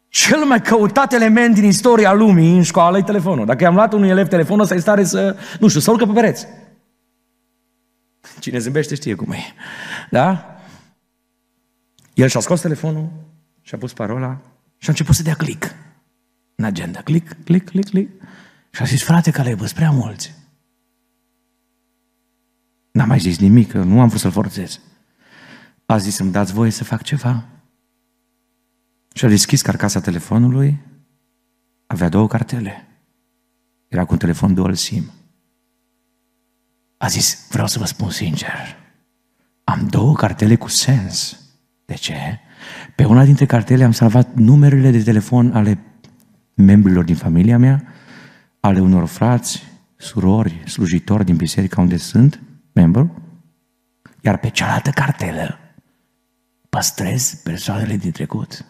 Cel 0.09 0.45
mai 0.45 0.61
căutat 0.61 1.13
element 1.13 1.53
din 1.53 1.63
istoria 1.63 2.13
lumii 2.13 2.55
în 2.55 2.63
școală 2.63 2.97
e 2.97 3.01
telefonul. 3.01 3.45
Dacă 3.45 3.63
i-am 3.63 3.75
luat 3.75 3.93
unui 3.93 4.09
elev 4.09 4.27
telefonul, 4.27 4.65
să-i 4.65 4.81
stare 4.81 5.03
să, 5.03 5.35
nu 5.59 5.67
știu, 5.67 5.79
să 5.79 5.91
urcă 5.91 6.05
pe 6.05 6.13
pereți. 6.13 6.47
Cine 8.39 8.57
zâmbește 8.57 8.95
știe 8.95 9.15
cum 9.15 9.31
e. 9.31 9.39
Da? 10.09 10.55
El 12.13 12.27
și-a 12.27 12.39
scos 12.39 12.61
telefonul 12.61 13.09
și-a 13.61 13.77
pus 13.77 13.93
parola 13.93 14.41
și 14.77 14.87
a 14.87 14.91
început 14.91 15.15
să 15.15 15.23
dea 15.23 15.33
click 15.35 15.75
în 16.55 16.65
agenda. 16.65 17.01
Click, 17.01 17.43
click, 17.43 17.69
click, 17.69 17.89
click. 17.89 18.21
Și 18.71 18.81
a 18.81 18.85
zis, 18.85 19.03
frate 19.03 19.31
Caleb, 19.31 19.69
prea 19.69 19.91
mulți. 19.91 20.33
N-am 22.91 23.07
mai 23.07 23.19
zis 23.19 23.39
nimic, 23.39 23.71
nu 23.71 24.01
am 24.01 24.07
vrut 24.07 24.19
să-l 24.19 24.31
forțez. 24.31 24.79
A 25.85 25.97
zis, 25.97 26.17
îmi 26.17 26.31
dați 26.31 26.53
voie 26.53 26.69
să 26.71 26.83
fac 26.83 27.01
ceva? 27.01 27.45
Și 29.13 29.25
a 29.25 29.27
deschis 29.27 29.61
carcasa 29.61 29.99
telefonului, 30.01 30.79
avea 31.87 32.09
două 32.09 32.27
cartele. 32.27 32.87
Era 33.87 34.05
cu 34.05 34.13
un 34.13 34.19
telefon 34.19 34.53
dual 34.53 34.73
SIM. 34.73 35.11
A 37.01 37.07
zis, 37.07 37.47
vreau 37.49 37.67
să 37.67 37.79
vă 37.79 37.85
spun 37.85 38.09
sincer, 38.09 38.77
am 39.63 39.87
două 39.87 40.13
cartele 40.13 40.55
cu 40.55 40.67
sens. 40.67 41.39
De 41.85 41.93
ce? 41.93 42.39
Pe 42.95 43.05
una 43.05 43.23
dintre 43.25 43.45
cartele 43.45 43.83
am 43.83 43.91
salvat 43.91 44.35
numerele 44.35 44.91
de 44.91 45.03
telefon 45.03 45.55
ale 45.55 45.79
membrilor 46.53 47.03
din 47.03 47.15
familia 47.15 47.57
mea, 47.57 47.83
ale 48.59 48.79
unor 48.79 49.07
frați, 49.07 49.63
surori, 49.97 50.63
slujitori 50.65 51.25
din 51.25 51.35
biserica 51.35 51.81
unde 51.81 51.97
sunt, 51.97 52.41
membru, 52.71 53.21
iar 54.21 54.37
pe 54.37 54.49
cealaltă 54.49 54.89
cartelă 54.89 55.59
păstrez 56.69 57.33
persoanele 57.33 57.95
din 57.95 58.11
trecut. 58.11 58.65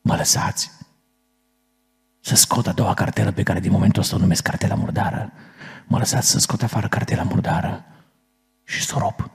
Mă 0.00 0.14
lăsați 0.14 0.70
să 2.20 2.34
scot 2.34 2.66
a 2.66 2.72
doua 2.72 2.94
cartelă 2.94 3.32
pe 3.32 3.42
care 3.42 3.60
din 3.60 3.72
momentul 3.72 4.02
ăsta 4.02 4.16
o 4.16 4.18
numesc 4.18 4.42
cartela 4.42 4.74
murdară. 4.74 5.32
Mă 5.86 5.98
lăsați 5.98 6.30
să 6.30 6.38
scot 6.38 6.62
afară 6.62 6.88
cartela 6.88 7.22
murdară 7.22 7.84
și 8.64 8.82
să 8.82 8.92
o 8.96 8.98
rop. 8.98 9.30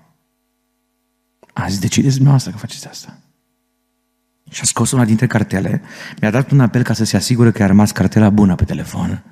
Azi 1.54 1.80
decideți 1.80 2.14
dumneavoastră 2.14 2.52
că 2.52 2.58
faceți 2.58 2.88
asta. 2.88 3.18
Și 4.50 4.62
a 4.62 4.66
scos 4.66 4.92
una 4.92 5.06
dintre 5.06 5.28
cartele, 5.28 5.82
mi-a 6.22 6.32
dat 6.32 6.52
un 6.52 6.60
apel 6.60 6.84
ca 6.84 6.94
să 6.94 7.04
se 7.04 7.16
asigure 7.16 7.52
că 7.52 7.64
a 7.64 7.68
rămas 7.68 7.92
cartela 7.92 8.30
bună 8.30 8.56
pe 8.56 8.64
telefon. 8.64 9.24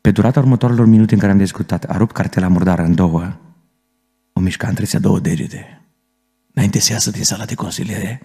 Pe 0.00 0.10
durata 0.10 0.40
următoarelor 0.40 0.86
minute 0.86 1.14
în 1.14 1.20
care 1.20 1.32
am 1.32 1.38
discutat, 1.38 1.84
a 1.84 1.96
rupt 1.96 2.14
cartela 2.14 2.48
murdară 2.48 2.82
în 2.82 2.94
două, 2.94 3.36
o 4.32 4.40
mișca 4.40 4.68
între 4.68 4.98
două 4.98 5.20
degete. 5.20 5.80
Înainte 6.52 6.78
să 6.78 6.92
iasă 6.92 7.10
din 7.10 7.24
sala 7.24 7.44
de 7.44 7.54
consiliere, 7.54 8.20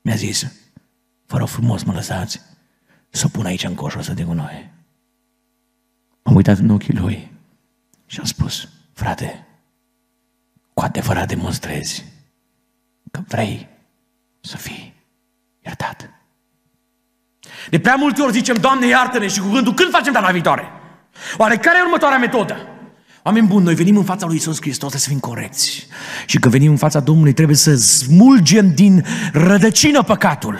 mi-a 0.00 0.14
zis, 0.14 0.52
Vă 1.26 1.38
rog 1.38 1.48
frumos, 1.48 1.82
mă 1.82 1.92
lăsați 1.92 2.40
să 3.10 3.22
o 3.26 3.28
pun 3.28 3.46
aici 3.46 3.64
în 3.64 3.74
coșul 3.74 4.00
ăsta 4.00 4.12
de 4.12 4.22
gunoi. 4.22 4.70
M-am 6.22 6.34
uitat 6.34 6.58
în 6.58 6.70
ochii 6.70 6.94
lui 6.94 7.30
și 8.06 8.18
am 8.18 8.24
spus, 8.24 8.68
frate, 8.92 9.46
cu 10.74 10.82
adevărat 10.82 11.28
demonstrezi 11.28 12.04
că 13.10 13.20
vrei 13.28 13.68
să 14.40 14.56
fii 14.56 14.94
iertat. 15.60 16.10
De 17.70 17.80
prea 17.80 17.94
multe 17.94 18.22
ori 18.22 18.32
zicem, 18.32 18.56
Doamne, 18.56 18.86
iartă-ne 18.86 19.28
și 19.28 19.40
cu 19.40 19.50
gândul, 19.50 19.74
când 19.74 19.90
facem 19.90 20.12
data 20.12 20.32
viitoare? 20.32 20.68
Oare 21.36 21.56
care 21.56 21.78
e 21.78 21.82
următoarea 21.82 22.18
metodă? 22.18 22.56
Oameni 23.22 23.46
buni, 23.46 23.64
noi 23.64 23.74
venim 23.74 23.96
în 23.96 24.04
fața 24.04 24.26
lui 24.26 24.36
Isus 24.36 24.60
Hristos 24.60 24.92
să 24.92 25.08
fim 25.08 25.18
corecți. 25.18 25.86
Și 26.26 26.38
când 26.38 26.52
venim 26.52 26.70
în 26.70 26.76
fața 26.76 27.00
Domnului 27.00 27.32
trebuie 27.32 27.56
să 27.56 27.76
smulgem 27.76 28.74
din 28.74 29.04
rădăcină 29.32 30.02
păcatul. 30.02 30.58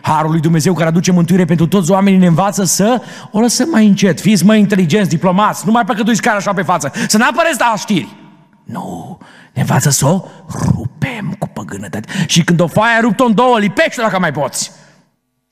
Harul 0.00 0.30
lui 0.30 0.40
Dumnezeu 0.40 0.74
care 0.74 0.88
aduce 0.88 1.12
mântuire 1.12 1.44
pentru 1.44 1.66
toți 1.66 1.90
oamenii 1.90 2.18
ne 2.18 2.26
învață 2.26 2.64
să 2.64 3.02
o 3.30 3.40
lăsăm 3.40 3.68
mai 3.68 3.86
încet, 3.86 4.20
fiți 4.20 4.44
mai 4.44 4.58
inteligenți, 4.58 5.08
diplomați, 5.08 5.62
nu 5.66 5.72
mai 5.72 5.84
păcătuiți 5.84 6.22
care 6.22 6.36
așa 6.36 6.52
pe 6.52 6.62
față, 6.62 6.92
să 7.08 7.16
nu 7.16 7.24
apăreți 7.30 7.58
la 7.58 7.74
știri. 7.76 8.16
Nu, 8.64 9.18
ne 9.52 9.60
învață 9.60 9.90
să 9.90 10.06
o 10.06 10.24
rupem 10.48 11.36
cu 11.38 11.48
păgânătate. 11.48 12.08
Și 12.26 12.44
când 12.44 12.60
o 12.60 12.66
foaie 12.66 12.94
ai 12.94 13.00
rupt-o 13.00 13.24
în 13.24 13.34
două, 13.34 13.58
lipește 13.58 14.00
dacă 14.00 14.18
mai 14.18 14.32
poți. 14.32 14.72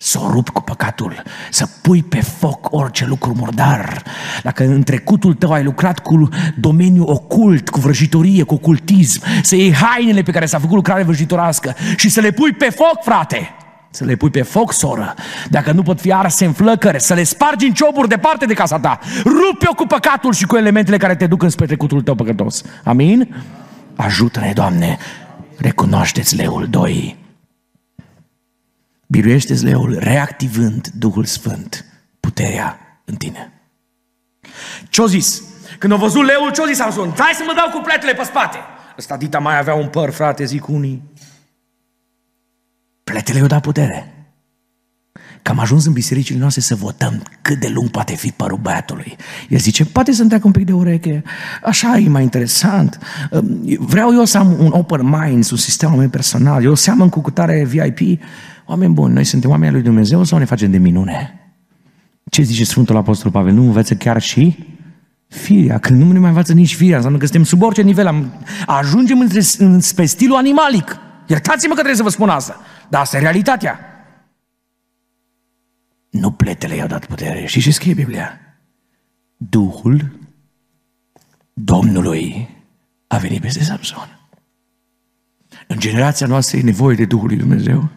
Să 0.01 0.18
o 0.22 0.30
rup 0.30 0.49
cu 0.49 0.61
păcatul, 0.61 1.22
să 1.51 1.68
pui 1.82 2.03
pe 2.03 2.20
foc 2.20 2.68
orice 2.70 3.07
lucru 3.07 3.34
murdar. 3.36 4.03
Dacă 4.42 4.64
în 4.64 4.82
trecutul 4.82 5.34
tău 5.34 5.53
ai 5.53 5.64
lucrat 5.64 5.99
cu 5.99 6.28
domeniul 6.57 7.11
ocult, 7.11 7.68
cu 7.68 7.80
vrăjitorie, 7.80 8.42
cu 8.42 8.55
ocultism, 8.55 9.22
să 9.42 9.57
iei 9.57 9.74
hainele 9.74 10.22
pe 10.22 10.30
care 10.30 10.46
s-a 10.46 10.59
făcut 10.59 10.74
lucrare 10.74 11.03
vrăjitorească 11.03 11.74
și 11.96 12.09
să 12.09 12.20
le 12.20 12.30
pui 12.30 12.53
pe 12.53 12.70
foc, 12.70 13.03
frate. 13.03 13.55
Să 13.91 14.05
le 14.05 14.16
pui 14.16 14.30
pe 14.30 14.43
foc, 14.43 14.72
soră. 14.72 15.14
Dacă 15.51 15.72
nu 15.72 15.82
pot 15.82 16.01
fi 16.01 16.12
arse 16.12 16.45
în 16.45 16.53
flăcări, 16.53 17.01
să 17.01 17.14
le 17.14 17.22
spargi 17.22 17.66
în 17.66 17.72
cioburi 17.72 18.09
departe 18.09 18.47
de 18.47 18.55
casa 18.55 18.78
ta. 18.78 18.99
Rupe-o 19.24 19.74
cu 19.74 19.86
păcatul 19.86 20.32
și 20.32 20.47
cu 20.47 20.57
elementele 20.57 20.97
care 20.97 21.16
te 21.16 21.26
duc 21.26 21.43
înspre 21.43 21.66
trecutul 21.66 22.03
tău 22.03 22.14
păcătos. 22.14 22.62
Amin? 22.84 23.34
Ajută-ne, 23.97 24.53
Doamne. 24.55 24.99
Recunoașteți 25.57 26.36
leul 26.36 26.66
2. 26.70 27.16
Biruiește-ți 29.07 29.64
leul 29.64 29.97
reactivând 30.01 30.89
Duhul 30.89 31.24
Sfânt, 31.24 31.84
puterea 32.20 32.78
în 33.05 33.14
tine. 33.14 33.53
Ce-o 34.89 35.07
zis? 35.07 35.43
Când 35.78 35.93
au 35.93 35.99
văzut 35.99 36.24
leul, 36.24 36.53
ce-o 36.53 36.66
zis 36.66 36.76
Samson? 36.76 37.14
Hai 37.18 37.32
să 37.34 37.43
mă 37.47 37.53
dau 37.57 37.70
cu 37.78 37.84
pletele 37.84 38.12
pe 38.12 38.22
spate. 38.22 38.59
Ăsta 38.99 39.16
dita 39.16 39.39
mai 39.39 39.59
avea 39.59 39.74
un 39.74 39.89
păr, 39.89 40.11
frate, 40.11 40.45
zic 40.45 40.68
unii. 40.68 41.03
Pletele 43.09 43.38
i-au 43.38 43.46
dat 43.46 43.61
putere. 43.61 44.12
Că 45.42 45.50
am 45.50 45.59
ajuns 45.59 45.86
în 45.86 45.92
bisericile 45.92 46.38
noastre 46.38 46.61
să 46.61 46.74
votăm 46.74 47.22
cât 47.42 47.61
de 47.61 47.68
lung 47.68 47.88
poate 47.90 48.14
fi 48.14 48.30
părul 48.30 48.59
băiatului. 48.62 49.16
El 49.48 49.59
zice, 49.59 49.84
poate 49.84 50.12
să 50.12 50.22
întreacă 50.22 50.46
un 50.46 50.52
pic 50.52 50.66
de 50.66 50.72
ureche, 50.72 51.22
așa 51.64 51.98
e 51.98 52.09
mai 52.09 52.22
interesant. 52.22 52.98
Vreau 53.78 54.14
eu 54.14 54.24
să 54.24 54.38
am 54.38 54.56
un 54.59 54.70
open 54.70 55.00
mind, 55.02 55.48
un 55.50 55.56
sistem 55.56 55.94
meu 55.94 56.09
personal, 56.09 56.64
eu 56.64 56.74
seamăn 56.74 57.09
cu 57.09 57.20
cutare 57.20 57.64
VIP. 57.64 58.20
Oameni 58.66 58.92
buni, 58.92 59.14
noi 59.14 59.24
suntem 59.24 59.50
oameni 59.50 59.72
lui 59.72 59.82
Dumnezeu 59.82 60.24
sau 60.24 60.38
ne 60.38 60.44
facem 60.44 60.70
de 60.70 60.78
minune? 60.78 61.40
Ce 62.30 62.42
zice 62.42 62.64
Sfântul 62.64 62.96
Apostol 62.96 63.30
Pavel? 63.30 63.52
Nu 63.52 63.62
înveță 63.62 63.94
chiar 63.94 64.20
și 64.20 64.66
firea, 65.28 65.78
când 65.78 66.02
nu 66.02 66.12
ne 66.12 66.18
mai 66.18 66.28
învață 66.28 66.52
nici 66.52 66.74
firea, 66.74 66.94
înseamnă 66.94 67.18
că 67.18 67.24
suntem 67.24 67.44
sub 67.44 67.62
orice 67.62 67.82
nivel, 67.82 68.06
am, 68.06 68.32
ajungem 68.66 69.20
între, 69.20 69.40
în, 69.59 69.80
pe 69.94 70.04
stilul 70.04 70.36
animalic. 70.36 71.00
Iertați-mă 71.29 71.68
că 71.68 71.74
trebuie 71.74 71.97
să 71.97 72.03
vă 72.03 72.09
spun 72.09 72.29
asta. 72.29 72.61
Dar 72.89 73.01
asta 73.01 73.16
e 73.16 73.20
realitatea. 73.20 73.79
Nu 76.11 76.31
pletele 76.31 76.74
i-au 76.74 76.87
dat 76.87 77.07
putere. 77.07 77.47
Și 77.47 77.61
ce 77.61 77.70
scrie 77.70 77.95
Biblia? 77.95 78.41
Duhul 79.37 80.18
Domnului 81.53 82.49
a 83.07 83.16
venit 83.16 83.41
peste 83.41 83.62
Samson. 83.62 84.18
În 85.66 85.79
generația 85.79 86.26
noastră 86.26 86.57
e 86.57 86.62
nevoie 86.62 86.97
de 86.97 87.05
Duhul 87.05 87.26
lui 87.26 87.37
Dumnezeu. 87.37 87.89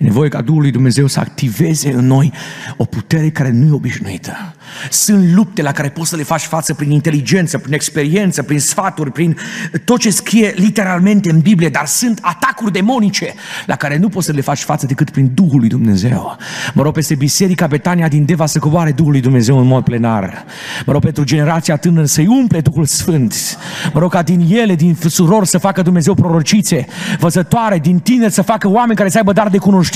E 0.00 0.04
nevoie 0.04 0.28
ca 0.28 0.40
Duhul 0.40 0.60
lui 0.60 0.70
Dumnezeu 0.70 1.06
să 1.06 1.20
activeze 1.20 1.92
în 1.92 2.06
noi 2.06 2.32
o 2.76 2.84
putere 2.84 3.30
care 3.30 3.50
nu 3.50 3.66
e 3.66 3.72
obișnuită. 3.72 4.54
Sunt 4.90 5.32
lupte 5.34 5.62
la 5.62 5.72
care 5.72 5.88
poți 5.88 6.08
să 6.08 6.16
le 6.16 6.22
faci 6.22 6.42
față 6.42 6.74
prin 6.74 6.90
inteligență, 6.90 7.58
prin 7.58 7.72
experiență, 7.72 8.42
prin 8.42 8.60
sfaturi, 8.60 9.12
prin 9.12 9.36
tot 9.84 9.98
ce 9.98 10.10
scrie 10.10 10.54
literalmente 10.56 11.30
în 11.30 11.40
Biblie, 11.40 11.68
dar 11.68 11.86
sunt 11.86 12.18
atacuri 12.22 12.72
demonice 12.72 13.34
la 13.66 13.76
care 13.76 13.98
nu 13.98 14.08
poți 14.08 14.26
să 14.26 14.32
le 14.32 14.40
faci 14.40 14.62
față 14.62 14.86
decât 14.86 15.10
prin 15.10 15.30
Duhul 15.34 15.58
lui 15.58 15.68
Dumnezeu. 15.68 16.36
Mă 16.74 16.82
rog 16.82 16.92
peste 16.92 17.14
Biserica 17.14 17.66
Betania 17.66 18.08
din 18.08 18.24
Deva 18.24 18.46
să 18.46 18.58
coboare 18.58 18.92
Duhul 18.92 19.12
lui 19.12 19.20
Dumnezeu 19.20 19.58
în 19.58 19.66
mod 19.66 19.84
plenar. 19.84 20.44
Mă 20.86 20.92
rog 20.92 21.02
pentru 21.02 21.24
generația 21.24 21.76
tânără 21.76 22.06
să-i 22.06 22.26
umple 22.26 22.60
Duhul 22.60 22.84
Sfânt. 22.84 23.58
Mă 23.92 24.00
rog 24.00 24.10
ca 24.10 24.22
din 24.22 24.46
ele, 24.50 24.74
din 24.74 24.96
surori 25.08 25.46
să 25.46 25.58
facă 25.58 25.82
Dumnezeu 25.82 26.14
prorocițe, 26.14 26.86
văzătoare, 27.18 27.78
din 27.78 27.98
tineri 27.98 28.32
să 28.32 28.42
facă 28.42 28.68
oameni 28.68 28.96
care 28.96 29.08
să 29.08 29.16
aibă 29.16 29.32
dar 29.32 29.48
de 29.48 29.58
cunoștință, 29.58 29.88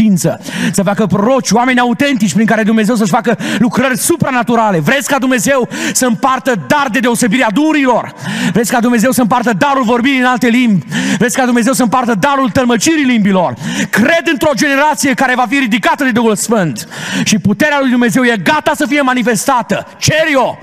să 0.72 0.82
facă 0.82 1.06
proroci, 1.06 1.50
oameni 1.50 1.78
autentici 1.78 2.32
prin 2.32 2.46
care 2.46 2.62
Dumnezeu 2.62 2.94
să-și 2.94 3.10
facă 3.10 3.38
lucrări 3.58 3.98
supranaturale. 3.98 4.78
Vreți 4.78 5.08
ca 5.08 5.18
Dumnezeu 5.18 5.68
să 5.92 6.06
împartă 6.06 6.64
dar 6.66 6.88
de 6.92 6.98
deosebire 6.98 7.44
a 7.44 7.50
durilor? 7.50 8.14
Vreți 8.52 8.70
ca 8.70 8.80
Dumnezeu 8.80 9.10
să 9.10 9.20
împartă 9.20 9.52
darul 9.52 9.84
vorbirii 9.84 10.18
în 10.18 10.24
alte 10.24 10.48
limbi? 10.48 10.86
Vreți 11.18 11.36
ca 11.36 11.44
Dumnezeu 11.44 11.72
să 11.72 11.82
împartă 11.82 12.14
darul 12.14 12.50
tălmăcirii 12.50 13.04
limbilor? 13.04 13.54
Cred 13.90 14.22
într-o 14.32 14.50
generație 14.54 15.14
care 15.14 15.34
va 15.34 15.46
fi 15.48 15.58
ridicată 15.58 16.04
de 16.04 16.10
Duhul 16.10 16.36
Sfânt 16.36 16.88
și 17.24 17.38
puterea 17.38 17.78
lui 17.80 17.90
Dumnezeu 17.90 18.24
e 18.24 18.36
gata 18.42 18.72
să 18.74 18.86
fie 18.86 19.00
manifestată. 19.00 19.86
Cer-o! 19.98 20.56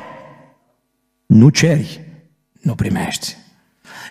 Nu 1.26 1.50
ceri, 1.50 2.02
nu 2.62 2.76
primești. 2.76 3.36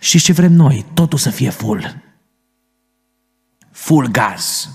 Și 0.01 0.21
ce 0.21 0.33
vrem 0.33 0.53
noi? 0.53 0.85
Totul 0.95 1.18
să 1.18 1.31
fie 1.31 1.51
full. 1.51 1.97
Full 3.71 4.07
gaz. 4.07 4.68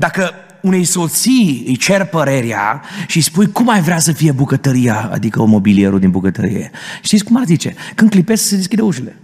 Dacă 0.00 0.32
unei 0.60 0.84
soții 0.84 1.64
îi 1.66 1.76
cer 1.76 2.04
părerea 2.04 2.82
și 3.06 3.16
îi 3.16 3.22
spui 3.22 3.52
cum 3.52 3.68
ai 3.68 3.80
vrea 3.80 3.98
să 3.98 4.12
fie 4.12 4.32
bucătăria, 4.32 5.08
adică 5.12 5.42
o 5.42 5.44
mobilierul 5.44 5.98
din 5.98 6.10
bucătărie, 6.10 6.70
știți 7.02 7.24
cum 7.24 7.36
ar 7.36 7.44
zice? 7.44 7.74
Când 7.94 8.10
clipesc 8.10 8.42
se 8.42 8.56
deschide 8.56 8.82
ușile. 8.82 9.16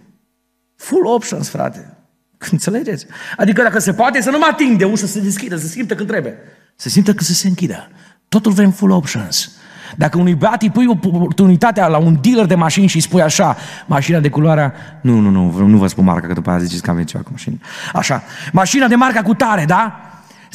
Full 0.76 1.06
options, 1.06 1.48
frate. 1.48 1.96
Înțelegeți? 2.50 3.06
Adică 3.36 3.62
dacă 3.62 3.78
se 3.78 3.92
poate 3.92 4.20
să 4.20 4.30
nu 4.30 4.38
mă 4.38 4.46
ating 4.50 4.78
de 4.78 4.84
ușă, 4.84 5.06
să 5.06 5.12
se 5.12 5.20
deschidă, 5.20 5.56
să 5.56 5.66
se 5.66 5.72
simtă 5.72 5.94
când 5.94 6.08
trebuie. 6.08 6.34
Să 6.76 6.88
simtă 6.88 7.14
că 7.14 7.22
să 7.22 7.32
se 7.32 7.48
închidă. 7.48 7.88
Totul 8.28 8.52
vrem 8.52 8.70
full 8.70 8.90
options. 8.90 9.50
Dacă 9.96 10.18
unui 10.18 10.34
băiat 10.34 10.62
îi 10.62 10.70
pui 10.70 10.86
oportunitatea 10.86 11.86
la 11.86 11.98
un 11.98 12.18
dealer 12.20 12.46
de 12.46 12.54
mașini 12.54 12.86
și 12.86 12.96
îi 12.96 13.02
spui 13.02 13.22
așa, 13.22 13.56
mașina 13.86 14.18
de 14.18 14.28
culoarea, 14.28 14.74
nu, 15.00 15.18
nu, 15.18 15.30
nu, 15.30 15.66
nu 15.66 15.76
vă 15.76 15.86
spun 15.86 16.04
marca, 16.04 16.26
că 16.26 16.32
după 16.32 16.50
aia 16.50 16.58
ziceți 16.58 16.82
că 16.82 16.90
aveți 16.90 17.06
ceva 17.06 17.22
cu 17.22 17.30
mașină. 17.30 17.56
Așa, 17.92 18.22
mașina 18.52 18.86
de 18.86 18.94
marca 18.94 19.22
cu 19.22 19.34
tare, 19.34 19.64
da? 19.64 20.05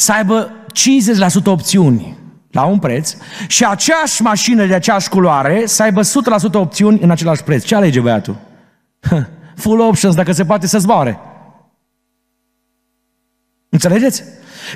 Să 0.02 0.12
aibă 0.12 0.52
50% 1.42 1.46
opțiuni 1.46 2.18
la 2.52 2.64
un 2.64 2.80
preț 2.80 3.16
și 3.48 3.66
aceeași 3.66 4.22
mașină 4.22 4.66
de 4.66 4.74
aceeași 4.74 5.10
culoare 5.10 5.66
să 5.66 5.84
aibă 5.84 6.02
100% 6.02 6.06
opțiuni 6.54 7.00
în 7.02 7.12
același 7.12 7.44
preț. 7.44 7.64
Ce 7.64 7.76
alege 7.76 8.00
băiatul? 8.00 8.38
Full 9.56 9.80
options, 9.80 10.16
dacă 10.16 10.32
se 10.32 10.46
poate 10.46 10.68
să 10.68 10.78
zboare. 10.78 11.20
Înțelegeți? 13.70 14.24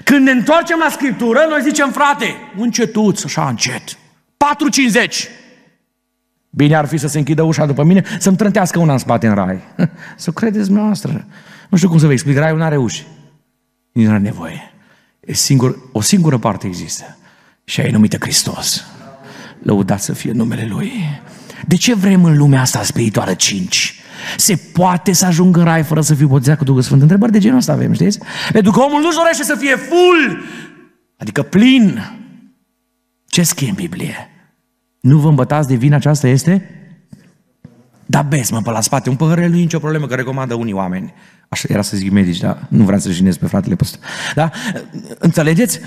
Când 0.03 0.26
ne 0.26 0.32
întoarcem 0.32 0.78
la 0.84 0.89
Scriptură, 0.89 1.39
noi 1.49 1.61
zicem, 1.61 1.91
frate, 1.91 2.36
încetuț, 2.57 3.23
așa 3.23 3.47
încet. 3.47 3.84
4,50. 3.84 3.97
Bine 6.49 6.76
ar 6.76 6.86
fi 6.86 6.97
să 6.97 7.07
se 7.07 7.17
închidă 7.17 7.41
ușa 7.41 7.65
după 7.65 7.84
mine, 7.84 8.03
să-mi 8.19 8.38
trântească 8.38 8.80
una 8.80 8.91
în 8.91 8.99
spate 8.99 9.28
în 9.28 9.36
rai. 9.36 9.61
Să 10.15 10.32
credeți 10.32 10.71
noastră. 10.71 11.26
Nu 11.69 11.78
știu 11.78 11.89
cum 11.89 11.97
să 11.97 12.05
vă 12.05 12.11
explic, 12.11 12.38
raiul 12.38 12.57
nu 12.57 12.63
are 12.63 12.78
uși. 12.78 13.07
Nu 13.91 14.09
are 14.09 14.19
nevoie. 14.19 14.74
E 15.26 15.34
singur, 15.34 15.78
o 15.91 16.01
singură 16.01 16.38
parte 16.38 16.67
există. 16.67 17.17
Și 17.63 17.80
aia 17.80 17.89
e 17.89 17.91
numită 17.91 18.17
Hristos. 18.19 18.84
Lăudat 19.63 20.01
să 20.01 20.13
fie 20.13 20.32
numele 20.32 20.65
Lui. 20.65 20.91
De 21.67 21.76
ce 21.76 21.95
vrem 21.95 22.23
în 22.23 22.38
lumea 22.38 22.61
asta 22.61 22.84
spirituală 22.84 23.34
5? 23.34 23.99
Se 24.38 24.55
poate 24.55 25.11
să 25.11 25.26
ajungă 25.26 25.59
în 25.59 25.65
rai 25.65 25.84
fără 25.84 26.01
să 26.01 26.15
fiu 26.15 26.28
botezat 26.28 26.57
cu 26.57 26.63
Duhul 26.63 26.82
Sfânt? 26.82 27.01
Întrebări 27.01 27.32
de 27.32 27.39
genul 27.39 27.57
ăsta 27.57 27.71
avem, 27.71 27.93
știți? 27.93 28.19
Pentru 28.51 28.71
că 28.71 28.80
omul 28.80 29.01
nu-și 29.01 29.17
dorește 29.17 29.43
să 29.43 29.55
fie 29.55 29.76
full, 29.76 30.43
adică 31.17 31.41
plin. 31.41 31.99
Ce 33.28 33.43
scrie 33.43 33.69
în 33.69 33.76
Biblie? 33.76 34.30
Nu 34.99 35.17
vă 35.17 35.30
îmbătați 35.30 35.67
de 35.67 35.76
vină 35.76 35.95
aceasta 35.95 36.28
este? 36.28 36.69
Da, 38.05 38.21
bezi, 38.21 38.53
mă, 38.53 38.61
pe 38.61 38.71
la 38.71 38.82
spate. 38.82 39.09
Un 39.09 39.15
păhărel 39.15 39.49
nu 39.49 39.55
e 39.55 39.59
nicio 39.59 39.80
problemă, 39.80 40.07
că 40.07 40.15
recomandă 40.15 40.53
unii 40.53 40.73
oameni. 40.73 41.13
Așa 41.49 41.67
era 41.69 41.81
să 41.81 41.97
zic 41.97 42.11
medici, 42.11 42.39
dar 42.39 42.67
nu 42.69 42.83
vreau 42.83 42.99
să 42.99 43.11
jinez 43.11 43.37
pe 43.37 43.47
fratele 43.47 43.75
păstor. 43.75 43.99
Da? 44.35 44.51
Înțelegeți? 45.19 45.79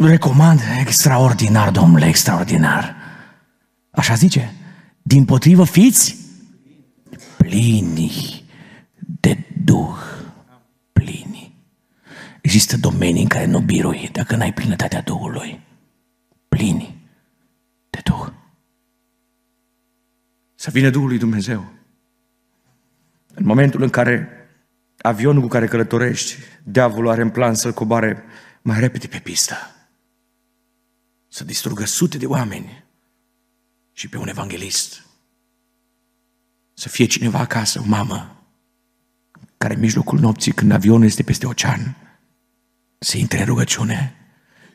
Recomand 0.00 0.60
extraordinar, 0.80 1.70
domnule, 1.70 2.06
extraordinar. 2.06 2.96
Așa 3.90 4.14
zice. 4.14 4.52
Din 5.02 5.24
potrivă, 5.24 5.64
fiți 5.64 6.16
plini 7.36 8.44
de 9.20 9.38
Duh. 9.64 9.96
Plini. 10.92 11.54
Există 12.40 12.76
domenii 12.76 13.22
în 13.22 13.28
care 13.28 13.46
nu 13.46 13.60
birui 13.60 14.08
dacă 14.12 14.36
n-ai 14.36 14.52
plinătatea 14.52 15.02
Duhului. 15.02 15.60
Plini 16.48 17.06
de 17.90 18.00
Duh. 18.04 18.26
Să 20.54 20.70
vină 20.70 20.90
Duhul 20.90 21.08
lui 21.08 21.18
Dumnezeu. 21.18 21.64
În 23.34 23.44
momentul 23.46 23.82
în 23.82 23.88
care 23.88 24.28
avionul 25.06 25.42
cu 25.42 25.48
care 25.48 25.66
călătorești, 25.66 26.36
diavolul 26.62 27.10
are 27.10 27.22
în 27.22 27.30
plan 27.30 27.54
să-l 27.54 27.72
coboare 27.72 28.24
mai 28.62 28.80
repede 28.80 29.06
pe 29.06 29.18
pistă. 29.18 29.56
Să 31.28 31.44
distrugă 31.44 31.84
sute 31.84 32.18
de 32.18 32.26
oameni 32.26 32.84
și 33.92 34.08
pe 34.08 34.18
un 34.18 34.28
evanghelist. 34.28 35.06
Să 36.74 36.88
fie 36.88 37.04
cineva 37.04 37.38
acasă, 37.38 37.80
o 37.80 37.84
mamă, 37.86 38.46
care 39.56 39.74
în 39.74 39.80
mijlocul 39.80 40.18
nopții, 40.18 40.52
când 40.52 40.72
avionul 40.72 41.04
este 41.04 41.22
peste 41.22 41.46
ocean, 41.46 41.96
să 42.98 43.16
intre 43.16 43.38
în 43.38 43.44
rugăciune 43.44 44.14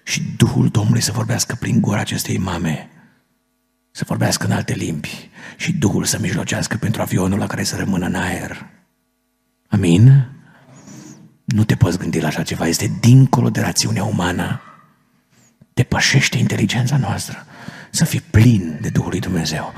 și 0.03 0.23
Duhul 0.37 0.67
Domnului 0.67 1.01
să 1.01 1.11
vorbească 1.11 1.55
prin 1.59 1.81
gura 1.81 1.99
acestei 1.99 2.37
mame, 2.37 2.89
să 3.91 4.03
vorbească 4.07 4.45
în 4.45 4.51
alte 4.51 4.73
limbi 4.73 5.29
și 5.57 5.73
Duhul 5.73 6.03
să 6.03 6.19
mijlocească 6.19 6.77
pentru 6.77 7.01
avionul 7.01 7.39
la 7.39 7.47
care 7.47 7.63
să 7.63 7.75
rămână 7.75 8.05
în 8.05 8.15
aer. 8.15 8.78
Amin? 9.69 10.27
Nu 11.45 11.63
te 11.63 11.75
poți 11.75 11.97
gândi 11.97 12.19
la 12.19 12.27
așa 12.27 12.43
ceva, 12.43 12.67
este 12.67 12.91
dincolo 12.99 13.49
de 13.49 13.61
rațiunea 13.61 14.03
umană. 14.03 14.61
Depășește 15.73 16.37
inteligența 16.37 16.97
noastră. 16.97 17.45
Să 17.89 18.05
fii 18.05 18.21
plin 18.21 18.77
de 18.81 18.89
Duhul 18.89 19.09
lui 19.09 19.19
Dumnezeu. 19.19 19.73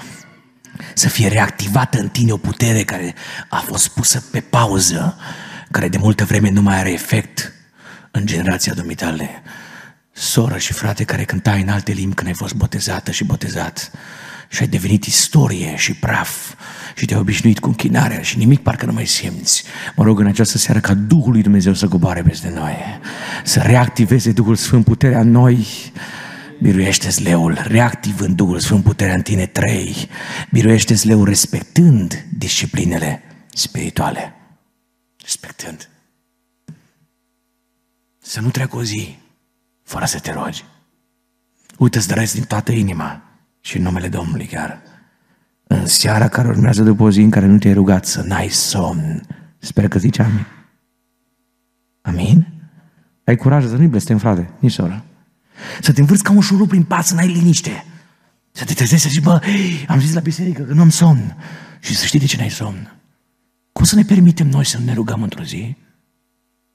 Să 0.93 1.09
fie 1.09 1.27
reactivată 1.27 1.99
în 1.99 2.09
tine 2.09 2.31
o 2.31 2.37
putere 2.37 2.83
care 2.83 3.15
a 3.49 3.57
fost 3.57 3.87
pusă 3.87 4.23
pe 4.31 4.39
pauză, 4.39 5.17
care 5.71 5.87
de 5.87 5.97
multă 5.97 6.25
vreme 6.25 6.49
nu 6.49 6.61
mai 6.61 6.79
are 6.79 6.91
efect 6.91 7.53
în 8.11 8.25
generația 8.25 8.73
dumitale. 8.73 9.41
Soră 10.11 10.57
și 10.57 10.73
frate 10.73 11.03
care 11.03 11.23
cântai 11.23 11.61
în 11.61 11.69
alte 11.69 11.91
limbi 11.91 12.15
când 12.15 12.27
ai 12.27 12.33
fost 12.33 12.53
botezată 12.53 13.11
și 13.11 13.23
botezat 13.23 13.91
și 14.51 14.61
ai 14.61 14.67
devenit 14.67 15.05
istorie 15.05 15.75
și 15.75 15.93
praf 15.93 16.53
și 16.95 17.05
te-ai 17.05 17.19
obișnuit 17.19 17.59
cu 17.59 17.67
închinarea 17.67 18.21
și 18.21 18.37
nimic 18.37 18.59
parcă 18.59 18.85
nu 18.85 18.91
mai 18.91 19.05
simți. 19.05 19.63
Mă 19.95 20.03
rog 20.03 20.19
în 20.19 20.27
această 20.27 20.57
seară 20.57 20.79
ca 20.79 20.93
Duhul 20.93 21.31
lui 21.31 21.41
Dumnezeu 21.41 21.73
să 21.73 21.87
coboare 21.87 22.21
peste 22.21 22.49
noi, 22.49 22.75
să 23.43 23.59
reactiveze 23.59 24.31
Duhul 24.31 24.55
Sfânt 24.55 24.85
puterea 24.85 25.19
în 25.19 25.31
noi, 25.31 25.67
biruiește 26.61 27.21
leul, 27.23 27.57
reactivând 27.63 28.35
Duhul 28.35 28.59
Sfânt 28.59 28.83
puterea 28.83 29.13
în 29.13 29.21
tine, 29.21 29.45
trei, 29.45 30.09
biruiește 30.51 30.95
leul 31.03 31.25
respectând 31.25 32.25
disciplinele 32.37 33.23
spirituale. 33.53 34.33
Respectând. 35.21 35.89
Să 38.19 38.41
nu 38.41 38.49
treacă 38.49 38.77
o 38.77 38.83
zi 38.83 39.17
fără 39.83 40.05
să 40.05 40.19
te 40.19 40.31
rogi. 40.31 40.63
Uită-ți 41.77 42.33
din 42.33 42.43
toată 42.43 42.71
inima 42.71 43.30
și 43.61 43.77
în 43.77 43.83
numele 43.83 44.07
Domnului 44.07 44.45
chiar. 44.45 44.81
În 45.63 45.85
seara 45.85 46.27
care 46.27 46.47
urmează 46.47 46.83
după 46.83 47.03
o 47.03 47.11
zi 47.11 47.21
în 47.21 47.29
care 47.29 47.45
nu 47.45 47.57
te-ai 47.57 47.73
rugat 47.73 48.05
să 48.05 48.21
n-ai 48.21 48.49
somn. 48.49 49.21
Sper 49.57 49.87
că 49.87 49.99
zici 49.99 50.19
amin. 50.19 50.45
Amin? 52.01 52.47
Ai 53.23 53.35
curaj 53.35 53.65
să 53.65 53.75
nu-i 53.75 53.87
blestem, 53.87 54.17
frate, 54.17 54.49
nici 54.59 54.71
soră. 54.71 55.03
Să 55.81 55.93
te 55.93 55.99
învârți 55.99 56.23
ca 56.23 56.31
un 56.31 56.41
șurub 56.41 56.67
prin 56.67 56.83
pas, 56.83 57.07
să 57.07 57.13
n-ai 57.13 57.27
liniște. 57.27 57.85
Să 58.51 58.63
te 58.63 58.73
trezești 58.73 59.03
să 59.03 59.09
zici, 59.09 59.23
bă, 59.23 59.41
am 59.87 59.99
zis 59.99 60.13
la 60.13 60.19
biserică 60.19 60.61
că 60.61 60.73
nu 60.73 60.81
am 60.81 60.89
somn. 60.89 61.37
Și 61.79 61.95
să 61.95 62.05
știi 62.05 62.19
de 62.19 62.25
ce 62.25 62.37
n-ai 62.37 62.49
somn. 62.49 62.95
Cum 63.71 63.85
să 63.85 63.95
ne 63.95 64.03
permitem 64.03 64.47
noi 64.47 64.65
să 64.65 64.79
ne 64.85 64.93
rugăm 64.93 65.23
într-o 65.23 65.43
zi? 65.43 65.75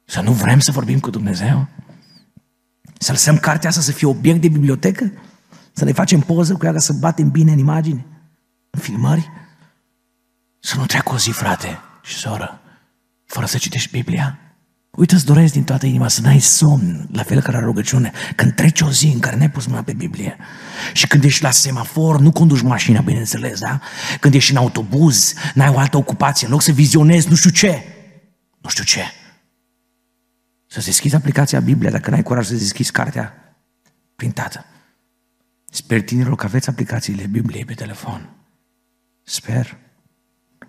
Să 0.04 0.20
nu 0.20 0.32
vrem 0.32 0.58
să 0.58 0.70
vorbim 0.70 0.98
cu 0.98 1.10
Dumnezeu? 1.10 1.68
Să 2.98 3.12
lăsăm 3.12 3.36
cartea 3.36 3.68
asta 3.68 3.80
să 3.80 3.92
fie 3.92 4.06
obiect 4.06 4.40
de 4.40 4.48
bibliotecă? 4.48 5.12
Să 5.78 5.84
ne 5.84 5.92
facem 5.92 6.20
poză 6.20 6.54
cu 6.54 6.64
ea 6.64 6.72
ca 6.72 6.78
să 6.78 6.92
batem 6.92 7.30
bine 7.30 7.52
în 7.52 7.58
imagine? 7.58 8.06
În 8.70 8.80
filmări? 8.80 9.30
Să 10.58 10.76
nu 10.76 10.86
treacă 10.86 11.12
o 11.12 11.18
zi, 11.18 11.30
frate 11.30 11.78
și 12.02 12.14
soră, 12.14 12.60
fără 13.24 13.46
să 13.46 13.58
citești 13.58 13.90
Biblia? 13.90 14.38
Uite, 14.90 15.14
îți 15.14 15.24
doresc 15.24 15.52
din 15.52 15.64
toată 15.64 15.86
inima 15.86 16.08
să 16.08 16.20
n-ai 16.20 16.38
somn, 16.38 17.08
la 17.12 17.22
fel 17.22 17.40
ca 17.40 17.52
la 17.52 17.58
rugăciune, 17.58 18.12
când 18.36 18.54
treci 18.54 18.80
o 18.80 18.90
zi 18.90 19.06
în 19.06 19.18
care 19.18 19.36
n-ai 19.36 19.50
pus 19.50 19.66
mâna 19.66 19.82
pe 19.82 19.92
Biblie 19.92 20.36
și 20.92 21.06
când 21.06 21.24
ești 21.24 21.42
la 21.42 21.50
semafor, 21.50 22.20
nu 22.20 22.32
conduci 22.32 22.60
mașina, 22.60 23.00
bineînțeles, 23.00 23.60
da? 23.60 23.80
Când 24.20 24.34
ești 24.34 24.50
în 24.50 24.56
autobuz, 24.56 25.34
n-ai 25.54 25.68
o 25.68 25.78
altă 25.78 25.96
ocupație, 25.96 26.46
în 26.46 26.52
loc 26.52 26.62
să 26.62 26.72
vizionezi 26.72 27.28
nu 27.28 27.34
știu 27.34 27.50
ce, 27.50 27.84
nu 28.60 28.68
știu 28.68 28.84
ce. 28.84 29.02
Să 30.66 30.80
deschizi 30.84 31.14
aplicația 31.14 31.60
Biblia, 31.60 31.90
dacă 31.90 32.10
n-ai 32.10 32.22
curaj 32.22 32.46
să 32.46 32.54
deschizi 32.54 32.90
cartea 32.90 33.56
printată. 34.14 34.64
Sper 35.76 36.02
tinerilor 36.02 36.36
că 36.36 36.46
aveți 36.46 36.68
aplicațiile 36.68 37.26
Bibliei 37.26 37.64
pe 37.64 37.74
telefon. 37.74 38.30
Sper. 39.22 39.76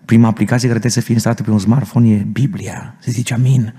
Prima 0.04 0.28
aplicație 0.28 0.68
care 0.68 0.78
trebuie 0.78 1.00
să 1.00 1.06
fie 1.06 1.14
instalată 1.14 1.42
pe 1.42 1.50
un 1.50 1.58
smartphone 1.58 2.08
e 2.08 2.16
Biblia. 2.16 2.96
Să 3.00 3.10
zici 3.10 3.30
amin. 3.30 3.74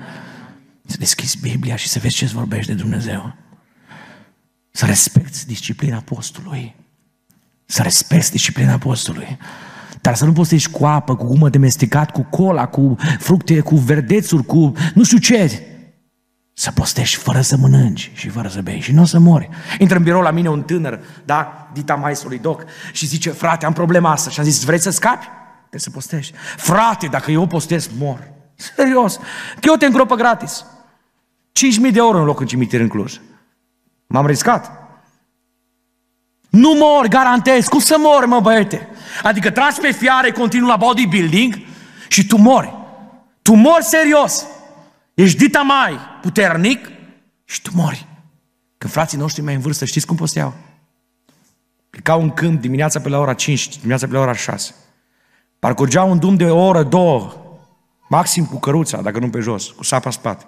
Să 0.86 0.96
deschizi 0.98 1.40
Biblia 1.40 1.76
și 1.76 1.88
să 1.88 2.00
vezi 2.00 2.16
ce-ți 2.16 2.34
vorbește 2.34 2.74
Dumnezeu. 2.74 3.36
Să 4.72 4.86
respecti 4.86 5.46
disciplina 5.46 5.98
apostolului. 5.98 6.76
Să 7.66 7.82
respecti 7.82 8.32
disciplina 8.32 8.74
apostolului. 8.74 9.38
Dar 10.02 10.16
să 10.16 10.26
nu 10.26 10.34
postești 10.34 10.72
cu 10.72 10.86
apă, 10.86 11.16
cu 11.16 11.26
gumă 11.26 11.50
de 11.50 11.58
mestecat, 11.58 12.12
cu 12.12 12.22
cola, 12.22 12.68
cu 12.68 12.96
fructe, 13.20 13.60
cu 13.60 13.76
verdețuri, 13.76 14.46
cu 14.46 14.74
nu 14.94 15.04
știu 15.04 15.18
ce. 15.18 15.62
Să 16.60 16.72
postești 16.72 17.18
fără 17.18 17.42
să 17.42 17.58
mănânci 17.58 18.12
și 18.14 18.30
fără 18.30 18.48
să 18.48 18.62
bei 18.62 18.80
și 18.80 18.92
nu 18.92 19.02
o 19.02 19.06
să 19.06 19.20
mori. 19.20 19.50
Intră 19.78 19.98
în 19.98 20.04
birou 20.04 20.22
la 20.22 20.32
mine 20.32 20.50
un 20.50 20.64
tânăr, 20.64 21.00
da, 21.26 21.70
dita 21.74 21.96
maestului 21.96 22.40
doc, 22.40 22.64
și 22.92 23.06
zice, 23.06 23.30
frate, 23.32 23.66
am 23.66 23.74
problema 23.74 24.12
asta. 24.12 24.30
Și 24.30 24.40
am 24.40 24.46
zis, 24.46 24.64
vreți 24.64 24.84
să 24.84 24.90
scapi? 24.90 25.26
Trebuie 25.60 25.80
să 25.80 25.90
postești. 25.90 26.34
Frate, 26.58 27.08
dacă 27.08 27.32
eu 27.32 27.48
postez, 27.48 27.90
mor. 27.98 28.32
Serios. 28.56 29.20
Eu 29.62 29.76
te 29.76 29.86
îngropă 29.86 30.16
gratis. 30.16 30.66
5.000 31.86 31.92
de 31.92 31.98
euro 31.98 32.18
în 32.18 32.26
loc 32.26 32.40
în 32.40 32.46
cimitir 32.46 32.80
în 32.80 32.88
Cluj. 32.88 33.20
M-am 34.08 34.26
riscat. 34.26 34.72
Nu 36.50 36.74
mor, 36.74 37.08
garantez. 37.08 37.68
Cum 37.68 37.80
să 37.80 37.96
mor, 38.00 38.26
mă 38.26 38.40
băiete? 38.40 38.88
Adică 39.24 39.52
tragi 39.52 39.80
pe 39.80 39.92
fiare, 39.92 40.32
continuu 40.32 40.68
la 40.68 40.76
bodybuilding 40.76 41.56
și 42.08 42.28
tu 42.28 42.38
mori. 42.38 42.74
Tu 43.42 43.54
mori 43.54 43.84
serios. 43.84 44.46
Ești 45.20 45.38
dita 45.38 45.62
mai 45.62 46.00
puternic 46.22 46.90
și 47.46 47.62
tu 47.62 47.72
mori. 47.74 48.08
Când 48.78 48.92
frații 48.94 49.18
noștri 49.18 49.42
mai 49.42 49.54
în 49.54 49.60
vârstă, 49.60 49.86
știți 49.86 50.06
cum 50.06 50.16
posteau? 50.16 50.54
Plecau 51.90 52.22
în 52.22 52.30
câmp 52.30 52.62
dimineața 52.62 53.00
pe 53.00 53.10
la 53.10 53.20
ora 53.20 53.34
5, 53.34 53.76
dimineața 53.76 54.08
pe 54.08 54.14
la 54.14 54.20
ora 54.20 54.34
6. 54.34 54.76
Parcurgeau 55.60 56.10
un 56.10 56.20
drum 56.20 56.36
de 56.36 56.46
o 56.46 56.66
oră, 56.66 56.84
două, 56.84 57.34
maxim 58.10 58.46
cu 58.46 58.60
căruța, 58.60 59.02
dacă 59.02 59.20
nu 59.20 59.30
pe 59.30 59.40
jos, 59.40 59.70
cu 59.70 59.84
sapa 59.84 60.10
spate. 60.10 60.46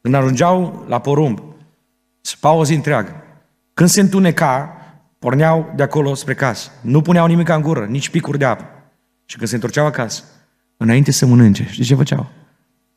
Când 0.00 0.14
ajungeau 0.14 0.84
la 0.88 0.98
porumb, 0.98 1.42
spau 2.20 2.58
o 2.58 2.64
zi 2.64 2.74
întreagă. 2.74 3.22
Când 3.74 3.88
se 3.88 4.00
întuneca, 4.00 4.76
porneau 5.18 5.72
de 5.76 5.82
acolo 5.82 6.14
spre 6.14 6.34
casă. 6.34 6.70
Nu 6.80 7.02
puneau 7.02 7.26
nimic 7.26 7.48
în 7.48 7.62
gură, 7.62 7.84
nici 7.84 8.08
picuri 8.08 8.38
de 8.38 8.44
apă. 8.44 8.64
Și 9.24 9.36
când 9.36 9.48
se 9.48 9.54
întorceau 9.54 9.86
acasă, 9.86 10.22
înainte 10.76 11.10
să 11.10 11.26
mănânce, 11.26 11.66
știți 11.70 11.88
ce 11.88 11.94
făceau? 11.94 12.30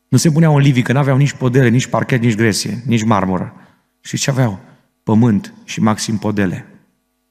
Nu 0.08 0.18
se 0.18 0.32
puneau 0.32 0.56
în 0.56 0.62
livii, 0.62 0.82
că 0.82 0.94
nu 0.94 1.00
aveau 1.00 1.18
nici 1.18 1.34
podele, 1.34 1.70
nici 1.70 1.88
parchet, 1.88 2.22
nici 2.22 2.36
gresie, 2.36 2.82
nici 2.86 3.04
marmură. 3.04 3.54
Și 4.02 4.18
ce 4.18 4.30
aveau? 4.30 4.60
Pământ 5.04 5.54
și 5.64 5.82
maxim 5.82 6.18
podele. 6.18 6.66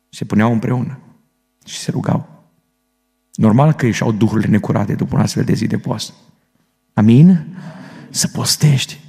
Se 0.09 0.25
puneau 0.25 0.53
împreună 0.53 0.99
și 1.65 1.79
se 1.79 1.91
rugau. 1.91 2.45
Normal 3.33 3.73
că 3.73 3.87
ieșau 3.87 4.13
duhurile 4.13 4.49
necurate 4.49 4.95
după 4.95 5.17
un 5.17 5.23
astfel 5.23 5.45
de 5.45 5.55
zi 5.55 5.67
de 5.67 5.79
post. 5.79 6.13
Amin? 6.95 7.57
Să 8.11 8.29
postești. 8.29 9.01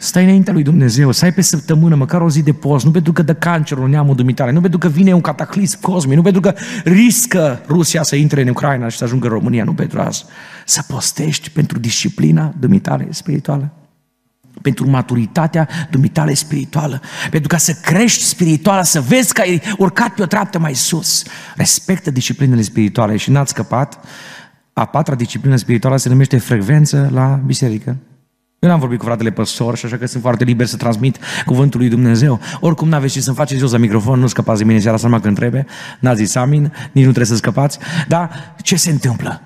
Stai 0.00 0.24
înaintea 0.24 0.52
lui 0.52 0.62
Dumnezeu, 0.62 1.12
să 1.12 1.24
ai 1.24 1.32
pe 1.32 1.40
săptămână 1.40 1.94
măcar 1.94 2.20
o 2.20 2.30
zi 2.30 2.42
de 2.42 2.52
post, 2.52 2.84
nu 2.84 2.90
pentru 2.90 3.12
că 3.12 3.22
dă 3.22 3.34
cancerul 3.34 3.84
în 3.84 3.90
neamul 3.90 4.14
dumitare, 4.14 4.50
nu 4.50 4.60
pentru 4.60 4.78
că 4.78 4.88
vine 4.88 5.12
un 5.12 5.20
cataclism 5.20 5.80
cosmic, 5.80 6.16
nu 6.16 6.22
pentru 6.22 6.40
că 6.40 6.54
riscă 6.84 7.62
Rusia 7.68 8.02
să 8.02 8.16
intre 8.16 8.42
în 8.42 8.48
Ucraina 8.48 8.88
și 8.88 8.96
să 8.96 9.04
ajungă 9.04 9.26
în 9.26 9.32
România, 9.32 9.64
nu 9.64 9.74
pentru 9.74 10.00
asta. 10.00 10.26
Să 10.64 10.82
postești 10.88 11.50
pentru 11.50 11.78
disciplina 11.78 12.54
dumitare 12.58 13.06
spirituală 13.10 13.72
pentru 14.62 14.90
maturitatea 14.90 15.68
dumitale 15.90 16.34
spirituală, 16.34 17.00
pentru 17.30 17.48
ca 17.48 17.56
să 17.56 17.72
crești 17.82 18.22
spirituală, 18.22 18.82
să 18.82 19.00
vezi 19.00 19.32
că 19.32 19.40
ai 19.40 19.62
urcat 19.78 20.14
pe 20.14 20.22
o 20.22 20.26
treaptă 20.26 20.58
mai 20.58 20.74
sus. 20.74 21.22
Respectă 21.56 22.10
disciplinele 22.10 22.62
spirituale 22.62 23.16
și 23.16 23.30
n-ați 23.30 23.50
scăpat. 23.50 24.04
A 24.72 24.84
patra 24.84 25.14
disciplină 25.14 25.56
spirituală 25.56 25.96
se 25.96 26.08
numește 26.08 26.38
frecvență 26.38 27.08
la 27.12 27.40
biserică. 27.46 27.96
Eu 28.58 28.68
n-am 28.68 28.78
vorbit 28.78 28.98
cu 28.98 29.04
fratele 29.04 29.30
păstor 29.30 29.76
și 29.76 29.86
așa 29.86 29.96
că 29.96 30.06
sunt 30.06 30.22
foarte 30.22 30.44
liber 30.44 30.66
să 30.66 30.76
transmit 30.76 31.18
cuvântul 31.44 31.80
lui 31.80 31.88
Dumnezeu. 31.88 32.40
Oricum 32.60 32.88
n-aveți 32.88 33.12
ce 33.12 33.20
să-mi 33.20 33.36
faceți 33.36 33.60
jos 33.60 33.72
la 33.72 33.78
microfon, 33.78 34.20
nu 34.20 34.26
scăpați 34.26 34.58
de 34.58 34.64
mine 34.64 34.78
seara 34.78 34.96
asta 34.96 35.20
când 35.20 35.36
trebuie. 35.36 35.66
N-ați 36.00 36.24
zis 36.24 36.34
amin, 36.34 36.62
nici 36.62 37.04
nu 37.04 37.12
trebuie 37.12 37.24
să 37.24 37.36
scăpați. 37.36 37.78
Dar 38.08 38.54
ce 38.62 38.76
se 38.76 38.90
întâmplă? 38.90 39.42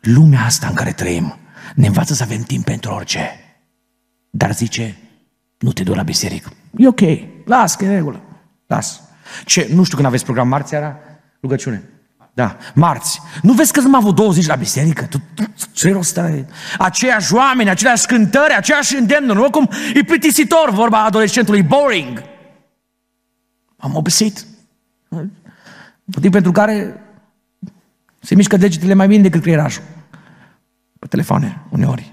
Lumea 0.00 0.44
asta 0.44 0.66
în 0.66 0.74
care 0.74 0.92
trăim 0.92 1.36
ne 1.74 1.86
învață 1.86 2.14
să 2.14 2.22
avem 2.22 2.42
timp 2.42 2.64
pentru 2.64 2.92
orice. 2.92 3.30
Dar 4.30 4.54
zice, 4.54 4.96
nu 5.58 5.72
te 5.72 5.82
du 5.82 5.94
la 5.94 6.02
biserică. 6.02 6.50
E 6.76 6.88
ok, 6.88 7.00
las, 7.44 7.74
că 7.74 7.84
e 7.84 7.94
regulă. 7.94 8.20
Las. 8.66 9.00
Ce, 9.44 9.68
nu 9.74 9.82
știu 9.82 9.96
când 9.96 10.08
aveți 10.08 10.24
program 10.24 10.48
marți 10.48 10.68
seara? 10.68 10.96
Rugăciune. 11.40 11.82
Da, 12.34 12.56
marți. 12.74 13.20
Nu 13.42 13.52
vezi 13.52 13.72
că 13.72 13.80
nu 13.80 13.86
am 13.86 13.94
avut 13.94 14.14
20 14.14 14.46
la 14.46 14.54
biserică? 14.54 15.04
Tu, 15.04 15.22
tu, 15.34 15.42
ce 15.72 15.92
rost 15.92 16.18
are? 16.18 16.48
Aceiași 16.78 17.34
oameni, 17.34 17.70
aceleași 17.70 18.06
cântări, 18.06 18.54
aceeași 18.56 18.96
îndemnuri. 18.96 19.38
Nu 19.38 19.50
cum 19.50 19.68
e 19.94 20.04
plictisitor 20.04 20.70
vorba 20.70 21.04
adolescentului, 21.04 21.62
boring. 21.62 22.22
Am 23.76 23.96
obosit. 23.96 24.46
Motiv 26.04 26.30
pentru 26.30 26.52
care 26.52 27.02
se 28.20 28.34
mișcă 28.34 28.56
degetele 28.56 28.94
mai 28.94 29.06
bine 29.06 29.22
decât 29.22 29.40
creierașul. 29.40 29.82
Pe 30.98 31.06
telefoane, 31.06 31.62
uneori. 31.70 32.12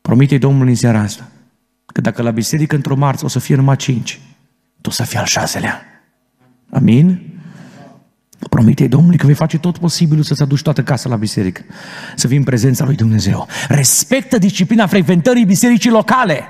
Promite 0.00 0.38
Domnul 0.38 0.66
în 0.66 0.74
seara 0.74 1.00
asta 1.00 1.28
că 1.86 2.00
dacă 2.00 2.22
la 2.22 2.30
biserică 2.30 2.74
într-o 2.74 2.96
marță 2.96 3.24
o 3.24 3.28
să 3.28 3.38
fie 3.38 3.54
numai 3.54 3.76
cinci, 3.76 4.20
tu 4.80 4.88
o 4.88 4.92
să 4.92 5.02
fii 5.02 5.18
al 5.18 5.24
șaselea. 5.24 5.82
Amin? 6.70 7.31
Promite 8.50 8.86
Domnului 8.86 9.18
că 9.18 9.26
vei 9.26 9.34
face 9.34 9.58
tot 9.58 9.78
posibilul 9.78 10.22
să-ți 10.22 10.42
aduci 10.42 10.62
toată 10.62 10.82
casa 10.82 11.08
la 11.08 11.16
biserică, 11.16 11.64
să 12.16 12.26
fii 12.26 12.36
în 12.36 12.42
prezența 12.42 12.84
lui 12.84 12.94
Dumnezeu. 12.94 13.48
Respectă 13.68 14.38
disciplina 14.38 14.86
frecventării 14.86 15.44
bisericii 15.44 15.90
locale. 15.90 16.44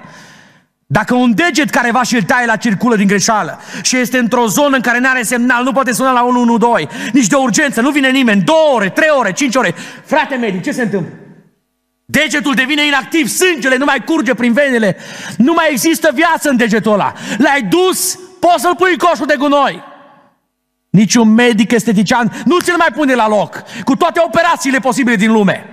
Dacă 0.86 1.14
un 1.14 1.34
deget 1.34 1.70
careva 1.70 2.02
și 2.02 2.14
îl 2.14 2.22
taie 2.22 2.46
la 2.46 2.56
circulă 2.56 2.96
din 2.96 3.06
greșeală 3.06 3.60
și 3.82 3.96
este 3.96 4.18
într-o 4.18 4.46
zonă 4.46 4.76
în 4.76 4.82
care 4.82 4.98
nu 4.98 5.08
are 5.08 5.22
semnal, 5.22 5.64
nu 5.64 5.72
poate 5.72 5.92
suna 5.92 6.12
la 6.12 6.24
112, 6.24 6.88
nici 7.12 7.26
de 7.26 7.36
urgență, 7.36 7.80
nu 7.80 7.90
vine 7.90 8.10
nimeni, 8.10 8.42
două 8.42 8.74
ore, 8.74 8.88
trei 8.88 9.08
ore, 9.18 9.32
cinci 9.32 9.54
ore, 9.54 9.74
frate 10.04 10.34
medic, 10.34 10.62
ce 10.62 10.72
se 10.72 10.82
întâmplă? 10.82 11.12
Degetul 12.04 12.54
devine 12.54 12.86
inactiv, 12.86 13.28
sângele 13.28 13.76
nu 13.76 13.84
mai 13.84 14.04
curge 14.04 14.34
prin 14.34 14.52
venele, 14.52 14.96
nu 15.36 15.52
mai 15.52 15.66
există 15.70 16.10
viață 16.14 16.48
în 16.48 16.56
degetul 16.56 16.92
ăla. 16.92 17.12
L-ai 17.38 17.62
dus, 17.62 18.18
poți 18.40 18.62
să-l 18.62 18.74
pui 18.76 18.90
în 18.90 18.96
coșul 18.96 19.26
de 19.26 19.34
gunoi. 19.38 19.91
Niciun 20.92 21.28
medic 21.28 21.70
estetician 21.70 22.42
nu 22.44 22.60
ți-l 22.60 22.76
mai 22.76 22.88
pune 22.94 23.14
la 23.14 23.28
loc, 23.28 23.62
cu 23.84 23.96
toate 23.96 24.20
operațiile 24.24 24.78
posibile 24.78 25.16
din 25.16 25.32
lume. 25.32 25.64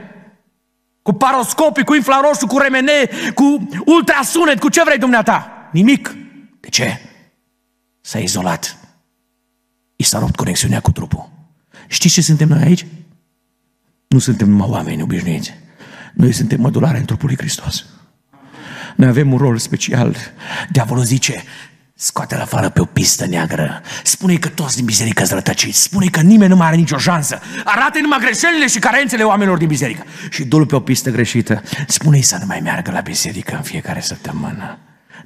Cu 1.02 1.14
paroscopii, 1.14 1.84
cu 1.84 1.96
infraroșu, 1.96 2.48
cu 2.48 2.58
remene, 2.58 3.10
cu 3.34 3.68
ultrasunet, 3.86 4.60
cu 4.60 4.70
ce 4.70 4.84
vrei 4.84 4.98
dumneata. 4.98 5.70
Nimic. 5.72 6.16
De 6.60 6.70
ce? 6.70 7.02
S-a 8.02 8.20
izolat. 8.20 8.78
I 9.96 10.04
s-a 10.04 10.20
rupt 10.20 10.36
conexiunea 10.36 10.80
cu 10.80 10.92
trupul. 10.92 11.30
Știți 11.88 12.14
ce 12.14 12.22
suntem 12.22 12.48
noi 12.48 12.64
aici? 12.64 12.86
Nu 14.08 14.20
suntem 14.20 14.50
numai 14.50 14.68
oameni 14.70 15.02
obișnuiți. 15.02 15.54
Noi 16.14 16.32
suntem 16.32 16.62
mădulare 16.62 16.98
în 16.98 17.06
trupul 17.06 17.28
lui 17.28 17.38
Hristos. 17.38 17.86
Noi 18.96 19.08
avem 19.08 19.32
un 19.32 19.38
rol 19.38 19.58
special. 19.58 20.16
Diavolul 20.70 21.04
zice, 21.04 21.44
scoate-l 22.02 22.40
afară 22.40 22.70
pe 22.70 22.82
o 22.82 22.86
pistă 22.86 23.26
neagră. 23.26 23.82
spune 24.04 24.36
că 24.36 24.48
toți 24.48 24.76
din 24.76 24.86
biserică 24.86 25.24
sunt 25.24 25.38
rătăciți. 25.38 25.82
spune 25.82 26.06
că 26.06 26.22
nimeni 26.22 26.50
nu 26.50 26.56
mai 26.56 26.68
are 26.68 26.76
nicio 26.76 26.98
șansă. 26.98 27.40
arată 27.64 28.00
numai 28.02 28.18
greșelile 28.22 28.68
și 28.68 28.80
carențele 28.80 29.24
oamenilor 29.24 29.58
din 29.58 29.68
biserică. 29.68 30.04
Și 30.30 30.44
dul 30.44 30.66
pe 30.66 30.76
o 30.76 30.80
pistă 30.80 31.10
greșită. 31.10 31.62
Spune-i 31.88 32.22
să 32.22 32.38
nu 32.40 32.46
mai 32.46 32.60
meargă 32.64 32.92
la 32.92 33.00
biserică 33.00 33.56
în 33.56 33.62
fiecare 33.62 34.00
săptămână. 34.00 34.78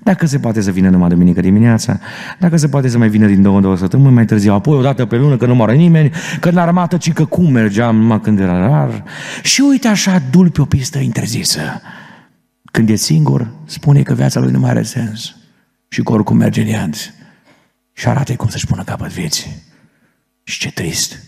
Dacă 0.03 0.25
se 0.25 0.39
poate 0.39 0.61
să 0.61 0.71
vină 0.71 0.89
numai 0.89 1.09
duminică 1.09 1.41
dimineața, 1.41 1.99
dacă 2.39 2.57
se 2.57 2.67
poate 2.67 2.87
să 2.87 2.97
mai 2.97 3.09
vină 3.09 3.27
din 3.27 3.41
două, 3.41 3.59
două 3.59 3.77
săptămâni 3.77 4.13
mai 4.13 4.25
târziu, 4.25 4.53
apoi 4.53 4.77
o 4.77 4.81
dată 4.81 5.05
pe 5.05 5.15
lună, 5.15 5.37
că 5.37 5.45
nu 5.45 5.55
moare 5.55 5.73
nimeni, 5.73 6.11
că 6.39 6.49
în 6.49 6.57
armată, 6.57 6.97
ci 6.97 7.13
că 7.13 7.25
cum 7.25 7.51
mergeam 7.51 7.95
numai 7.95 8.21
când 8.21 8.39
era 8.39 8.67
rar. 8.67 9.03
Și 9.43 9.61
uite 9.61 9.87
așa, 9.87 10.21
dul 10.31 10.49
pe 10.49 10.61
o 10.61 10.65
pistă 10.65 10.99
interzisă. 10.99 11.81
Când 12.71 12.89
e 12.89 12.95
singur, 12.95 13.47
spune 13.65 14.01
că 14.01 14.13
viața 14.13 14.39
lui 14.39 14.51
nu 14.51 14.59
mai 14.59 14.69
are 14.69 14.83
sens 14.83 15.35
și 15.93 16.03
că 16.03 16.11
oricum 16.11 16.37
merge 16.37 16.61
în 16.61 16.67
iad. 16.67 16.95
Și 17.93 18.07
arată 18.07 18.35
cum 18.35 18.49
să-și 18.49 18.65
pună 18.65 18.83
capăt 18.83 19.11
vieții. 19.11 19.63
Și 20.43 20.59
ce 20.59 20.71
trist 20.71 21.23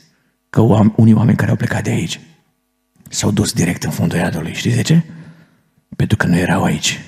că 0.49 0.61
unii 0.95 1.13
oameni 1.13 1.37
care 1.37 1.49
au 1.49 1.55
plecat 1.55 1.83
de 1.83 1.89
aici 1.89 2.19
s-au 3.09 3.31
dus 3.31 3.53
direct 3.53 3.83
în 3.83 3.91
fundul 3.91 4.17
iadului. 4.17 4.53
Știți 4.53 4.75
de 4.75 4.81
ce? 4.81 5.03
pentru 5.95 6.17
că 6.17 6.27
nu 6.27 6.37
erau 6.37 6.63
aici. 6.63 7.01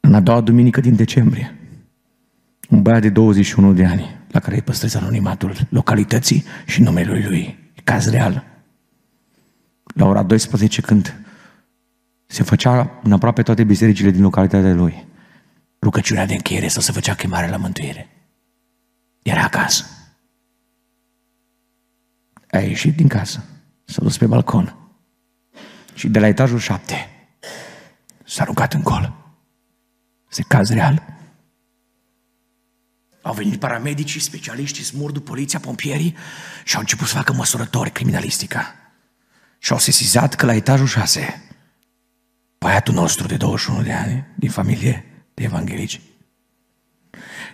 În 0.00 0.14
a 0.14 0.20
doua 0.20 0.40
duminică 0.40 0.80
din 0.80 0.96
decembrie, 0.96 1.54
un 2.70 2.82
băiat 2.82 3.00
de 3.00 3.08
21 3.08 3.72
de 3.72 3.84
ani, 3.84 4.18
la 4.30 4.40
care 4.40 4.54
îi 4.54 4.62
păstrez 4.62 4.94
anonimatul 4.94 5.56
localității 5.68 6.44
și 6.66 6.82
numele 6.82 7.26
lui, 7.28 7.58
e 7.74 7.80
caz 7.84 8.10
real. 8.10 8.44
La 9.94 10.06
ora 10.06 10.22
12, 10.22 10.80
când 10.80 11.14
se 12.26 12.42
făcea 12.42 13.00
în 13.02 13.12
aproape 13.12 13.42
toate 13.42 13.64
bisericile 13.64 14.10
din 14.10 14.22
localitatea 14.22 14.74
lui, 14.74 15.06
rugăciunea 15.80 16.26
de 16.26 16.32
încheiere 16.32 16.68
sau 16.68 16.82
se 16.82 16.92
făcea 16.92 17.14
chemare 17.14 17.48
la 17.48 17.56
mântuire. 17.56 18.08
Era 19.22 19.42
acasă. 19.42 19.84
A 22.50 22.58
ieșit 22.58 22.96
din 22.96 23.08
casă, 23.08 23.44
s-a 23.84 24.02
dus 24.02 24.18
pe 24.18 24.26
balcon 24.26 24.74
și 25.94 26.08
de 26.08 26.18
la 26.18 26.26
etajul 26.26 26.58
șapte 26.58 27.08
s-a 28.24 28.42
aruncat 28.42 28.72
în 28.72 28.82
gol. 28.82 29.14
Este 30.28 30.44
caz 30.48 30.70
real. 30.70 31.04
Au 33.22 33.32
venit 33.32 33.58
paramedicii, 33.58 34.20
specialiștii, 34.20 34.84
smurdul, 34.84 35.22
poliția, 35.22 35.58
pompierii 35.58 36.16
și 36.64 36.74
au 36.74 36.80
început 36.80 37.06
să 37.06 37.16
facă 37.16 37.32
măsurători 37.32 37.90
criminalistica. 37.90 38.74
Și 39.58 39.72
au 39.72 39.78
sesizat 39.78 40.34
că 40.34 40.46
la 40.46 40.54
etajul 40.54 40.86
6, 40.86 41.42
băiatul 42.58 42.94
nostru 42.94 43.26
de 43.26 43.36
21 43.36 43.82
de 43.82 43.92
ani, 43.92 44.26
din 44.34 44.50
familie 44.50 45.09
de 45.40 45.46
evanghelici, 45.46 46.00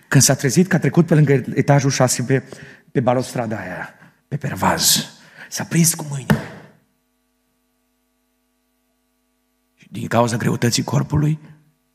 când 0.09 0.23
s-a 0.23 0.35
trezit 0.35 0.67
că 0.67 0.77
a 0.77 0.79
trecut 0.79 1.07
pe 1.07 1.15
lângă 1.15 1.33
etajul 1.33 1.91
6 1.91 2.23
pe, 2.23 2.43
pe 2.93 3.01
balustrada 3.01 3.59
aia, 3.59 3.89
pe 4.29 4.37
pervaz, 4.37 5.09
s-a 5.49 5.65
prins 5.65 5.95
cu 5.95 6.07
mâinile. 6.11 6.41
Și 9.75 9.89
din 9.91 10.07
cauza 10.07 10.37
greutății 10.37 10.83
corpului, 10.83 11.39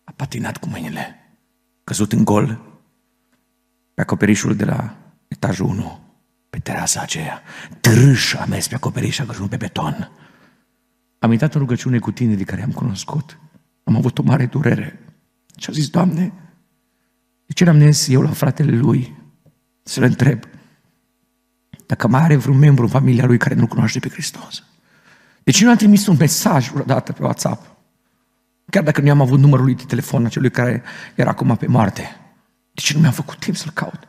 a 0.03 0.11
patinat 0.15 0.57
cu 0.57 0.69
mâinile, 0.69 1.15
căzut 1.84 2.11
în 2.11 2.23
gol 2.23 2.61
pe 3.93 4.01
acoperișul 4.01 4.55
de 4.55 4.65
la 4.65 4.97
etajul 5.27 5.65
1, 5.65 5.99
pe 6.49 6.59
terasa 6.59 7.01
aceea. 7.01 7.41
Trâș 7.80 8.34
a 8.34 8.45
mers 8.45 8.68
pe 8.68 8.76
acoperiș 8.76 9.13
și 9.13 9.22
a 9.22 9.26
căzut 9.26 9.49
pe 9.49 9.55
beton. 9.55 10.11
Am 11.19 11.31
intrat 11.31 11.53
în 11.53 11.59
rugăciune 11.59 11.99
cu 11.99 12.11
tinerii 12.11 12.45
care 12.45 12.63
am 12.63 12.72
cunoscut. 12.72 13.39
Am 13.84 13.95
avut 13.95 14.18
o 14.18 14.23
mare 14.23 14.45
durere. 14.45 15.10
Și 15.61 15.69
a 15.69 15.73
zis, 15.73 15.89
Doamne, 15.89 16.33
de 17.45 17.53
ce 17.53 17.63
n-am 17.63 17.77
mers 17.77 18.07
eu 18.07 18.21
la 18.21 18.29
fratele 18.29 18.77
lui 18.77 19.15
să-l 19.83 20.03
întreb 20.03 20.43
dacă 21.85 22.07
mai 22.07 22.21
are 22.21 22.35
vreun 22.35 22.57
membru 22.57 22.83
în 22.83 22.89
familia 22.89 23.25
lui 23.25 23.38
care 23.38 23.55
nu 23.55 23.67
cunoaște 23.67 23.99
pe 23.99 24.09
Hristos? 24.09 24.63
De 25.43 25.51
ce 25.51 25.63
nu 25.63 25.69
am 25.69 25.75
trimis 25.75 26.07
un 26.07 26.15
mesaj 26.19 26.69
vreodată 26.69 27.11
pe 27.11 27.23
WhatsApp? 27.23 27.75
Chiar 28.69 28.83
dacă 28.83 29.01
nu 29.01 29.09
am 29.09 29.21
avut 29.21 29.39
numărul 29.39 29.65
lui 29.65 29.75
de 29.75 29.83
telefon 29.83 30.25
acelui 30.25 30.51
care 30.51 30.83
era 31.15 31.29
acum 31.29 31.55
pe 31.55 31.67
Marte. 31.67 32.01
De 32.71 32.81
ce 32.81 32.93
nu 32.93 32.99
mi-am 32.99 33.11
făcut 33.11 33.39
timp 33.39 33.55
să-l 33.55 33.71
caut? 33.73 34.07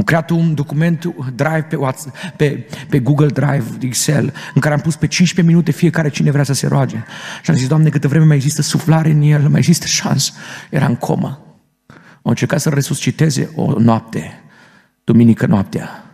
Am 0.00 0.06
creat 0.06 0.30
un 0.30 0.54
document 0.54 1.14
Drive 1.34 1.66
pe, 1.68 1.76
WhatsApp, 1.76 2.16
pe, 2.36 2.66
pe 2.88 2.98
Google 2.98 3.26
Drive, 3.26 3.64
Excel, 3.80 4.32
în 4.54 4.60
care 4.60 4.74
am 4.74 4.80
pus 4.80 4.96
pe 4.96 5.06
15 5.06 5.54
minute 5.54 5.70
fiecare 5.70 6.08
cine 6.08 6.30
vrea 6.30 6.44
să 6.44 6.52
se 6.52 6.66
roage. 6.66 7.04
Și 7.42 7.50
am 7.50 7.56
zis, 7.56 7.68
Doamne, 7.68 7.88
câtă 7.88 8.08
vreme 8.08 8.24
mai 8.24 8.36
există 8.36 8.62
suflare 8.62 9.10
în 9.10 9.22
el, 9.22 9.48
mai 9.48 9.58
există 9.58 9.86
șansă. 9.86 10.32
Era 10.70 10.86
în 10.86 10.96
comă. 10.96 11.40
Au 12.22 12.30
încercat 12.30 12.60
să 12.60 12.68
resusciteze 12.68 13.50
o 13.54 13.78
noapte, 13.78 14.42
duminică 15.04 15.46
noaptea, 15.46 16.04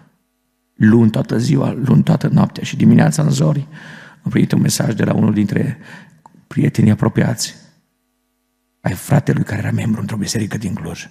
luni 0.74 1.10
toată 1.10 1.38
ziua, 1.38 1.76
luni 1.84 2.02
toată 2.02 2.28
noaptea 2.32 2.62
și 2.62 2.76
dimineața 2.76 3.22
în 3.22 3.30
zori 3.30 3.66
am 4.22 4.30
primit 4.30 4.52
un 4.52 4.60
mesaj 4.60 4.94
de 4.94 5.04
la 5.04 5.12
unul 5.12 5.32
dintre 5.32 5.78
prietenii 6.46 6.90
apropiați 6.90 7.54
ai 8.80 8.92
fratelui 8.92 9.44
care 9.44 9.58
era 9.58 9.70
membru 9.70 10.00
într-o 10.00 10.16
biserică 10.16 10.58
din 10.58 10.74
Cluj 10.74 11.08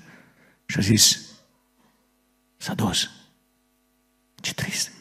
și 0.66 0.78
a 0.78 0.82
zis, 0.82 1.20
s-a 2.58 2.74
dus. 2.74 3.10
Ce 4.42 4.54
trist. 4.54 4.92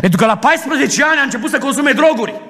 Pentru 0.00 0.18
că 0.18 0.26
la 0.26 0.38
14 0.38 1.04
ani 1.04 1.18
a 1.18 1.22
început 1.22 1.50
să 1.50 1.58
consume 1.58 1.92
droguri. 1.92 2.40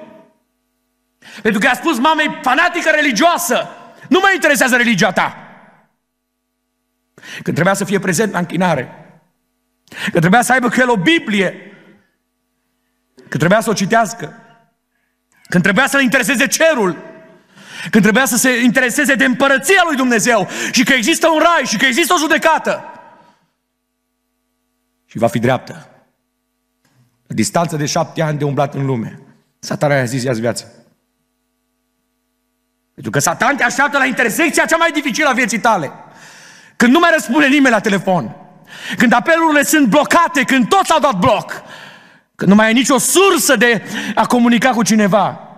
Pentru 1.41 1.59
că 1.59 1.67
a 1.67 1.73
spus 1.73 1.99
mamei 1.99 2.39
fanatică 2.41 2.89
religioasă, 2.89 3.67
nu 4.09 4.19
mă 4.19 4.31
interesează 4.33 4.75
religia 4.75 5.11
ta. 5.11 5.37
Când 7.43 7.55
trebuia 7.55 7.73
să 7.73 7.85
fie 7.85 7.99
prezent 7.99 8.31
la 8.31 8.39
închinare, 8.39 8.93
când 9.87 10.19
trebuia 10.19 10.41
să 10.41 10.51
aibă 10.51 10.69
cu 10.69 10.79
el 10.79 10.89
o 10.89 10.95
Biblie, 10.95 11.73
când 13.15 13.37
trebuia 13.37 13.61
să 13.61 13.69
o 13.69 13.73
citească, 13.73 14.33
când 15.49 15.63
trebuia 15.63 15.87
să 15.87 15.97
le 15.97 16.03
intereseze 16.03 16.47
cerul, 16.47 16.97
când 17.89 18.03
trebuia 18.03 18.25
să 18.25 18.37
se 18.37 18.61
intereseze 18.61 19.13
de 19.13 19.25
împărăția 19.25 19.81
lui 19.87 19.95
Dumnezeu 19.95 20.49
și 20.71 20.83
că 20.83 20.93
există 20.93 21.27
un 21.27 21.39
rai 21.39 21.63
și 21.65 21.77
că 21.77 21.85
există 21.85 22.13
o 22.13 22.17
judecată. 22.17 22.98
Și 25.09 25.17
va 25.17 25.27
fi 25.27 25.39
dreaptă. 25.39 25.89
La 27.27 27.35
distanță 27.35 27.75
de 27.75 27.85
șapte 27.85 28.21
ani 28.21 28.37
de 28.37 28.43
umblat 28.43 28.73
în 28.73 28.85
lume, 28.85 29.19
satana 29.59 29.95
i-a 29.95 30.03
zis, 30.03 30.23
ia 30.23 30.33
viața. 30.33 30.65
Pentru 32.93 33.11
că 33.11 33.19
Satan 33.19 33.55
te 33.55 33.63
așteaptă 33.63 33.97
la 33.97 34.05
intersecția 34.05 34.65
cea 34.65 34.77
mai 34.77 34.91
dificilă 34.91 35.29
a 35.29 35.33
vieții 35.33 35.59
tale. 35.59 35.91
Când 36.75 36.93
nu 36.93 36.99
mai 36.99 37.09
răspunde 37.13 37.47
nimeni 37.47 37.73
la 37.73 37.79
telefon. 37.79 38.35
Când 38.97 39.13
apelurile 39.13 39.63
sunt 39.63 39.87
blocate, 39.87 40.43
când 40.43 40.67
toți 40.67 40.91
au 40.91 40.99
dat 40.99 41.15
bloc. 41.15 41.63
Când 42.35 42.49
nu 42.49 42.55
mai 42.55 42.65
ai 42.65 42.73
nicio 42.73 42.97
sursă 42.97 43.55
de 43.55 43.83
a 44.15 44.25
comunica 44.25 44.69
cu 44.69 44.83
cineva. 44.83 45.48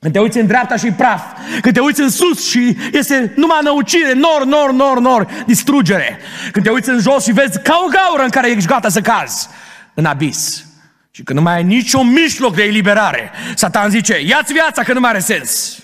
Când 0.00 0.12
te 0.12 0.20
uiți 0.20 0.38
în 0.38 0.46
dreapta 0.46 0.76
și 0.76 0.90
praf, 0.90 1.22
când 1.60 1.74
te 1.74 1.80
uiți 1.80 2.00
în 2.00 2.10
sus 2.10 2.48
și 2.48 2.76
este 2.92 3.32
numai 3.36 3.58
năucire, 3.62 4.12
nor, 4.12 4.44
nor, 4.44 4.72
nor, 4.72 4.98
nor, 4.98 5.44
distrugere. 5.46 6.18
Când 6.52 6.64
te 6.64 6.70
uiți 6.70 6.88
în 6.88 7.00
jos 7.00 7.24
și 7.24 7.32
vezi 7.32 7.62
ca 7.62 7.82
o 7.86 7.88
gaură 7.88 8.22
în 8.22 8.28
care 8.28 8.50
ești 8.50 8.68
gata 8.68 8.88
să 8.88 9.00
cazi 9.00 9.48
în 9.94 10.04
abis. 10.04 10.66
Și 11.10 11.22
când 11.22 11.38
nu 11.38 11.44
mai 11.44 11.54
ai 11.54 11.64
niciun 11.64 12.12
mijloc 12.12 12.54
de 12.54 12.62
eliberare, 12.62 13.30
Satan 13.54 13.90
zice, 13.90 14.20
ia-ți 14.20 14.52
viața 14.52 14.82
că 14.82 14.92
nu 14.92 15.00
mai 15.00 15.10
are 15.10 15.18
sens. 15.18 15.74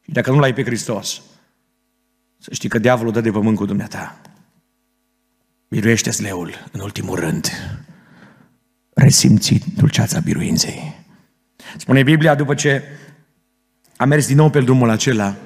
Și 0.00 0.12
dacă 0.12 0.30
nu 0.30 0.38
l-ai 0.38 0.54
pe 0.54 0.64
Hristos, 0.64 1.20
să 2.38 2.50
știi 2.52 2.68
că 2.68 2.78
diavolul 2.78 3.12
dă 3.12 3.20
de 3.20 3.30
pământ 3.30 3.56
cu 3.56 3.64
dumneata. 3.64 4.16
Biruiește-ți 5.68 6.22
leul 6.22 6.68
în 6.72 6.80
ultimul 6.80 7.18
rând. 7.18 7.50
Resimți 8.94 9.60
dulceața 9.76 10.20
biruinței. 10.20 11.04
Spune 11.76 12.02
Biblia 12.02 12.34
după 12.34 12.54
ce 12.54 12.82
a 13.96 14.04
mers 14.04 14.26
din 14.26 14.36
nou 14.36 14.50
pe 14.50 14.60
drumul 14.60 14.90
acela, 14.90 15.36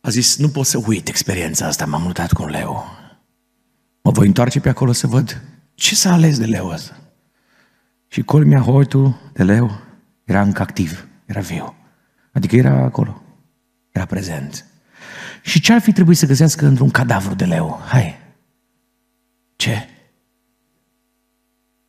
a 0.00 0.08
zis, 0.08 0.36
nu 0.36 0.48
pot 0.48 0.66
să 0.66 0.78
uit 0.86 1.08
experiența 1.08 1.66
asta, 1.66 1.86
m-am 1.86 2.02
mutat 2.02 2.32
cu 2.32 2.42
un 2.42 2.48
leu. 2.48 2.84
Mă 4.02 4.10
voi 4.10 4.26
întoarce 4.26 4.60
pe 4.60 4.68
acolo 4.68 4.92
să 4.92 5.06
văd 5.06 5.42
ce 5.74 5.94
s-a 5.94 6.12
ales 6.12 6.38
de 6.38 6.44
leu 6.44 6.68
ăsta. 6.68 6.96
Și 8.08 8.22
colmea 8.22 8.60
hoitul 8.60 9.30
de 9.32 9.42
leu 9.42 9.80
era 10.24 10.42
încă 10.42 10.62
activ, 10.62 11.06
era 11.24 11.40
viu. 11.40 11.74
Adică 12.32 12.56
era 12.56 12.84
acolo, 12.84 13.22
era 13.90 14.04
prezent. 14.04 14.64
Și 15.42 15.60
ce 15.60 15.72
ar 15.72 15.80
fi 15.80 15.92
trebuit 15.92 16.16
să 16.16 16.26
găsească 16.26 16.66
într-un 16.66 16.90
cadavru 16.90 17.34
de 17.34 17.44
leu? 17.44 17.80
Hai! 17.86 18.16
Ce? 19.56 19.88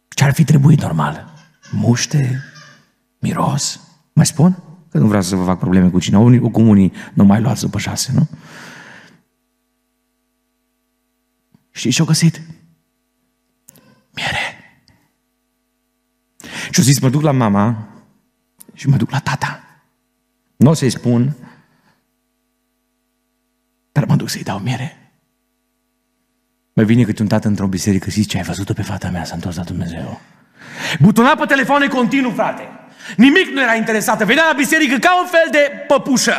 Ce 0.09 0.23
ar 0.23 0.33
fi 0.33 0.43
trebuit 0.43 0.81
normal? 0.81 1.33
Muște? 1.71 2.43
Miros? 3.19 3.79
Mai 4.13 4.25
spun? 4.25 4.68
Că 4.89 4.97
nu 4.97 5.07
vreau 5.07 5.21
să 5.21 5.35
vă 5.35 5.43
fac 5.43 5.59
probleme 5.59 5.89
cu 5.89 5.99
cine. 5.99 6.17
Unii, 6.17 6.39
cu 6.39 6.61
unii 6.61 6.93
nu 7.13 7.23
mai 7.23 7.41
luați 7.41 7.61
după 7.61 7.79
șase, 7.79 8.11
nu? 8.13 8.27
Știți 11.71 11.95
ce-au 11.95 12.07
găsit? 12.07 12.41
Miere. 14.11 14.37
Și-au 16.71 16.85
zis, 16.85 16.99
mă 16.99 17.09
duc 17.09 17.21
la 17.21 17.31
mama 17.31 17.87
și 18.73 18.87
mă 18.87 18.97
duc 18.97 19.09
la 19.09 19.19
tata. 19.19 19.63
Nu 20.55 20.69
o 20.69 20.73
să-i 20.73 20.89
spun, 20.89 21.35
dar 23.91 24.05
mă 24.05 24.15
duc 24.15 24.29
să-i 24.29 24.43
dau 24.43 24.59
miere. 24.59 25.13
Mai 26.73 26.85
vine 26.85 27.03
câte 27.03 27.21
un 27.21 27.27
tată 27.27 27.47
într-o 27.47 27.67
biserică 27.67 28.09
și 28.09 28.21
zice, 28.21 28.37
ai 28.37 28.43
văzut-o 28.43 28.73
pe 28.73 28.81
fata 28.81 29.09
mea, 29.09 29.23
s-a 29.23 29.35
întors 29.35 29.55
la 29.55 29.63
Dumnezeu. 29.63 30.21
Butona 30.99 31.35
pe 31.35 31.45
telefoane 31.45 31.87
continuu, 31.87 32.31
frate. 32.31 32.78
Nimic 33.17 33.47
nu 33.53 33.61
era 33.61 33.75
interesată. 33.75 34.25
Venea 34.25 34.45
la 34.47 34.53
biserică 34.53 34.97
ca 34.97 35.19
un 35.19 35.27
fel 35.27 35.47
de 35.51 35.71
păpușă, 35.87 36.33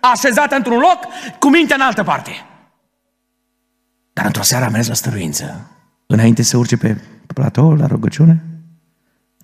așezată 0.00 0.54
într-un 0.54 0.78
loc, 0.78 1.06
cu 1.38 1.48
mintea 1.48 1.76
în 1.76 1.82
altă 1.82 2.02
parte. 2.02 2.30
Dar 4.12 4.24
într-o 4.24 4.42
seară 4.42 4.64
a 4.64 4.68
mers 4.68 4.88
la 4.88 4.94
stăruință. 4.94 5.70
Înainte 6.06 6.42
să 6.42 6.56
urce 6.56 6.76
pe 6.76 7.00
platou, 7.26 7.74
la 7.74 7.86
rugăciune, 7.86 8.44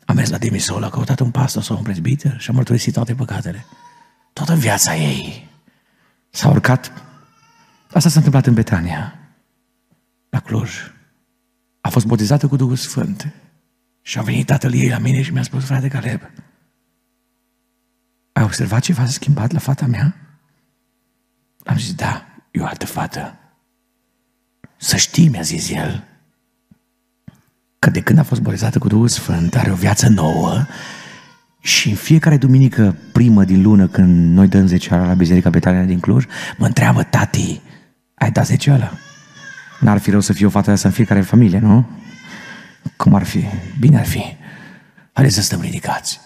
a 0.07 0.13
mers 0.13 0.31
la 0.31 0.39
demisol, 0.39 0.83
a 0.83 0.91
căutat 0.91 1.21
un 1.21 1.31
pastor 1.31 1.63
sau 1.63 1.77
un 1.77 1.83
prezbiter 1.83 2.37
și 2.39 2.51
a 2.51 2.53
mărturisit 2.53 2.93
toate 2.93 3.15
păcatele. 3.15 3.67
Toată 4.33 4.55
viața 4.55 4.97
ei 4.97 5.49
s-a 6.31 6.49
urcat. 6.49 6.93
Asta 7.93 8.09
s-a 8.09 8.17
întâmplat 8.17 8.47
în 8.47 8.55
Betania, 8.55 9.15
la 10.29 10.41
Cluj. 10.41 10.71
A 11.81 11.89
fost 11.89 12.07
botezată 12.07 12.47
cu 12.49 12.57
Duhul 12.57 12.77
Sfânt. 12.77 13.33
Și 14.03 14.19
a 14.19 14.23
venit 14.23 14.47
tatăl 14.47 14.75
ei 14.75 14.89
la 14.89 14.99
mine 14.99 15.23
și 15.23 15.33
mi-a 15.33 15.43
spus, 15.43 15.65
frate 15.65 15.89
Caleb, 15.89 16.21
ai 18.33 18.43
observat 18.43 18.81
ceva 18.81 19.07
schimbat 19.07 19.53
la 19.53 19.59
fata 19.59 19.87
mea? 19.87 20.17
Am 21.65 21.77
zis, 21.77 21.95
da, 21.95 22.27
e 22.51 22.61
o 22.61 22.67
altă 22.67 22.87
fată. 22.87 23.37
Să 24.77 24.97
știi, 24.97 25.29
mi-a 25.29 25.43
zis 25.43 25.71
el, 25.71 26.05
că 27.79 27.91
de 27.91 28.01
când 28.01 28.19
a 28.19 28.23
fost 28.23 28.41
botezată 28.41 28.79
cu 28.79 28.89
Duhul 28.89 29.09
Sfânt, 29.09 29.57
are 29.57 29.71
o 29.71 29.75
viață 29.75 30.09
nouă 30.09 30.67
și 31.61 31.89
în 31.89 31.95
fiecare 31.95 32.37
duminică 32.37 32.97
primă 33.13 33.45
din 33.45 33.63
lună, 33.63 33.87
când 33.87 34.35
noi 34.35 34.49
dăm 34.49 34.67
zeceala 34.67 35.07
la 35.07 35.15
Biserica 35.15 35.51
Betania 35.51 35.85
din 35.85 36.01
Cluj, 36.01 36.25
mă 36.57 36.67
întreabă, 36.67 37.03
tati, 37.03 37.61
ai 38.15 38.31
dat 38.31 38.47
zeceala? 38.47 38.93
N-ar 39.81 39.99
fi 39.99 40.11
rău 40.11 40.21
să 40.21 40.33
fie 40.33 40.47
o 40.47 40.51
fată 40.51 40.71
asta 40.71 40.89
în 40.89 40.95
fiecare 40.95 41.21
familie, 41.21 41.59
nu? 41.59 41.87
Cum 42.97 43.15
ar 43.15 43.23
fi? 43.23 43.45
Bine 43.79 43.99
ar 43.99 44.07
fi. 44.07 44.37
Haideți 45.13 45.37
să 45.37 45.43
stăm 45.43 45.61
ridicați. 45.61 46.21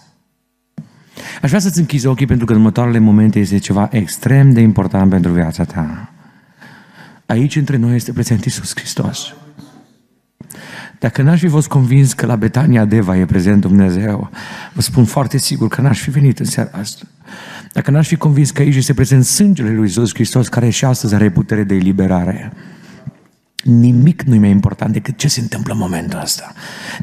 Aș 1.41 1.47
vrea 1.49 1.59
să-ți 1.59 1.79
închizi 1.79 2.07
ochii 2.07 2.25
pentru 2.25 2.45
că 2.45 2.51
în 2.51 2.57
următoarele 2.57 2.99
momente 2.99 3.39
este 3.39 3.57
ceva 3.57 3.89
extrem 3.91 4.53
de 4.53 4.61
important 4.61 5.09
pentru 5.09 5.31
viața 5.31 5.63
ta. 5.63 6.11
Aici 7.25 7.55
între 7.55 7.77
noi 7.77 7.95
este 7.95 8.13
prezent 8.13 8.45
Iisus 8.45 8.71
Hristos. 8.75 9.35
Dacă 10.99 11.21
n-aș 11.21 11.39
fi 11.39 11.47
fost 11.47 11.67
convins 11.67 12.13
că 12.13 12.25
la 12.25 12.35
Betania 12.35 12.85
Deva 12.85 13.17
e 13.17 13.25
prezent 13.25 13.61
Dumnezeu, 13.61 14.29
vă 14.73 14.81
spun 14.81 15.05
foarte 15.05 15.37
sigur 15.37 15.67
că 15.67 15.81
n-aș 15.81 15.99
fi 15.99 16.09
venit 16.09 16.39
în 16.39 16.45
seara 16.45 16.69
asta. 16.73 17.05
Dacă 17.73 17.91
n-aș 17.91 18.07
fi 18.07 18.15
convins 18.15 18.51
că 18.51 18.61
aici 18.61 18.75
este 18.75 18.93
prezent 18.93 19.25
sângele 19.25 19.69
lui 19.69 19.83
Iisus 19.83 20.13
Hristos, 20.13 20.47
care 20.47 20.69
și 20.69 20.85
astăzi 20.85 21.13
are 21.13 21.29
putere 21.29 21.63
de 21.63 21.75
eliberare, 21.75 22.53
nimic 23.67 24.21
nu 24.21 24.35
e 24.35 24.39
mai 24.39 24.49
important 24.49 24.93
decât 24.93 25.17
ce 25.17 25.27
se 25.27 25.39
întâmplă 25.39 25.73
în 25.73 25.79
momentul 25.79 26.19
ăsta. 26.23 26.53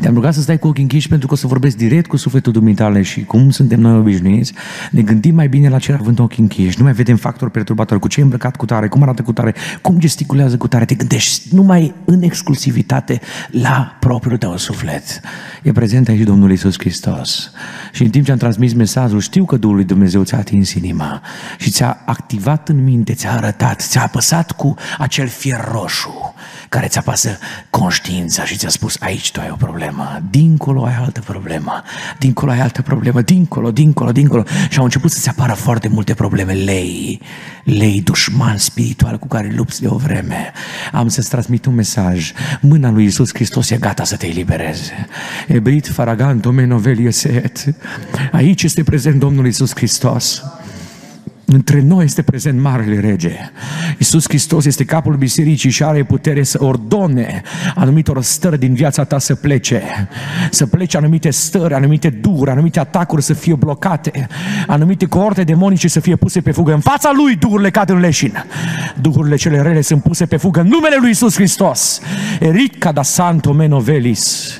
Te-am 0.01 0.15
rugat 0.15 0.35
să 0.35 0.41
stai 0.41 0.59
cu 0.59 0.67
ochii 0.67 0.83
închiși 0.83 1.09
pentru 1.09 1.27
că 1.27 1.35
o 1.35 1.37
să 1.37 1.47
vorbesc 1.47 1.77
direct 1.77 2.07
cu 2.07 2.17
sufletul 2.17 2.53
dumitale 2.53 3.03
și 3.03 3.25
cum 3.25 3.51
suntem 3.51 3.81
noi 3.81 3.99
obișnuiți, 3.99 4.53
ne 4.91 5.03
gândim 5.03 5.35
mai 5.35 5.49
bine 5.49 5.69
la 5.69 5.79
ce 5.79 5.93
având 5.93 6.19
ochii 6.19 6.43
închiși, 6.43 6.79
nu 6.79 6.85
mai 6.85 6.93
vedem 6.93 7.17
factori 7.17 7.51
perturbatori, 7.51 8.01
cu 8.01 8.09
ce 8.09 8.21
e 8.21 8.23
îmbrăcat 8.23 8.57
cu 8.57 8.65
tare, 8.65 8.89
cum 8.89 9.03
arată 9.03 9.23
cu 9.23 9.33
tare, 9.33 9.55
cum 9.81 9.99
gesticulează 9.99 10.57
cu 10.57 10.69
tare, 10.69 10.85
te 10.85 10.95
gândești 10.95 11.55
numai 11.55 11.95
în 12.05 12.23
exclusivitate 12.23 13.21
la 13.51 13.97
propriul 14.01 14.39
tău 14.39 14.57
suflet. 14.57 15.21
E 15.63 15.73
prezent 15.73 16.09
aici 16.09 16.23
Domnul 16.23 16.53
Isus 16.53 16.79
Hristos. 16.79 17.51
Și 17.93 18.03
în 18.03 18.11
timp 18.11 18.25
ce 18.25 18.33
am 18.33 18.39
transmis 18.39 18.73
mesajul, 18.73 19.21
știu 19.21 19.45
că 19.45 19.57
Duhul 19.57 19.77
lui 19.77 19.85
Dumnezeu 19.85 20.23
ți-a 20.23 20.39
atins 20.39 20.73
inima 20.73 21.23
și 21.59 21.71
ți-a 21.71 22.03
activat 22.07 22.69
în 22.69 22.85
minte, 22.85 23.13
ți-a 23.13 23.33
arătat, 23.33 23.81
ți-a 23.81 24.03
apăsat 24.03 24.53
cu 24.53 24.75
acel 24.99 25.27
fier 25.27 25.69
roșu 25.73 26.35
care 26.69 26.87
ți 26.87 26.99
apasă 26.99 27.39
conștiința 27.71 28.45
și 28.45 28.57
ți-a 28.57 28.69
spus 28.69 28.97
aici 29.01 29.33
tu 29.33 29.41
ai 29.41 29.51
o 29.51 29.55
problemă, 29.55 30.23
dincolo 30.31 30.85
ai 30.85 30.95
altă 30.95 31.21
problemă, 31.21 31.83
dincolo 32.19 32.51
ai 32.51 32.61
altă 32.61 32.83
problemă, 32.83 33.23
dincolo, 33.23 33.71
dincolo, 33.71 34.13
dincolo. 34.13 34.45
Și 34.69 34.79
au 34.79 34.85
început 34.85 35.11
să-ți 35.11 35.29
apară 35.29 35.53
foarte 35.53 35.89
multe 35.89 36.15
probleme, 36.15 36.53
lei, 36.53 37.21
lei, 37.65 38.01
dușman 38.01 38.57
spiritual 38.57 39.19
cu 39.19 39.27
care 39.27 39.53
lupți 39.57 39.81
de 39.81 39.89
o 39.89 39.97
vreme. 39.97 40.53
Am 40.93 41.09
să-ți 41.09 41.29
transmit 41.29 41.67
un 41.67 41.75
mesaj. 41.75 42.33
Mâna 42.61 42.91
lui 42.91 43.05
Isus 43.05 43.31
Hristos 43.35 43.71
e 43.71 43.77
gata 43.77 44.05
să 44.05 44.17
te 44.17 44.27
elibereze. 44.27 45.07
Ebrit, 45.47 45.87
Faragan, 45.87 46.41
Domenovel, 46.41 46.99
Ieset. 46.99 47.75
Aici 48.33 48.63
este 48.63 48.83
prezent 48.83 49.19
Domnul 49.19 49.47
Isus 49.47 49.75
Hristos. 49.75 50.43
Între 51.47 51.81
noi 51.81 52.05
este 52.05 52.23
prezent 52.23 52.61
Marele 52.61 53.01
Rege. 53.01 53.37
Iisus 53.99 54.25
Hristos 54.29 54.65
este 54.65 54.85
capul 54.85 55.17
bisericii 55.17 55.71
și 55.71 55.85
are 55.85 56.03
putere 56.03 56.43
să 56.43 56.65
ordone 56.65 57.43
anumitor 57.75 58.23
stări 58.23 58.59
din 58.59 58.75
viața 58.75 59.05
ta 59.05 59.19
să 59.19 59.35
plece. 59.35 60.09
Să 60.51 60.67
plece 60.67 60.97
anumite 60.97 61.31
stări, 61.31 61.75
anumite 61.75 62.09
duri, 62.11 62.51
anumite 62.51 62.81
atacuri 62.81 63.23
să 63.23 63.33
fie 63.33 63.55
blocate, 63.55 64.27
anumite 64.67 65.07
coorte 65.07 65.43
demonice 65.43 65.89
să 65.89 66.01
fie 66.01 66.17
puse 66.17 66.41
pe 66.41 66.51
fugă. 66.51 66.73
În 66.73 66.81
fața 66.81 67.13
lui 67.15 67.37
duhurile 67.37 67.71
cad 67.71 67.91
în 67.91 67.99
leșin. 67.99 68.45
Duhurile 69.01 69.37
cele 69.37 69.61
rele 69.61 69.81
sunt 69.81 70.03
puse 70.03 70.27
pe 70.27 70.37
fugă 70.37 70.61
în 70.61 70.67
numele 70.67 70.97
lui 70.99 71.09
Iisus 71.09 71.35
Hristos. 71.35 72.01
Eric 72.41 72.85
da 72.85 73.03
Santo 73.03 73.53
Menovelis. 73.53 74.53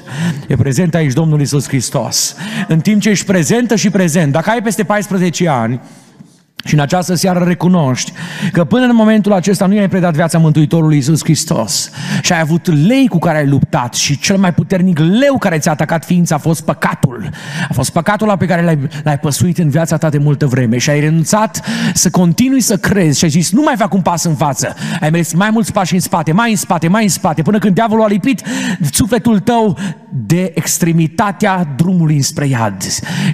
E 0.49 0.57
prezent 0.57 0.95
aici 0.95 1.13
Domnul 1.13 1.39
Iisus 1.39 1.69
Hristos. 1.69 2.35
În 2.69 2.81
timp 2.81 3.01
ce 3.01 3.11
ești 3.11 3.27
prezentă 3.27 3.77
și 3.77 3.91
prezent, 3.91 4.33
dacă 4.33 4.51
ai 4.51 4.63
peste 4.63 4.85
14 4.85 5.49
ani, 5.49 5.81
și 6.65 6.75
în 6.75 6.81
această 6.81 7.15
seară 7.15 7.45
recunoști 7.45 8.13
că 8.53 8.65
până 8.65 8.85
în 8.85 8.95
momentul 8.95 9.33
acesta 9.33 9.67
nu 9.67 9.75
i-ai 9.75 9.89
predat 9.89 10.15
viața 10.15 10.39
Mântuitorului 10.39 10.97
Iisus 10.97 11.23
Hristos 11.23 11.91
și 12.23 12.33
ai 12.33 12.41
avut 12.41 12.87
lei 12.87 13.09
cu 13.09 13.19
care 13.19 13.39
ai 13.39 13.47
luptat 13.47 13.95
și 13.95 14.19
cel 14.19 14.37
mai 14.37 14.55
puternic 14.55 14.99
leu 14.99 15.39
care 15.39 15.59
ți-a 15.59 15.73
atacat 15.73 16.05
ființa 16.05 16.35
a 16.35 16.39
fost 16.39 16.65
păcatul. 16.65 17.29
A 17.69 17.73
fost 17.73 17.91
păcatul 17.91 18.27
la 18.27 18.37
pe 18.37 18.47
care 18.47 18.63
l-ai, 18.63 18.79
l-ai 19.05 19.19
păsuit 19.19 19.59
în 19.59 19.69
viața 19.69 19.97
ta 19.97 20.09
de 20.09 20.19
multă 20.19 20.47
vreme 20.47 20.79
și 20.79 20.91
ai 20.91 21.01
renunțat 21.01 21.65
să 21.95 22.11
continui 22.11 22.61
să 22.61 22.77
crezi 22.77 23.19
și 23.19 23.25
ai 23.25 23.31
zis 23.31 23.53
nu 23.53 23.63
mai 23.63 23.75
fac 23.77 23.95
un 23.95 24.01
pas 24.01 24.25
în 24.25 24.35
față. 24.35 24.75
Ai 25.01 25.11
mers 25.11 25.33
mai 25.33 25.51
mulți 25.51 25.73
pași 25.73 25.95
în 25.95 26.01
spate, 26.01 26.33
mai 26.33 26.51
în 26.51 26.57
spate, 26.57 26.89
mai 26.89 27.03
în 27.03 27.09
spate, 27.09 27.43
până 27.43 27.59
când 27.59 27.75
diavolul 27.75 28.05
a 28.05 28.09
lipit 28.09 28.43
sufletul 28.91 29.39
tău 29.39 29.79
de 30.27 30.53
extremitatea 30.55 31.75
drumului 31.77 32.17
înspre 32.17 32.47
iad. 32.47 32.83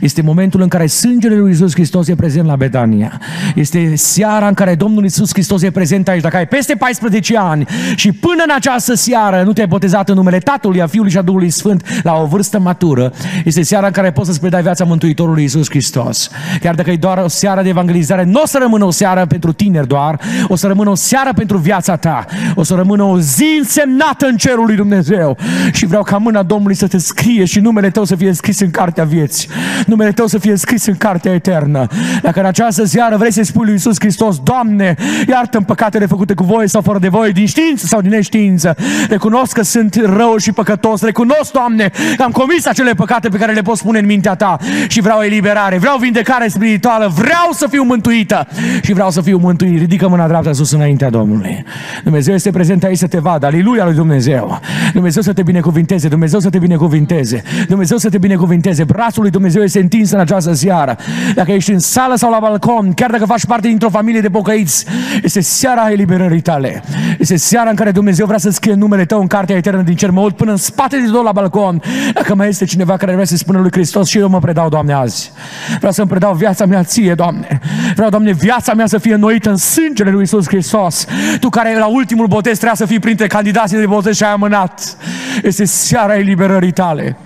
Este 0.01 0.23
momentul 0.23 0.61
în 0.61 0.69
care 0.69 0.87
sângele 0.87 1.35
lui 1.35 1.51
Iisus 1.51 1.73
Hristos 1.73 2.09
e 2.09 2.15
prezent 2.15 2.47
la 2.47 2.57
Betania. 2.57 3.20
Este 3.55 3.97
seara 3.97 4.47
în 4.47 4.55
care 4.55 4.75
Domnul 4.75 5.05
Isus 5.05 5.31
Hristos 5.33 5.63
e 5.63 5.71
prezent 5.71 6.09
aici. 6.09 6.23
Dacă 6.23 6.37
ai 6.37 6.47
peste 6.47 6.75
14 6.75 7.39
ani 7.39 7.67
și 7.95 8.13
până 8.13 8.43
în 8.47 8.55
această 8.55 8.95
seară 8.95 9.43
nu 9.43 9.53
te-ai 9.53 9.67
botezat 9.67 10.09
în 10.09 10.15
numele 10.15 10.39
Tatălui, 10.39 10.83
a 10.83 10.87
Fiului 10.87 11.11
și 11.11 11.19
a 11.19 11.23
Duhului 11.23 11.51
Sfânt 11.51 12.03
la 12.03 12.15
o 12.15 12.27
vârstă 12.27 12.59
matură, 12.59 13.13
este 13.45 13.63
seara 13.63 13.87
în 13.87 13.93
care 13.93 14.13
poți 14.13 14.27
să-ți 14.27 14.41
predai 14.41 14.63
viața 14.63 14.85
Mântuitorului 14.85 15.45
Isus 15.45 15.69
Hristos. 15.69 16.31
Chiar 16.61 16.75
dacă 16.75 16.91
e 16.91 16.97
doar 16.97 17.19
o 17.19 17.29
seară 17.29 17.63
de 17.63 17.69
evangelizare, 17.69 18.25
nu 18.25 18.41
o 18.43 18.47
să 18.47 18.59
rămână 18.61 18.85
o 18.85 18.91
seară 18.91 19.27
pentru 19.27 19.53
tineri 19.53 19.87
doar, 19.87 20.21
o 20.49 20.57
să 20.57 20.67
rămână 20.67 20.91
o 20.91 20.95
seară 20.95 21.31
pentru 21.35 21.57
viața 21.57 21.97
ta, 21.97 22.25
o 22.55 22.63
să 22.63 22.75
rămână 22.75 23.03
o 23.03 23.21
zi 23.21 23.57
însemnată 23.59 24.27
în 24.27 24.37
cerul 24.37 24.65
lui 24.67 24.77
Dumnezeu. 24.77 25.37
Și 25.73 25.87
vreau 25.87 26.03
ca 26.03 26.17
mâna 26.17 26.43
Domnului 26.43 26.75
să 26.75 26.87
te 26.87 26.99
scrie 26.99 27.45
și 27.45 27.61
numele 27.61 27.91
tău 27.91 28.05
să 28.05 28.17
fie 28.17 28.33
scris 28.33 28.61
în 28.61 28.71
cartea 28.71 29.05
vieții. 29.05 29.49
Numele 29.87 30.13
tău 30.13 30.27
să 30.27 30.39
fie 30.39 30.57
scris 30.57 30.87
în 30.87 30.97
cartea 30.97 31.33
eternă. 31.33 31.87
Dacă 32.23 32.41
în 32.41 32.47
această 32.47 32.85
seară 32.85 33.10
seară 33.11 33.25
vrei 33.25 33.45
să-i 33.45 33.53
spui 33.53 33.65
lui 33.65 33.73
Iisus 33.73 33.97
Hristos, 33.99 34.39
Doamne, 34.39 34.95
iartă-mi 35.29 35.65
păcatele 35.65 36.07
făcute 36.07 36.35
cu 36.35 36.45
voie 36.45 36.67
sau 36.67 36.81
fără 36.81 36.99
de 36.99 37.09
voie, 37.09 37.31
din 37.31 37.47
știință 37.47 37.87
sau 37.87 38.01
din 38.01 38.11
neștiință. 38.11 38.77
Recunosc 39.09 39.53
că 39.53 39.63
sunt 39.63 39.95
rău 39.95 40.37
și 40.37 40.53
păcătos. 40.53 41.03
Recunosc, 41.03 41.53
Doamne, 41.53 41.91
că 42.17 42.23
am 42.23 42.31
comis 42.31 42.67
acele 42.67 42.93
păcate 42.93 43.29
pe 43.29 43.37
care 43.37 43.53
le 43.53 43.63
poți 43.63 43.81
spune 43.81 43.99
în 43.99 44.07
mintea 44.07 44.35
ta 44.35 44.57
și 44.89 45.01
vreau 45.01 45.21
eliberare, 45.21 45.79
vreau 45.79 45.97
vindecare 45.99 46.49
spirituală, 46.49 47.13
vreau 47.15 47.51
să 47.53 47.67
fiu 47.71 47.83
mântuită 47.83 48.47
și 48.83 48.93
vreau 48.93 49.11
să 49.11 49.21
fiu 49.21 49.39
mântuit. 49.39 49.79
Ridică 49.79 50.09
mâna 50.09 50.27
dreaptă 50.27 50.53
sus 50.53 50.73
înaintea 50.73 51.11
Domnului. 51.11 51.65
Dumnezeu 52.05 52.35
este 52.35 52.51
prezent 52.51 52.85
aici 52.85 52.99
să 52.99 53.07
te 53.07 53.19
vadă. 53.19 53.47
Aleluia 53.47 53.85
lui 53.85 53.95
Dumnezeu. 53.95 54.61
Dumnezeu 54.93 55.23
să 55.23 55.33
te 55.33 55.43
binecuvinteze. 55.43 56.09
Dumnezeu 56.09 56.41
să 56.41 56.51
te 56.51 56.59
binecuvinteze. 56.59 57.43
Dumnezeu 57.69 57.97
să 57.97 58.09
te 58.09 58.19
binecuvinteze. 58.19 58.85
Brațul 58.85 59.23
lui 59.23 59.31
Dumnezeu 59.31 59.63
este 59.63 59.81
întins 59.81 60.11
în 60.11 60.19
această 60.19 60.53
seară. 60.53 60.97
Dacă 61.35 61.53
ești 61.53 61.71
în 61.71 61.79
sală 61.79 62.15
sau 62.17 62.31
la 62.31 62.39
balcon, 62.41 62.90
chiar 62.95 63.11
dacă 63.11 63.25
faci 63.25 63.47
parte 63.47 63.69
dintr-o 63.69 63.89
familie 63.89 64.21
de 64.21 64.29
pocăiți, 64.29 64.87
este 65.23 65.41
seara 65.41 65.91
eliberării 65.91 66.41
tale. 66.41 66.83
Este 67.19 67.37
seara 67.37 67.71
în 67.71 67.77
care 67.77 67.91
Dumnezeu 67.91 68.27
vrea 68.27 68.39
să 68.39 68.51
scrie 68.51 68.75
numele 68.75 69.05
tău 69.05 69.21
în 69.21 69.27
cartea 69.27 69.57
eternă 69.57 69.83
din 69.83 69.97
cer. 69.97 70.11
Mă 70.11 70.21
uit 70.21 70.37
până 70.37 70.51
în 70.51 70.57
spate 70.57 70.97
de 70.97 71.11
tot 71.13 71.25
la 71.25 71.33
balcon. 71.33 71.83
Dacă 72.15 72.35
mai 72.35 72.49
este 72.49 72.65
cineva 72.65 72.97
care 72.97 73.13
vrea 73.13 73.25
să 73.25 73.37
spună 73.37 73.59
lui 73.59 73.71
Hristos 73.71 74.09
și 74.09 74.19
eu 74.19 74.29
mă 74.29 74.39
predau, 74.39 74.69
Doamne, 74.69 74.93
azi. 74.93 75.33
Vreau 75.77 75.93
să-mi 75.93 76.09
predau 76.09 76.35
viața 76.35 76.67
mea 76.67 76.83
ție, 76.83 77.15
Doamne. 77.15 77.61
Vreau, 77.95 78.11
Doamne, 78.11 78.33
viața 78.33 78.75
mea 78.75 78.87
să 78.87 78.99
fie 78.99 79.15
înnoită 79.15 79.51
în 79.51 79.57
sângele 79.57 80.11
lui 80.11 80.23
Isus 80.23 80.47
Hristos. 80.47 81.07
Tu 81.41 81.49
care 81.49 81.79
la 81.79 81.87
ultimul 81.87 82.27
botez 82.27 82.53
trebuia 82.53 82.75
să 82.75 82.87
fii 82.87 82.99
printre 82.99 83.27
candidații 83.27 83.79
de 83.79 83.87
botez 83.87 84.17
și 84.17 84.25
ai 84.25 84.33
amânat. 84.33 84.97
Este 85.43 85.65
seara 85.65 86.17
eliberării 86.17 86.73
tale. 86.73 87.17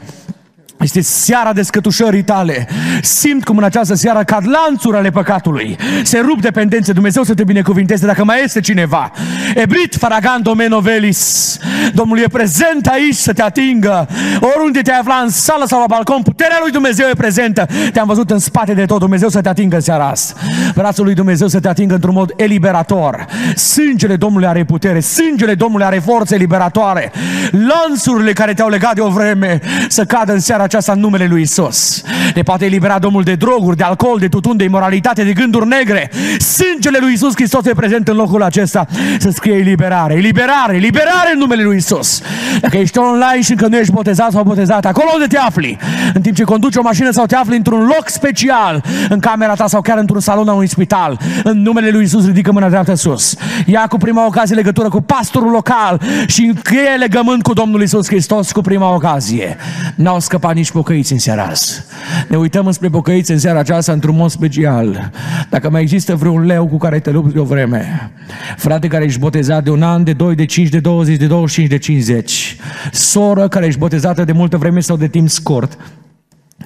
Este 0.84 1.00
seara 1.00 1.52
descătușării 1.52 2.22
tale. 2.22 2.68
Simt 3.02 3.44
cum 3.44 3.56
în 3.56 3.64
această 3.64 3.94
seară 3.94 4.24
cad 4.24 4.44
lanțuri 4.48 4.96
ale 4.96 5.10
păcatului. 5.10 5.76
Se 6.02 6.18
rup 6.18 6.40
dependențe. 6.40 6.92
Dumnezeu 6.92 7.22
să 7.22 7.34
te 7.34 7.44
binecuvinteze 7.44 8.06
dacă 8.06 8.24
mai 8.24 8.42
este 8.44 8.60
cineva. 8.60 9.10
Ebrit 9.54 9.94
Faragan 9.94 10.42
Domenovelis. 10.42 11.58
Domnul 11.94 12.18
e 12.18 12.28
prezent 12.32 12.86
aici 12.86 13.14
să 13.14 13.32
te 13.32 13.42
atingă. 13.42 14.08
Oriunde 14.54 14.80
te 14.80 14.92
afla 14.92 15.14
în 15.22 15.28
sală 15.28 15.64
sau 15.66 15.80
la 15.80 15.86
balcon, 15.88 16.22
puterea 16.22 16.58
lui 16.62 16.70
Dumnezeu 16.70 17.06
e 17.08 17.14
prezentă. 17.16 17.66
Te-am 17.92 18.06
văzut 18.06 18.30
în 18.30 18.38
spate 18.38 18.74
de 18.74 18.84
tot. 18.84 18.98
Dumnezeu 18.98 19.28
să 19.28 19.40
te 19.40 19.48
atingă 19.48 19.74
în 19.74 19.82
seara 19.82 20.08
asta. 20.08 20.40
Brațul 20.74 21.04
lui 21.04 21.14
Dumnezeu 21.14 21.48
să 21.48 21.60
te 21.60 21.68
atingă 21.68 21.94
într-un 21.94 22.14
mod 22.14 22.32
eliberator. 22.36 23.26
Sângele 23.56 24.16
Domnului 24.16 24.46
are 24.46 24.64
putere. 24.64 25.00
Sângele 25.00 25.54
Domnului 25.54 25.86
are 25.86 25.98
forțe 25.98 26.36
liberatoare. 26.36 27.12
Lanțurile 27.50 28.32
care 28.32 28.54
te-au 28.54 28.68
legat 28.68 28.94
de 28.94 29.00
o 29.00 29.08
vreme 29.08 29.60
să 29.88 30.04
cadă 30.04 30.32
în 30.32 30.40
seara 30.40 30.66
aceasta 30.74 30.92
în 30.92 31.00
numele 31.00 31.26
lui 31.26 31.40
Isus. 31.40 32.02
Ne 32.34 32.42
poate 32.42 32.64
elibera 32.64 32.98
Domnul 32.98 33.22
de 33.22 33.34
droguri, 33.34 33.76
de 33.76 33.82
alcool, 33.82 34.18
de 34.18 34.28
tutun, 34.28 34.56
de 34.56 34.64
imoralitate, 34.64 35.22
de 35.24 35.32
gânduri 35.32 35.66
negre. 35.66 36.10
Sângele 36.38 36.98
lui 37.00 37.12
Isus 37.12 37.32
Hristos 37.34 37.66
e 37.66 37.74
prezent 37.74 38.08
în 38.08 38.16
locul 38.16 38.42
acesta 38.42 38.86
să 39.18 39.30
scrie 39.30 39.54
eliberare, 39.54 40.14
eliberare, 40.14 40.74
eliberare 40.74 41.30
în 41.32 41.38
numele 41.38 41.62
lui 41.62 41.76
Isus. 41.76 42.22
Dacă 42.60 42.76
ești 42.76 42.98
online 42.98 43.40
și 43.42 43.50
încă 43.50 43.66
nu 43.66 43.76
ești 43.76 43.92
botezat 43.92 44.30
sau 44.30 44.42
botezat, 44.42 44.84
acolo 44.84 45.10
unde 45.12 45.26
te 45.26 45.38
afli, 45.38 45.78
în 46.14 46.20
timp 46.20 46.36
ce 46.36 46.42
conduci 46.42 46.76
o 46.76 46.82
mașină 46.82 47.10
sau 47.10 47.26
te 47.26 47.36
afli 47.36 47.56
într-un 47.56 47.84
loc 47.84 48.08
special, 48.08 48.84
în 49.08 49.18
camera 49.18 49.54
ta 49.54 49.66
sau 49.66 49.80
chiar 49.80 49.98
într-un 49.98 50.20
salon 50.20 50.48
al 50.48 50.54
unui 50.54 50.68
spital, 50.68 51.18
în 51.44 51.62
numele 51.62 51.90
lui 51.90 52.02
Isus 52.02 52.26
ridică 52.26 52.52
mâna 52.52 52.68
dreaptă 52.68 52.94
sus. 52.94 53.34
Ia 53.66 53.86
cu 53.88 53.96
prima 53.96 54.26
ocazie 54.26 54.54
legătură 54.54 54.88
cu 54.88 55.00
pastorul 55.00 55.50
local 55.50 56.00
și 56.26 56.44
încheie 56.44 56.96
legământ 56.98 57.42
cu 57.42 57.52
Domnul 57.52 57.82
Isus 57.82 58.06
Hristos 58.06 58.52
cu 58.52 58.60
prima 58.60 58.94
ocazie. 58.94 59.56
N-au 59.94 60.20
scăpat 60.20 60.54
nici 60.54 60.63
pocăiți 60.72 61.12
în 61.12 61.18
seara 61.18 61.42
asta. 61.42 61.82
Ne 62.28 62.36
uităm 62.36 62.66
înspre 62.66 62.88
pocăiți 62.88 63.30
în 63.30 63.38
seara 63.38 63.58
aceasta 63.58 63.92
într-un 63.92 64.16
mod 64.16 64.30
special. 64.30 65.10
Dacă 65.50 65.70
mai 65.70 65.82
există 65.82 66.14
vreun 66.14 66.44
leu 66.44 66.66
cu 66.66 66.76
care 66.76 67.00
te 67.00 67.10
lupți 67.10 67.34
de 67.34 67.38
o 67.38 67.44
vreme, 67.44 68.12
frate 68.56 68.86
care 68.86 69.04
ești 69.04 69.18
botezat 69.18 69.64
de 69.64 69.70
un 69.70 69.82
an, 69.82 70.04
de 70.04 70.12
2, 70.12 70.34
de 70.34 70.44
5, 70.44 70.68
de 70.68 70.80
20, 70.80 71.16
de 71.16 71.26
25, 71.26 71.68
de 71.68 71.78
50, 71.78 72.56
soră 72.92 73.48
care 73.48 73.66
ești 73.66 73.78
botezată 73.78 74.24
de 74.24 74.32
multă 74.32 74.56
vreme 74.56 74.80
sau 74.80 74.96
de 74.96 75.08
timp 75.08 75.28
scurt, 75.28 75.78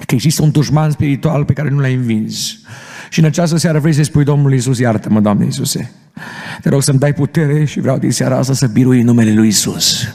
că 0.05 0.15
există 0.15 0.43
un 0.43 0.51
dușman 0.51 0.91
spiritual 0.91 1.45
pe 1.45 1.53
care 1.53 1.69
nu 1.69 1.79
l-ai 1.79 1.93
învins. 1.93 2.59
Și 3.09 3.19
în 3.19 3.25
această 3.25 3.57
seară 3.57 3.79
vrei 3.79 3.93
să 3.93 4.03
spui 4.03 4.23
Domnului 4.23 4.55
Iisus, 4.55 4.79
iartă-mă, 4.79 5.19
Doamne 5.19 5.45
Iisuse. 5.45 5.91
Te 6.61 6.69
rog 6.69 6.81
să-mi 6.81 6.99
dai 6.99 7.13
putere 7.13 7.65
și 7.65 7.79
vreau 7.79 7.97
din 7.97 8.11
seara 8.11 8.37
asta 8.37 8.53
să 8.53 8.67
birui 8.67 8.99
în 8.99 9.05
numele 9.05 9.33
Lui 9.33 9.47
Isus. 9.47 10.07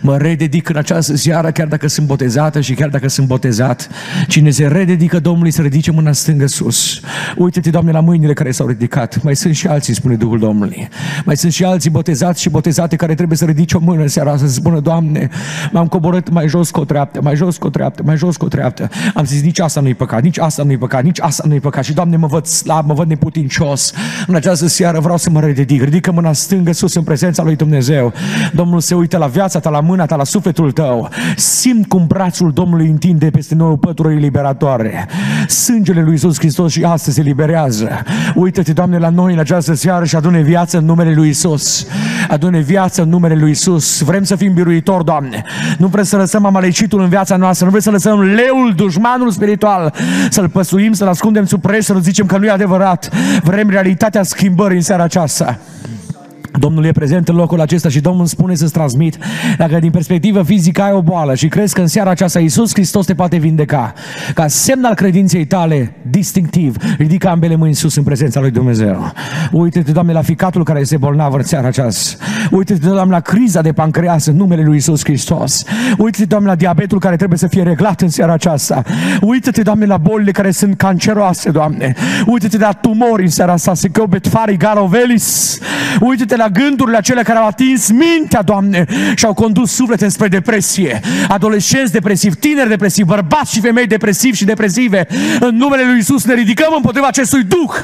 Mă 0.00 0.16
rededic 0.16 0.68
în 0.68 0.76
această 0.76 1.16
seară, 1.16 1.50
chiar 1.50 1.66
dacă 1.66 1.88
sunt 1.88 2.06
botezată 2.06 2.60
și 2.60 2.74
chiar 2.74 2.88
dacă 2.88 3.08
sunt 3.08 3.26
botezat. 3.26 3.88
Cine 4.28 4.50
se 4.50 4.66
rededică 4.66 5.18
Domnului 5.18 5.50
să 5.50 5.62
ridice 5.62 5.90
mâna 5.90 6.12
stângă 6.12 6.46
sus. 6.46 7.00
Uite-te, 7.36 7.70
Doamne, 7.70 7.92
la 7.92 8.00
mâinile 8.00 8.32
care 8.32 8.50
s-au 8.50 8.66
ridicat. 8.66 9.22
Mai 9.22 9.36
sunt 9.36 9.54
și 9.54 9.66
alții, 9.66 9.94
spune 9.94 10.14
Duhul 10.14 10.38
Domnului. 10.38 10.88
Mai 11.24 11.36
sunt 11.36 11.52
și 11.52 11.64
alții 11.64 11.90
botezați 11.90 12.40
și 12.40 12.50
botezate 12.50 12.96
care 12.96 13.14
trebuie 13.14 13.38
să 13.38 13.44
ridice 13.44 13.76
o 13.76 13.80
mână 13.80 14.02
în 14.02 14.08
seara 14.08 14.30
asta 14.32 14.46
să 14.46 14.52
spună, 14.52 14.80
Doamne, 14.80 15.28
m-am 15.72 15.86
coborât 15.86 16.30
mai 16.30 16.48
jos 16.48 16.70
cu 16.70 16.80
o 16.80 16.84
treaptă, 16.84 17.20
mai 17.22 17.36
jos 17.36 17.56
cu 17.56 17.66
o 17.66 17.70
treaptă, 17.70 18.02
mai 18.04 18.16
jos 18.16 18.36
cu 18.36 18.44
o 18.44 18.48
treaptă. 18.48 18.88
Am 19.14 19.24
zis, 19.24 19.42
nici 19.42 19.58
asta 19.58 19.80
nu-i 19.80 19.94
păcat, 19.94 20.22
nici 20.22 20.38
asta 20.38 20.62
nu-i 20.62 20.78
păcat, 20.78 21.02
nici 21.02 21.20
asta 21.20 21.44
nu-i 21.46 21.60
păcat. 21.60 21.84
Și, 21.84 21.92
Doamne, 21.92 22.16
mă 22.16 22.26
văd 22.26 22.41
slab, 22.46 22.86
mă 22.86 22.94
văd 22.94 23.08
neputincios. 23.08 23.92
În 24.26 24.34
această 24.34 24.66
seară 24.66 25.00
vreau 25.00 25.16
să 25.16 25.30
mă 25.30 25.40
ridic. 25.40 25.82
Ridică 25.82 26.12
mâna 26.12 26.32
stângă 26.32 26.72
sus 26.72 26.94
în 26.94 27.02
prezența 27.02 27.42
lui 27.42 27.56
Dumnezeu. 27.56 28.12
Domnul 28.52 28.80
se 28.80 28.94
uită 28.94 29.16
la 29.16 29.26
viața 29.26 29.58
ta, 29.58 29.70
la 29.70 29.80
mâna 29.80 30.06
ta, 30.06 30.16
la 30.16 30.24
sufletul 30.24 30.72
tău. 30.72 31.08
Simt 31.36 31.88
cum 31.88 32.06
brațul 32.06 32.52
Domnului 32.52 32.86
întinde 32.86 33.30
peste 33.30 33.54
noi 33.54 33.70
o 33.70 33.76
pătură 33.76 34.10
eliberatoare. 34.10 35.08
Sângele 35.48 36.02
lui 36.02 36.12
Iisus 36.12 36.38
Hristos 36.38 36.72
și 36.72 36.84
astăzi 36.84 37.16
se 37.16 37.20
eliberează. 37.20 37.88
Uită-te, 38.34 38.72
Doamne, 38.72 38.98
la 38.98 39.08
noi 39.08 39.32
în 39.32 39.38
această 39.38 39.74
seară 39.74 40.04
și 40.04 40.16
adune 40.16 40.40
viață 40.40 40.78
în 40.78 40.84
numele 40.84 41.14
lui 41.14 41.26
Iisus. 41.26 41.86
Adune 42.28 42.60
viață 42.60 43.02
în 43.02 43.08
numele 43.08 43.34
lui 43.34 43.48
Iisus. 43.48 44.00
Vrem 44.00 44.22
să 44.22 44.36
fim 44.36 44.52
biruitori, 44.52 45.04
Doamne. 45.04 45.44
Nu 45.78 45.86
vrem 45.86 46.04
să 46.04 46.16
lăsăm 46.16 46.44
amalecitul 46.44 47.00
în 47.00 47.08
viața 47.08 47.36
noastră. 47.36 47.64
Nu 47.64 47.70
vrem 47.70 47.82
să 47.82 47.90
lăsăm 47.90 48.20
leul, 48.20 48.72
dușmanul 48.76 49.30
spiritual, 49.30 49.94
să-l 50.30 50.48
păsuim, 50.48 50.92
să-l 50.92 51.08
ascundem 51.08 51.46
sub 51.46 51.60
preș, 51.60 51.84
să 51.84 51.96
zicem 52.00 52.26
că 52.32 52.38
nu 52.38 52.46
e 52.46 52.50
adevărat. 52.50 53.08
Vrem 53.42 53.70
realitatea 53.70 54.22
schimbării 54.22 54.76
în 54.76 54.82
seara 54.82 55.02
aceasta. 55.02 55.58
Domnul 56.62 56.84
e 56.84 56.92
prezent 56.92 57.28
în 57.28 57.34
locul 57.34 57.60
acesta 57.60 57.88
și 57.88 58.00
Domnul 58.00 58.20
îmi 58.20 58.28
spune 58.28 58.54
să-ți 58.54 58.72
transmit 58.72 59.18
dacă 59.56 59.78
din 59.78 59.90
perspectivă 59.90 60.42
fizică 60.42 60.82
ai 60.82 60.92
o 60.92 61.02
boală 61.02 61.34
și 61.34 61.48
crezi 61.48 61.74
că 61.74 61.80
în 61.80 61.86
seara 61.86 62.10
aceasta 62.10 62.40
Iisus 62.40 62.72
Hristos 62.72 63.06
te 63.06 63.14
poate 63.14 63.36
vindeca, 63.36 63.92
ca 64.34 64.46
semn 64.46 64.84
al 64.84 64.94
credinței 64.94 65.44
tale 65.44 65.92
distinctiv, 66.10 66.76
ridică 66.98 67.28
ambele 67.28 67.56
mâini 67.56 67.74
sus 67.74 67.96
în 67.96 68.02
prezența 68.02 68.40
lui 68.40 68.50
Dumnezeu. 68.50 69.12
Uite-te, 69.52 69.92
Doamne, 69.92 70.12
la 70.12 70.22
ficatul 70.22 70.64
care 70.64 70.80
este 70.80 70.96
bolnav 70.96 71.34
în 71.34 71.42
seara 71.42 71.66
aceasta. 71.66 72.24
Uite-te, 72.50 72.88
Doamne, 72.88 73.12
la 73.12 73.20
criza 73.20 73.60
de 73.60 73.72
pancreas 73.72 74.26
în 74.26 74.36
numele 74.36 74.62
lui 74.62 74.74
Iisus 74.74 75.04
Hristos. 75.04 75.64
Uite-te, 75.98 76.24
Doamne, 76.24 76.48
la 76.48 76.54
diabetul 76.54 76.98
care 76.98 77.16
trebuie 77.16 77.38
să 77.38 77.46
fie 77.46 77.62
reglat 77.62 78.00
în 78.00 78.08
seara 78.08 78.32
aceasta. 78.32 78.82
Uite-te, 79.20 79.62
Doamne, 79.62 79.86
la 79.86 79.96
bolile 79.96 80.30
care 80.30 80.50
sunt 80.50 80.76
canceroase, 80.76 81.50
Doamne. 81.50 81.94
Uite-te 82.26 82.58
la 82.58 82.72
tumori 82.72 83.22
în 83.22 83.30
seara 83.30 83.52
asta, 83.52 83.74
se 83.74 83.90
fari 84.30 84.56
garovelis. 84.56 85.58
Uite-te 86.00 86.36
la 86.36 86.50
gândurile 86.52 86.96
acelea 86.96 87.22
care 87.22 87.38
au 87.38 87.46
atins 87.46 87.90
mintea, 87.90 88.42
Doamne, 88.42 88.84
și 89.14 89.24
au 89.24 89.34
condus 89.34 89.72
suflete 89.72 90.08
spre 90.08 90.28
depresie. 90.28 91.00
Adolescenți 91.28 91.92
depresivi, 91.92 92.36
tineri 92.36 92.68
depresivi, 92.68 93.08
bărbați 93.08 93.52
și 93.52 93.60
femei 93.60 93.86
depresivi 93.86 94.36
și 94.36 94.44
depresive. 94.44 95.06
În 95.40 95.56
numele 95.56 95.82
Lui 95.84 95.98
Isus 95.98 96.24
ne 96.24 96.34
ridicăm 96.34 96.72
împotriva 96.76 97.06
acestui 97.06 97.42
duh, 97.42 97.74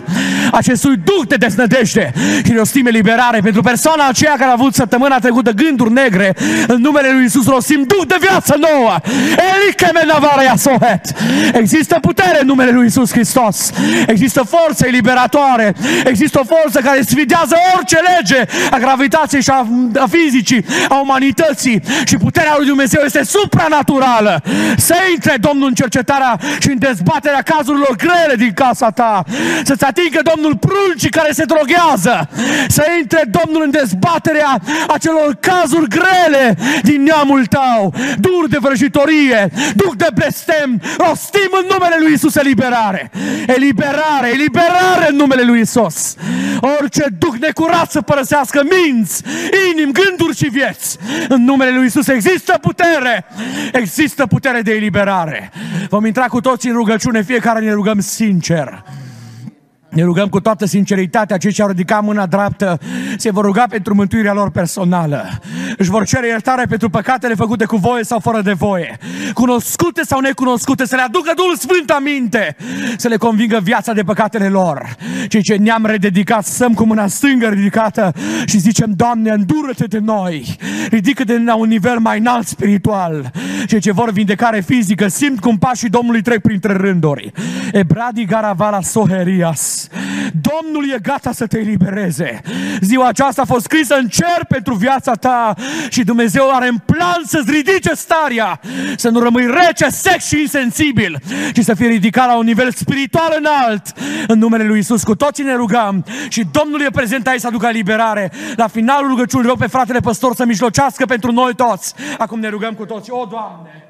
acestui 0.53 0.97
duh 0.97 1.27
de 1.29 1.37
desnădejde 1.37 2.13
și 2.45 2.53
rostim 2.53 2.87
eliberare 2.87 3.41
pentru 3.41 3.63
persoana 3.63 4.09
aceea 4.09 4.35
care 4.37 4.51
a 4.51 4.53
avut 4.53 4.75
săptămâna 4.75 5.19
trecută 5.19 5.51
gânduri 5.51 5.93
negre. 5.93 6.37
În 6.67 6.81
numele 6.81 7.13
Lui 7.13 7.25
Isus 7.25 7.47
rostim 7.47 7.85
duh 7.87 8.07
de 8.07 8.17
viață 8.21 8.57
nouă. 8.61 8.97
Există 11.53 11.99
putere 12.01 12.39
în 12.41 12.47
numele 12.47 12.71
Lui 12.71 12.87
Isus 12.87 13.11
Hristos. 13.11 13.73
Există 14.07 14.43
forță 14.43 14.87
eliberatoare. 14.87 15.75
Există 16.05 16.39
o 16.39 16.55
forță 16.57 16.81
care 16.81 17.01
sfidează 17.03 17.57
orice 17.77 17.97
lege 17.97 18.45
a 18.71 18.79
gravitației 18.79 19.43
și 19.43 19.51
a, 19.51 19.67
a 19.99 20.07
fizicii, 20.11 20.65
a 20.89 21.01
umanității 21.01 21.83
și 22.05 22.17
puterea 22.17 22.55
lui 22.57 22.67
Dumnezeu 22.67 23.03
este 23.05 23.25
supranaturală. 23.25 24.43
Să 24.77 24.95
intre 25.15 25.35
Domnul 25.41 25.69
în 25.69 25.75
cercetarea 25.75 26.39
și 26.61 26.69
în 26.69 26.79
dezbaterea 26.79 27.43
cazurilor 27.43 27.97
grele 27.97 28.35
din 28.37 28.53
casa 28.55 28.91
ta. 28.91 29.25
Să-ți 29.65 29.85
atingă 29.85 30.21
Domnul 30.35 30.57
pruncii 30.57 31.11
care 31.11 31.33
se 31.33 31.45
droghează. 31.45 32.29
Să 32.69 32.85
intre 33.01 33.23
Domnul 33.31 33.63
în 33.63 33.71
dezbaterea 33.71 34.61
acelor 34.89 35.37
cazuri 35.41 35.89
grele 35.89 36.57
din 36.83 37.03
neamul 37.03 37.47
tău. 37.47 37.95
Dur 38.19 38.49
de 38.49 38.57
vrăjitorie, 38.61 39.51
duc 39.75 39.95
de 39.95 40.09
blestem, 40.15 40.81
rostim 40.99 41.51
în 41.61 41.67
numele 41.71 41.97
lui 42.01 42.13
Isus 42.13 42.37
eliberare. 42.37 43.11
Eliberare, 43.47 44.29
eliberare 44.33 45.07
în 45.09 45.17
numele 45.17 45.43
lui 45.43 45.61
Isus. 45.61 46.15
Orice 46.81 47.05
duc 47.19 47.37
necurat 47.37 47.91
să 47.91 48.01
părăsească 48.01 48.38
păzească 48.39 48.77
minți, 48.77 49.23
inimi, 49.71 49.93
gânduri 49.93 50.37
și 50.37 50.49
vieți. 50.49 50.99
În 51.29 51.45
numele 51.45 51.71
Lui 51.71 51.87
Isus 51.87 52.09
există 52.09 52.59
putere, 52.61 53.25
există 53.73 54.27
putere 54.27 54.61
de 54.61 54.73
eliberare. 54.73 55.51
Vom 55.89 56.05
intra 56.05 56.25
cu 56.25 56.41
toții 56.41 56.71
în 56.71 56.77
rugăciune, 56.77 57.23
fiecare 57.23 57.61
ne 57.61 57.73
rugăm 57.73 58.01
sincer. 58.01 58.85
Ne 59.89 60.03
rugăm 60.03 60.29
cu 60.29 60.41
toată 60.41 60.67
sinceritatea, 60.67 61.37
cei 61.37 61.53
ce 61.53 61.63
au 61.63 61.69
ridicat 61.69 62.03
mâna 62.03 62.27
dreaptă 62.27 62.79
se 63.17 63.31
vor 63.31 63.45
ruga 63.45 63.65
pentru 63.69 63.95
mântuirea 63.95 64.33
lor 64.33 64.51
personală. 64.51 65.29
Își 65.77 65.91
vor 65.91 66.07
cere 66.07 66.27
iertare 66.27 66.65
pentru 66.69 66.91
păcatele 66.91 67.35
făcute 67.35 67.65
cu 67.65 67.77
voie 67.77 68.05
sau 68.05 68.19
fără 68.19 68.41
de 68.41 68.53
voie. 68.53 68.99
Cunoscute 69.33 70.03
sau 70.03 70.21
necunoscute, 70.21 70.87
să 70.87 70.95
le 70.95 71.03
aducă 71.03 71.33
Duhul 71.37 71.57
Sfânt 71.57 71.91
aminte, 71.91 72.57
să 72.97 73.09
le 73.09 73.17
convingă 73.17 73.61
viața 73.63 73.93
de 73.93 74.03
păcatele 74.03 74.49
lor. 74.49 74.97
Cei 75.29 75.43
ce 75.43 75.55
ne-am 75.55 75.87
rededicat, 75.87 76.45
stăm 76.45 76.75
cu 76.75 76.85
mâna 76.85 77.07
stângă 77.07 77.47
ridicată 77.47 78.13
și 78.45 78.59
zicem, 78.59 78.93
Doamne, 78.97 79.31
îndură-te 79.31 79.85
de 79.85 79.99
noi, 79.99 80.57
ridică-te 80.91 81.39
la 81.39 81.55
un 81.55 81.69
nivel 81.69 81.99
mai 81.99 82.19
înalt 82.19 82.47
spiritual. 82.47 83.31
Cei 83.67 83.81
ce 83.81 83.93
vor 83.93 84.13
vindecare 84.13 84.61
fizică, 84.61 85.09
simt 85.09 85.41
cum 85.41 85.59
pașii 85.59 85.89
Domnului 85.89 86.23
trec 86.23 86.41
printre 86.41 86.73
rânduri. 86.73 87.33
Ebradi 87.73 88.25
garavala 88.25 88.81
soherias. 88.81 89.78
Domnul 90.41 90.91
e 90.91 90.99
gata 91.03 91.33
să 91.33 91.47
te 91.47 91.59
elibereze. 91.59 92.41
Ziua 92.81 93.09
aceasta 93.09 93.43
a 93.43 93.45
fost 93.45 93.65
scrisă 93.65 93.95
în 93.95 94.09
cer 94.09 94.45
pentru 94.49 94.75
viața 94.75 95.15
ta 95.15 95.55
și 95.91 96.05
Dumnezeu 96.05 96.51
are 96.51 96.69
în 96.69 96.77
plan 96.77 97.21
să-ți 97.25 97.51
ridice 97.51 97.95
starea, 97.95 98.61
să 98.97 99.09
nu 99.09 99.21
rămâi 99.21 99.47
rece, 99.47 99.89
sec 99.89 100.21
și 100.21 100.41
insensibil, 100.41 101.19
ci 101.53 101.61
să 101.61 101.75
fii 101.75 101.87
ridicat 101.87 102.27
la 102.27 102.37
un 102.37 102.45
nivel 102.45 102.73
spiritual 102.73 103.37
înalt. 103.39 103.83
În 104.27 104.39
numele 104.39 104.65
Lui 104.65 104.79
Isus 104.79 105.03
cu 105.03 105.15
toții 105.15 105.45
ne 105.45 105.55
rugăm 105.55 106.05
și 106.29 106.47
Domnul 106.53 106.81
e 106.81 106.91
prezent 106.91 107.27
aici 107.27 107.41
să 107.41 107.47
aducă 107.47 107.69
liberare. 107.69 108.33
La 108.57 108.67
finalul 108.67 109.09
rugăciunii 109.09 109.49
rog 109.49 109.59
pe 109.59 109.67
fratele 109.67 110.01
păstor 110.01 110.35
să 110.35 110.45
mijlocească 110.45 111.07
pentru 111.07 111.33
noi 111.33 111.55
toți. 111.55 111.95
Acum 112.19 112.41
ne 112.41 112.49
rugăm 112.49 112.75
cu 112.75 112.85
toți. 112.85 113.11
O, 113.11 113.27
Doamne! 113.31 113.88